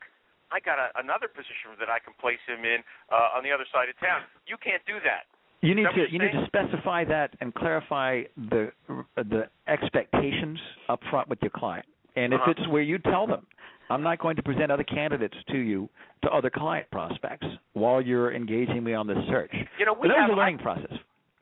I 0.52 0.60
got 0.60 0.78
a, 0.78 0.92
another 1.00 1.28
position 1.28 1.74
that 1.80 1.88
I 1.88 1.98
can 1.98 2.12
place 2.20 2.40
him 2.46 2.64
in 2.64 2.84
uh, 3.10 3.34
on 3.34 3.42
the 3.42 3.50
other 3.50 3.64
side 3.72 3.88
of 3.88 3.98
town. 3.98 4.22
You 4.46 4.56
can't 4.58 4.84
do 4.84 5.00
that. 5.00 5.26
You 5.62 5.74
need 5.74 5.86
to 5.94 6.10
you 6.10 6.18
need 6.18 6.32
to 6.32 6.44
specify 6.46 7.04
that 7.04 7.34
and 7.40 7.54
clarify 7.54 8.24
the 8.50 8.72
the 9.16 9.48
expectations 9.68 10.60
up 10.88 11.00
front 11.08 11.28
with 11.28 11.40
your 11.40 11.50
client. 11.50 11.86
And 12.16 12.34
Uh-huh. 12.34 12.50
if 12.50 12.58
it's 12.58 12.68
where 12.68 12.82
you 12.82 12.98
tell 12.98 13.26
them, 13.26 13.46
I'm 13.92 14.02
not 14.02 14.18
going 14.18 14.36
to 14.36 14.42
present 14.42 14.70
other 14.72 14.84
candidates 14.84 15.36
to 15.50 15.58
you 15.58 15.88
to 16.24 16.30
other 16.30 16.50
client 16.50 16.86
prospects 16.90 17.46
while 17.74 18.00
you're 18.00 18.32
engaging 18.34 18.82
me 18.82 18.94
on 18.94 19.06
this 19.06 19.18
search. 19.28 19.52
You 19.78 19.84
know, 19.86 19.92
we 19.92 20.08
But 20.08 20.14
that 20.14 20.20
have 20.22 20.30
was 20.30 20.38
a 20.38 20.40
I- 20.40 20.44
learning 20.44 20.58
process. 20.58 20.92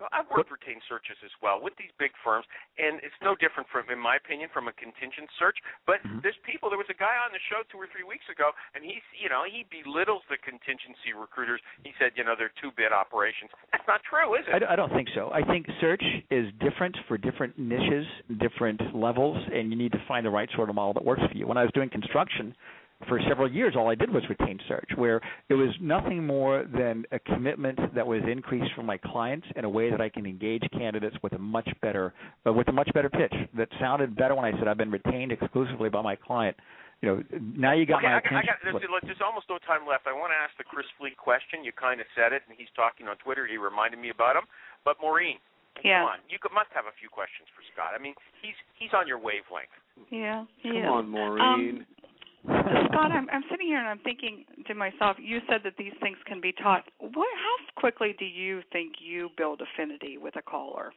Well, 0.01 0.09
I've 0.17 0.25
worked 0.33 0.49
retained 0.49 0.81
searches 0.89 1.21
as 1.21 1.31
well 1.45 1.61
with 1.61 1.77
these 1.77 1.93
big 2.01 2.17
firms, 2.25 2.49
and 2.81 2.97
it's 3.05 3.15
no 3.21 3.37
different 3.37 3.69
from, 3.69 3.85
in 3.93 4.01
my 4.01 4.17
opinion, 4.17 4.49
from 4.49 4.65
a 4.67 4.73
contingent 4.81 5.29
search. 5.37 5.61
But 5.85 6.01
Mhm. 6.03 6.23
there's 6.25 6.39
people. 6.39 6.71
There 6.73 6.81
was 6.81 6.89
a 6.89 6.97
guy 6.97 7.13
on 7.21 7.33
the 7.33 7.39
show 7.53 7.63
two 7.69 7.77
or 7.77 7.87
three 7.89 8.03
weeks 8.03 8.27
ago, 8.33 8.51
and 8.75 8.83
he's, 8.83 9.05
you 9.13 9.29
know, 9.29 9.45
he 9.45 9.65
belittles 9.65 10.25
the 10.33 10.39
contingency 10.39 11.13
recruiters. 11.13 11.61
He 11.85 11.93
said, 11.99 12.17
you 12.17 12.25
know, 12.25 12.35
they're 12.35 12.49
two-bit 12.57 12.93
operations. 12.93 13.51
That's 13.73 13.87
not 13.87 14.03
true, 14.03 14.35
is 14.37 14.49
I, 14.49 14.57
it? 14.57 14.61
d- 14.61 14.67
I 14.67 14.77
don't 14.77 14.93
think 14.93 15.11
so. 15.11 15.31
I 15.33 15.43
think 15.45 15.69
search 15.81 16.03
is 16.31 16.51
different 16.55 16.97
for 17.07 17.19
different 17.19 17.59
niches, 17.59 18.07
different 18.39 18.81
levels, 18.97 19.37
and 19.53 19.71
you 19.71 19.77
need 19.77 19.93
to 19.93 20.01
find 20.09 20.25
the 20.25 20.31
right 20.31 20.51
sort 20.53 20.71
of 20.71 20.75
model 20.75 20.95
that 20.95 21.05
works 21.05 21.23
for 21.27 21.37
you. 21.37 21.47
When 21.47 21.59
I 21.59 21.63
was 21.63 21.73
doing 21.73 21.91
construction 21.91 22.57
for 23.09 23.21
several 23.29 23.51
years, 23.51 23.75
all 23.77 23.91
I 23.91 23.95
did 23.95 24.11
was 24.13 24.23
retain 24.29 24.59
search, 24.69 24.91
where 24.97 25.21
it 25.49 25.55
was 25.55 25.71
nothing 25.81 26.27
more 26.27 26.65
than 26.65 27.05
a 27.13 27.19
commitment 27.19 27.79
that 27.95 28.07
was 28.07 28.21
increased 28.31 28.73
from 28.77 28.87
my 28.87 28.99
clients 28.99 29.47
in 29.57 29.65
a 29.65 29.69
way 29.69 29.91
that 29.91 30.01
I 30.01 30.09
can 30.09 30.27
engage 30.27 30.63
candidates 30.73 31.17
with 31.23 31.33
a 31.33 31.39
much 31.39 31.69
better, 31.81 32.13
uh, 32.47 32.53
with 32.53 32.69
a 32.69 32.73
much 32.73 32.91
better 32.95 33.09
pitch 33.09 33.33
that 33.57 33.69
sounded 33.81 34.17
better 34.17 34.35
when 34.35 34.45
I 34.45 34.53
said 34.59 34.69
I've 34.69 34.77
been 34.79 34.91
retained 34.91 35.33
exclusively 35.33 35.89
by 35.89 36.03
my 36.03 36.17
client. 36.17 36.57
You 37.01 37.09
know, 37.09 37.17
now 37.57 37.73
you 37.73 37.87
got 37.87 38.05
okay, 38.05 38.13
my 38.13 38.17
I, 38.17 38.21
got- 38.21 38.33
I 38.33 38.43
got. 38.45 38.57
There's, 38.63 38.85
there's 39.09 39.25
almost 39.25 39.49
no 39.49 39.57
time 39.65 39.89
left. 39.89 40.05
I 40.05 40.13
want 40.13 40.37
to 40.37 40.39
ask 40.39 40.53
the 40.61 40.65
Chris 40.69 40.85
Fleet 41.01 41.17
question. 41.17 41.65
You 41.65 41.73
kind 41.73 41.97
of 41.97 42.07
said 42.13 42.37
it, 42.37 42.45
and 42.45 42.53
he's 42.61 42.69
talking 42.77 43.09
on 43.09 43.17
Twitter. 43.25 43.49
He 43.49 43.57
reminded 43.57 43.97
me 43.97 44.13
about 44.13 44.37
him. 44.37 44.45
But 44.85 45.01
Maureen, 45.01 45.41
Yeah. 45.83 46.05
Come 46.05 46.13
on, 46.13 46.19
you 46.29 46.37
could, 46.37 46.53
must 46.53 46.69
have 46.77 46.85
a 46.85 46.93
few 47.01 47.09
questions 47.09 47.49
for 47.57 47.65
Scott. 47.73 47.97
I 47.97 48.03
mean, 48.03 48.13
he's 48.45 48.59
he's 48.77 48.93
on 48.93 49.09
your 49.09 49.17
wavelength. 49.17 49.73
Yeah. 50.13 50.45
Come 50.61 50.77
yeah. 50.77 50.93
on, 50.93 51.09
Maureen. 51.09 51.87
Scott, 52.45 53.13
I'm 53.13 53.29
I'm 53.33 53.45
sitting 53.51 53.67
here 53.67 53.79
and 53.79 53.89
I'm 53.89 54.01
thinking 54.01 54.45
to 54.67 54.75
myself. 54.75 55.17
You 55.21 55.39
said 55.49 55.61
that 55.65 55.75
these 55.79 55.93
things 56.01 56.17
can 56.27 56.41
be 56.41 56.53
taught. 56.53 56.85
What? 56.99 57.15
How 57.15 57.81
quickly 57.81 58.15
do 58.19 58.25
you 58.25 58.61
think 58.73 58.95
you 59.01 59.29
build 59.37 59.61
affinity 59.61 60.19
with 60.19 60.37
a 60.37 60.43
caller? 60.43 60.93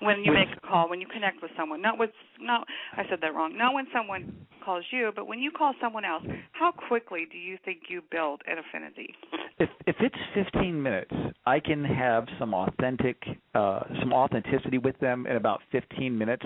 When 0.00 0.24
you 0.24 0.32
make 0.32 0.48
a 0.56 0.66
call, 0.66 0.88
when 0.88 1.00
you 1.00 1.06
connect 1.06 1.42
with 1.42 1.50
someone, 1.56 1.82
not 1.82 1.98
with 1.98 2.10
not 2.40 2.66
I 2.96 3.02
said 3.10 3.18
that 3.22 3.34
wrong. 3.34 3.56
Not 3.56 3.74
when 3.74 3.86
someone 3.92 4.46
calls 4.64 4.84
you, 4.90 5.12
but 5.14 5.26
when 5.26 5.40
you 5.40 5.50
call 5.50 5.74
someone 5.80 6.04
else. 6.04 6.24
How 6.52 6.72
quickly 6.72 7.26
do 7.30 7.36
you 7.36 7.58
think 7.64 7.82
you 7.88 8.02
build 8.10 8.42
an 8.46 8.58
affinity? 8.58 9.14
if 9.58 9.68
if 9.86 9.96
it's 10.00 10.16
15 10.34 10.82
minutes, 10.82 11.12
I 11.46 11.60
can 11.60 11.84
have 11.84 12.26
some 12.38 12.54
authentic 12.54 13.22
uh 13.54 13.80
some 14.00 14.12
authenticity 14.12 14.78
with 14.78 14.98
them 15.00 15.26
in 15.26 15.36
about 15.36 15.60
15 15.72 16.16
minutes. 16.16 16.44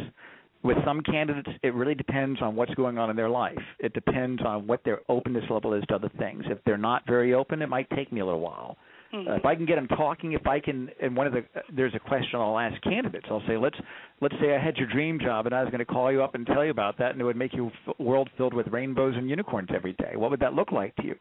With 0.63 0.77
some 0.85 1.01
candidates, 1.01 1.49
it 1.63 1.75
really 1.75 1.95
depends 1.95 2.41
on 2.41 2.55
what's 2.55 2.75
going 2.75 2.97
on 2.97 3.11
in 3.11 3.17
their 3.17 3.29
life. 3.29 3.59
It 3.81 3.95
depends 3.95 4.41
on 4.45 4.67
what 4.67 4.85
their 4.85 5.01
openness 5.09 5.45
level 5.51 5.75
is 5.75 5.83
to 5.89 5.97
other 5.97 6.11
things. 6.19 6.45
If 6.47 6.59
they're 6.65 6.79
not 6.79 7.05
very 7.07 7.35
open, 7.35 7.63
it 7.63 7.69
might 7.69 7.91
take 7.91 8.13
me 8.13 8.21
a 8.21 8.25
little 8.25 8.41
while. 8.41 8.77
Mhm. 9.13 9.29
Uh, 9.29 9.33
if 9.35 9.45
I 9.45 9.55
can 9.55 9.67
get 9.67 9.75
them 9.75 9.89
talking, 9.89 10.33
if 10.33 10.47
I 10.47 10.61
can, 10.61 10.91
and 11.01 11.17
one 11.17 11.27
of 11.27 11.33
the 11.33 11.45
there's 11.69 11.95
a 11.95 11.99
question 11.99 12.41
I'll 12.41 12.59
ask 12.59 12.81
candidates. 12.83 13.27
I'll 13.29 13.43
say, 13.47 13.57
let's 13.57 13.79
let's 14.21 14.35
say 14.41 14.55
I 14.55 14.59
had 14.59 14.77
your 14.79 14.87
dream 14.87 15.19
job 15.19 15.47
and 15.47 15.55
I 15.55 15.63
was 15.63 15.71
going 15.71 15.81
to 15.81 15.85
call 15.85 16.11
you 16.11 16.23
up 16.23 16.35
and 16.35 16.47
tell 16.47 16.65
you 16.65 16.71
about 16.71 16.97
that, 16.99 17.11
and 17.11 17.21
it 17.21 17.25
would 17.25 17.37
make 17.37 17.53
your 17.53 17.71
a 17.99 18.03
world 18.03 18.31
filled 18.39 18.55
with 18.55 18.69
rainbows 18.69 19.17
and 19.17 19.29
unicorns 19.29 19.69
every 19.75 19.93
day. 19.95 20.13
What 20.17 20.31
would 20.31 20.41
that 20.41 20.55
look 20.55 20.73
like 20.73 20.95
to 20.97 21.05
you? 21.05 21.17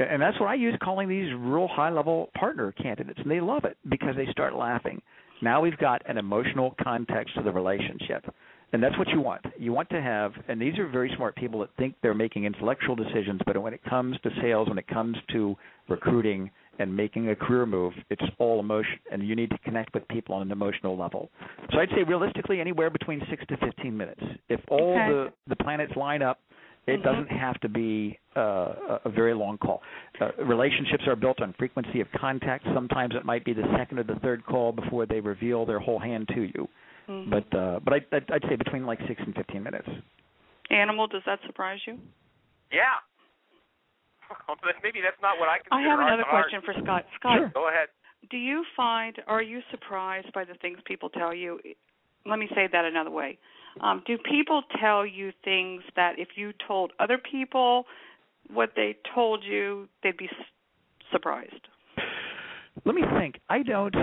And 0.00 0.22
that's 0.22 0.38
what 0.40 0.48
I 0.48 0.54
use 0.54 0.76
calling 0.82 1.08
these 1.08 1.32
real 1.34 1.68
high 1.68 1.90
level 1.90 2.30
partner 2.38 2.72
candidates, 2.72 3.20
and 3.20 3.30
they 3.30 3.40
love 3.40 3.64
it 3.64 3.76
because 3.88 4.16
they 4.16 4.26
start 4.30 4.54
laughing. 4.54 5.00
Now 5.42 5.60
we've 5.60 5.78
got 5.78 6.02
an 6.06 6.18
emotional 6.18 6.74
context 6.82 7.34
to 7.36 7.42
the 7.42 7.52
relationship. 7.52 8.24
And 8.72 8.82
that's 8.82 8.98
what 8.98 9.08
you 9.08 9.20
want. 9.20 9.40
You 9.58 9.72
want 9.72 9.88
to 9.90 10.00
have, 10.02 10.32
and 10.48 10.60
these 10.60 10.78
are 10.78 10.86
very 10.86 11.10
smart 11.16 11.34
people 11.36 11.60
that 11.60 11.70
think 11.78 11.94
they're 12.02 12.12
making 12.12 12.44
intellectual 12.44 12.94
decisions, 12.94 13.40
but 13.46 13.60
when 13.62 13.72
it 13.72 13.82
comes 13.88 14.18
to 14.24 14.30
sales, 14.42 14.68
when 14.68 14.76
it 14.76 14.86
comes 14.86 15.16
to 15.32 15.56
recruiting 15.88 16.50
and 16.78 16.94
making 16.94 17.30
a 17.30 17.34
career 17.34 17.64
move, 17.64 17.94
it's 18.10 18.22
all 18.38 18.60
emotion, 18.60 18.98
and 19.10 19.26
you 19.26 19.34
need 19.34 19.50
to 19.50 19.58
connect 19.58 19.94
with 19.94 20.06
people 20.08 20.34
on 20.34 20.42
an 20.42 20.52
emotional 20.52 20.98
level. 20.98 21.30
So 21.72 21.78
I'd 21.78 21.88
say 21.90 22.02
realistically, 22.06 22.60
anywhere 22.60 22.90
between 22.90 23.22
six 23.30 23.42
to 23.48 23.56
fifteen 23.56 23.96
minutes. 23.96 24.22
If 24.50 24.60
all 24.68 24.90
Okay. 24.92 25.08
the 25.08 25.32
the 25.48 25.56
planets 25.56 25.96
line 25.96 26.20
up, 26.20 26.38
it 26.86 27.00
Mhm. 27.00 27.04
doesn't 27.04 27.30
have 27.30 27.58
to 27.60 27.68
be 27.70 28.18
uh, 28.36 28.40
a 28.40 29.00
a 29.06 29.08
very 29.08 29.34
long 29.34 29.56
call. 29.58 29.82
Uh, 30.20 30.30
relationships 30.44 31.06
are 31.08 31.16
built 31.16 31.40
on 31.40 31.52
frequency 31.54 32.00
of 32.00 32.12
contact. 32.12 32.64
Sometimes 32.74 33.14
it 33.14 33.24
might 33.24 33.44
be 33.44 33.54
the 33.54 33.66
second 33.76 33.98
or 33.98 34.04
the 34.04 34.16
third 34.16 34.44
call 34.44 34.72
before 34.72 35.06
they 35.06 35.20
reveal 35.20 35.64
their 35.64 35.80
whole 35.80 35.98
hand 35.98 36.28
to 36.28 36.42
you. 36.42 36.68
Mhm. 37.08 37.30
But 37.30 37.56
uh, 37.56 37.80
but 37.80 37.94
I, 37.94 38.00
I'd, 38.16 38.30
I'd 38.30 38.42
say 38.48 38.56
between 38.56 38.84
like 38.86 38.98
six 39.08 39.20
and 39.24 39.34
fifteen 39.34 39.62
minutes. 39.62 39.88
animal, 40.70 41.06
does 41.06 41.22
that 41.26 41.38
surprise 41.46 41.80
you? 41.86 41.98
Yeah. 42.70 42.82
Maybe 44.82 45.00
that's 45.00 45.20
not 45.22 45.38
what 45.40 45.48
I 45.48 45.56
consider. 45.58 45.74
I 45.76 45.82
have 45.90 46.00
another 46.00 46.24
to 46.24 46.28
question 46.28 46.60
for 46.64 46.74
Scott. 46.82 47.06
Scott, 47.18 47.38
Sure. 47.38 47.50
Go 47.54 47.68
ahead. 47.68 47.88
do 48.30 48.36
you 48.36 48.64
find 48.76 49.16
are 49.26 49.40
you 49.42 49.60
surprised 49.70 50.30
by 50.34 50.44
the 50.44 50.54
things 50.60 50.78
people 50.84 51.08
tell 51.08 51.32
you 51.32 51.58
let 52.26 52.38
me 52.38 52.48
say 52.54 52.68
that 52.70 52.84
another 52.84 53.10
way 53.10 53.38
um, 53.80 54.02
do 54.06 54.18
people 54.18 54.62
tell 54.80 55.06
you 55.06 55.32
things 55.44 55.82
that 55.96 56.18
if 56.18 56.28
you 56.36 56.52
told 56.66 56.92
other 56.98 57.16
people 57.16 57.84
what 58.52 58.72
they 58.76 58.96
told 59.14 59.42
you 59.44 59.88
they'd 60.02 60.16
be 60.16 60.26
s- 60.26 60.46
surprised 61.12 61.68
Let 62.84 62.94
me 62.94 63.02
think. 63.18 63.40
I 63.48 63.62
don't. 63.62 63.94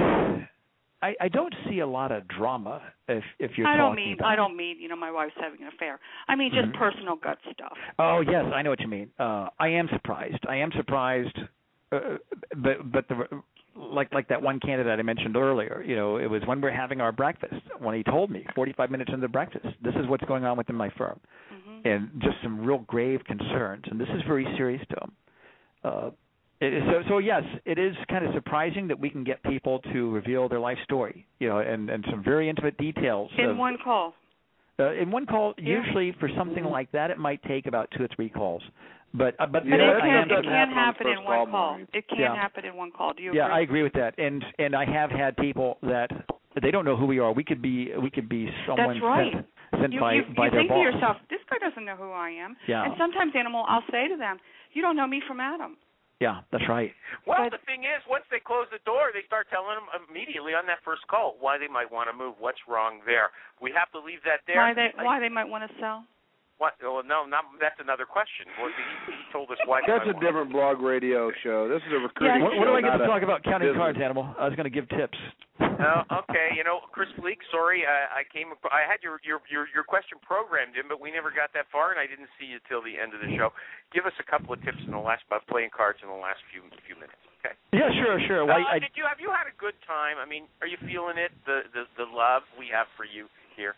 I, 1.02 1.14
I 1.22 1.28
don't 1.28 1.54
see 1.70 1.80
a 1.80 1.88
lot 1.88 2.12
of 2.12 2.28
drama 2.28 2.82
if 3.08 3.24
if 3.40 3.52
you're 3.58 3.68
i 3.68 3.76
don't 3.76 3.92
talking 3.92 4.06
mean 4.06 4.14
about 4.20 4.28
i 4.32 4.36
don't 4.36 4.56
mean 4.56 4.80
you 4.80 4.88
know 4.88 4.96
my 4.96 5.12
wife's 5.12 5.34
having 5.40 5.62
an 5.62 5.68
affair 5.68 6.00
i 6.28 6.36
mean 6.36 6.52
just 6.54 6.68
Mhm. 6.70 6.78
personal 6.78 7.16
gut 7.16 7.38
stuff 7.54 7.78
Oh 8.00 8.22
yes, 8.22 8.46
I 8.54 8.62
know 8.62 8.70
what 8.72 8.80
you 8.80 8.88
mean. 8.88 9.12
Uh, 9.20 9.50
I 9.60 9.68
am 9.70 9.88
surprised. 9.90 10.44
I 10.48 10.56
am 10.58 10.72
surprised, 10.74 11.38
uh, 11.92 12.18
but 12.58 12.92
but 12.92 13.08
the 13.08 13.28
like 13.76 14.14
like 14.14 14.28
that 14.30 14.42
one 14.42 14.60
candidate 14.60 15.00
I 15.00 15.04
mentioned 15.04 15.36
earlier. 15.36 15.84
You 15.86 15.96
know, 15.96 16.18
it 16.18 16.28
was 16.28 16.42
when 16.46 16.62
we're 16.62 16.72
having 16.72 17.02
our 17.02 17.12
breakfast 17.12 17.62
when 17.80 17.96
he 17.96 18.04
told 18.04 18.32
me 18.32 18.46
45 18.56 18.90
minutes 18.92 19.12
into 19.14 19.28
breakfast, 19.28 19.68
this 19.82 19.96
is 19.96 20.08
what's 20.08 20.24
going 20.26 20.46
on 20.46 20.58
within 20.58 20.76
my 20.76 20.90
firm, 20.98 21.20
hmm 21.50 21.80
and 21.86 22.10
just 22.20 22.36
some 22.42 22.66
real 22.66 22.80
grave 22.80 23.22
concerns, 23.26 23.84
and 23.90 24.00
this 24.00 24.10
is 24.10 24.22
very 24.28 24.46
serious 24.58 24.82
to 24.90 24.96
him. 25.04 25.12
Uh, 25.84 26.10
it, 26.74 26.84
so 26.88 27.10
so 27.10 27.18
yes, 27.20 27.44
it 27.66 27.78
is 27.78 27.96
kind 28.10 28.26
of 28.26 28.34
surprising 28.34 28.88
that 28.88 29.00
we 29.00 29.10
can 29.10 29.24
get 29.24 29.42
people 29.44 29.80
to 29.94 30.12
reveal 30.12 30.48
their 30.50 30.60
life 30.60 30.78
story. 30.84 31.26
You 31.40 31.50
know, 31.50 31.60
and 31.60 31.90
and 31.90 32.06
some 32.10 32.24
very 32.24 32.50
intimate 32.50 32.78
details. 32.78 33.32
in 33.38 33.52
of, 33.52 33.58
one 33.58 33.78
call 33.84 34.14
uh, 34.80 34.92
in 34.94 35.10
one 35.12 35.26
call, 35.26 35.54
Yeah. 35.58 35.80
usually 35.80 36.12
for 36.20 36.30
something 36.38 36.64
like 36.66 36.92
that, 36.92 37.10
it 37.12 37.18
might 37.18 37.42
take 37.44 37.66
about 37.66 37.90
two 37.96 38.04
or 38.04 38.10
three 38.16 38.30
calls. 38.30 38.62
But 39.14 39.36
uh, 39.40 39.46
but 39.46 39.64
but 39.64 39.66
Yeah, 39.70 39.76
it 39.76 39.94
that 39.94 40.02
can 40.02 40.32
it 40.32 40.44
can 40.44 40.70
happen 40.72 41.08
in 41.08 41.24
one 41.24 41.50
call, 41.50 41.76
call 41.76 41.80
it 41.94 42.08
can 42.10 42.20
Yeah. 42.20 42.36
happen 42.36 42.66
in 42.66 42.76
one 42.76 42.92
call 42.92 43.14
do 43.14 43.24
you 43.24 43.30
agree? 43.30 43.40
yeah, 43.40 43.48
I 43.48 43.62
agree 43.62 43.84
with 43.84 43.94
that. 43.94 44.18
And 44.20 44.44
and 44.60 44.76
I 44.76 44.86
have 44.86 45.10
had 45.12 45.38
people 45.38 45.78
that 45.84 46.10
they 46.62 46.72
don't 46.72 46.86
know 46.86 46.98
who 46.98 47.06
we 47.06 47.20
are. 47.20 47.32
We 47.32 47.44
could 47.44 47.62
be 47.62 47.96
we 47.96 48.10
could 48.10 48.28
be 48.28 48.50
someone 48.68 48.96
That's 49.00 49.04
right. 49.04 49.34
sent, 49.34 49.46
sent 49.82 49.94
you, 49.94 50.00
by 50.00 50.14
you, 50.16 50.24
by 50.36 50.46
you 50.46 50.52
think 50.52 50.70
boss. 50.70 50.78
to 50.78 50.82
yourself, 50.92 51.18
this 51.30 51.40
guy 51.50 51.58
doesn't 51.66 51.86
know 51.86 51.96
who 51.96 52.12
I 52.12 52.30
am. 52.32 52.56
Yeah. 52.68 52.84
And 52.86 52.94
sometimes, 52.98 53.34
animal, 53.36 53.66
I'll 53.68 53.84
say 53.92 54.08
to 54.08 54.18
them, 54.18 54.38
you 54.74 54.82
don't 54.82 54.96
know 54.98 55.08
me 55.08 55.22
from 55.28 55.40
Adam. 55.40 55.78
Yeah, 56.20 56.42
that's 56.52 56.68
right. 56.70 56.94
Well, 57.28 57.50
But- 57.50 57.52
the 57.60 57.66
thing 57.66 57.84
is, 57.84 58.06
once 58.08 58.24
they 58.32 58.40
close 58.40 58.68
the 58.72 58.80
door, 58.80 59.12
they 59.12 59.24
start 59.24 59.50
telling 59.50 59.76
them 59.76 59.88
immediately 60.08 60.54
on 60.54 60.66
that 60.68 60.80
first 60.84 61.06
call 61.08 61.36
why 61.40 61.58
they 61.58 61.68
might 61.68 61.92
want 61.92 62.10
to 62.10 62.14
move, 62.14 62.40
what's 62.40 62.68
wrong 62.68 63.02
there. 63.06 63.32
We 63.60 63.72
have 63.72 63.92
to 63.92 64.00
leave 64.00 64.24
that 64.24 64.42
there. 64.48 64.58
Why 64.58 64.74
they 64.74 64.94
why 64.96 65.20
they 65.20 65.30
might 65.30 65.50
want 65.50 65.70
to 65.70 65.80
sell? 65.80 66.06
What? 66.56 66.80
Well, 66.80 67.04
no, 67.04 67.28
not, 67.28 67.52
that's 67.60 67.76
another 67.84 68.08
question. 68.08 68.48
Well, 68.56 68.72
he, 68.72 69.12
he 69.12 69.20
told 69.36 69.52
us 69.52 69.60
why. 69.68 69.84
That's 69.84 70.08
a 70.08 70.16
want- 70.16 70.24
different 70.24 70.50
blog 70.56 70.80
radio 70.80 71.28
show. 71.44 71.68
This 71.68 71.84
is 71.84 71.92
a 71.92 72.00
recruiting 72.00 72.40
Yeah, 72.40 72.48
What, 72.48 72.56
show. 72.56 72.60
what 72.64 72.68
do 72.72 72.76
I 72.80 72.84
get 72.84 72.96
to 72.96 73.04
talk 73.04 73.28
about 73.28 73.44
counting 73.44 73.68
business. 73.76 73.84
cards, 73.84 74.00
animal? 74.00 74.24
I 74.40 74.48
was 74.48 74.56
going 74.56 74.64
to 74.64 74.72
give 74.72 74.88
tips. 74.96 75.20
Oh, 75.60 76.24
okay. 76.24 76.56
You 76.56 76.64
know, 76.64 76.80
Chris 76.96 77.12
Leak. 77.20 77.44
Sorry, 77.52 77.84
I, 77.84 78.24
I 78.24 78.28
came. 78.32 78.56
I 78.72 78.88
had 78.88 79.04
your, 79.04 79.20
your 79.28 79.44
your 79.52 79.68
your 79.76 79.84
question 79.84 80.16
programmed 80.24 80.80
in, 80.80 80.88
but 80.88 81.00
we 81.04 81.12
never 81.12 81.28
got 81.32 81.52
that 81.56 81.68
far, 81.76 81.92
and 81.92 82.00
I 82.00 82.08
didn't 82.08 82.32
see 82.40 82.48
you 82.48 82.60
till 82.72 82.80
the 82.84 82.96
end 82.96 83.12
of 83.12 83.20
the 83.20 83.32
show. 83.36 83.52
Give 83.92 84.08
us 84.08 84.16
a 84.20 84.28
couple 84.28 84.52
of 84.56 84.60
tips 84.64 84.80
in 84.88 84.92
the 84.96 85.00
last 85.00 85.24
about 85.28 85.44
playing 85.52 85.72
cards 85.76 86.00
in 86.04 86.08
the 86.12 86.16
last 86.20 86.40
few 86.52 86.64
few 86.88 86.96
minutes. 86.96 87.20
Okay. 87.44 87.56
Yeah, 87.76 87.92
sure, 88.00 88.16
sure. 88.28 88.42
Well, 88.48 88.64
Uh, 88.64 88.80
I, 88.80 88.80
did 88.80 88.96
you 88.96 89.04
have 89.08 89.20
you 89.20 89.32
had 89.32 89.48
a 89.52 89.56
good 89.60 89.76
time? 89.84 90.16
I 90.20 90.28
mean, 90.28 90.48
are 90.64 90.68
you 90.72 90.80
feeling 90.88 91.20
it? 91.20 91.32
The 91.48 91.68
the 91.76 91.84
the 92.00 92.08
love 92.08 92.48
we 92.56 92.68
have 92.72 92.88
for 92.96 93.04
you 93.08 93.28
here. 93.60 93.76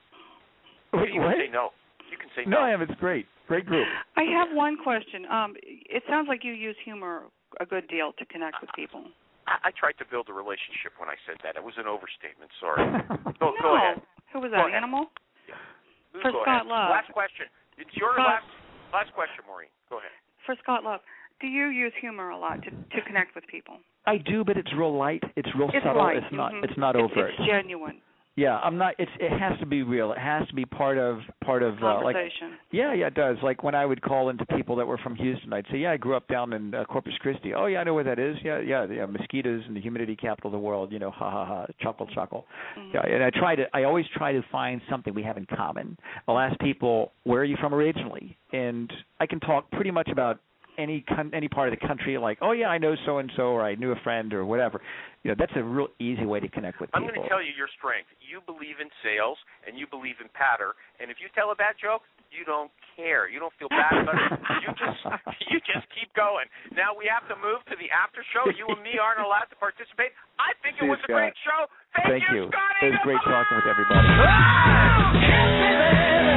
wait, 0.94 1.10
you 1.14 1.22
can 1.22 1.30
what? 1.30 1.38
say 1.42 1.50
no. 1.50 1.74
You 2.12 2.18
can 2.18 2.30
say 2.36 2.44
No, 2.50 2.58
no. 2.60 2.66
I 2.66 2.72
am. 2.72 2.82
It's 2.82 2.96
great. 3.00 3.26
Great 3.48 3.66
group. 3.66 3.88
I 4.18 4.24
have 4.24 4.50
one 4.56 4.78
question. 4.84 5.26
Um, 5.32 5.56
it 5.64 6.04
sounds 6.10 6.28
like 6.28 6.44
you 6.44 6.52
use 6.54 6.76
humor 6.84 7.24
a 7.60 7.66
good 7.66 7.88
deal 7.88 8.12
to 8.20 8.26
connect 8.26 8.58
with 8.62 8.70
people. 8.76 9.06
I, 9.48 9.70
I 9.70 9.72
tried 9.72 9.96
to 10.04 10.06
build 10.12 10.28
a 10.30 10.34
relationship 10.36 10.92
when 11.00 11.08
I 11.08 11.16
said 11.26 11.38
that. 11.44 11.56
It 11.56 11.64
was 11.64 11.76
an 11.80 11.88
overstatement. 11.88 12.52
Sorry. 12.60 12.84
Go, 13.40 13.56
no. 13.56 13.64
go 13.64 13.76
ahead. 13.78 14.02
Who 14.34 14.40
was 14.44 14.52
that? 14.52 14.68
ahead. 14.68 14.76
Animal? 14.76 15.08
Who's 16.12 16.22
For 16.22 16.32
go 16.32 16.42
Scott 16.44 16.68
ahead. 16.68 16.68
Love. 16.68 16.90
Last 16.92 17.12
question. 17.16 17.48
It's 17.80 17.92
your 17.96 18.14
Scott- 18.20 18.44
last 18.44 18.50
last 18.92 19.12
question, 19.16 19.44
Maureen. 19.48 19.72
Go 19.90 20.00
ahead. 20.00 20.12
For 20.46 20.56
Scott 20.64 20.84
Love. 20.84 21.00
Do 21.40 21.48
you 21.48 21.68
use 21.68 21.94
humor 22.02 22.32
a 22.32 22.38
lot 22.38 22.60
to 22.64 22.72
to 22.72 23.00
connect 23.06 23.36
with 23.36 23.46
people? 23.48 23.78
I 24.06 24.18
do, 24.18 24.44
but 24.44 24.58
it's 24.58 24.72
real 24.76 24.96
light. 24.98 25.24
It's 25.36 25.48
real 25.56 25.70
It's 25.74 25.84
subtle. 25.86 26.02
light. 26.04 26.18
It's 26.18 26.34
not. 26.34 26.52
Mhm. 26.52 26.64
It's 26.64 26.78
not 26.78 26.96
It's- 26.96 27.12
overt. 27.12 27.32
It's 27.38 27.48
genuine 27.48 28.02
Yeah, 28.38 28.58
I'm 28.60 28.78
not. 28.78 28.94
It's 29.00 29.12
it 29.20 29.32
has 29.32 29.60
to 29.60 29.66
be 29.66 29.82
real. 29.82 30.12
It 30.12 30.20
has 30.20 30.48
to 30.48 30.54
be 30.54 30.64
part 30.64 31.00
of 31.00 31.22
part 31.44 31.64
of 31.64 31.74
uh, 31.82 31.96
like. 32.04 32.16
conversation. 32.16 32.52
Yeah, 32.70 32.94
yeah, 32.94 33.08
it 33.08 33.16
does. 33.16 33.38
Like 33.42 33.64
when 33.64 33.74
I 33.74 33.84
would 33.84 34.00
call 34.00 34.30
into 34.30 34.46
people 34.46 34.76
that 34.76 34.86
were 34.86 35.00
from 35.00 35.16
Houston, 35.16 35.52
I'd 35.54 35.66
say, 35.72 35.80
"Yeah, 35.80 35.92
I 35.94 35.98
grew 35.98 36.16
up 36.16 36.28
down 36.28 36.54
in 36.54 36.76
uh, 36.76 36.86
Corpus 36.86 37.16
Christi." 37.20 37.56
Oh, 37.56 37.66
yeah, 37.66 37.80
I 37.80 37.84
know 37.84 37.96
where 37.96 38.04
that 38.04 38.20
is. 38.20 38.38
Yeah, 38.44 38.60
yeah, 38.60 38.86
yeah, 38.86 39.08
mosquitoes 39.08 39.64
and 39.66 39.76
the 39.76 39.82
humidity 39.82 40.16
capital 40.16 40.50
of 40.50 40.52
the 40.52 40.60
world. 40.60 40.92
You 40.92 41.00
know, 41.00 41.10
ha 41.10 41.32
ha 41.32 41.46
ha, 41.46 41.66
chuckle 41.82 42.06
chuckle. 42.14 42.46
Mhm. 42.78 42.94
Yeah, 42.94 43.08
and 43.08 43.24
I 43.24 43.32
try 43.32 43.56
to. 43.56 43.66
I 43.74 43.84
always 43.86 44.06
try 44.16 44.32
to 44.34 44.44
find 44.52 44.82
something 44.88 45.16
we 45.16 45.24
have 45.24 45.38
in 45.38 45.48
common. 45.48 45.98
I'll 46.28 46.38
ask 46.38 46.60
people, 46.60 47.14
"Where 47.24 47.42
are 47.42 47.46
you 47.46 47.58
from 47.58 47.74
originally?" 47.74 48.38
And 48.54 48.94
I 49.20 49.26
can 49.26 49.40
talk 49.40 49.70
pretty 49.72 49.90
much 49.92 50.10
about 50.10 50.40
any 50.78 51.04
con- 51.08 51.32
any 51.34 51.48
part 51.48 51.72
of 51.72 51.80
the 51.80 51.88
country. 51.88 52.18
Like, 52.18 52.38
"Oh 52.42 52.52
yeah, 52.52 52.68
I 52.68 52.78
know 52.78 52.96
so 53.06 53.18
and 53.18 53.32
so," 53.36 53.54
or 53.54 53.64
"I 53.64 53.76
knew 53.76 53.92
a 53.92 54.00
friend," 54.04 54.34
or 54.34 54.46
whatever. 54.46 54.82
You 55.24 55.32
know, 55.32 55.36
that's 55.38 55.52
a 55.56 55.64
real 55.64 55.90
easy 56.00 56.26
way 56.26 56.40
to 56.40 56.48
connect 56.48 56.80
with 56.80 56.92
people. 56.92 57.04
I'm 57.04 57.10
going 57.10 57.20
to 57.20 57.28
tell 57.28 57.42
you 57.42 57.52
your 57.52 57.68
strength. 57.76 58.08
You 58.24 58.40
believe 58.48 58.80
in 58.80 58.88
sales 59.04 59.36
and 59.68 59.76
you 59.76 59.84
believe 59.90 60.16
in 60.24 60.30
patter. 60.32 60.72
And 61.04 61.12
if 61.12 61.20
you 61.20 61.28
tell 61.36 61.52
a 61.52 61.58
bad 61.58 61.76
joke, 61.76 62.08
you 62.32 62.48
don't 62.48 62.72
care. 62.96 63.28
You 63.28 63.42
don't 63.42 63.52
feel 63.60 63.68
bad 63.68 64.08
about 64.08 64.16
it. 64.16 64.40
You 64.64 64.72
just 64.80 65.02
you 65.52 65.60
just 65.68 65.84
keep 65.92 66.14
going. 66.16 66.48
Now 66.72 66.96
we 66.96 67.10
have 67.12 67.28
to 67.28 67.36
move 67.40 67.60
to 67.68 67.76
the 67.76 67.92
after 67.92 68.24
show. 68.32 68.48
You 68.56 68.68
and 68.72 68.80
me 68.84 68.96
aren't 69.02 69.20
allowed 69.20 69.52
to 69.52 69.58
participate. 69.60 70.16
I 70.40 70.56
think 70.64 70.80
See 70.80 70.86
it 70.86 70.88
you, 70.88 70.96
was 70.96 71.02
a 71.04 71.12
great 71.12 71.36
show. 71.44 71.68
Thank, 71.96 72.24
Thank 72.24 72.26
you. 72.32 72.48
Scotty. 72.52 72.88
It 72.88 72.92
was 72.96 73.04
great 73.04 73.24
talking 73.28 73.58
with 73.58 73.68
everybody. 73.68 74.08
Ah! 74.24 76.37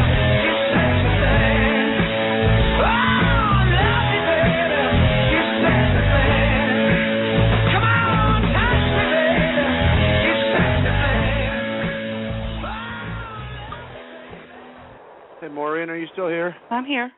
Still 16.20 16.28
here? 16.28 16.54
I'm 16.70 16.84
here. 16.84 17.10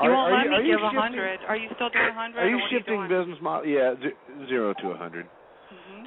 Are, 0.00 0.06
You 0.08 0.10
won't 0.16 0.32
are 0.32 0.36
let 0.36 0.44
you, 0.44 0.64
me 0.64 0.70
give 0.70 0.82
a 0.82 0.88
hundred. 0.88 1.40
Are 1.46 1.56
you 1.56 1.68
still 1.74 1.90
doing 1.90 2.08
a 2.08 2.14
hundred? 2.14 2.40
Are 2.40 2.48
you 2.48 2.58
shifting 2.70 2.96
are 3.00 3.08
you 3.08 3.18
business 3.18 3.38
model? 3.42 3.66
Yeah, 3.68 3.94
z- 4.00 4.46
zero 4.48 4.72
to 4.74 4.88
a 4.88 4.96
hundred. 4.96 5.26
hmm 5.68 6.04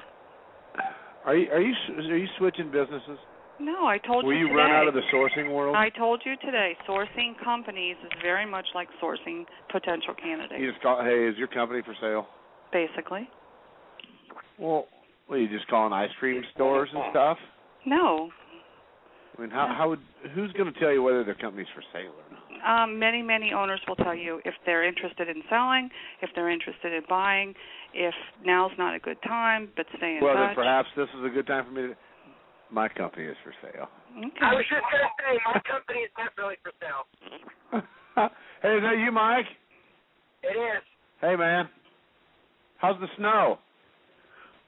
Are 1.25 1.35
you 1.35 1.49
are 1.51 1.61
you 1.61 1.73
are 1.97 2.17
you 2.17 2.27
switching 2.37 2.71
businesses? 2.71 3.17
No, 3.59 3.85
I 3.85 3.97
told 3.97 4.25
Will 4.25 4.33
you 4.33 4.39
Will 4.39 4.41
you 4.41 4.47
today. 4.47 4.57
run 4.57 4.71
out 4.71 4.87
of 4.87 4.93
the 4.93 5.01
sourcing 5.13 5.53
world? 5.53 5.75
I 5.75 5.89
told 5.89 6.21
you 6.25 6.35
today, 6.37 6.75
sourcing 6.87 7.33
companies 7.43 7.97
is 8.03 8.11
very 8.21 8.45
much 8.45 8.65
like 8.73 8.87
sourcing 9.03 9.45
potential 9.71 10.13
candidates, 10.15 10.61
You 10.61 10.71
just 10.71 10.81
call, 10.81 11.03
hey, 11.03 11.27
is 11.27 11.37
your 11.37 11.47
company 11.49 11.81
for 11.83 11.93
sale? 11.99 12.27
basically. 12.71 13.27
Well, 14.57 14.87
what, 15.27 15.37
you 15.37 15.49
just 15.49 15.67
calling 15.67 15.91
ice 15.93 16.09
cream 16.19 16.41
stores 16.55 16.89
and 16.93 17.03
stuff? 17.11 17.37
No, 17.85 18.29
I 19.39 19.41
mean, 19.41 19.51
how 19.51 19.73
how 19.75 19.87
would 19.89 19.99
who's 20.35 20.51
going 20.51 20.71
to 20.71 20.77
tell 20.81 20.91
you 20.91 21.01
whether 21.01 21.23
their 21.23 21.35
company's 21.35 21.67
for 21.73 21.81
sale 21.93 22.11
or 22.11 22.27
not? 22.27 22.83
um, 22.83 22.99
many 22.99 23.21
many 23.21 23.53
owners 23.53 23.79
will 23.87 23.95
tell 23.95 24.13
you 24.15 24.41
if 24.43 24.53
they're 24.65 24.83
interested 24.85 25.29
in 25.29 25.41
selling, 25.49 25.89
if 26.21 26.29
they're 26.35 26.49
interested 26.49 26.91
in 26.91 27.03
buying, 27.07 27.53
if 27.93 28.13
now's 28.45 28.71
not 28.77 28.95
a 28.95 28.99
good 28.99 29.15
time, 29.25 29.69
but 29.77 29.85
stay 29.97 30.17
in 30.17 30.19
Well, 30.21 30.35
then 30.35 30.47
touch. 30.47 30.55
perhaps 30.55 30.89
this 30.97 31.07
is 31.17 31.25
a 31.25 31.29
good 31.29 31.47
time 31.47 31.65
for 31.65 31.71
me 31.71 31.81
to. 31.87 31.95
My 32.69 32.89
company 32.89 33.25
is 33.25 33.37
for 33.43 33.53
sale. 33.63 33.87
Okay. 34.11 34.29
I 34.41 34.53
was 34.53 34.65
just 34.69 34.83
going 34.91 35.01
to 35.01 35.09
say, 35.17 35.39
my 35.45 35.59
company 35.65 35.99
is 36.05 36.11
definitely 36.13 36.55
for 36.61 36.71
sale. 36.77 37.07
hey, 38.61 38.75
is 38.77 38.83
that 38.83 38.97
you, 39.03 39.11
Mike? 39.11 39.45
It 40.43 40.53
is. 40.53 40.83
Hey, 41.19 41.35
man. 41.35 41.67
How's 42.77 42.99
the 42.99 43.07
snow? 43.17 43.57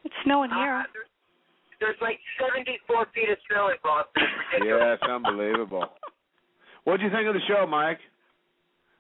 It's 0.04 0.16
snowing 0.26 0.50
here. 0.50 0.78
Uh, 0.78 0.84
there's, 1.82 1.98
there's 1.98 2.02
like 2.02 2.20
74 2.38 3.10
feet 3.14 3.30
of 3.34 3.38
snow 3.50 3.74
in 3.74 3.82
Boston. 3.82 4.24
yeah, 4.62 4.94
It's. 4.94 5.02
Yes, 5.02 5.10
unbelievable. 5.10 5.90
what 6.86 6.98
do 7.02 7.04
you 7.04 7.12
think 7.12 7.26
of 7.28 7.34
the 7.34 7.42
show, 7.50 7.66
Mike? 7.66 8.00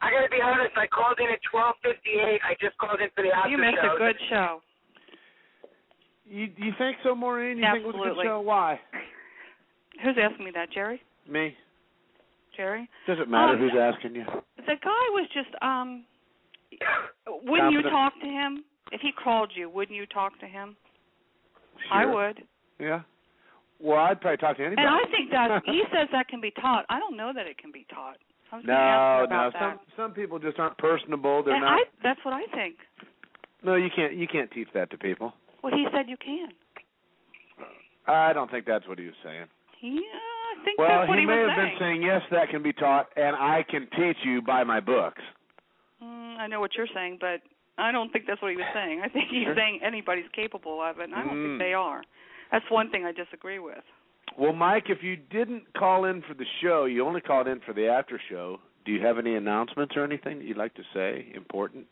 I 0.01 0.09
got 0.09 0.25
to 0.25 0.29
be 0.33 0.41
honest. 0.41 0.73
I 0.75 0.87
called 0.89 1.21
in 1.21 1.29
at 1.29 1.39
12:58. 1.53 2.41
I 2.41 2.57
just 2.59 2.77
called 2.81 2.99
in 2.99 3.07
for 3.13 3.21
the 3.21 3.29
after 3.29 3.49
show. 3.49 3.53
you 3.53 3.57
missed 3.61 3.77
show. 3.85 3.95
a 3.95 3.99
good 4.01 4.17
show. 4.29 4.49
You 6.25 6.49
you 6.57 6.71
think 6.77 6.97
so, 7.03 7.13
Maureen? 7.13 7.57
You 7.57 7.65
think 7.71 7.85
it 7.85 7.93
was 7.93 7.95
a 8.01 8.15
good 8.15 8.25
show? 8.25 8.41
Why? 8.41 8.79
Who's 10.03 10.17
asking 10.17 10.45
me 10.45 10.51
that, 10.55 10.71
Jerry? 10.73 11.01
Me. 11.29 11.55
Jerry? 12.57 12.89
Doesn't 13.05 13.29
matter 13.29 13.53
Um, 13.53 13.59
who's 13.59 13.77
asking 13.79 14.15
you. 14.15 14.25
The 14.57 14.75
guy 14.81 15.03
was 15.13 15.27
just 15.33 15.53
um 15.61 16.03
wouldn't 17.45 17.73
you 17.73 17.83
talk 17.83 18.13
to 18.21 18.27
him? 18.27 18.63
If 18.91 19.01
he 19.01 19.11
called 19.11 19.51
you, 19.55 19.69
wouldn't 19.69 19.95
you 19.95 20.05
talk 20.07 20.37
to 20.39 20.47
him? 20.47 20.75
I 21.91 22.05
would. 22.05 22.43
Yeah. 22.81 23.01
Well, 23.79 23.97
I'd 23.99 24.19
probably 24.21 24.37
talk 24.37 24.57
to 24.57 24.65
anybody. 24.65 24.85
And 24.85 24.93
I 24.93 25.05
think 25.09 25.31
that 25.31 25.61
he 25.65 25.83
says 25.93 26.07
that 26.11 26.27
can 26.27 26.41
be 26.41 26.51
taught. 26.51 26.85
I 26.89 26.99
don't 26.99 27.15
know 27.17 27.31
that 27.33 27.47
it 27.47 27.57
can 27.57 27.71
be 27.71 27.85
taught. 27.93 28.17
No, 28.51 28.59
no. 28.65 29.23
about 29.25 29.53
Some 29.57 29.79
some 29.95 30.11
people 30.11 30.37
just 30.37 30.59
aren't 30.59 30.77
personable. 30.77 31.41
They're 31.43 31.55
and 31.55 31.63
not. 31.63 31.73
I 31.73 31.83
that's 32.03 32.19
what 32.25 32.33
I 32.33 32.43
think. 32.53 32.75
No, 33.63 33.75
you 33.75 33.89
can't. 33.95 34.13
You 34.13 34.27
can't 34.27 34.51
teach 34.51 34.67
that 34.73 34.89
to 34.91 34.97
people. 34.97 35.33
Well, 35.63 35.71
he 35.73 35.85
said 35.93 36.09
you 36.09 36.17
can. 36.17 36.49
I 38.07 38.33
don't 38.33 38.49
think 38.51 38.65
that's 38.65 38.87
what 38.87 38.99
he 38.99 39.05
was 39.05 39.15
saying. 39.23 39.45
Yeah, 39.81 40.01
I 40.01 40.65
think 40.65 40.77
Well, 40.79 40.87
that's 40.89 41.07
what 41.09 41.17
he 41.17 41.21
he, 41.21 41.27
may 41.27 41.37
have 41.37 41.49
saying. 41.55 41.69
been 41.69 41.79
saying 41.79 42.01
yes, 42.03 42.21
that 42.31 42.49
can 42.49 42.61
be 42.61 42.73
taught, 42.73 43.07
and 43.15 43.35
I 43.35 43.63
can 43.69 43.87
teach 43.97 44.17
you 44.25 44.41
by 44.41 44.63
my 44.63 44.79
books. 44.79 45.21
Mm, 46.03 46.37
I 46.37 46.47
know 46.47 46.59
what 46.59 46.71
you're 46.75 46.89
saying, 46.93 47.17
but 47.21 47.41
I 47.77 47.91
don't 47.91 48.11
think 48.11 48.25
that's 48.27 48.41
what 48.41 48.51
he 48.51 48.57
was 48.57 48.65
saying. 48.73 49.01
I 49.03 49.07
think 49.09 49.29
he's 49.29 49.45
Sure. 49.45 49.55
saying 49.55 49.79
anybody's 49.83 50.29
capable 50.35 50.81
of 50.81 50.99
it, 50.99 51.03
and 51.05 51.15
I 51.15 51.23
don't 51.23 51.35
Mm. 51.37 51.47
think 51.57 51.59
they 51.59 51.73
are. 51.73 52.01
That's 52.51 52.65
one 52.69 52.89
thing 52.89 53.05
I 53.05 53.11
disagree 53.11 53.59
with. 53.59 53.83
Well, 54.37 54.53
Mike, 54.53 54.85
if 54.87 55.03
you 55.03 55.17
didn't 55.31 55.63
call 55.77 56.05
in 56.05 56.21
for 56.27 56.33
the 56.33 56.45
show, 56.61 56.85
you 56.85 57.05
only 57.05 57.21
called 57.21 57.47
in 57.47 57.59
for 57.65 57.73
the 57.73 57.87
after 57.87 58.19
show. 58.29 58.59
Do 58.85 58.91
you 58.91 59.01
have 59.05 59.17
any 59.17 59.35
announcements 59.35 59.93
or 59.95 60.03
anything 60.03 60.39
that 60.39 60.45
you'd 60.45 60.57
like 60.57 60.73
to 60.75 60.83
say? 60.93 61.31
Important? 61.35 61.85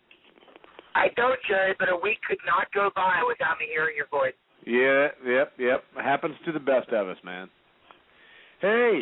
I 0.95 1.07
don't, 1.15 1.39
Jerry, 1.47 1.75
but 1.77 1.89
a 1.89 1.95
week 1.95 2.17
could 2.27 2.39
not 2.45 2.71
go 2.73 2.89
by 2.95 3.21
without 3.27 3.59
me 3.59 3.67
hearing 3.71 3.95
your 3.95 4.07
voice. 4.07 4.33
Yeah, 4.65 5.07
yep, 5.25 5.53
yep. 5.57 5.83
It 5.97 6.03
Happens 6.03 6.35
to 6.45 6.51
the 6.51 6.59
best 6.59 6.89
of 6.89 7.07
us, 7.07 7.17
man. 7.23 7.49
Hey, 8.61 9.01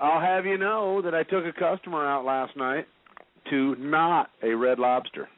I'll 0.00 0.20
have 0.20 0.44
you 0.44 0.58
know 0.58 1.00
that 1.02 1.14
I 1.14 1.22
took 1.22 1.44
a 1.44 1.52
customer 1.52 2.06
out 2.06 2.24
last 2.24 2.56
night 2.56 2.86
to 3.50 3.76
not 3.76 4.30
a 4.42 4.54
Red 4.54 4.78
Lobster. 4.78 5.28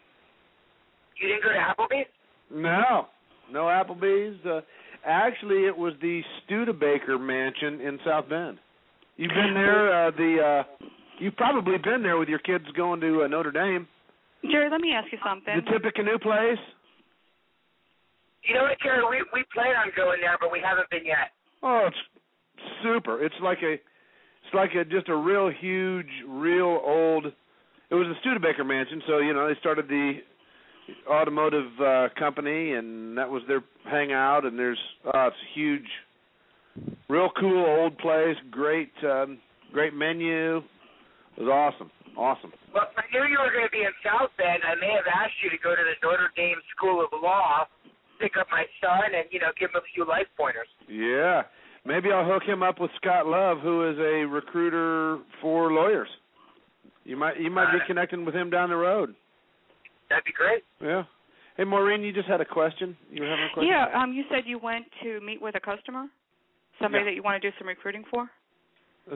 You 1.21 1.29
didn't 1.29 1.43
go 1.43 1.51
to 1.51 1.59
Applebee's? 1.59 2.09
No, 2.51 3.07
no 3.51 3.65
Applebee's. 3.65 4.45
Uh, 4.45 4.61
actually, 5.07 5.67
it 5.67 5.77
was 5.77 5.95
the 6.03 6.23
Studebaker 6.45 7.19
Mansion 7.19 7.81
in 7.81 7.99
South 8.05 8.29
Bend. 8.29 8.59
You've 9.17 9.31
been 9.31 9.55
there. 9.55 10.09
Uh, 10.09 10.11
the 10.11 10.65
uh, 10.65 10.87
you've 11.19 11.37
probably 11.37 11.79
been 11.79 12.03
there 12.03 12.19
with 12.19 12.29
your 12.29 12.41
kids 12.41 12.65
going 12.77 13.01
to 13.01 13.23
uh, 13.23 13.29
Notre 13.29 13.53
Dame. 13.53 13.87
Jerry, 14.51 14.71
let 14.71 14.81
me 14.81 14.93
ask 14.93 15.11
you 15.11 15.19
something. 15.27 15.55
The 15.57 15.71
Tippecanoe 15.73 16.19
place. 16.19 16.59
You 18.45 18.55
know 18.55 18.63
what, 18.63 18.79
Jerry? 18.83 19.03
We 19.11 19.25
we 19.33 19.45
plan 19.53 19.75
on 19.77 19.91
going 19.97 20.21
there, 20.21 20.37
but 20.41 20.53
we 20.53 20.61
haven't 20.63 20.89
been 20.91 21.05
yet. 21.05 21.33
Oh, 21.63 21.89
it's 21.89 21.97
super. 22.83 23.25
It's 23.25 23.35
like 23.43 23.59
a, 23.63 23.73
it's 23.75 24.55
like 24.55 24.71
a 24.75 24.85
just 24.85 25.09
a 25.09 25.17
real 25.17 25.51
huge, 25.51 26.11
real 26.29 26.81
old. 26.85 27.27
It 27.27 27.95
was 27.95 28.07
the 28.07 28.15
Studebaker 28.21 28.65
Mansion, 28.65 29.03
so 29.07 29.19
you 29.19 29.33
know 29.33 29.49
they 29.49 29.59
started 29.61 29.89
the 29.89 30.19
automotive 31.11 31.71
uh 31.81 32.09
company, 32.19 32.73
and 32.73 33.17
that 33.19 33.29
was 33.29 33.43
their 33.49 33.63
hangout. 33.91 34.45
And 34.45 34.59
there's, 34.59 34.79
oh, 35.05 35.29
it's 35.29 35.37
a 35.37 35.59
huge, 35.59 35.89
real 37.09 37.31
cool 37.39 37.65
old 37.65 37.99
place. 37.99 38.37
Great, 38.51 38.93
um 39.05 39.39
great 39.73 39.95
menu. 39.95 40.59
It 41.37 41.43
was 41.43 41.49
awesome, 41.49 41.91
awesome. 42.17 42.53
Well, 42.73 42.89
I 42.97 43.03
knew 43.13 43.29
you 43.29 43.39
were 43.39 43.53
going 43.53 43.67
to 43.67 43.73
be 43.73 43.85
in 43.85 43.93
South 44.05 44.31
Bend, 44.39 44.63
I 44.65 44.75
may 44.81 44.93
have 44.97 45.05
asked 45.05 45.37
you 45.43 45.51
to 45.51 45.59
go 45.63 45.71
to 45.77 45.83
the 45.83 45.97
Notre 46.07 46.31
Dame 46.37 46.57
School 46.77 47.05
of 47.05 47.09
Law, 47.23 47.69
pick 48.21 48.33
up 48.41 48.47
my 48.51 48.65
son, 48.81 49.15
and 49.15 49.25
you 49.31 49.41
know 49.41 49.53
give 49.59 49.71
him 49.71 49.77
a 49.77 49.87
few 49.95 50.07
life 50.07 50.27
pointers. 50.37 50.69
Yeah, 50.89 51.43
maybe 51.85 52.13
I'll 52.13 52.25
hook 52.25 52.43
him 52.45 52.63
up 52.63 52.81
with 52.81 52.91
Scott 52.97 53.27
Love, 53.27 53.59
who 53.61 53.89
is 53.91 53.99
a 53.99 54.25
recruiter 54.27 55.19
for 55.41 55.73
lawyers. 55.73 56.09
You 57.05 57.17
might, 57.17 57.39
you 57.39 57.51
might 57.51 57.73
be 57.73 57.79
connecting 57.87 58.25
with 58.25 58.35
him 58.35 58.51
down 58.51 58.71
the 58.71 58.77
road. 58.77 59.15
That'd 60.09 60.25
be 60.25 60.33
great. 60.33 60.63
Yeah. 60.81 61.05
Hey, 61.57 61.65
Maureen, 61.65 62.03
you 62.03 62.13
just 62.13 62.29
had 62.29 62.41
a 62.41 62.45
question. 62.45 62.97
You 63.11 63.23
were 63.23 63.29
having 63.29 63.45
a 63.47 63.53
question. 63.55 63.71
Yeah, 63.73 63.87
um, 64.01 64.13
you 64.13 64.25
said 64.31 64.43
you 64.47 64.59
went 64.59 64.85
to 65.03 65.21
meet 65.21 65.41
with 65.41 65.55
a 65.57 65.61
customer, 65.61 66.07
somebody 66.81 67.03
Yeah. 67.05 67.11
that 67.11 67.15
you 67.15 67.23
want 67.23 67.41
to 67.41 67.51
do 67.51 67.57
some 67.59 67.67
recruiting 67.67 68.05
for. 68.11 68.31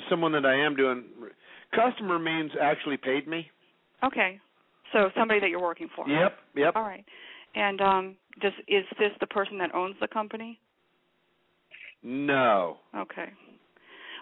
Someone 0.09 0.33
that 0.33 0.47
I 0.47 0.55
am 0.55 0.75
doing. 0.77 1.05
Customer 1.75 2.19
means 2.19 2.53
actually 2.61 2.97
paid 2.97 3.27
me. 3.29 3.51
Okay, 4.03 4.41
so 4.93 5.11
somebody 5.17 5.41
that 5.41 5.51
you're 5.51 5.61
working 5.61 5.89
for. 5.95 6.09
Yep. 6.09 6.39
Yep. 6.55 6.77
All 6.77 6.83
right, 6.83 7.05
and 7.55 7.81
um, 7.81 8.17
does 8.41 8.53
is 8.69 8.85
this 8.99 9.11
the 9.21 9.27
person 9.27 9.59
that 9.59 9.75
owns 9.75 9.97
the 10.01 10.09
company? 10.09 10.59
No. 12.03 12.79
Okay. 12.97 13.29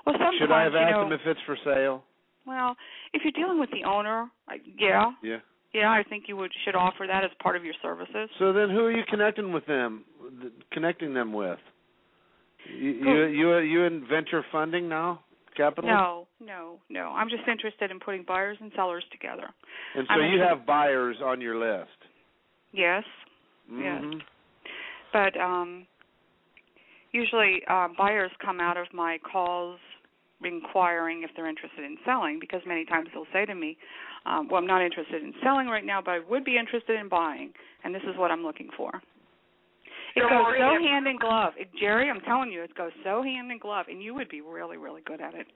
Well, 0.04 0.14
sometimes 0.16 0.36
Should 0.38 0.50
I 0.50 0.62
have 0.64 0.72
you 0.72 0.80
know. 0.90 1.06
him 1.06 1.12
if 1.12 1.20
it's 1.26 1.40
for 1.46 1.56
sale? 1.64 2.02
well, 2.46 2.74
if 3.12 3.22
you're 3.22 3.32
dealing 3.32 3.60
with 3.60 3.70
the 3.70 3.84
owner, 3.84 4.30
I, 4.48 4.56
yeah, 4.78 5.12
Yeah. 5.22 5.36
Yeah, 5.72 5.90
I 5.90 6.02
think 6.08 6.24
you 6.28 6.36
would 6.36 6.52
should 6.64 6.74
offer 6.74 7.06
that 7.06 7.24
as 7.24 7.30
part 7.42 7.56
of 7.56 7.64
your 7.64 7.74
services. 7.82 8.30
So 8.38 8.52
then, 8.52 8.70
who 8.70 8.80
are 8.80 8.90
you 8.92 9.02
connecting 9.08 9.52
with 9.52 9.66
them? 9.66 10.04
th- 10.40 10.52
Connecting 10.72 11.14
them 11.14 11.32
with? 11.32 11.58
You 12.72 12.90
you 12.90 13.24
you, 13.26 13.58
you 13.58 13.84
in 13.84 14.06
venture 14.08 14.44
funding 14.50 14.88
now? 14.88 15.20
Capital. 15.56 15.90
No, 15.90 16.28
no, 16.40 16.78
no. 16.88 17.08
I'm 17.08 17.28
just 17.28 17.42
interested 17.48 17.90
in 17.90 17.98
putting 17.98 18.22
buyers 18.22 18.56
and 18.60 18.70
sellers 18.76 19.04
together. 19.10 19.48
And 19.96 20.06
so 20.08 20.14
I'm 20.20 20.32
you 20.32 20.40
have 20.40 20.64
buyers 20.64 21.16
on 21.24 21.40
your 21.40 21.58
list. 21.58 21.90
Yes, 22.72 23.02
Yes. 23.70 24.02
Mhm. 24.02 24.20
but 25.12 25.40
um 25.40 25.86
usually 27.12 27.62
uh, 27.68 27.88
buyers 27.96 28.30
come 28.44 28.60
out 28.60 28.76
of 28.76 28.86
my 28.92 29.18
calls 29.18 29.80
inquiring 30.44 31.22
if 31.24 31.30
they're 31.34 31.48
interested 31.48 31.84
in 31.84 31.96
selling 32.04 32.38
because 32.38 32.60
many 32.66 32.84
times 32.84 33.08
they'll 33.12 33.26
say 33.32 33.44
to 33.44 33.54
me 33.54 33.76
um, 34.28 34.48
well 34.48 34.60
i'm 34.60 34.66
not 34.66 34.82
interested 34.82 35.22
in 35.22 35.32
selling 35.42 35.66
right 35.68 35.84
now 35.84 36.00
but 36.04 36.12
i 36.12 36.20
would 36.28 36.44
be 36.44 36.56
interested 36.58 36.98
in 37.00 37.08
buying 37.08 37.52
and 37.84 37.94
this 37.94 38.02
is 38.04 38.16
what 38.16 38.30
i'm 38.30 38.42
looking 38.42 38.68
for. 38.76 38.90
It 40.16 40.22
So, 40.22 40.28
goes 40.28 40.54
so 40.58 40.82
hand 40.82 41.06
in 41.06 41.18
glove. 41.18 41.52
It, 41.56 41.68
jerry 41.80 42.10
i'm 42.10 42.20
telling 42.22 42.50
you 42.52 42.62
it 42.62 42.74
goes 42.76 42.92
so 43.04 43.22
hand 43.22 43.50
in 43.52 43.58
glove 43.58 43.86
and 43.88 44.02
you 44.02 44.14
would 44.14 44.28
be 44.28 44.40
really 44.40 44.76
really 44.76 45.02
good 45.06 45.20
at 45.20 45.34
it. 45.34 45.46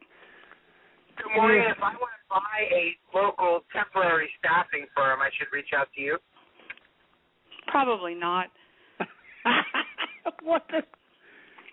So, 1.19 1.29
Maureen, 1.37 1.69
if 1.71 1.77
I 1.79 1.93
want 2.01 2.13
to 2.17 2.25
buy 2.31 2.59
a 2.73 2.97
local 3.15 3.61
temporary 3.73 4.31
staffing 4.39 4.87
firm, 4.97 5.21
I 5.21 5.29
should 5.39 5.49
reach 5.53 5.69
out 5.77 5.89
to 5.95 6.01
you. 6.01 6.17
probably 7.69 8.15
not. 8.15 8.47
What 10.43 10.63
the? 10.71 10.83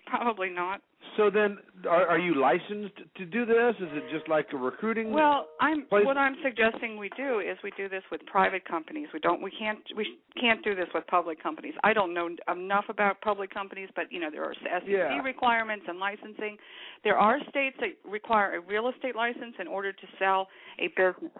probably 0.06 0.50
not 0.50 0.80
so 1.16 1.30
then, 1.30 1.58
are, 1.88 2.06
are 2.06 2.18
you 2.18 2.34
licensed 2.40 2.96
to 3.16 3.24
do 3.24 3.44
this? 3.46 3.74
Is 3.80 3.88
it 3.92 4.04
just 4.10 4.28
like 4.28 4.46
a 4.52 4.56
recruiting? 4.56 5.10
Well, 5.10 5.48
I'm 5.60 5.86
place- 5.86 6.04
what 6.04 6.16
I'm 6.16 6.36
suggesting 6.42 6.96
we 6.98 7.08
do 7.16 7.40
is 7.40 7.56
we 7.64 7.72
do 7.76 7.88
this 7.88 8.02
with 8.10 8.24
private 8.26 8.64
companies. 8.64 9.08
We 9.12 9.20
don't 9.20 9.42
we 9.42 9.50
can't 9.50 9.78
we 9.96 10.18
can't 10.40 10.62
do 10.62 10.74
this 10.74 10.88
with 10.94 11.06
public 11.06 11.42
companies. 11.42 11.74
I 11.84 11.92
don't 11.92 12.12
know 12.14 12.28
enough 12.52 12.84
about 12.88 13.20
public 13.22 13.52
companies, 13.52 13.88
but 13.96 14.12
you 14.12 14.20
know 14.20 14.30
there 14.30 14.44
are 14.44 14.54
SEC 14.54 14.82
Yeah. 14.86 15.20
requirements 15.22 15.86
and 15.88 15.98
licensing. 15.98 16.58
There 17.02 17.16
are 17.18 17.38
states 17.48 17.76
that 17.80 17.96
require 18.08 18.56
a 18.56 18.60
real 18.60 18.88
estate 18.88 19.16
license 19.16 19.54
in 19.58 19.66
order 19.66 19.92
to 19.92 20.06
sell 20.18 20.48
a 20.78 20.88
business. 20.88 21.32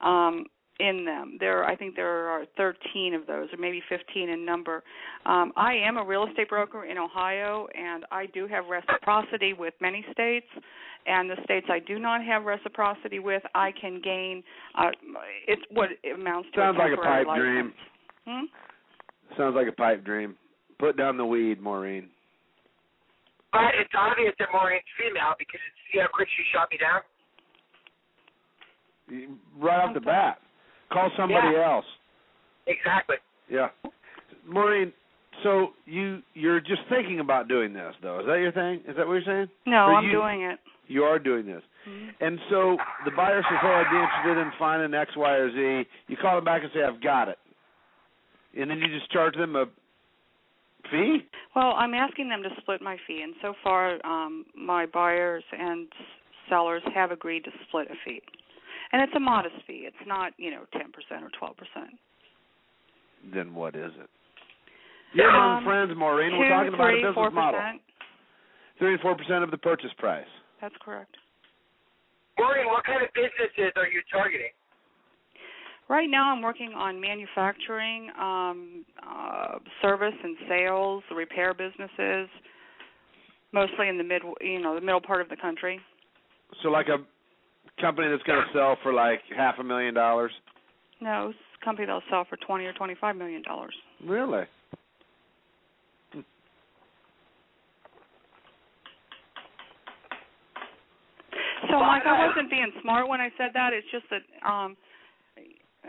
Um 0.00 0.46
in 0.78 1.04
them. 1.04 1.36
There, 1.40 1.64
I 1.64 1.76
think 1.76 1.96
there 1.96 2.28
are 2.28 2.44
13 2.56 3.14
of 3.14 3.26
those, 3.26 3.48
or 3.52 3.58
maybe 3.58 3.82
15 3.88 4.28
in 4.28 4.44
number. 4.44 4.82
Um, 5.24 5.52
I 5.56 5.74
am 5.74 5.96
a 5.96 6.04
real 6.04 6.26
estate 6.26 6.48
broker 6.48 6.84
in 6.84 6.98
Ohio, 6.98 7.66
and 7.74 8.04
I 8.10 8.26
do 8.26 8.46
have 8.46 8.66
reciprocity 8.66 9.52
with 9.52 9.74
many 9.80 10.04
states. 10.12 10.46
And 11.06 11.30
the 11.30 11.36
states 11.44 11.66
I 11.70 11.78
do 11.78 11.98
not 11.98 12.24
have 12.24 12.44
reciprocity 12.44 13.20
with, 13.20 13.42
I 13.54 13.70
can 13.80 14.00
gain. 14.02 14.42
Uh, 14.76 14.90
it's 15.46 15.62
what 15.70 15.90
it 16.02 16.18
amounts 16.18 16.48
to. 16.54 16.60
Sounds 16.60 16.76
a 16.76 16.82
like 16.82 16.92
a 16.92 16.96
temporary 16.96 17.24
pipe 17.24 17.36
dream. 17.36 17.56
license. 17.56 17.74
Hmm? 18.26 19.38
Sounds 19.38 19.54
like 19.54 19.68
a 19.68 19.72
pipe 19.72 20.04
dream. 20.04 20.34
Put 20.78 20.96
down 20.96 21.16
the 21.16 21.24
weed, 21.24 21.60
Maureen. 21.60 22.08
But 23.52 23.72
it's 23.80 23.92
obvious 23.96 24.34
that 24.38 24.48
Maureen's 24.52 24.84
female 24.98 25.34
because 25.38 25.60
it's, 25.62 25.92
see 25.92 26.00
how 26.00 26.08
quick 26.12 26.28
she 26.36 26.42
shot 26.52 26.68
me 26.70 26.76
down. 26.76 27.00
Right 29.56 29.78
off 29.78 29.94
the 29.94 30.00
bat. 30.00 30.38
Call 30.90 31.10
somebody 31.16 31.48
Yeah. 31.48 31.70
else. 31.70 31.86
Exactly. 32.66 33.16
Yeah. 33.48 33.68
Maureen, 34.44 34.92
so 35.42 35.74
you 35.86 36.22
you're 36.34 36.60
just 36.60 36.82
thinking 36.88 37.20
about 37.20 37.48
doing 37.48 37.72
this 37.72 37.94
though. 38.02 38.20
Is 38.20 38.26
that 38.26 38.40
your 38.40 38.52
thing? 38.52 38.80
Is 38.86 38.96
that 38.96 39.06
what 39.06 39.14
you're 39.14 39.22
saying? 39.22 39.48
No, 39.66 39.86
Or 39.86 39.94
I'm 39.94 40.04
you- 40.04 40.12
doing 40.12 40.42
it. 40.42 40.60
You 40.88 41.02
are 41.04 41.18
doing 41.18 41.46
this. 41.46 41.62
Mhm. 41.86 42.14
And 42.20 42.40
so 42.48 42.78
the 43.04 43.10
buyer 43.10 43.42
says, 43.42 43.58
"Hey, 43.60 43.74
I'd 43.74 43.90
be 43.90 43.96
interested 43.96 44.38
in 44.38 44.50
finding 44.52 44.94
X, 44.94 45.16
Y, 45.16 45.34
or 45.34 45.50
Z." 45.50 45.86
You 46.06 46.16
call 46.16 46.36
them 46.36 46.44
back 46.44 46.62
and 46.62 46.72
say, 46.72 46.82
"I've 46.84 47.00
got 47.00 47.28
it," 47.28 47.38
and 48.56 48.70
then 48.70 48.78
you 48.80 48.86
just 48.88 49.10
charge 49.10 49.34
them 49.34 49.56
a 49.56 49.66
fee. 50.90 51.26
Well, 51.54 51.74
I'm 51.74 51.94
asking 51.94 52.28
them 52.28 52.42
to 52.44 52.54
split 52.60 52.80
my 52.80 52.96
fee, 52.98 53.22
and 53.22 53.34
so 53.42 53.52
far, 53.54 53.98
um, 54.04 54.46
my 54.54 54.86
buyers 54.86 55.42
and 55.52 55.92
sellers 56.48 56.84
have 56.94 57.10
agreed 57.10 57.42
to 57.44 57.52
split 57.66 57.90
a 57.90 57.96
fee, 57.96 58.22
and 58.92 59.02
it's 59.02 59.12
a 59.16 59.20
modest 59.20 59.56
fee. 59.66 59.84
It's 59.86 60.06
not, 60.06 60.32
you 60.38 60.50
know, 60.50 60.62
10% 60.74 60.82
or 61.22 61.30
12%. 61.40 61.54
Then 63.34 63.54
what 63.54 63.74
is 63.74 63.92
it? 63.98 64.10
You're 65.12 65.30
Um, 65.30 65.64
friends, 65.64 65.92
Maureen. 65.96 66.36
We're 66.38 66.48
Two, 66.48 66.54
talking 66.54 66.74
about 66.74 66.88
a 66.88 66.92
three, 66.92 67.00
business 67.02 67.14
four 67.14 67.30
model. 67.30 67.60
percent. 67.60 67.82
Three 68.78 68.96
to 68.96 69.02
four 69.02 69.16
percent 69.16 69.42
of 69.42 69.50
the 69.50 69.58
purchase 69.58 69.92
price. 69.98 70.26
That's 70.60 70.74
correct. 70.80 71.16
Maureen, 72.38 72.66
what 72.66 72.84
kind 72.84 73.02
of 73.02 73.08
businesses 73.14 73.72
are 73.76 73.88
you 73.88 74.02
targeting? 74.12 74.50
Right 75.88 76.10
now, 76.10 76.32
I'm 76.32 76.42
working 76.42 76.72
on 76.74 77.00
manufacturing, 77.00 78.10
um, 78.20 78.84
uh, 79.06 79.58
service 79.80 80.14
and 80.22 80.36
sales, 80.48 81.02
repair 81.14 81.54
businesses, 81.54 82.28
mostly 83.52 83.88
in 83.88 83.96
the 83.96 84.04
mid, 84.04 84.22
you 84.40 84.60
know, 84.60 84.74
the 84.74 84.80
middle 84.80 85.00
part 85.00 85.20
of 85.20 85.28
the 85.28 85.36
country. 85.36 85.80
So 86.62 86.68
like 86.70 86.88
a 86.88 86.98
company 87.80 88.08
that's 88.10 88.22
going 88.24 88.40
to 88.40 88.52
sell 88.58 88.76
for 88.82 88.92
like 88.92 89.20
half 89.36 89.56
a 89.58 89.64
million 89.64 89.94
dollars. 89.94 90.32
No, 91.00 91.28
it's 91.30 91.38
a 91.60 91.64
company 91.64 91.86
that'll 91.86 92.02
sell 92.10 92.24
for 92.28 92.36
20 92.36 92.64
or 92.64 92.72
25 92.72 93.16
million 93.16 93.42
dollars. 93.42 93.74
Really? 94.04 94.44
So, 101.70 101.80
Mike, 101.80 102.02
I 102.06 102.26
wasn't 102.26 102.50
being 102.50 102.70
smart 102.82 103.08
when 103.08 103.20
I 103.20 103.28
said 103.36 103.50
that. 103.54 103.72
It's 103.72 103.86
just 103.90 104.04
that 104.10 104.48
um 104.48 104.76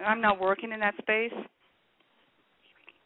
I'm 0.05 0.21
not 0.21 0.39
working 0.39 0.71
in 0.71 0.79
that 0.79 0.95
space. 0.97 1.33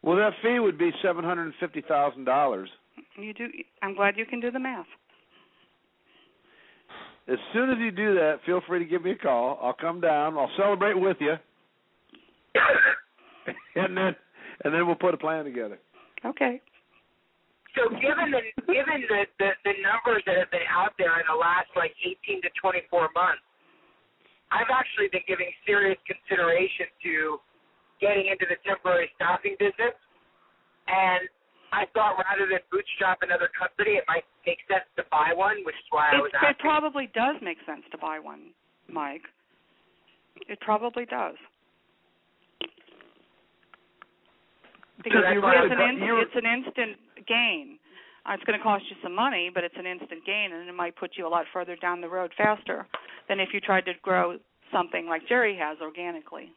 Well, 0.03 0.17
that 0.17 0.31
fee 0.41 0.59
would 0.59 0.77
be 0.77 0.91
seven 1.01 1.23
hundred 1.23 1.45
and 1.45 1.53
fifty 1.59 1.81
thousand 1.87 2.25
dollars. 2.25 2.69
You 3.17 3.33
do. 3.33 3.47
I'm 3.81 3.95
glad 3.95 4.17
you 4.17 4.25
can 4.25 4.39
do 4.39 4.51
the 4.51 4.59
math. 4.59 4.85
As 7.31 7.39
soon 7.53 7.69
as 7.69 7.77
you 7.79 7.91
do 7.91 8.15
that, 8.15 8.39
feel 8.45 8.61
free 8.67 8.79
to 8.79 8.85
give 8.85 9.03
me 9.03 9.11
a 9.11 9.15
call. 9.15 9.57
I'll 9.61 9.73
come 9.73 10.01
down. 10.01 10.37
I'll 10.37 10.51
celebrate 10.57 10.99
with 10.99 11.15
you, 11.21 11.35
and 13.75 13.95
then 13.95 14.15
and 14.65 14.73
then 14.73 14.85
we'll 14.85 14.99
put 14.99 15.13
a 15.13 15.17
plan 15.17 15.45
together. 15.45 15.79
Okay. 16.25 16.59
So 17.71 17.87
given 17.87 18.35
the 18.35 18.43
given 18.67 19.07
the, 19.07 19.23
the 19.39 19.49
the 19.63 19.73
numbers 19.79 20.23
that 20.27 20.35
have 20.35 20.51
been 20.51 20.67
out 20.67 20.91
there 20.99 21.15
in 21.23 21.25
the 21.31 21.39
last 21.39 21.71
like 21.79 21.95
18 22.03 22.41
to 22.43 22.49
24 22.59 23.15
months, 23.15 23.39
I've 24.51 24.67
actually 24.67 25.07
been 25.07 25.23
giving 25.23 25.47
serious 25.63 25.97
consideration 26.03 26.91
to 27.07 27.39
getting 28.03 28.27
into 28.27 28.43
the 28.43 28.59
temporary 28.67 29.07
staffing 29.15 29.55
business, 29.55 29.95
and 30.91 31.31
I 31.71 31.85
thought 31.93 32.17
rather 32.19 32.47
than 32.49 32.59
bootstrap 32.71 33.19
another 33.21 33.49
company, 33.57 33.95
it 33.95 34.03
might 34.07 34.25
make 34.45 34.59
sense 34.67 34.83
to 34.97 35.03
buy 35.09 35.31
one, 35.33 35.63
which 35.63 35.75
is 35.75 35.87
why 35.89 36.09
I 36.11 36.15
It, 36.17 36.21
was 36.21 36.31
it 36.35 36.59
probably 36.59 37.07
does 37.13 37.35
make 37.41 37.57
sense 37.65 37.83
to 37.91 37.97
buy 37.97 38.19
one, 38.19 38.51
Mike. 38.89 39.23
It 40.49 40.59
probably 40.59 41.05
does. 41.05 41.35
Because 45.03 45.23
you 45.33 45.39
it's, 45.41 45.71
an 45.71 45.77
got- 45.77 45.89
in, 45.89 45.97
you- 46.03 46.19
it's 46.19 46.35
an 46.35 46.45
instant 46.45 46.97
gain. 47.27 47.79
Uh, 48.25 48.33
it's 48.33 48.43
going 48.43 48.57
to 48.57 48.61
cost 48.63 48.83
you 48.89 48.95
some 49.01 49.15
money, 49.15 49.49
but 49.51 49.63
it's 49.63 49.73
an 49.77 49.87
instant 49.87 50.21
gain, 50.25 50.53
and 50.53 50.69
it 50.69 50.75
might 50.75 50.95
put 50.95 51.11
you 51.17 51.25
a 51.25 51.31
lot 51.31 51.45
further 51.51 51.75
down 51.77 52.01
the 52.01 52.07
road 52.09 52.31
faster 52.37 52.85
than 53.27 53.39
if 53.39 53.49
you 53.51 53.59
tried 53.59 53.85
to 53.85 53.93
grow 54.03 54.37
something 54.71 55.07
like 55.07 55.27
Jerry 55.27 55.57
has 55.57 55.77
organically. 55.81 56.51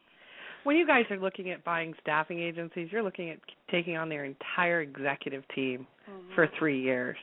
When 0.65 0.75
you 0.75 0.85
guys 0.87 1.05
are 1.11 1.17
looking 1.19 1.51
at 1.51 1.63
buying 1.63 1.93
staffing 2.01 2.39
agencies, 2.39 2.89
you're 2.91 3.03
looking 3.03 3.29
at 3.29 3.37
taking 3.69 3.97
on 3.97 4.09
their 4.09 4.25
entire 4.25 4.81
executive 4.81 5.43
team 5.53 5.85
for 6.33 6.49
three 6.57 6.81
years. 6.81 7.17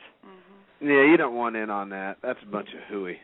Yeah, 0.81 1.05
you 1.05 1.17
don't 1.17 1.35
want 1.35 1.57
in 1.57 1.69
on 1.69 1.89
that. 1.91 2.19
That's 2.23 2.39
a 2.43 2.51
bunch 2.51 2.69
of 2.69 2.81
hooey. 2.89 3.17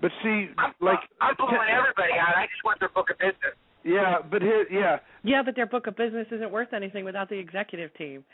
But 0.00 0.10
see, 0.22 0.46
I'm, 0.56 0.72
like, 0.80 0.98
I'm 1.20 1.36
pulling 1.36 1.58
everybody 1.70 2.12
out. 2.18 2.36
I 2.36 2.44
just 2.46 2.64
want 2.64 2.80
their 2.80 2.88
book 2.88 3.10
of 3.10 3.18
business. 3.18 3.54
yeah, 3.84 4.16
but 4.30 4.40
here, 4.40 4.66
yeah, 4.70 4.98
Yeah, 5.22 5.42
but 5.44 5.56
their 5.56 5.66
book 5.66 5.86
of 5.86 5.96
business 5.96 6.26
isn't 6.32 6.50
worth 6.50 6.72
anything 6.72 7.04
without 7.04 7.28
the 7.28 7.38
executive 7.38 7.92
team. 7.94 8.24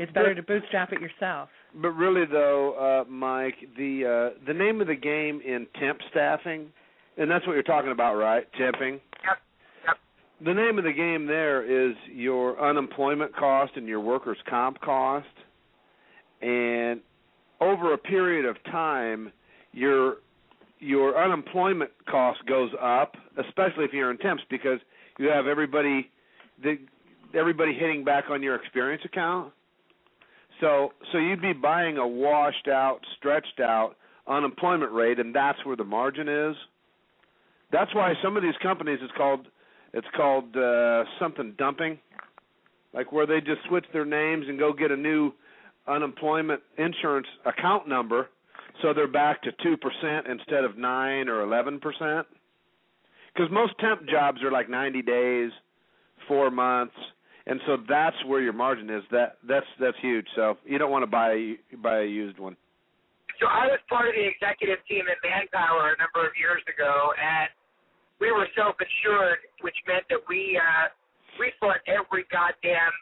It's 0.00 0.10
better 0.12 0.34
to 0.34 0.42
bootstrap 0.42 0.92
it 0.92 1.00
yourself. 1.00 1.48
but 1.80 1.90
really 1.90 2.26
though, 2.26 2.74
uh, 3.06 3.08
Mike, 3.08 3.54
the 3.76 4.32
uh, 4.34 4.38
the 4.46 4.54
name 4.54 4.80
of 4.80 4.88
the 4.88 4.96
game 4.96 5.40
in 5.46 5.68
temp 5.78 5.98
staffing, 6.10 6.66
and 7.16 7.30
that's 7.30 7.46
what 7.46 7.52
you're 7.54 7.62
talking 7.62 7.92
about, 7.92 8.14
right? 8.16 8.46
Temping. 8.60 8.94
Yep. 8.94 9.00
Yep. 9.24 9.38
The 10.44 10.54
name 10.54 10.76
of 10.76 10.84
the 10.84 10.92
game 10.92 11.26
there 11.26 11.62
is 11.62 11.94
your 12.12 12.60
unemployment 12.60 13.34
cost 13.36 13.72
and 13.76 13.86
your 13.86 14.00
workers' 14.00 14.38
comp 14.48 14.80
cost, 14.80 15.26
and 16.40 17.00
over 17.60 17.92
a 17.92 17.98
period 17.98 18.44
of 18.44 18.56
time, 18.64 19.32
your 19.72 20.16
your 20.80 21.22
unemployment 21.22 21.92
cost 22.10 22.44
goes 22.46 22.70
up, 22.82 23.14
especially 23.38 23.84
if 23.84 23.92
you're 23.92 24.10
in 24.10 24.18
temps, 24.18 24.42
because 24.50 24.80
you 25.16 25.28
have 25.28 25.46
everybody 25.46 26.10
the 26.60 26.76
everybody 27.38 27.72
hitting 27.72 28.02
back 28.02 28.24
on 28.28 28.42
your 28.42 28.56
experience 28.56 29.02
account. 29.04 29.52
So 30.60 30.92
so 31.12 31.18
you'd 31.18 31.40
be 31.40 31.52
buying 31.52 31.98
a 31.98 32.06
washed 32.06 32.66
out, 32.66 32.98
stretched 33.16 33.60
out 33.60 33.94
unemployment 34.26 34.90
rate, 34.90 35.20
and 35.20 35.32
that's 35.32 35.64
where 35.64 35.76
the 35.76 35.84
margin 35.84 36.28
is. 36.28 36.56
That's 37.70 37.94
why 37.94 38.14
some 38.24 38.36
of 38.36 38.42
these 38.42 38.56
companies 38.60 38.98
it's 39.00 39.12
called 39.16 39.46
it's 39.92 40.06
called 40.16 40.56
uh 40.56 41.04
something 41.20 41.54
dumping, 41.58 41.98
like 42.94 43.12
where 43.12 43.26
they 43.26 43.40
just 43.40 43.60
switch 43.68 43.84
their 43.92 44.04
names 44.04 44.46
and 44.48 44.58
go 44.58 44.72
get 44.72 44.90
a 44.90 44.96
new 44.96 45.32
unemployment 45.88 46.60
insurance 46.78 47.26
account 47.44 47.88
number, 47.88 48.28
so 48.80 48.94
they're 48.94 49.08
back 49.08 49.42
to 49.42 49.50
two 49.62 49.76
percent 49.76 50.26
instead 50.28 50.64
of 50.64 50.78
nine 50.78 51.28
or 51.28 51.42
eleven 51.42 51.80
percent. 51.80 52.26
Because 53.34 53.50
most 53.50 53.72
temp 53.80 54.06
jobs 54.08 54.42
are 54.42 54.50
like 54.50 54.68
ninety 54.68 55.02
days, 55.02 55.50
four 56.28 56.50
months, 56.50 56.94
and 57.46 57.60
so 57.66 57.78
that's 57.88 58.16
where 58.26 58.40
your 58.40 58.52
margin 58.52 58.90
is. 58.90 59.02
That 59.10 59.38
that's 59.48 59.66
that's 59.80 59.96
huge. 60.00 60.26
So 60.36 60.56
you 60.64 60.78
don't 60.78 60.90
want 60.90 61.02
to 61.02 61.10
buy 61.10 61.54
buy 61.82 62.00
a 62.00 62.06
used 62.06 62.38
one. 62.38 62.56
So 63.40 63.48
I 63.48 63.66
was 63.66 63.80
part 63.88 64.06
of 64.06 64.14
the 64.14 64.22
executive 64.22 64.78
team 64.86 65.04
at 65.10 65.18
Manpower 65.24 65.96
a 65.96 65.98
number 65.98 66.22
of 66.22 66.32
years 66.38 66.62
ago, 66.68 67.10
and 67.18 67.48
we 68.22 68.30
were 68.30 68.46
self-insured, 68.54 69.42
which 69.66 69.74
meant 69.90 70.06
that 70.06 70.22
we 70.30 70.54
uh, 70.54 70.86
we 71.42 71.50
fought 71.58 71.82
every 71.90 72.22
goddamn 72.30 72.94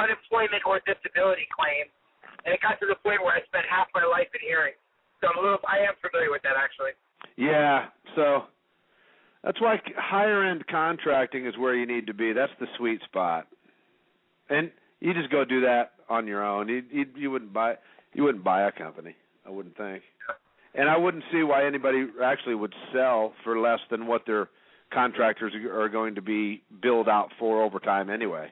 unemployment 0.00 0.64
or 0.64 0.80
disability 0.88 1.44
claim, 1.52 1.92
and 2.48 2.56
it 2.56 2.64
got 2.64 2.80
to 2.80 2.88
the 2.88 2.96
point 3.04 3.20
where 3.20 3.36
I 3.36 3.44
spent 3.44 3.68
half 3.68 3.92
my 3.92 4.08
life 4.08 4.32
in 4.32 4.40
hearings. 4.40 4.80
So 5.20 5.28
I'm 5.28 5.36
a 5.36 5.42
little, 5.44 5.60
I 5.68 5.84
am 5.84 5.92
familiar 6.00 6.32
with 6.32 6.40
that 6.48 6.56
actually. 6.56 6.96
Yeah, 7.36 7.92
so 8.16 8.48
that's 9.44 9.60
why 9.60 9.76
higher 10.00 10.48
end 10.48 10.64
contracting 10.66 11.44
is 11.44 11.52
where 11.60 11.76
you 11.76 11.84
need 11.84 12.06
to 12.08 12.14
be. 12.14 12.32
That's 12.32 12.56
the 12.60 12.66
sweet 12.80 13.04
spot. 13.04 13.46
And 14.48 14.72
you 15.00 15.12
just 15.12 15.30
go 15.30 15.44
do 15.44 15.60
that 15.60 15.92
on 16.08 16.26
your 16.26 16.40
own. 16.40 16.68
You 16.68 16.82
you, 16.90 17.04
you 17.14 17.30
wouldn't 17.30 17.52
buy 17.52 17.76
you 18.14 18.24
wouldn't 18.24 18.44
buy 18.44 18.64
a 18.64 18.72
company. 18.72 19.14
I 19.44 19.50
wouldn't 19.50 19.76
think. 19.76 20.02
And 20.74 20.88
I 20.88 20.96
wouldn't 20.96 21.24
see 21.30 21.42
why 21.42 21.66
anybody 21.66 22.06
actually 22.22 22.56
would 22.56 22.74
sell 22.92 23.32
for 23.44 23.58
less 23.58 23.78
than 23.90 24.06
what 24.06 24.22
their 24.26 24.48
contractors 24.92 25.52
are 25.54 25.88
going 25.88 26.14
to 26.14 26.22
be 26.22 26.62
billed 26.82 27.08
out 27.08 27.28
for 27.38 27.62
overtime 27.62 28.10
anyway. 28.10 28.50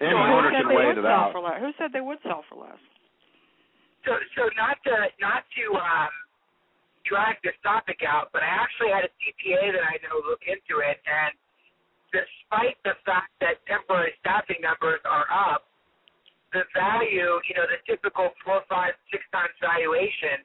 Any 0.00 0.10
Who 0.10 0.16
owner 0.16 0.50
said 0.50 0.64
can 0.64 0.68
they 0.68 0.74
would 0.74 0.98
it 0.98 1.04
sell 1.04 1.28
out. 1.28 1.32
for 1.32 1.40
less? 1.40 1.60
Who 1.60 1.70
said 1.78 1.90
they 1.92 2.00
would 2.00 2.18
sell 2.24 2.42
for 2.48 2.56
less? 2.56 2.80
So, 4.04 4.16
so 4.32 4.48
not 4.56 4.80
to 4.88 4.94
not 5.20 5.44
to 5.60 5.64
um, 5.76 6.12
drag 7.04 7.36
this 7.44 7.54
topic 7.62 8.00
out, 8.00 8.32
but 8.32 8.40
I 8.40 8.48
actually 8.48 8.96
had 8.96 9.04
a 9.04 9.12
CPA 9.20 9.76
that 9.76 9.84
I 9.84 10.00
know 10.00 10.24
look 10.24 10.40
into 10.48 10.80
it, 10.80 10.98
and 11.04 11.36
despite 12.10 12.80
the 12.82 12.96
fact 13.04 13.30
that 13.44 13.60
temporary 13.68 14.16
staffing 14.24 14.64
numbers 14.64 15.04
are 15.04 15.28
up, 15.30 15.68
the 16.56 16.64
value, 16.74 17.38
you 17.46 17.54
know, 17.54 17.68
the 17.68 17.78
typical 17.86 18.32
four, 18.42 18.64
five, 18.66 18.96
six 19.12 19.22
times 19.30 19.54
valuation, 19.60 20.42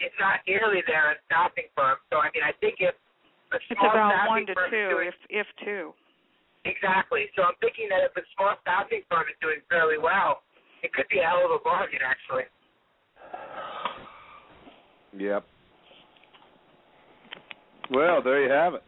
is 0.00 0.12
not 0.18 0.40
nearly 0.48 0.82
there 0.88 1.12
in 1.12 1.18
staffing 1.28 1.68
firms. 1.76 2.00
So, 2.08 2.18
I 2.18 2.28
mean, 2.32 2.42
I 2.44 2.52
think 2.60 2.80
if 2.80 2.96
a 3.52 3.56
It's 3.56 3.66
small 3.72 3.90
about 3.92 4.12
staffing 4.12 4.32
one 4.32 4.46
to 4.48 4.54
firm 4.54 4.68
is 4.68 4.72
two, 4.72 4.88
doing, 4.90 5.08
if 5.08 5.18
if 5.28 5.48
two. 5.64 5.84
exactly. 6.64 7.28
So, 7.36 7.44
I'm 7.44 7.56
thinking 7.60 7.88
that 7.92 8.04
if 8.08 8.16
a 8.16 8.24
small 8.36 8.56
staffing 8.64 9.02
firm 9.08 9.28
is 9.28 9.36
doing 9.40 9.60
fairly 9.68 9.98
well, 10.00 10.42
it 10.82 10.92
could 10.92 11.08
be 11.12 11.20
a 11.20 11.26
hell 11.28 11.44
of 11.44 11.52
a 11.52 11.62
bargain, 11.62 12.00
actually. 12.00 12.48
Yep. 15.18 15.44
Well, 17.90 18.22
there 18.22 18.42
you 18.42 18.50
have 18.50 18.74
it. 18.74 18.84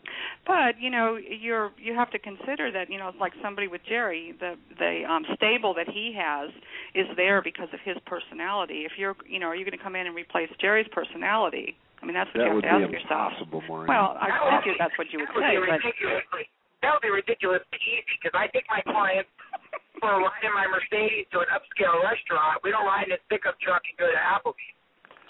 But 0.47 0.75
you 0.81 0.91
know, 0.91 1.15
you're 1.17 1.71
you 1.79 1.95
have 1.95 2.11
to 2.11 2.19
consider 2.19 2.71
that 2.73 2.91
you 2.91 2.99
know, 2.99 3.13
like 3.21 3.33
somebody 3.43 3.69
with 3.69 3.81
Jerry, 3.89 4.35
the 4.41 4.55
the 4.79 5.03
um 5.07 5.23
stable 5.39 5.73
that 5.75 5.87
he 5.89 6.11
has 6.19 6.51
is 6.99 7.07
there 7.17 7.41
because 7.43 7.69
of 7.73 7.79
his 7.85 7.95
personality. 8.07 8.83
If 8.83 8.93
you're, 8.99 9.15
you 9.29 9.39
know, 9.39 9.47
are 9.47 9.57
you 9.57 9.65
going 9.65 9.79
to 9.79 9.83
come 9.83 9.95
in 9.95 10.07
and 10.07 10.17
replace 10.17 10.51
Jerry's 10.61 10.89
personality? 10.91 11.77
I 12.03 12.07
mean, 12.07 12.15
that's 12.19 12.27
what 12.35 12.43
That 12.43 12.49
you 12.51 12.55
would 12.59 12.67
have 12.67 12.83
to 12.83 12.89
be 12.91 12.99
ask 12.99 13.07
yourself. 13.07 13.33
Maureen. 13.71 13.87
Well, 13.87 14.19
I 14.19 14.27
That 14.27 14.67
think 14.67 14.75
be- 14.75 14.83
that's 14.83 14.99
what 14.99 15.07
you 15.15 15.23
would 15.23 15.31
that 15.31 15.39
would 15.39 15.47
say, 15.47 15.55
be 15.55 15.63
but 15.63 15.79
ridiculously, 15.79 16.45
that 16.83 16.91
would 16.91 17.05
be 17.07 17.15
ridiculously 17.15 17.79
easy 17.87 18.15
because 18.19 18.35
I 18.35 18.51
take 18.51 18.67
my 18.67 18.83
clients 18.83 19.31
for 20.03 20.11
a 20.11 20.19
ride 20.19 20.43
in 20.43 20.51
my 20.51 20.67
Mercedes 20.67 21.31
to 21.31 21.47
an 21.47 21.51
upscale 21.55 22.03
restaurant. 22.03 22.59
We 22.67 22.75
don't 22.75 22.83
ride 22.83 23.07
in 23.07 23.15
his 23.15 23.23
pickup 23.31 23.55
truck 23.63 23.87
and 23.87 23.95
go 23.95 24.11
to 24.11 24.19
Applebee's. 24.19 24.75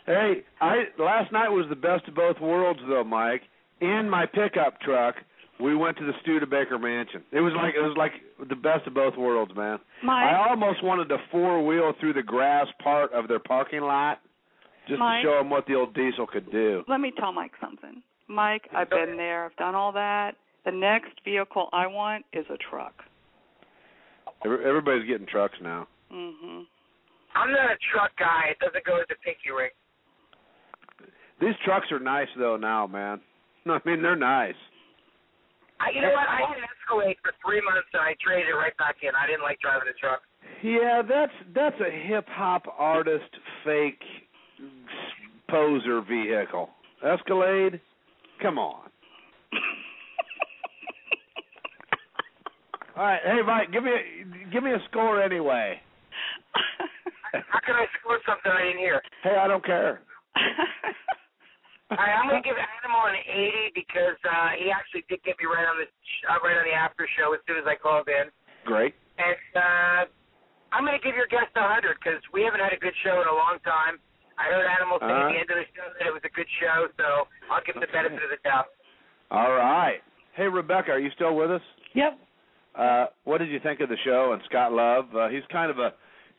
Hey, 0.09 0.49
I 0.65 0.89
last 0.97 1.29
night 1.31 1.53
was 1.53 1.69
the 1.69 1.77
best 1.77 2.09
of 2.09 2.17
both 2.17 2.41
worlds 2.41 2.81
though, 2.89 3.05
Mike. 3.05 3.45
In 3.83 4.09
my 4.09 4.27
pickup 4.27 4.81
truck, 4.81 5.17
we 5.61 5.75
went 5.75 5.97
to 5.99 6.05
the 6.07 6.13
Studebaker 6.23 6.79
Mansion. 6.79 7.23
It 7.33 7.41
was 7.41 7.53
like 7.57 7.75
it 7.75 7.81
was 7.81 7.97
like 7.97 8.13
the 8.49 8.55
best 8.57 8.87
of 8.87 8.95
both 8.95 9.17
worlds, 9.17 9.53
man. 9.57 9.79
Mike, 10.05 10.25
I 10.25 10.49
almost 10.49 10.83
wanted 10.85 11.09
to 11.09 11.19
four 11.31 11.65
wheel 11.65 11.93
through 12.01 12.13
the 12.15 12.23
grass 12.23 12.67
part 12.83 13.13
of 13.13 13.29
their 13.29 13.41
parking 13.41 13.83
lot 13.83 14.21
just 14.89 14.99
Mike? 14.99 15.23
to 15.23 15.29
show 15.29 15.39
them 15.39 15.51
what 15.51 15.67
the 15.67 15.75
old 15.75 15.95
diesel 15.95 16.27
could 16.27 16.51
do. 16.51 16.83
let 16.89 17.01
me 17.01 17.13
tell 17.19 17.33
Mike 17.33 17.53
something. 17.61 18.03
Mike, 18.29 18.69
I've 18.75 18.89
been 18.89 19.17
there. 19.17 19.47
I've 19.47 19.57
done 19.57 19.75
all 19.75 19.93
that. 19.93 20.37
The 20.65 20.73
next 20.73 21.13
vehicle 21.25 21.69
I 21.73 21.87
want 21.87 22.25
is 22.33 22.47
a 22.51 22.57
truck. 22.71 22.95
Everybody's 24.45 25.07
getting 25.07 25.27
trucks 25.27 25.55
now. 25.61 25.87
Mhm. 26.11 26.67
I'm 27.35 27.51
not 27.53 27.71
a 27.71 27.77
truck 27.93 28.15
guy. 28.17 28.49
It 28.51 28.59
doesn't 28.59 28.85
go 28.85 28.95
with 28.97 29.09
the 29.09 29.17
pinky 29.25 29.51
ring. 29.51 29.71
These 31.41 31.57
trucks 31.65 31.91
are 31.91 31.99
nice 31.99 32.29
though 32.37 32.57
now, 32.57 32.87
man. 32.87 33.21
No, 33.65 33.75
I 33.75 33.81
mean 33.85 34.03
they're 34.03 34.17
nice. 34.17 34.55
I, 35.81 35.91
you 35.91 36.01
know 36.01 36.13
what? 36.13 36.29
I 36.29 36.43
had 36.47 36.59
an 36.59 36.65
Escalade 36.79 37.17
for 37.23 37.33
three 37.45 37.61
months 37.61 37.89
and 37.93 38.03
I 38.03 38.15
traded 38.23 38.49
it 38.49 38.55
right 38.55 38.77
back 38.79 38.97
in. 39.03 39.11
I 39.19 39.27
didn't 39.27 39.43
like 39.43 39.59
driving 39.61 39.89
the 39.89 39.95
truck. 39.99 40.23
Yeah, 40.63 41.03
that's 41.03 41.33
that's 41.55 41.77
a 41.81 41.91
hip 42.09 42.27
hop 42.29 42.63
artist 42.79 43.31
fake 43.65 44.03
poser 45.51 46.01
vehicle. 46.03 46.71
Escalade? 47.05 47.81
Come 48.41 48.59
on. 48.59 48.89
All 52.97 53.05
right, 53.05 53.21
hey 53.25 53.43
Mike, 53.45 53.73
give 53.73 53.83
me 53.83 53.91
a, 53.91 54.53
give 54.53 54.63
me 54.63 54.71
a 54.71 54.79
score 54.91 55.21
anyway. 55.23 55.81
How 57.33 57.59
can 57.65 57.75
I 57.75 57.87
score 57.99 58.21
something 58.27 58.53
I 58.53 58.63
didn't 58.67 58.79
hear? 58.79 59.03
Hey, 59.25 59.37
I 59.41 59.49
don't 59.49 59.65
care. 59.65 60.03
All 61.93 62.01
right, 62.01 62.17
I'm 62.17 62.25
gonna 62.29 62.41
give 62.41 62.57
Animal 62.57 63.05
an 63.13 63.21
80 63.21 63.77
because 63.77 64.17
uh, 64.25 64.57
he 64.57 64.73
actually 64.73 65.05
did 65.13 65.21
get 65.29 65.37
me 65.37 65.45
right 65.45 65.69
on 65.69 65.77
the 65.77 65.87
uh, 66.27 66.41
right 66.41 66.57
on 66.57 66.65
the 66.65 66.73
after 66.73 67.05
show 67.21 67.37
as 67.37 67.41
soon 67.45 67.61
as 67.61 67.67
I 67.69 67.77
called 67.77 68.09
in. 68.09 68.33
Great. 68.65 68.95
And 69.21 69.37
uh, 69.55 70.01
I'm 70.73 70.89
going 70.89 70.97
to 70.97 71.05
give 71.05 71.13
your 71.15 71.29
guest 71.29 71.53
a 71.53 71.61
100 71.61 72.01
because 72.01 72.23
we 72.33 72.43
haven't 72.49 72.65
had 72.65 72.73
a 72.73 72.81
good 72.81 72.97
show 73.05 73.21
in 73.21 73.29
a 73.29 73.37
long 73.37 73.61
time. 73.61 74.01
I 74.41 74.49
heard 74.49 74.65
Animal 74.65 74.97
say 75.05 75.13
Uh-huh. 75.13 75.29
at 75.29 75.33
the 75.35 75.39
end 75.45 75.51
of 75.53 75.59
the 75.61 75.69
show 75.77 75.85
that 75.93 76.05
it 76.09 76.15
was 76.17 76.25
a 76.25 76.33
good 76.33 76.49
show, 76.59 76.89
so 76.97 77.29
I'll 77.53 77.61
give 77.67 77.77
him 77.77 77.85
the 77.85 77.93
benefit 77.93 78.25
of 78.25 78.31
the 78.33 78.41
doubt. 78.43 78.73
All 79.31 79.53
right. 79.53 80.01
Hey 80.33 80.49
Rebecca, 80.49 80.93
are 80.93 80.99
you 80.99 81.11
still 81.15 81.37
with 81.37 81.51
us? 81.51 81.61
Yep. 81.95 82.17
Uh, 82.75 83.07
what 83.25 83.39
did 83.39 83.51
you 83.51 83.61
think 83.61 83.81
of 83.85 83.91
the 83.93 84.01
show 84.05 84.33
and 84.33 84.41
Scott 84.49 84.73
Love? 84.73 85.13
Uh, 85.15 85.29
he's 85.29 85.45
kind 85.53 85.71
of 85.71 85.79
a 85.79 85.93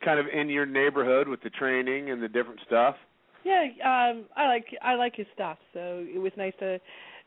kind 0.04 0.18
of 0.20 0.26
in 0.34 0.50
your 0.50 0.66
neighborhood 0.66 1.28
with 1.28 1.42
the 1.44 1.52
training 1.52 2.10
and 2.10 2.22
the 2.22 2.28
different 2.28 2.60
stuff. 2.66 2.96
Yeah, 3.44 3.64
um, 3.84 4.26
I 4.36 4.48
like 4.48 4.66
I 4.82 4.96
like 4.96 5.16
his 5.16 5.28
stuff. 5.34 5.58
So 5.74 6.06
it 6.14 6.20
was 6.20 6.32
nice 6.38 6.54
to. 6.60 6.80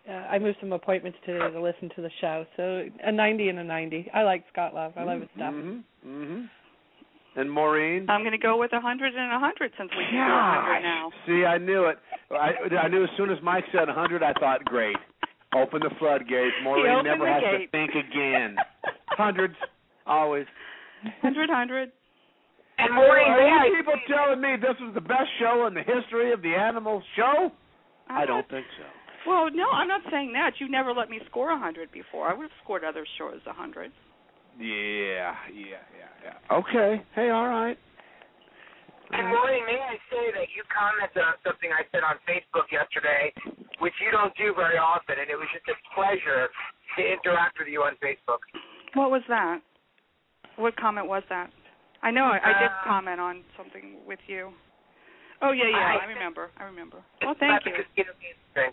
Uh, 0.09 0.13
I 0.13 0.39
moved 0.39 0.59
some 0.61 0.73
appointments 0.73 1.19
to 1.27 1.51
to 1.51 1.61
listen 1.61 1.91
to 1.97 2.03
the 2.03 2.11
show. 2.21 2.47
So 2.57 2.85
a 3.03 3.13
90 3.13 3.49
and 3.49 3.59
a 3.59 3.65
90. 3.65 4.11
I 4.15 4.23
like 4.23 4.45
Scott 4.53 4.75
Love. 4.75 4.93
I 4.97 5.05
love 5.05 5.21
his 5.21 5.31
stuff. 5.35 5.53
Mm-hmm. 5.53 6.09
mm-hmm. 6.09 6.45
And 7.39 7.53
Maureen? 7.53 8.09
I'm 8.09 8.23
going 8.23 8.33
to 8.33 8.39
go 8.39 8.59
with 8.59 8.73
a 8.73 8.81
100 8.81 9.15
and 9.15 9.31
a 9.31 9.39
100 9.39 9.71
since 9.77 9.91
we 9.91 10.05
can 10.09 10.15
do 10.15 10.33
a 10.33 10.81
100 10.81 10.81
now. 10.81 11.11
See, 11.27 11.45
I 11.45 11.59
knew 11.59 11.85
it. 11.85 11.99
I, 12.31 12.53
I 12.81 12.89
knew 12.89 13.05
as 13.05 13.11
soon 13.19 13.29
as 13.29 13.37
Mike 13.43 13.65
said 13.73 13.91
a 13.91 13.93
100, 13.93 14.23
I 14.23 14.33
thought, 14.41 14.65
great. 14.65 14.97
Open 15.55 15.81
the 15.81 15.91
floodgates. 15.99 16.57
Maureen 16.65 17.05
never 17.05 17.31
has 17.31 17.43
gate. 17.43 17.71
to 17.71 17.71
think 17.71 17.91
again. 17.91 18.57
Hundreds, 19.11 19.55
always. 20.07 20.47
100, 21.21 21.51
100. 21.51 21.93
And 22.79 22.93
Maureen, 22.95 23.29
Are 23.33 23.67
you 23.67 23.77
people 23.81 23.97
telling 24.07 24.41
me 24.41 24.57
this 24.61 24.77
was 24.81 24.93
the 24.95 25.01
best 25.01 25.29
show 25.41 25.67
in 25.67 25.75
the 25.75 25.83
history 25.83 26.33
of 26.33 26.43
the 26.43 26.53
Animal 26.55 27.03
Show? 27.17 27.51
I 28.09 28.21
I'm 28.23 28.27
don't 28.27 28.37
not- 28.39 28.51
think 28.51 28.67
so. 28.79 28.85
Well, 29.27 29.51
no, 29.51 29.67
I'm 29.73 29.89
not 29.89 30.03
saying 30.11 30.33
that. 30.35 30.61
You 30.61 30.69
never 30.69 30.93
let 30.93 31.11
me 31.11 31.19
score 31.27 31.51
a 31.51 31.59
100 31.59 31.91
before. 31.91 32.29
I 32.29 32.35
would 32.35 32.45
have 32.45 32.59
scored 32.63 32.85
other 32.85 33.05
shows 33.19 33.41
a 33.47 33.51
100. 33.51 33.91
Yeah, 34.59 35.35
yeah, 35.53 35.83
yeah, 35.99 36.09
yeah. 36.23 36.57
Okay. 36.57 37.03
Hey, 37.15 37.31
all 37.31 37.49
right. 37.49 37.77
And 39.11 39.27
Maureen, 39.29 39.67
may 39.67 39.79
I 39.83 39.97
say 40.11 40.31
that 40.35 40.47
you 40.55 40.63
commented 40.71 41.23
on 41.23 41.35
something 41.45 41.71
I 41.73 41.83
said 41.91 42.03
on 42.05 42.17
Facebook 42.27 42.71
yesterday, 42.71 43.33
which 43.81 43.95
you 44.03 44.11
don't 44.11 44.35
do 44.37 44.55
very 44.55 44.79
often, 44.79 45.19
and 45.19 45.29
it 45.31 45.37
was 45.37 45.47
just 45.53 45.67
a 45.69 45.75
pleasure 45.95 46.49
to 46.99 47.01
interact 47.03 47.59
with 47.59 47.69
you 47.69 47.83
on 47.83 47.95
Facebook. 48.03 48.43
What 48.95 49.11
was 49.11 49.23
that? 49.29 49.59
What 50.57 50.77
comment 50.77 51.07
was 51.09 51.23
that? 51.31 51.51
I 52.03 52.11
know 52.11 52.25
I, 52.25 52.39
I 52.43 52.53
did 52.61 52.71
Uh, 52.71 52.85
comment 52.85 53.21
on 53.21 53.43
something 53.57 53.97
with 54.07 54.19
you. 54.27 54.53
Oh 55.43 55.53
yeah, 55.53 55.69
yeah, 55.69 55.77
I- 56.01 56.05
I 56.05 56.07
remember. 56.07 56.51
I 56.59 56.65
remember. 56.65 56.99
Well, 57.23 57.35
thank 57.39 57.65
you. 57.67 57.73
the 57.73 57.79
casino 57.85 58.13
games 58.21 58.39
thing. 58.55 58.71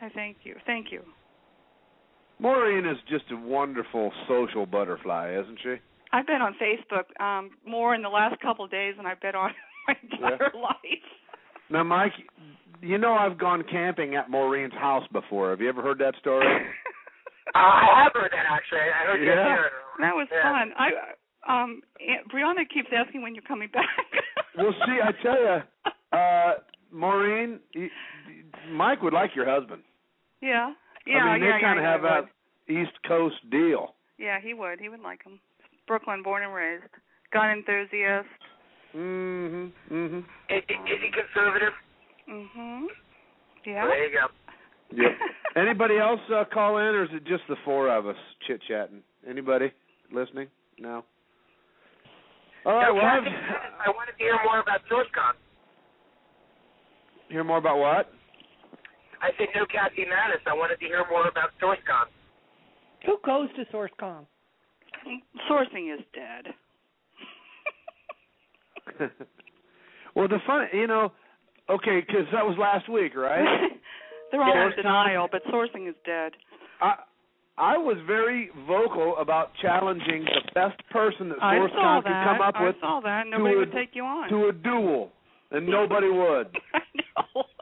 I 0.00 0.08
thank 0.14 0.38
you. 0.44 0.56
Thank 0.66 0.90
you. 0.92 1.02
Maureen 2.38 2.86
is 2.86 2.96
just 3.08 3.24
a 3.30 3.36
wonderful 3.36 4.12
social 4.26 4.66
butterfly, 4.66 5.32
isn't 5.40 5.58
she? 5.62 5.76
I've 6.12 6.26
been 6.26 6.42
on 6.42 6.54
Facebook 6.60 7.04
um 7.20 7.50
more 7.66 7.94
in 7.94 8.02
the 8.02 8.08
last 8.08 8.40
couple 8.40 8.64
of 8.64 8.70
days 8.70 8.94
than 8.96 9.06
I've 9.06 9.20
been 9.20 9.34
on 9.34 9.50
my 9.88 9.94
entire 10.02 10.50
life. 10.54 11.06
Now, 11.70 11.84
Mike, 11.84 12.12
you 12.82 12.98
know 12.98 13.14
I've 13.14 13.38
gone 13.38 13.62
camping 13.70 14.14
at 14.16 14.28
Maureen's 14.30 14.74
house 14.74 15.06
before. 15.12 15.50
Have 15.50 15.60
you 15.60 15.68
ever 15.68 15.82
heard 15.82 15.98
that 15.98 16.14
story? 16.20 16.46
Uh, 17.54 17.58
I 17.58 18.04
have 18.04 18.12
heard 18.14 18.30
that 18.32 18.46
actually. 18.48 18.78
I 18.80 19.04
heard 19.04 19.20
you 19.20 19.26
Yeah. 19.28 19.44
hear 19.44 19.64
it. 19.66 19.72
that 20.00 20.14
was 20.14 20.26
Yeah. 20.32 20.42
fun. 20.42 20.72
I 20.78 20.88
um 21.48 21.82
Aunt 22.00 22.28
Brianna 22.32 22.68
keeps 22.72 22.88
asking 22.94 23.22
when 23.22 23.34
you're 23.34 23.42
coming 23.44 23.68
back. 23.72 23.86
well, 24.56 24.72
see, 24.86 24.98
I 25.02 25.12
tell 25.22 25.40
you, 25.40 26.18
uh, 26.18 26.54
Maureen, 26.92 27.58
y- 27.74 27.88
Mike 28.70 29.02
would 29.02 29.12
like 29.12 29.34
your 29.34 29.48
husband. 29.48 29.82
Yeah. 30.40 30.72
Yeah, 31.06 31.18
I 31.18 31.34
mean, 31.38 31.42
yeah, 31.48 31.56
they 31.56 31.62
kind 31.62 31.78
of 31.78 31.82
yeah, 31.84 31.90
have 31.92 32.00
he 32.00 32.06
would. 32.06 32.82
that 32.84 32.88
East 32.90 32.98
Coast 33.08 33.36
deal. 33.50 33.94
Yeah, 34.18 34.38
he 34.40 34.54
would. 34.54 34.78
He 34.80 34.88
would 34.88 35.00
like 35.00 35.24
him. 35.24 35.40
Brooklyn, 35.88 36.22
born 36.22 36.44
and 36.44 36.54
raised. 36.54 36.84
Gun 37.32 37.50
enthusiast. 37.50 38.28
Mhm. 38.94 39.72
Mhm. 39.90 40.18
Is, 40.50 40.62
is 40.68 41.00
he 41.00 41.10
conservative? 41.10 41.72
Mm 42.28 42.48
Mhm. 42.56 42.80
Well, 42.82 42.88
Yeah. 43.66 43.86
there 43.86 44.06
you 44.08 44.12
go. 44.18 44.26
Yep. 44.94 45.12
Anybody 45.56 45.98
else 45.98 46.20
uh, 46.30 46.44
call 46.52 46.76
in, 46.78 46.94
or 46.94 47.04
is 47.04 47.10
it 47.12 47.24
just 47.24 47.42
the 47.48 47.56
four 47.64 47.88
of 47.88 48.06
us 48.06 48.16
chit 48.46 48.60
chatting? 48.68 49.02
Anybody 49.28 49.72
listening? 50.12 50.48
No. 50.78 51.04
All 52.64 52.74
right. 52.74 52.88
No, 52.88 52.94
Well, 52.94 53.02
Kathy, 53.02 53.28
I've- 53.28 53.74
I 53.86 53.90
wanted 53.90 54.12
to 54.12 54.18
hear 54.18 54.38
more 54.44 54.58
about 54.60 54.80
SourceCon. 54.86 55.34
hear 57.28 57.44
more 57.44 57.58
about 57.58 57.78
what? 57.78 58.12
I 59.20 59.30
said 59.38 59.48
no 59.54 59.64
Kathy 59.66 60.04
Mattis. 60.04 60.46
I 60.46 60.52
wanted 60.54 60.78
to 60.80 60.86
hear 60.86 61.04
more 61.08 61.26
about 61.28 61.50
SourceCon. 61.58 62.06
Who 63.06 63.18
goes 63.24 63.48
to 63.54 63.64
SourceCon? 63.66 64.26
Sourcing 65.48 65.92
is 65.98 66.04
dead. 66.12 66.54
Well, 70.14 70.28
the 70.28 70.40
fun, 70.46 70.68
you 70.74 70.86
know, 70.86 71.10
okay, 71.70 72.00
because 72.06 72.26
that 72.32 72.44
was 72.46 72.58
last 72.58 72.86
week, 72.86 73.16
right? 73.16 73.70
They're 74.30 74.42
all 74.42 74.54
Yeah. 74.54 74.66
in 74.66 74.72
denial, 74.76 75.26
but 75.32 75.42
sourcing 75.46 75.88
is 75.88 75.94
dead. 76.04 76.32
I 76.82 76.96
I 77.58 77.76
was 77.76 77.96
very 78.06 78.50
vocal 78.66 79.16
about 79.18 79.50
challenging 79.60 80.24
the 80.24 80.40
best 80.54 80.80
person 80.90 81.28
that 81.28 81.42
I 81.42 81.56
SourceCon 81.56 82.02
could 82.02 82.12
come 82.12 82.40
up 82.40 82.54
I 82.56 82.64
with 82.64 82.76
saw 82.80 83.00
that. 83.04 83.26
Nobody 83.26 83.54
to 83.54 83.58
would 83.60 83.68
a- 83.68 83.72
take 83.72 83.90
you 83.94 84.04
on. 84.04 84.28
to 84.30 84.48
a 84.48 84.52
duel, 84.52 85.10
and 85.50 85.66
nobody 85.66 86.08
would. 86.08 86.46
I 86.74 86.80
know. 87.34 87.42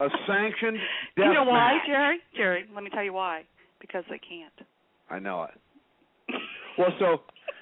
A 0.00 0.08
sanctioned 0.26 0.76
death 1.16 1.26
you 1.28 1.34
know 1.34 1.44
why, 1.44 1.74
match. 1.74 1.86
Jerry? 1.86 2.18
Jerry, 2.36 2.64
let 2.74 2.82
me 2.82 2.90
tell 2.90 3.04
you 3.04 3.12
why. 3.12 3.44
Because 3.80 4.02
they 4.10 4.18
can't. 4.18 4.68
I 5.10 5.18
know 5.18 5.44
it. 5.44 5.54
Well, 6.76 6.88
so 6.98 7.20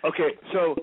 okay, 0.08 0.28
so 0.54 0.74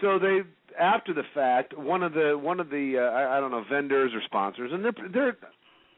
so 0.00 0.20
they 0.20 0.42
after 0.78 1.12
the 1.12 1.24
fact, 1.34 1.76
one 1.76 2.04
of 2.04 2.12
the 2.12 2.38
one 2.40 2.60
of 2.60 2.70
the 2.70 2.98
uh, 2.98 3.12
I, 3.12 3.36
I 3.38 3.40
don't 3.40 3.50
know 3.50 3.64
vendors 3.68 4.12
or 4.14 4.20
sponsors, 4.26 4.70
and 4.72 4.84
they're 4.84 4.92
they're 5.12 5.36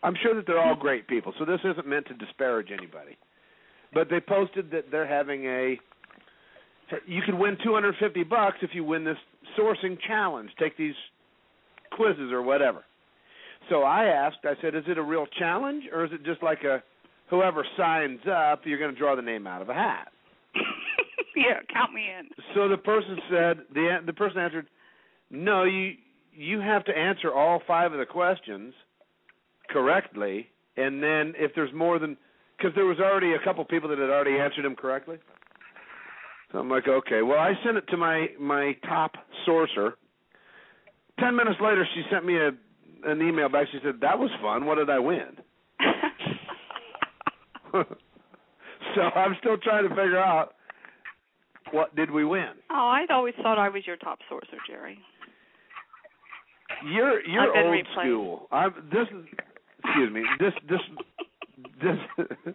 I'm 0.03 0.15
sure 0.23 0.35
that 0.35 0.47
they're 0.47 0.61
all 0.61 0.75
great 0.75 1.07
people. 1.07 1.33
So 1.39 1.45
this 1.45 1.61
isn't 1.65 1.87
meant 1.87 2.07
to 2.09 2.15
disparage 2.15 2.69
anybody, 2.73 3.17
but 3.95 4.09
they 4.11 4.21
posted 4.21 4.71
that 4.73 4.91
they're 4.91 5.07
having 5.07 5.45
a 5.45 5.79
you 7.07 7.23
could 7.25 7.35
win 7.35 7.57
250 7.65 8.25
bucks 8.25 8.59
if 8.61 8.71
you 8.75 8.85
win 8.85 9.05
this 9.05 9.17
sourcing 9.59 9.97
challenge. 10.07 10.51
Take 10.59 10.77
these 10.77 10.95
quizzes 11.93 12.31
or 12.33 12.43
whatever. 12.43 12.85
So 13.71 13.83
I 13.83 14.07
asked, 14.07 14.39
I 14.45 14.61
said, 14.61 14.75
is 14.75 14.85
it 14.87 14.99
a 14.99 15.03
real 15.03 15.27
challenge 15.39 15.85
or 15.93 16.05
is 16.05 16.11
it 16.13 16.25
just 16.25 16.43
like 16.43 16.65
a 16.65 16.83
whoever 17.31 17.65
signs 17.79 18.21
up, 18.31 18.61
you're 18.65 18.79
going 18.79 18.93
to 18.93 18.99
draw 18.99 19.17
the 19.17 19.23
name 19.23 19.47
out 19.47 19.63
of 19.63 19.71
a 19.71 19.75
hat? 19.75 20.09
yeah, 21.37 21.61
count 21.73 21.95
me 21.95 22.03
in. 22.19 22.29
So 22.55 22.69
the 22.69 22.77
person 22.77 23.19
said 23.31 23.61
the 23.73 23.99
the 24.05 24.13
person 24.13 24.39
answered, 24.39 24.67
"No, 25.31 25.65
you 25.65 25.95
you 26.35 26.61
have 26.61 26.85
to 26.87 26.97
answer 26.97 27.33
all 27.33 27.63
five 27.67 27.93
of 27.93 27.99
the 27.99 28.07
questions 28.07 28.75
correctly, 29.73 30.49
and 30.77 31.03
then 31.03 31.35
if 31.37 31.53
there's 31.55 31.73
more 31.73 31.99
than 31.99 32.17
because 32.57 32.73
there 32.75 32.87
was 32.87 32.99
already 33.01 33.35
a 33.35 33.39
couple 33.45 33.65
people 33.65 33.89
that 33.89 33.99
had 33.99 34.11
already 34.11 34.39
answered 34.39 34.65
them 34.65 34.77
correctly." 34.77 35.19
So 36.53 36.59
I'm 36.59 36.71
like, 36.71 36.87
"Okay." 36.87 37.23
Well, 37.23 37.39
I 37.39 37.55
sent 37.65 37.77
it 37.77 37.87
to 37.89 37.97
my 37.97 38.29
my 38.39 38.77
top 38.87 39.13
sourcer. 39.47 39.95
Ten 41.19 41.35
minutes 41.37 41.61
later, 41.61 41.87
she 41.95 42.03
sent 42.11 42.25
me 42.25 42.37
a 42.37 42.51
an 43.05 43.21
email 43.21 43.49
back. 43.49 43.67
She 43.73 43.79
said, 43.83 44.01
"That 44.01 44.19
was 44.19 44.31
fun. 44.41 44.65
What 44.67 44.77
did 44.77 44.91
I 44.91 44.99
win?" 44.99 45.37
so 48.95 49.01
I'm 49.01 49.35
still 49.41 49.57
trying 49.59 49.85
to 49.89 49.91
figure 49.91 50.19
out 50.19 50.55
what 51.71 51.95
did 51.97 52.11
we 52.11 52.25
win. 52.25 52.51
oh, 52.71 52.89
I'd 52.89 53.11
always 53.11 53.35
thought 53.43 53.59
I 53.59 53.69
was 53.71 53.87
your 53.87 53.97
top 53.97 54.19
sourcer, 54.31 54.59
Jerry. 54.67 54.99
You're 56.91 57.27
you're 57.27 57.57
old 57.57 57.73
replaced. 57.73 57.99
school. 57.99 58.49
I'm 58.51 58.75
this 58.93 59.09
is 59.09 59.25
excuse 59.85 60.13
me. 60.13 60.23
This 60.39 60.53
this 60.69 60.81
this 61.83 62.55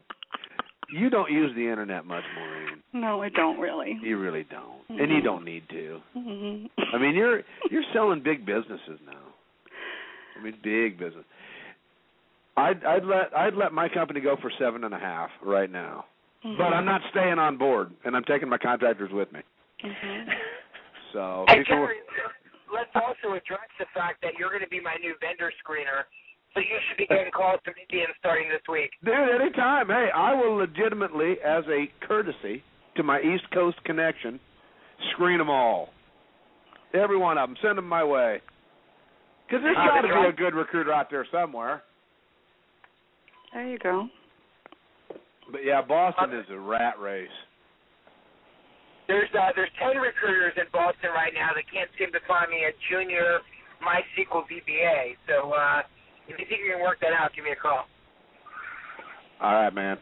you 0.89 1.09
don't 1.09 1.31
use 1.31 1.51
the 1.55 1.67
internet 1.67 2.05
much, 2.05 2.23
Maureen. 2.35 2.81
No, 2.93 3.21
I 3.21 3.29
don't 3.29 3.59
really. 3.59 3.99
You 4.01 4.17
really 4.19 4.45
don't. 4.49 5.01
And 5.01 5.11
you 5.11 5.21
don't 5.21 5.43
need 5.43 5.63
to. 5.69 5.99
hmm 6.13 6.65
I 6.93 6.97
mean 6.97 7.15
you're 7.15 7.41
you're 7.69 7.83
selling 7.93 8.21
big 8.23 8.45
businesses 8.45 8.99
now. 9.05 9.33
I 10.39 10.43
mean 10.43 10.55
big 10.63 10.97
business. 10.97 11.25
I'd 12.55 12.83
I'd 12.83 13.03
let 13.03 13.35
I'd 13.35 13.53
let 13.53 13.73
my 13.73 13.89
company 13.89 14.21
go 14.21 14.35
for 14.41 14.51
seven 14.59 14.83
and 14.83 14.93
a 14.93 14.99
half 14.99 15.29
right 15.43 15.71
now. 15.71 16.05
Mm-hmm. 16.45 16.57
But 16.57 16.73
I'm 16.73 16.85
not 16.85 17.01
staying 17.11 17.39
on 17.39 17.57
board 17.57 17.91
and 18.05 18.15
I'm 18.15 18.23
taking 18.23 18.47
my 18.47 18.57
contractors 18.57 19.11
with 19.11 19.31
me. 19.31 19.41
hmm 19.81 20.29
So 21.13 21.45
Hey, 21.47 21.59
people 21.59 21.87
Jerry, 21.87 22.03
let's 22.73 22.91
also 22.95 23.35
address 23.35 23.67
the 23.79 23.87
fact 23.93 24.21
that 24.21 24.35
you're 24.37 24.49
going 24.49 24.63
to 24.63 24.67
be 24.67 24.79
my 24.79 24.95
new 24.99 25.15
vendor 25.23 25.51
screener, 25.63 26.03
so 26.57 26.61
you 26.61 26.79
should 26.89 26.97
be 26.97 27.05
getting 27.05 27.31
calls 27.31 27.59
from 27.63 27.75
Indians 27.77 28.13
starting 28.19 28.49
this 28.49 28.61
week. 28.69 28.89
Dude, 29.05 29.13
anytime. 29.13 29.87
Hey, 29.87 30.09
I 30.13 30.33
will 30.33 30.55
legitimately, 30.57 31.37
as 31.45 31.63
a 31.69 31.85
courtesy 32.05 32.63
to 32.95 33.03
my 33.03 33.21
East 33.21 33.45
Coast 33.53 33.77
connection, 33.85 34.39
screen 35.13 35.37
them 35.37 35.49
all. 35.49 35.89
Every 36.93 37.17
one 37.17 37.37
of 37.37 37.49
them. 37.49 37.57
Send 37.61 37.77
them 37.77 37.87
my 37.87 38.03
way. 38.03 38.41
Because 39.45 39.61
there's 39.61 39.77
Uh, 39.77 39.85
got 39.85 40.01
to 40.01 40.07
be 40.07 40.27
a 40.27 40.31
good 40.33 40.55
recruiter 40.55 40.91
out 40.91 41.09
there 41.11 41.25
somewhere. 41.31 41.83
There 43.53 43.67
you 43.67 43.77
go. 43.77 44.09
But 45.51 45.63
yeah, 45.63 45.81
Boston 45.81 46.33
is 46.33 46.45
a 46.49 46.57
rat 46.57 46.99
race. 46.99 47.29
There's 49.07 49.29
uh, 49.33 49.53
there's 49.55 49.71
ten 49.79 50.01
recruiters 50.01 50.53
in 50.57 50.65
Boston 50.73 51.11
right 51.15 51.31
now 51.33 51.51
that 51.55 51.63
can't 51.71 51.89
seem 51.97 52.11
to 52.11 52.19
find 52.27 52.51
me 52.51 52.65
a 52.65 52.73
junior 52.91 53.39
MySQL 53.79 54.43
DBA. 54.51 55.15
So 55.29 55.53
uh, 55.53 55.83
if 56.27 56.37
you 56.39 56.45
think 56.47 56.61
you 56.65 56.73
can 56.75 56.81
work 56.81 56.99
that 57.01 57.13
out, 57.13 57.31
give 57.35 57.43
me 57.45 57.51
a 57.51 57.55
call. 57.55 57.85
All 59.41 59.53
right, 59.53 59.73
man. 59.73 59.97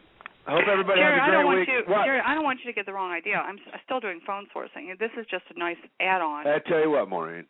I 0.46 0.52
hope 0.52 0.62
everybody 0.70 1.00
Jerry, 1.00 1.18
has 1.18 1.20
a 1.20 1.22
I 1.22 1.26
great 1.26 1.36
don't 1.36 1.44
want 1.46 1.58
week. 1.58 1.68
you. 1.68 1.82
what? 1.92 2.04
Jerry, 2.06 2.20
I 2.24 2.34
don't 2.34 2.44
want 2.44 2.60
you 2.64 2.70
to 2.70 2.74
get 2.74 2.86
the 2.86 2.92
wrong 2.92 3.10
idea. 3.10 3.34
I'm 3.36 3.58
still 3.84 3.98
doing 4.00 4.20
phone 4.26 4.46
sourcing. 4.54 4.96
This 4.98 5.10
is 5.18 5.26
just 5.30 5.44
a 5.54 5.58
nice 5.58 5.76
add-on. 6.00 6.46
I 6.46 6.58
tell 6.68 6.80
you 6.80 6.90
what, 6.90 7.08
Maureen, 7.08 7.44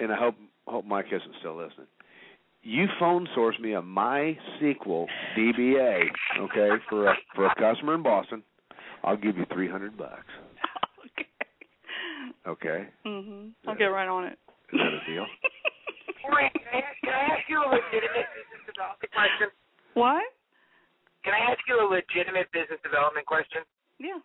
and 0.00 0.12
I 0.12 0.16
hope 0.16 0.34
hope 0.66 0.84
Mike 0.84 1.06
isn't 1.12 1.34
still 1.38 1.56
listening. 1.56 1.86
You 2.64 2.86
phone 2.98 3.28
source 3.34 3.56
me 3.60 3.74
a 3.74 3.82
MySQL 3.82 5.06
DBA, 5.38 6.02
okay, 6.40 6.70
for 6.88 7.08
a 7.08 7.14
for 7.34 7.46
a 7.46 7.54
customer 7.54 7.94
in 7.94 8.02
Boston. 8.02 8.42
I'll 9.04 9.16
give 9.16 9.36
you 9.36 9.46
three 9.52 9.68
hundred 9.70 9.96
bucks. 9.96 10.26
okay. 11.12 11.28
Okay, 12.46 12.88
Mhm. 13.06 13.50
I'll 13.68 13.76
get 13.76 13.86
right 13.86 14.08
on 14.08 14.24
it. 14.24 14.38
is 14.72 14.78
that 14.80 14.92
a 14.92 15.00
deal? 15.12 15.26
Wait, 16.30 16.52
can 16.54 16.68
I, 16.70 16.78
ask, 16.78 16.94
can 17.02 17.14
I 17.14 17.24
ask 17.34 17.44
you 17.50 17.58
a 17.58 17.66
legitimate 17.66 18.28
business 18.30 18.62
development 18.66 19.10
question? 19.10 19.48
what? 19.94 20.24
Can 21.22 21.34
I 21.34 21.54
ask 21.54 21.62
you 21.70 21.78
a 21.78 21.86
legitimate 21.86 22.50
business 22.50 22.82
development 22.82 23.26
question? 23.26 23.62
Yeah. 23.98 24.18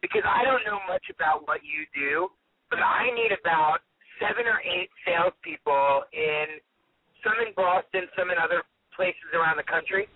Because 0.00 0.24
I 0.24 0.44
don't 0.44 0.64
know 0.64 0.80
much 0.88 1.04
about 1.12 1.44
what 1.48 1.60
you 1.60 1.84
do, 1.92 2.28
but 2.72 2.80
I 2.80 3.12
need 3.12 3.32
about 3.36 3.84
seven 4.20 4.48
or 4.48 4.60
eight 4.64 4.88
salespeople 5.04 6.08
in 6.12 6.60
some 7.20 7.36
in 7.44 7.52
Boston, 7.52 8.08
some 8.16 8.32
in 8.32 8.40
other 8.40 8.64
places 8.96 9.28
around 9.36 9.60
the 9.60 9.68
country. 9.68 10.08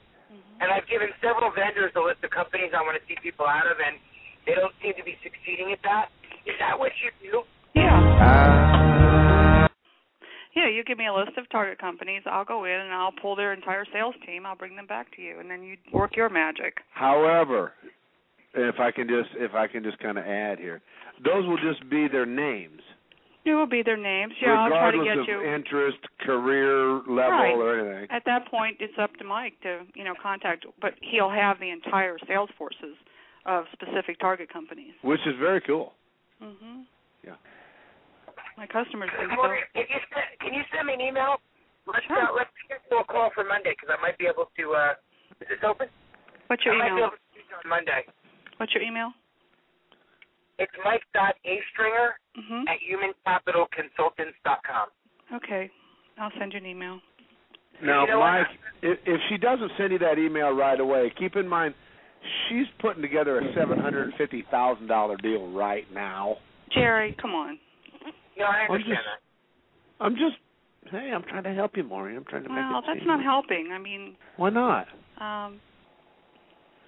And 0.61 0.69
I've 0.69 0.87
given 0.89 1.09
several 1.25 1.51
vendors 1.51 1.93
a 1.97 2.01
list 2.05 2.21
of 2.23 2.31
companies 2.31 2.77
I 2.77 2.85
want 2.85 3.01
to 3.01 3.05
see 3.09 3.17
people 3.25 3.49
out 3.49 3.65
of, 3.65 3.81
and 3.81 3.97
they 4.45 4.53
don't 4.53 4.77
seem 4.85 4.93
to 4.93 5.05
be 5.05 5.17
succeeding 5.25 5.73
at 5.73 5.81
that. 5.83 6.13
Is 6.45 6.53
that 6.61 6.77
what 6.77 6.93
you 7.01 7.09
do? 7.25 7.43
Yeah. 7.73 7.97
Uh, 7.97 8.60
Yeah, 10.55 10.69
you 10.69 10.83
give 10.85 10.99
me 10.99 11.07
a 11.07 11.15
list 11.15 11.37
of 11.39 11.49
target 11.51 11.79
companies. 11.79 12.23
I'll 12.27 12.45
go 12.45 12.65
in 12.65 12.73
and 12.73 12.93
I'll 12.93 13.13
pull 13.13 13.37
their 13.37 13.53
entire 13.53 13.85
sales 13.93 14.15
team. 14.27 14.45
I'll 14.47 14.57
bring 14.57 14.75
them 14.77 14.87
back 14.87 15.15
to 15.17 15.23
you, 15.23 15.39
and 15.39 15.51
then 15.51 15.63
you 15.63 15.77
work 15.93 16.17
your 16.17 16.29
magic. 16.29 16.79
however, 16.93 17.73
if 18.55 18.81
I 18.81 18.91
can 18.91 19.07
just 19.07 19.31
if 19.37 19.55
I 19.55 19.67
can 19.69 19.83
just 19.85 19.99
kind 20.01 20.19
of 20.19 20.25
add 20.27 20.59
here, 20.59 20.83
those 21.25 21.47
will 21.47 21.59
just 21.59 21.89
be 21.89 22.09
their 22.09 22.27
names, 22.27 22.81
It 23.45 23.55
will 23.55 23.67
be 23.69 23.83
their 23.83 23.97
names. 23.97 24.35
Yeah, 24.43 24.53
I'll 24.61 24.69
try 24.69 24.91
to 24.91 24.99
regardless 24.99 25.27
get 25.27 25.35
of 25.37 25.43
you. 25.43 25.49
interest, 25.55 25.99
career 26.27 26.95
level, 27.07 27.39
Right. 27.39 27.55
or 27.55 27.79
anything. 27.79 28.11
At 28.11 28.25
that 28.27 28.47
point, 28.47 28.77
it's 28.81 28.99
up 28.99 29.15
to 29.19 29.25
Mike 29.25 29.55
to 29.63 29.87
you 29.95 30.03
know 30.05 30.15
contact, 30.21 30.67
but 30.81 30.95
he'll 31.01 31.31
have 31.31 31.61
the 31.61 31.71
entire 31.71 32.19
sales 32.27 32.51
forces 32.59 32.97
of 33.47 33.65
specific 33.73 34.19
target 34.19 34.49
companies. 34.53 34.95
Which 35.03 35.25
is 35.27 35.37
very 35.37 35.61
cool. 35.63 35.95
Mhm. 36.43 36.85
Yeah. 37.25 37.37
My 38.61 38.69
customers 38.69 39.09
think 39.17 39.33
so. 39.33 39.37
Maureen, 39.41 39.65
If 39.75 39.89
you 39.89 39.97
send, 40.13 40.29
can 40.45 40.53
you 40.53 40.61
send 40.69 40.85
me 40.87 40.93
an 40.93 41.01
email? 41.01 41.41
Let's 41.89 42.05
Sure. 42.05 42.29
uh, 42.29 42.37
let's 42.37 42.53
schedule 42.69 43.01
a 43.01 43.05
call 43.09 43.31
for 43.33 43.41
Monday 43.43 43.73
because 43.73 43.89
I 43.89 43.97
might 44.05 44.19
be 44.21 44.27
able 44.29 44.53
to. 44.53 44.65
uh 44.77 44.93
Is 45.41 45.49
this 45.49 45.65
open? 45.65 45.89
What's 46.49 46.63
your 46.69 46.75
I 46.75 46.79
might 46.79 46.91
be 46.93 47.01
email? 47.01 47.07
able 47.09 47.17
to 47.17 47.23
speak 47.33 47.49
on 47.57 47.65
Monday. 47.71 48.05
What's 48.59 48.75
your 48.75 48.83
email? 48.85 49.15
It's 50.59 50.73
Mike.astringer 50.85 52.19
Mhm. 52.37 52.69
at 52.69 52.77
humancapitalconsultants.com. 52.85 54.89
Okay. 55.33 55.71
I'll 56.19 56.31
send 56.39 56.53
you 56.53 56.59
an 56.59 56.67
email. 56.67 57.01
Now, 57.81 58.03
You 58.03 58.09
know? 58.09 58.21
Mike, 58.21 58.47
if, 58.83 58.99
if 59.07 59.21
she 59.31 59.39
doesn't 59.39 59.73
send 59.79 59.93
you 59.93 59.99
that 60.01 60.19
email 60.19 60.51
right 60.53 60.79
away, 60.79 61.09
keep 61.17 61.35
in 61.37 61.49
mind 61.49 61.75
she's 62.51 62.67
putting 62.79 63.01
together 63.01 63.39
a 63.39 63.55
seven 63.55 63.79
hundred 63.79 64.09
and 64.09 64.15
fifty 64.17 64.43
thousand 64.51 64.87
dollar 64.89 65.17
deal 65.17 65.49
right 65.49 65.91
now. 65.95 66.37
Jerry, 66.69 67.13
come 67.19 67.35
on. 67.35 67.59
No, 68.41 68.47
I 68.47 68.65
I'm 68.65 68.71
understand 68.73 68.97
just- 68.97 69.05
that. 69.07 69.21
I'm 70.05 70.17
just, 70.17 70.37
hey, 70.91 71.13
I'm 71.15 71.23
trying 71.25 71.45
to 71.45 71.53
help 71.53 71.77
you, 71.77 71.85
Maureen. 71.85 72.17
I'm 72.17 72.25
trying 72.25 72.45
to 72.45 72.49
make 72.49 72.57
Well, 72.57 72.79
it. 72.79 72.85
that's 72.87 73.07
not 73.07 73.23
helping. 73.23 73.71
I 73.71 73.77
mean, 73.79 74.17
Why 74.37 74.49
not? 74.49 74.89
um, 75.21 75.61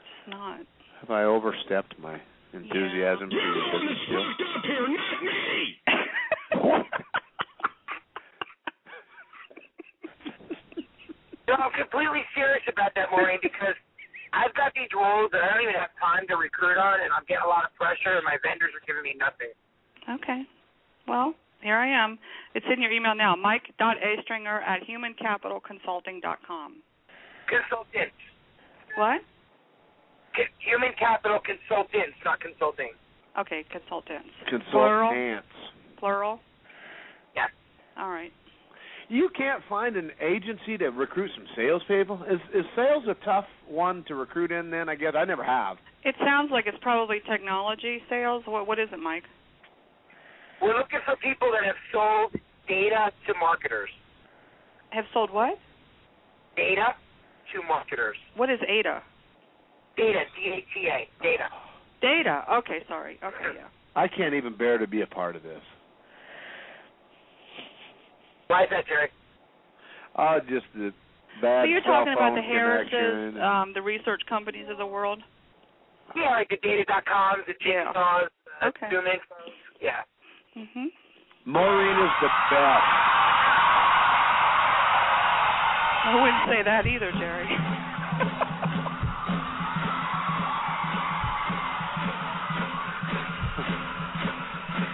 it's 0.00 0.28
not. 0.28 0.60
Have 1.00 1.10
I 1.10 1.24
overstepped 1.24 1.98
my 1.98 2.18
enthusiasm 2.54 3.28
for 3.28 3.36
your 3.36 3.72
business 3.72 3.98
deal? 4.08 4.24
No, 11.48 11.54
I'm 11.58 11.72
completely 11.74 12.22
serious 12.34 12.62
about 12.70 12.94
that, 12.94 13.10
Maureen, 13.10 13.38
because 13.42 13.74
I've 14.32 14.54
got 14.54 14.72
these 14.74 14.88
roles 14.94 15.28
that 15.34 15.42
I 15.42 15.52
don't 15.52 15.62
even 15.62 15.74
have 15.76 15.90
time 16.00 16.24
to 16.30 16.36
recruit 16.38 16.78
on, 16.78 17.02
and 17.02 17.10
I'm 17.12 17.26
getting 17.28 17.44
a 17.44 17.50
lot 17.50 17.66
of 17.66 17.74
pressure, 17.74 18.16
and 18.16 18.24
my 18.24 18.38
vendors 18.46 18.70
are 18.72 18.84
giving 18.86 19.02
me 19.02 19.18
nothing. 19.18 19.52
Okay. 20.08 20.46
Well, 21.06 21.34
Here 21.62 21.76
I 21.76 21.86
am. 22.04 22.18
It's 22.54 22.66
in 22.72 22.82
your 22.82 22.90
email 22.90 23.14
now. 23.14 23.36
Mike.astringer 23.36 24.60
at 24.62 24.80
humancapitalconsulting.com. 24.82 26.76
Consultants. 27.48 28.14
What? 28.96 29.20
C- 30.36 30.42
Human 30.68 30.90
capital 30.98 31.38
consultants, 31.44 32.16
not 32.24 32.40
consulting. 32.40 32.90
Okay, 33.38 33.64
consultants. 33.70 34.28
Consult 34.48 35.14
ants. 35.14 35.46
Plural? 35.98 36.40
Yeah. 37.36 37.46
All 37.96 38.10
right. 38.10 38.32
You 39.08 39.28
can't 39.36 39.62
find 39.68 39.96
an 39.96 40.10
agency 40.20 40.78
to 40.78 40.88
recruit 40.88 41.30
some 41.36 41.46
salespeople. 41.54 42.22
Is 42.30 42.40
is 42.54 42.64
sales 42.74 43.04
a 43.08 43.14
tough 43.24 43.44
one 43.68 44.04
to 44.08 44.14
recruit 44.14 44.50
in? 44.52 44.70
Then 44.70 44.88
I 44.88 44.94
guess 44.94 45.12
I 45.16 45.24
never 45.24 45.44
have. 45.44 45.76
It 46.04 46.14
sounds 46.24 46.50
like 46.50 46.66
it's 46.66 46.78
probably 46.80 47.20
technology 47.30 48.00
sales. 48.08 48.42
What 48.46 48.66
what 48.66 48.78
is 48.78 48.88
it, 48.92 48.98
Mike? 48.98 49.24
We're 50.62 50.78
looking 50.78 51.00
for 51.04 51.16
people 51.16 51.50
that 51.52 51.64
have 51.66 51.74
sold 51.92 52.40
data 52.68 53.10
to 53.26 53.34
marketers. 53.40 53.90
Have 54.90 55.04
sold 55.12 55.30
what? 55.32 55.58
Data 56.56 56.94
to 57.52 57.66
marketers. 57.66 58.16
What 58.36 58.48
is 58.48 58.60
ADA? 58.68 59.02
Data, 59.96 60.20
D-A-T-A, 60.36 61.08
data. 61.22 61.48
Data. 62.00 62.44
Okay, 62.58 62.78
sorry. 62.88 63.18
Okay, 63.22 63.56
yeah. 63.56 63.66
I 63.96 64.06
can't 64.08 64.34
even 64.34 64.56
bear 64.56 64.78
to 64.78 64.86
be 64.86 65.02
a 65.02 65.06
part 65.06 65.36
of 65.36 65.42
this. 65.42 65.60
Why 68.46 68.64
is 68.64 68.70
that, 68.70 68.86
Jerry? 68.86 69.08
Uh, 70.16 70.38
just 70.48 70.66
the 70.74 70.92
bad 71.42 71.64
So 71.64 71.68
you're 71.68 71.80
talking 71.80 72.12
about 72.12 72.34
the 72.34 72.42
Harrises, 72.42 73.34
um, 73.42 73.72
the 73.74 73.82
research 73.82 74.22
companies 74.28 74.66
of 74.70 74.78
the 74.78 74.86
world? 74.86 75.20
Yeah, 76.14 76.30
like 76.30 76.48
the 76.48 76.56
data.coms, 76.62 77.44
the 77.46 77.54
Yeah. 77.60 77.92
Jigsaws, 77.92 78.28
the 78.60 78.66
Okay. 78.68 78.86
ZoomInfo. 78.90 79.52
Yeah. 79.80 80.02
Mhm. 80.56 80.92
Maureen 81.44 81.98
is 81.98 82.12
the 82.20 82.28
best. 82.50 82.84
I 86.04 86.14
wouldn't 86.20 86.44
say 86.48 86.62
that 86.62 86.86
either, 86.86 87.10
Jerry. 87.12 87.48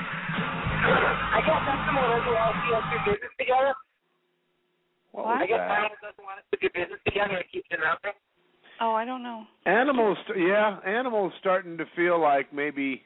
I 0.09 1.40
guess 1.44 1.60
that's 1.66 1.85
the 1.85 1.93
one 1.94 2.09
doesn't 2.09 2.32
want 2.32 2.55
to 2.55 2.60
see 2.64 2.72
us 2.74 2.85
do 2.90 2.98
business 3.12 3.32
together. 3.39 3.74
What 5.12 5.24
What? 5.26 5.35
was 5.36 5.43
I 5.43 5.47
guess 5.47 5.59
that? 5.60 5.68
Diana 5.68 5.97
doesn't 6.02 6.24
want 6.24 6.39
us 6.40 6.47
to 6.52 6.56
do 6.60 6.68
business 6.72 7.01
together 7.05 7.36
and 7.36 7.44
keeps 7.52 7.68
interrupting. 7.70 8.12
oh, 8.80 8.94
I 8.94 9.05
don't 9.05 9.22
know. 9.22 9.44
Animals, 9.66 10.18
yeah, 10.36 10.78
animals 10.86 11.32
starting 11.40 11.76
to 11.78 11.86
feel 11.97 12.18
like 12.20 12.52
maybe 12.52 13.02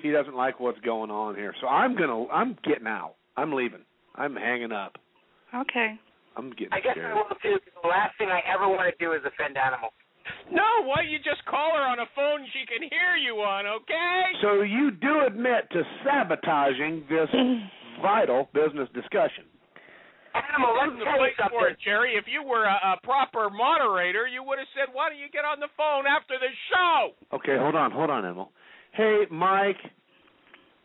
he 0.00 0.10
doesn't 0.10 0.34
like 0.34 0.60
what's 0.60 0.80
going 0.80 1.10
on 1.10 1.34
here. 1.34 1.54
So 1.60 1.66
I'm 1.68 1.96
gonna, 1.96 2.26
I'm 2.28 2.56
getting 2.64 2.86
out. 2.86 3.14
I'm 3.36 3.52
leaving. 3.52 3.84
I'm 4.14 4.36
hanging 4.36 4.72
up. 4.72 4.96
Okay. 5.54 5.94
I'm 6.36 6.50
getting 6.50 6.72
I 6.72 6.80
guess 6.80 6.92
scared. 6.96 7.12
I 7.12 7.14
will 7.14 7.24
too. 7.42 7.58
'cause 7.60 7.82
The 7.82 7.88
last 7.88 8.16
thing 8.18 8.28
I 8.30 8.40
ever 8.48 8.68
want 8.68 8.88
to 8.88 8.96
do 9.04 9.12
is 9.12 9.20
offend 9.24 9.56
animals. 9.56 9.92
No, 10.50 10.64
why 10.84 11.02
you 11.02 11.18
just 11.18 11.44
call 11.46 11.74
her 11.74 11.82
on 11.82 11.98
a 11.98 12.06
phone 12.14 12.46
she 12.52 12.64
can 12.66 12.82
hear 12.88 13.16
you 13.18 13.42
on, 13.42 13.66
okay? 13.66 14.22
So 14.40 14.62
you 14.62 14.92
do 14.92 15.26
admit 15.26 15.68
to 15.72 15.82
sabotaging 16.04 17.04
this 17.10 17.28
vital 18.02 18.48
business 18.54 18.88
discussion. 18.94 19.44
Animal, 20.32 20.72
let 20.72 20.84
This 20.88 20.92
is 20.92 20.94
me 20.94 20.98
the 21.00 21.04
tell 21.04 21.14
you 21.20 21.32
place 21.36 21.50
for 21.52 21.68
it, 21.68 21.76
Jerry. 21.84 22.16
If 22.16 22.24
you 22.24 22.40
were 22.42 22.64
a, 22.64 22.96
a 22.96 23.00
proper 23.04 23.50
moderator, 23.50 24.26
you 24.26 24.42
would 24.42 24.56
have 24.58 24.68
said, 24.72 24.88
"Why 24.94 25.10
don't 25.10 25.18
you 25.20 25.28
get 25.28 25.44
on 25.44 25.60
the 25.60 25.68
phone 25.76 26.06
after 26.08 26.38
the 26.40 26.48
show?" 26.72 27.12
Okay, 27.36 27.58
hold 27.60 27.74
on, 27.76 27.90
hold 27.92 28.08
on, 28.08 28.24
Emil. 28.24 28.48
Hey, 28.92 29.22
Mike, 29.30 29.78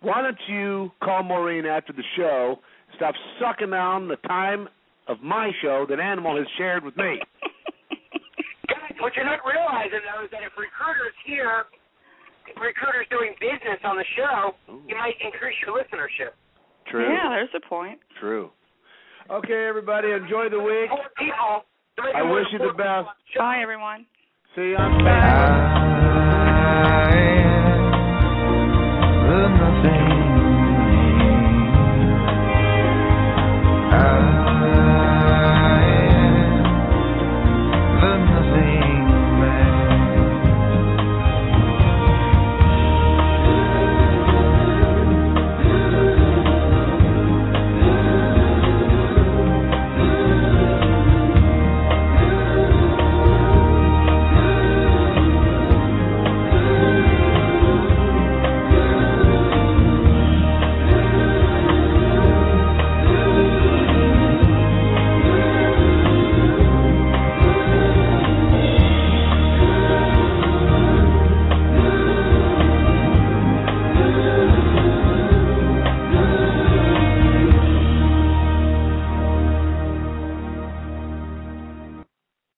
why 0.01 0.21
don't 0.21 0.37
you 0.47 0.91
call 1.03 1.23
Maureen 1.23 1.65
after 1.65 1.91
the 1.91 2.03
show? 2.15 2.59
Stop 2.95 3.13
sucking 3.39 3.71
down 3.71 4.07
the 4.07 4.15
time 4.27 4.69
of 5.07 5.21
my 5.21 5.51
show 5.61 5.85
that 5.89 5.99
Animal 5.99 6.37
has 6.37 6.45
shared 6.57 6.83
with 6.85 6.95
me. 6.95 7.03
Guys, 8.67 8.95
what 8.99 9.13
you're 9.15 9.25
not 9.25 9.39
realizing 9.45 9.99
though 10.07 10.23
is 10.23 10.31
that 10.31 10.43
if 10.43 10.51
recruiters 10.55 11.15
here, 11.25 11.65
if 12.47 12.55
recruiters 12.61 13.07
doing 13.09 13.33
business 13.41 13.79
on 13.83 13.97
the 13.97 14.05
show, 14.15 14.55
you 14.87 14.95
might 14.95 15.15
increase 15.19 15.55
your 15.65 15.75
listenership. 15.75 16.31
True. 16.89 17.11
Yeah, 17.11 17.27
there's 17.29 17.49
a 17.55 17.59
point. 17.67 17.99
True. 18.21 18.51
Okay, 19.29 19.67
everybody, 19.67 20.11
enjoy 20.11 20.47
the 20.49 20.59
week. 20.59 20.89
More 20.89 21.11
people. 21.17 21.65
I 22.15 22.21
wish 22.23 22.45
you 22.53 22.59
the 22.59 22.71
best. 22.77 23.09
Bye, 23.37 23.59
everyone. 23.61 24.05
See 24.55 24.61
you 24.61 24.77
on 24.77 25.03
Facebook. 25.03 27.26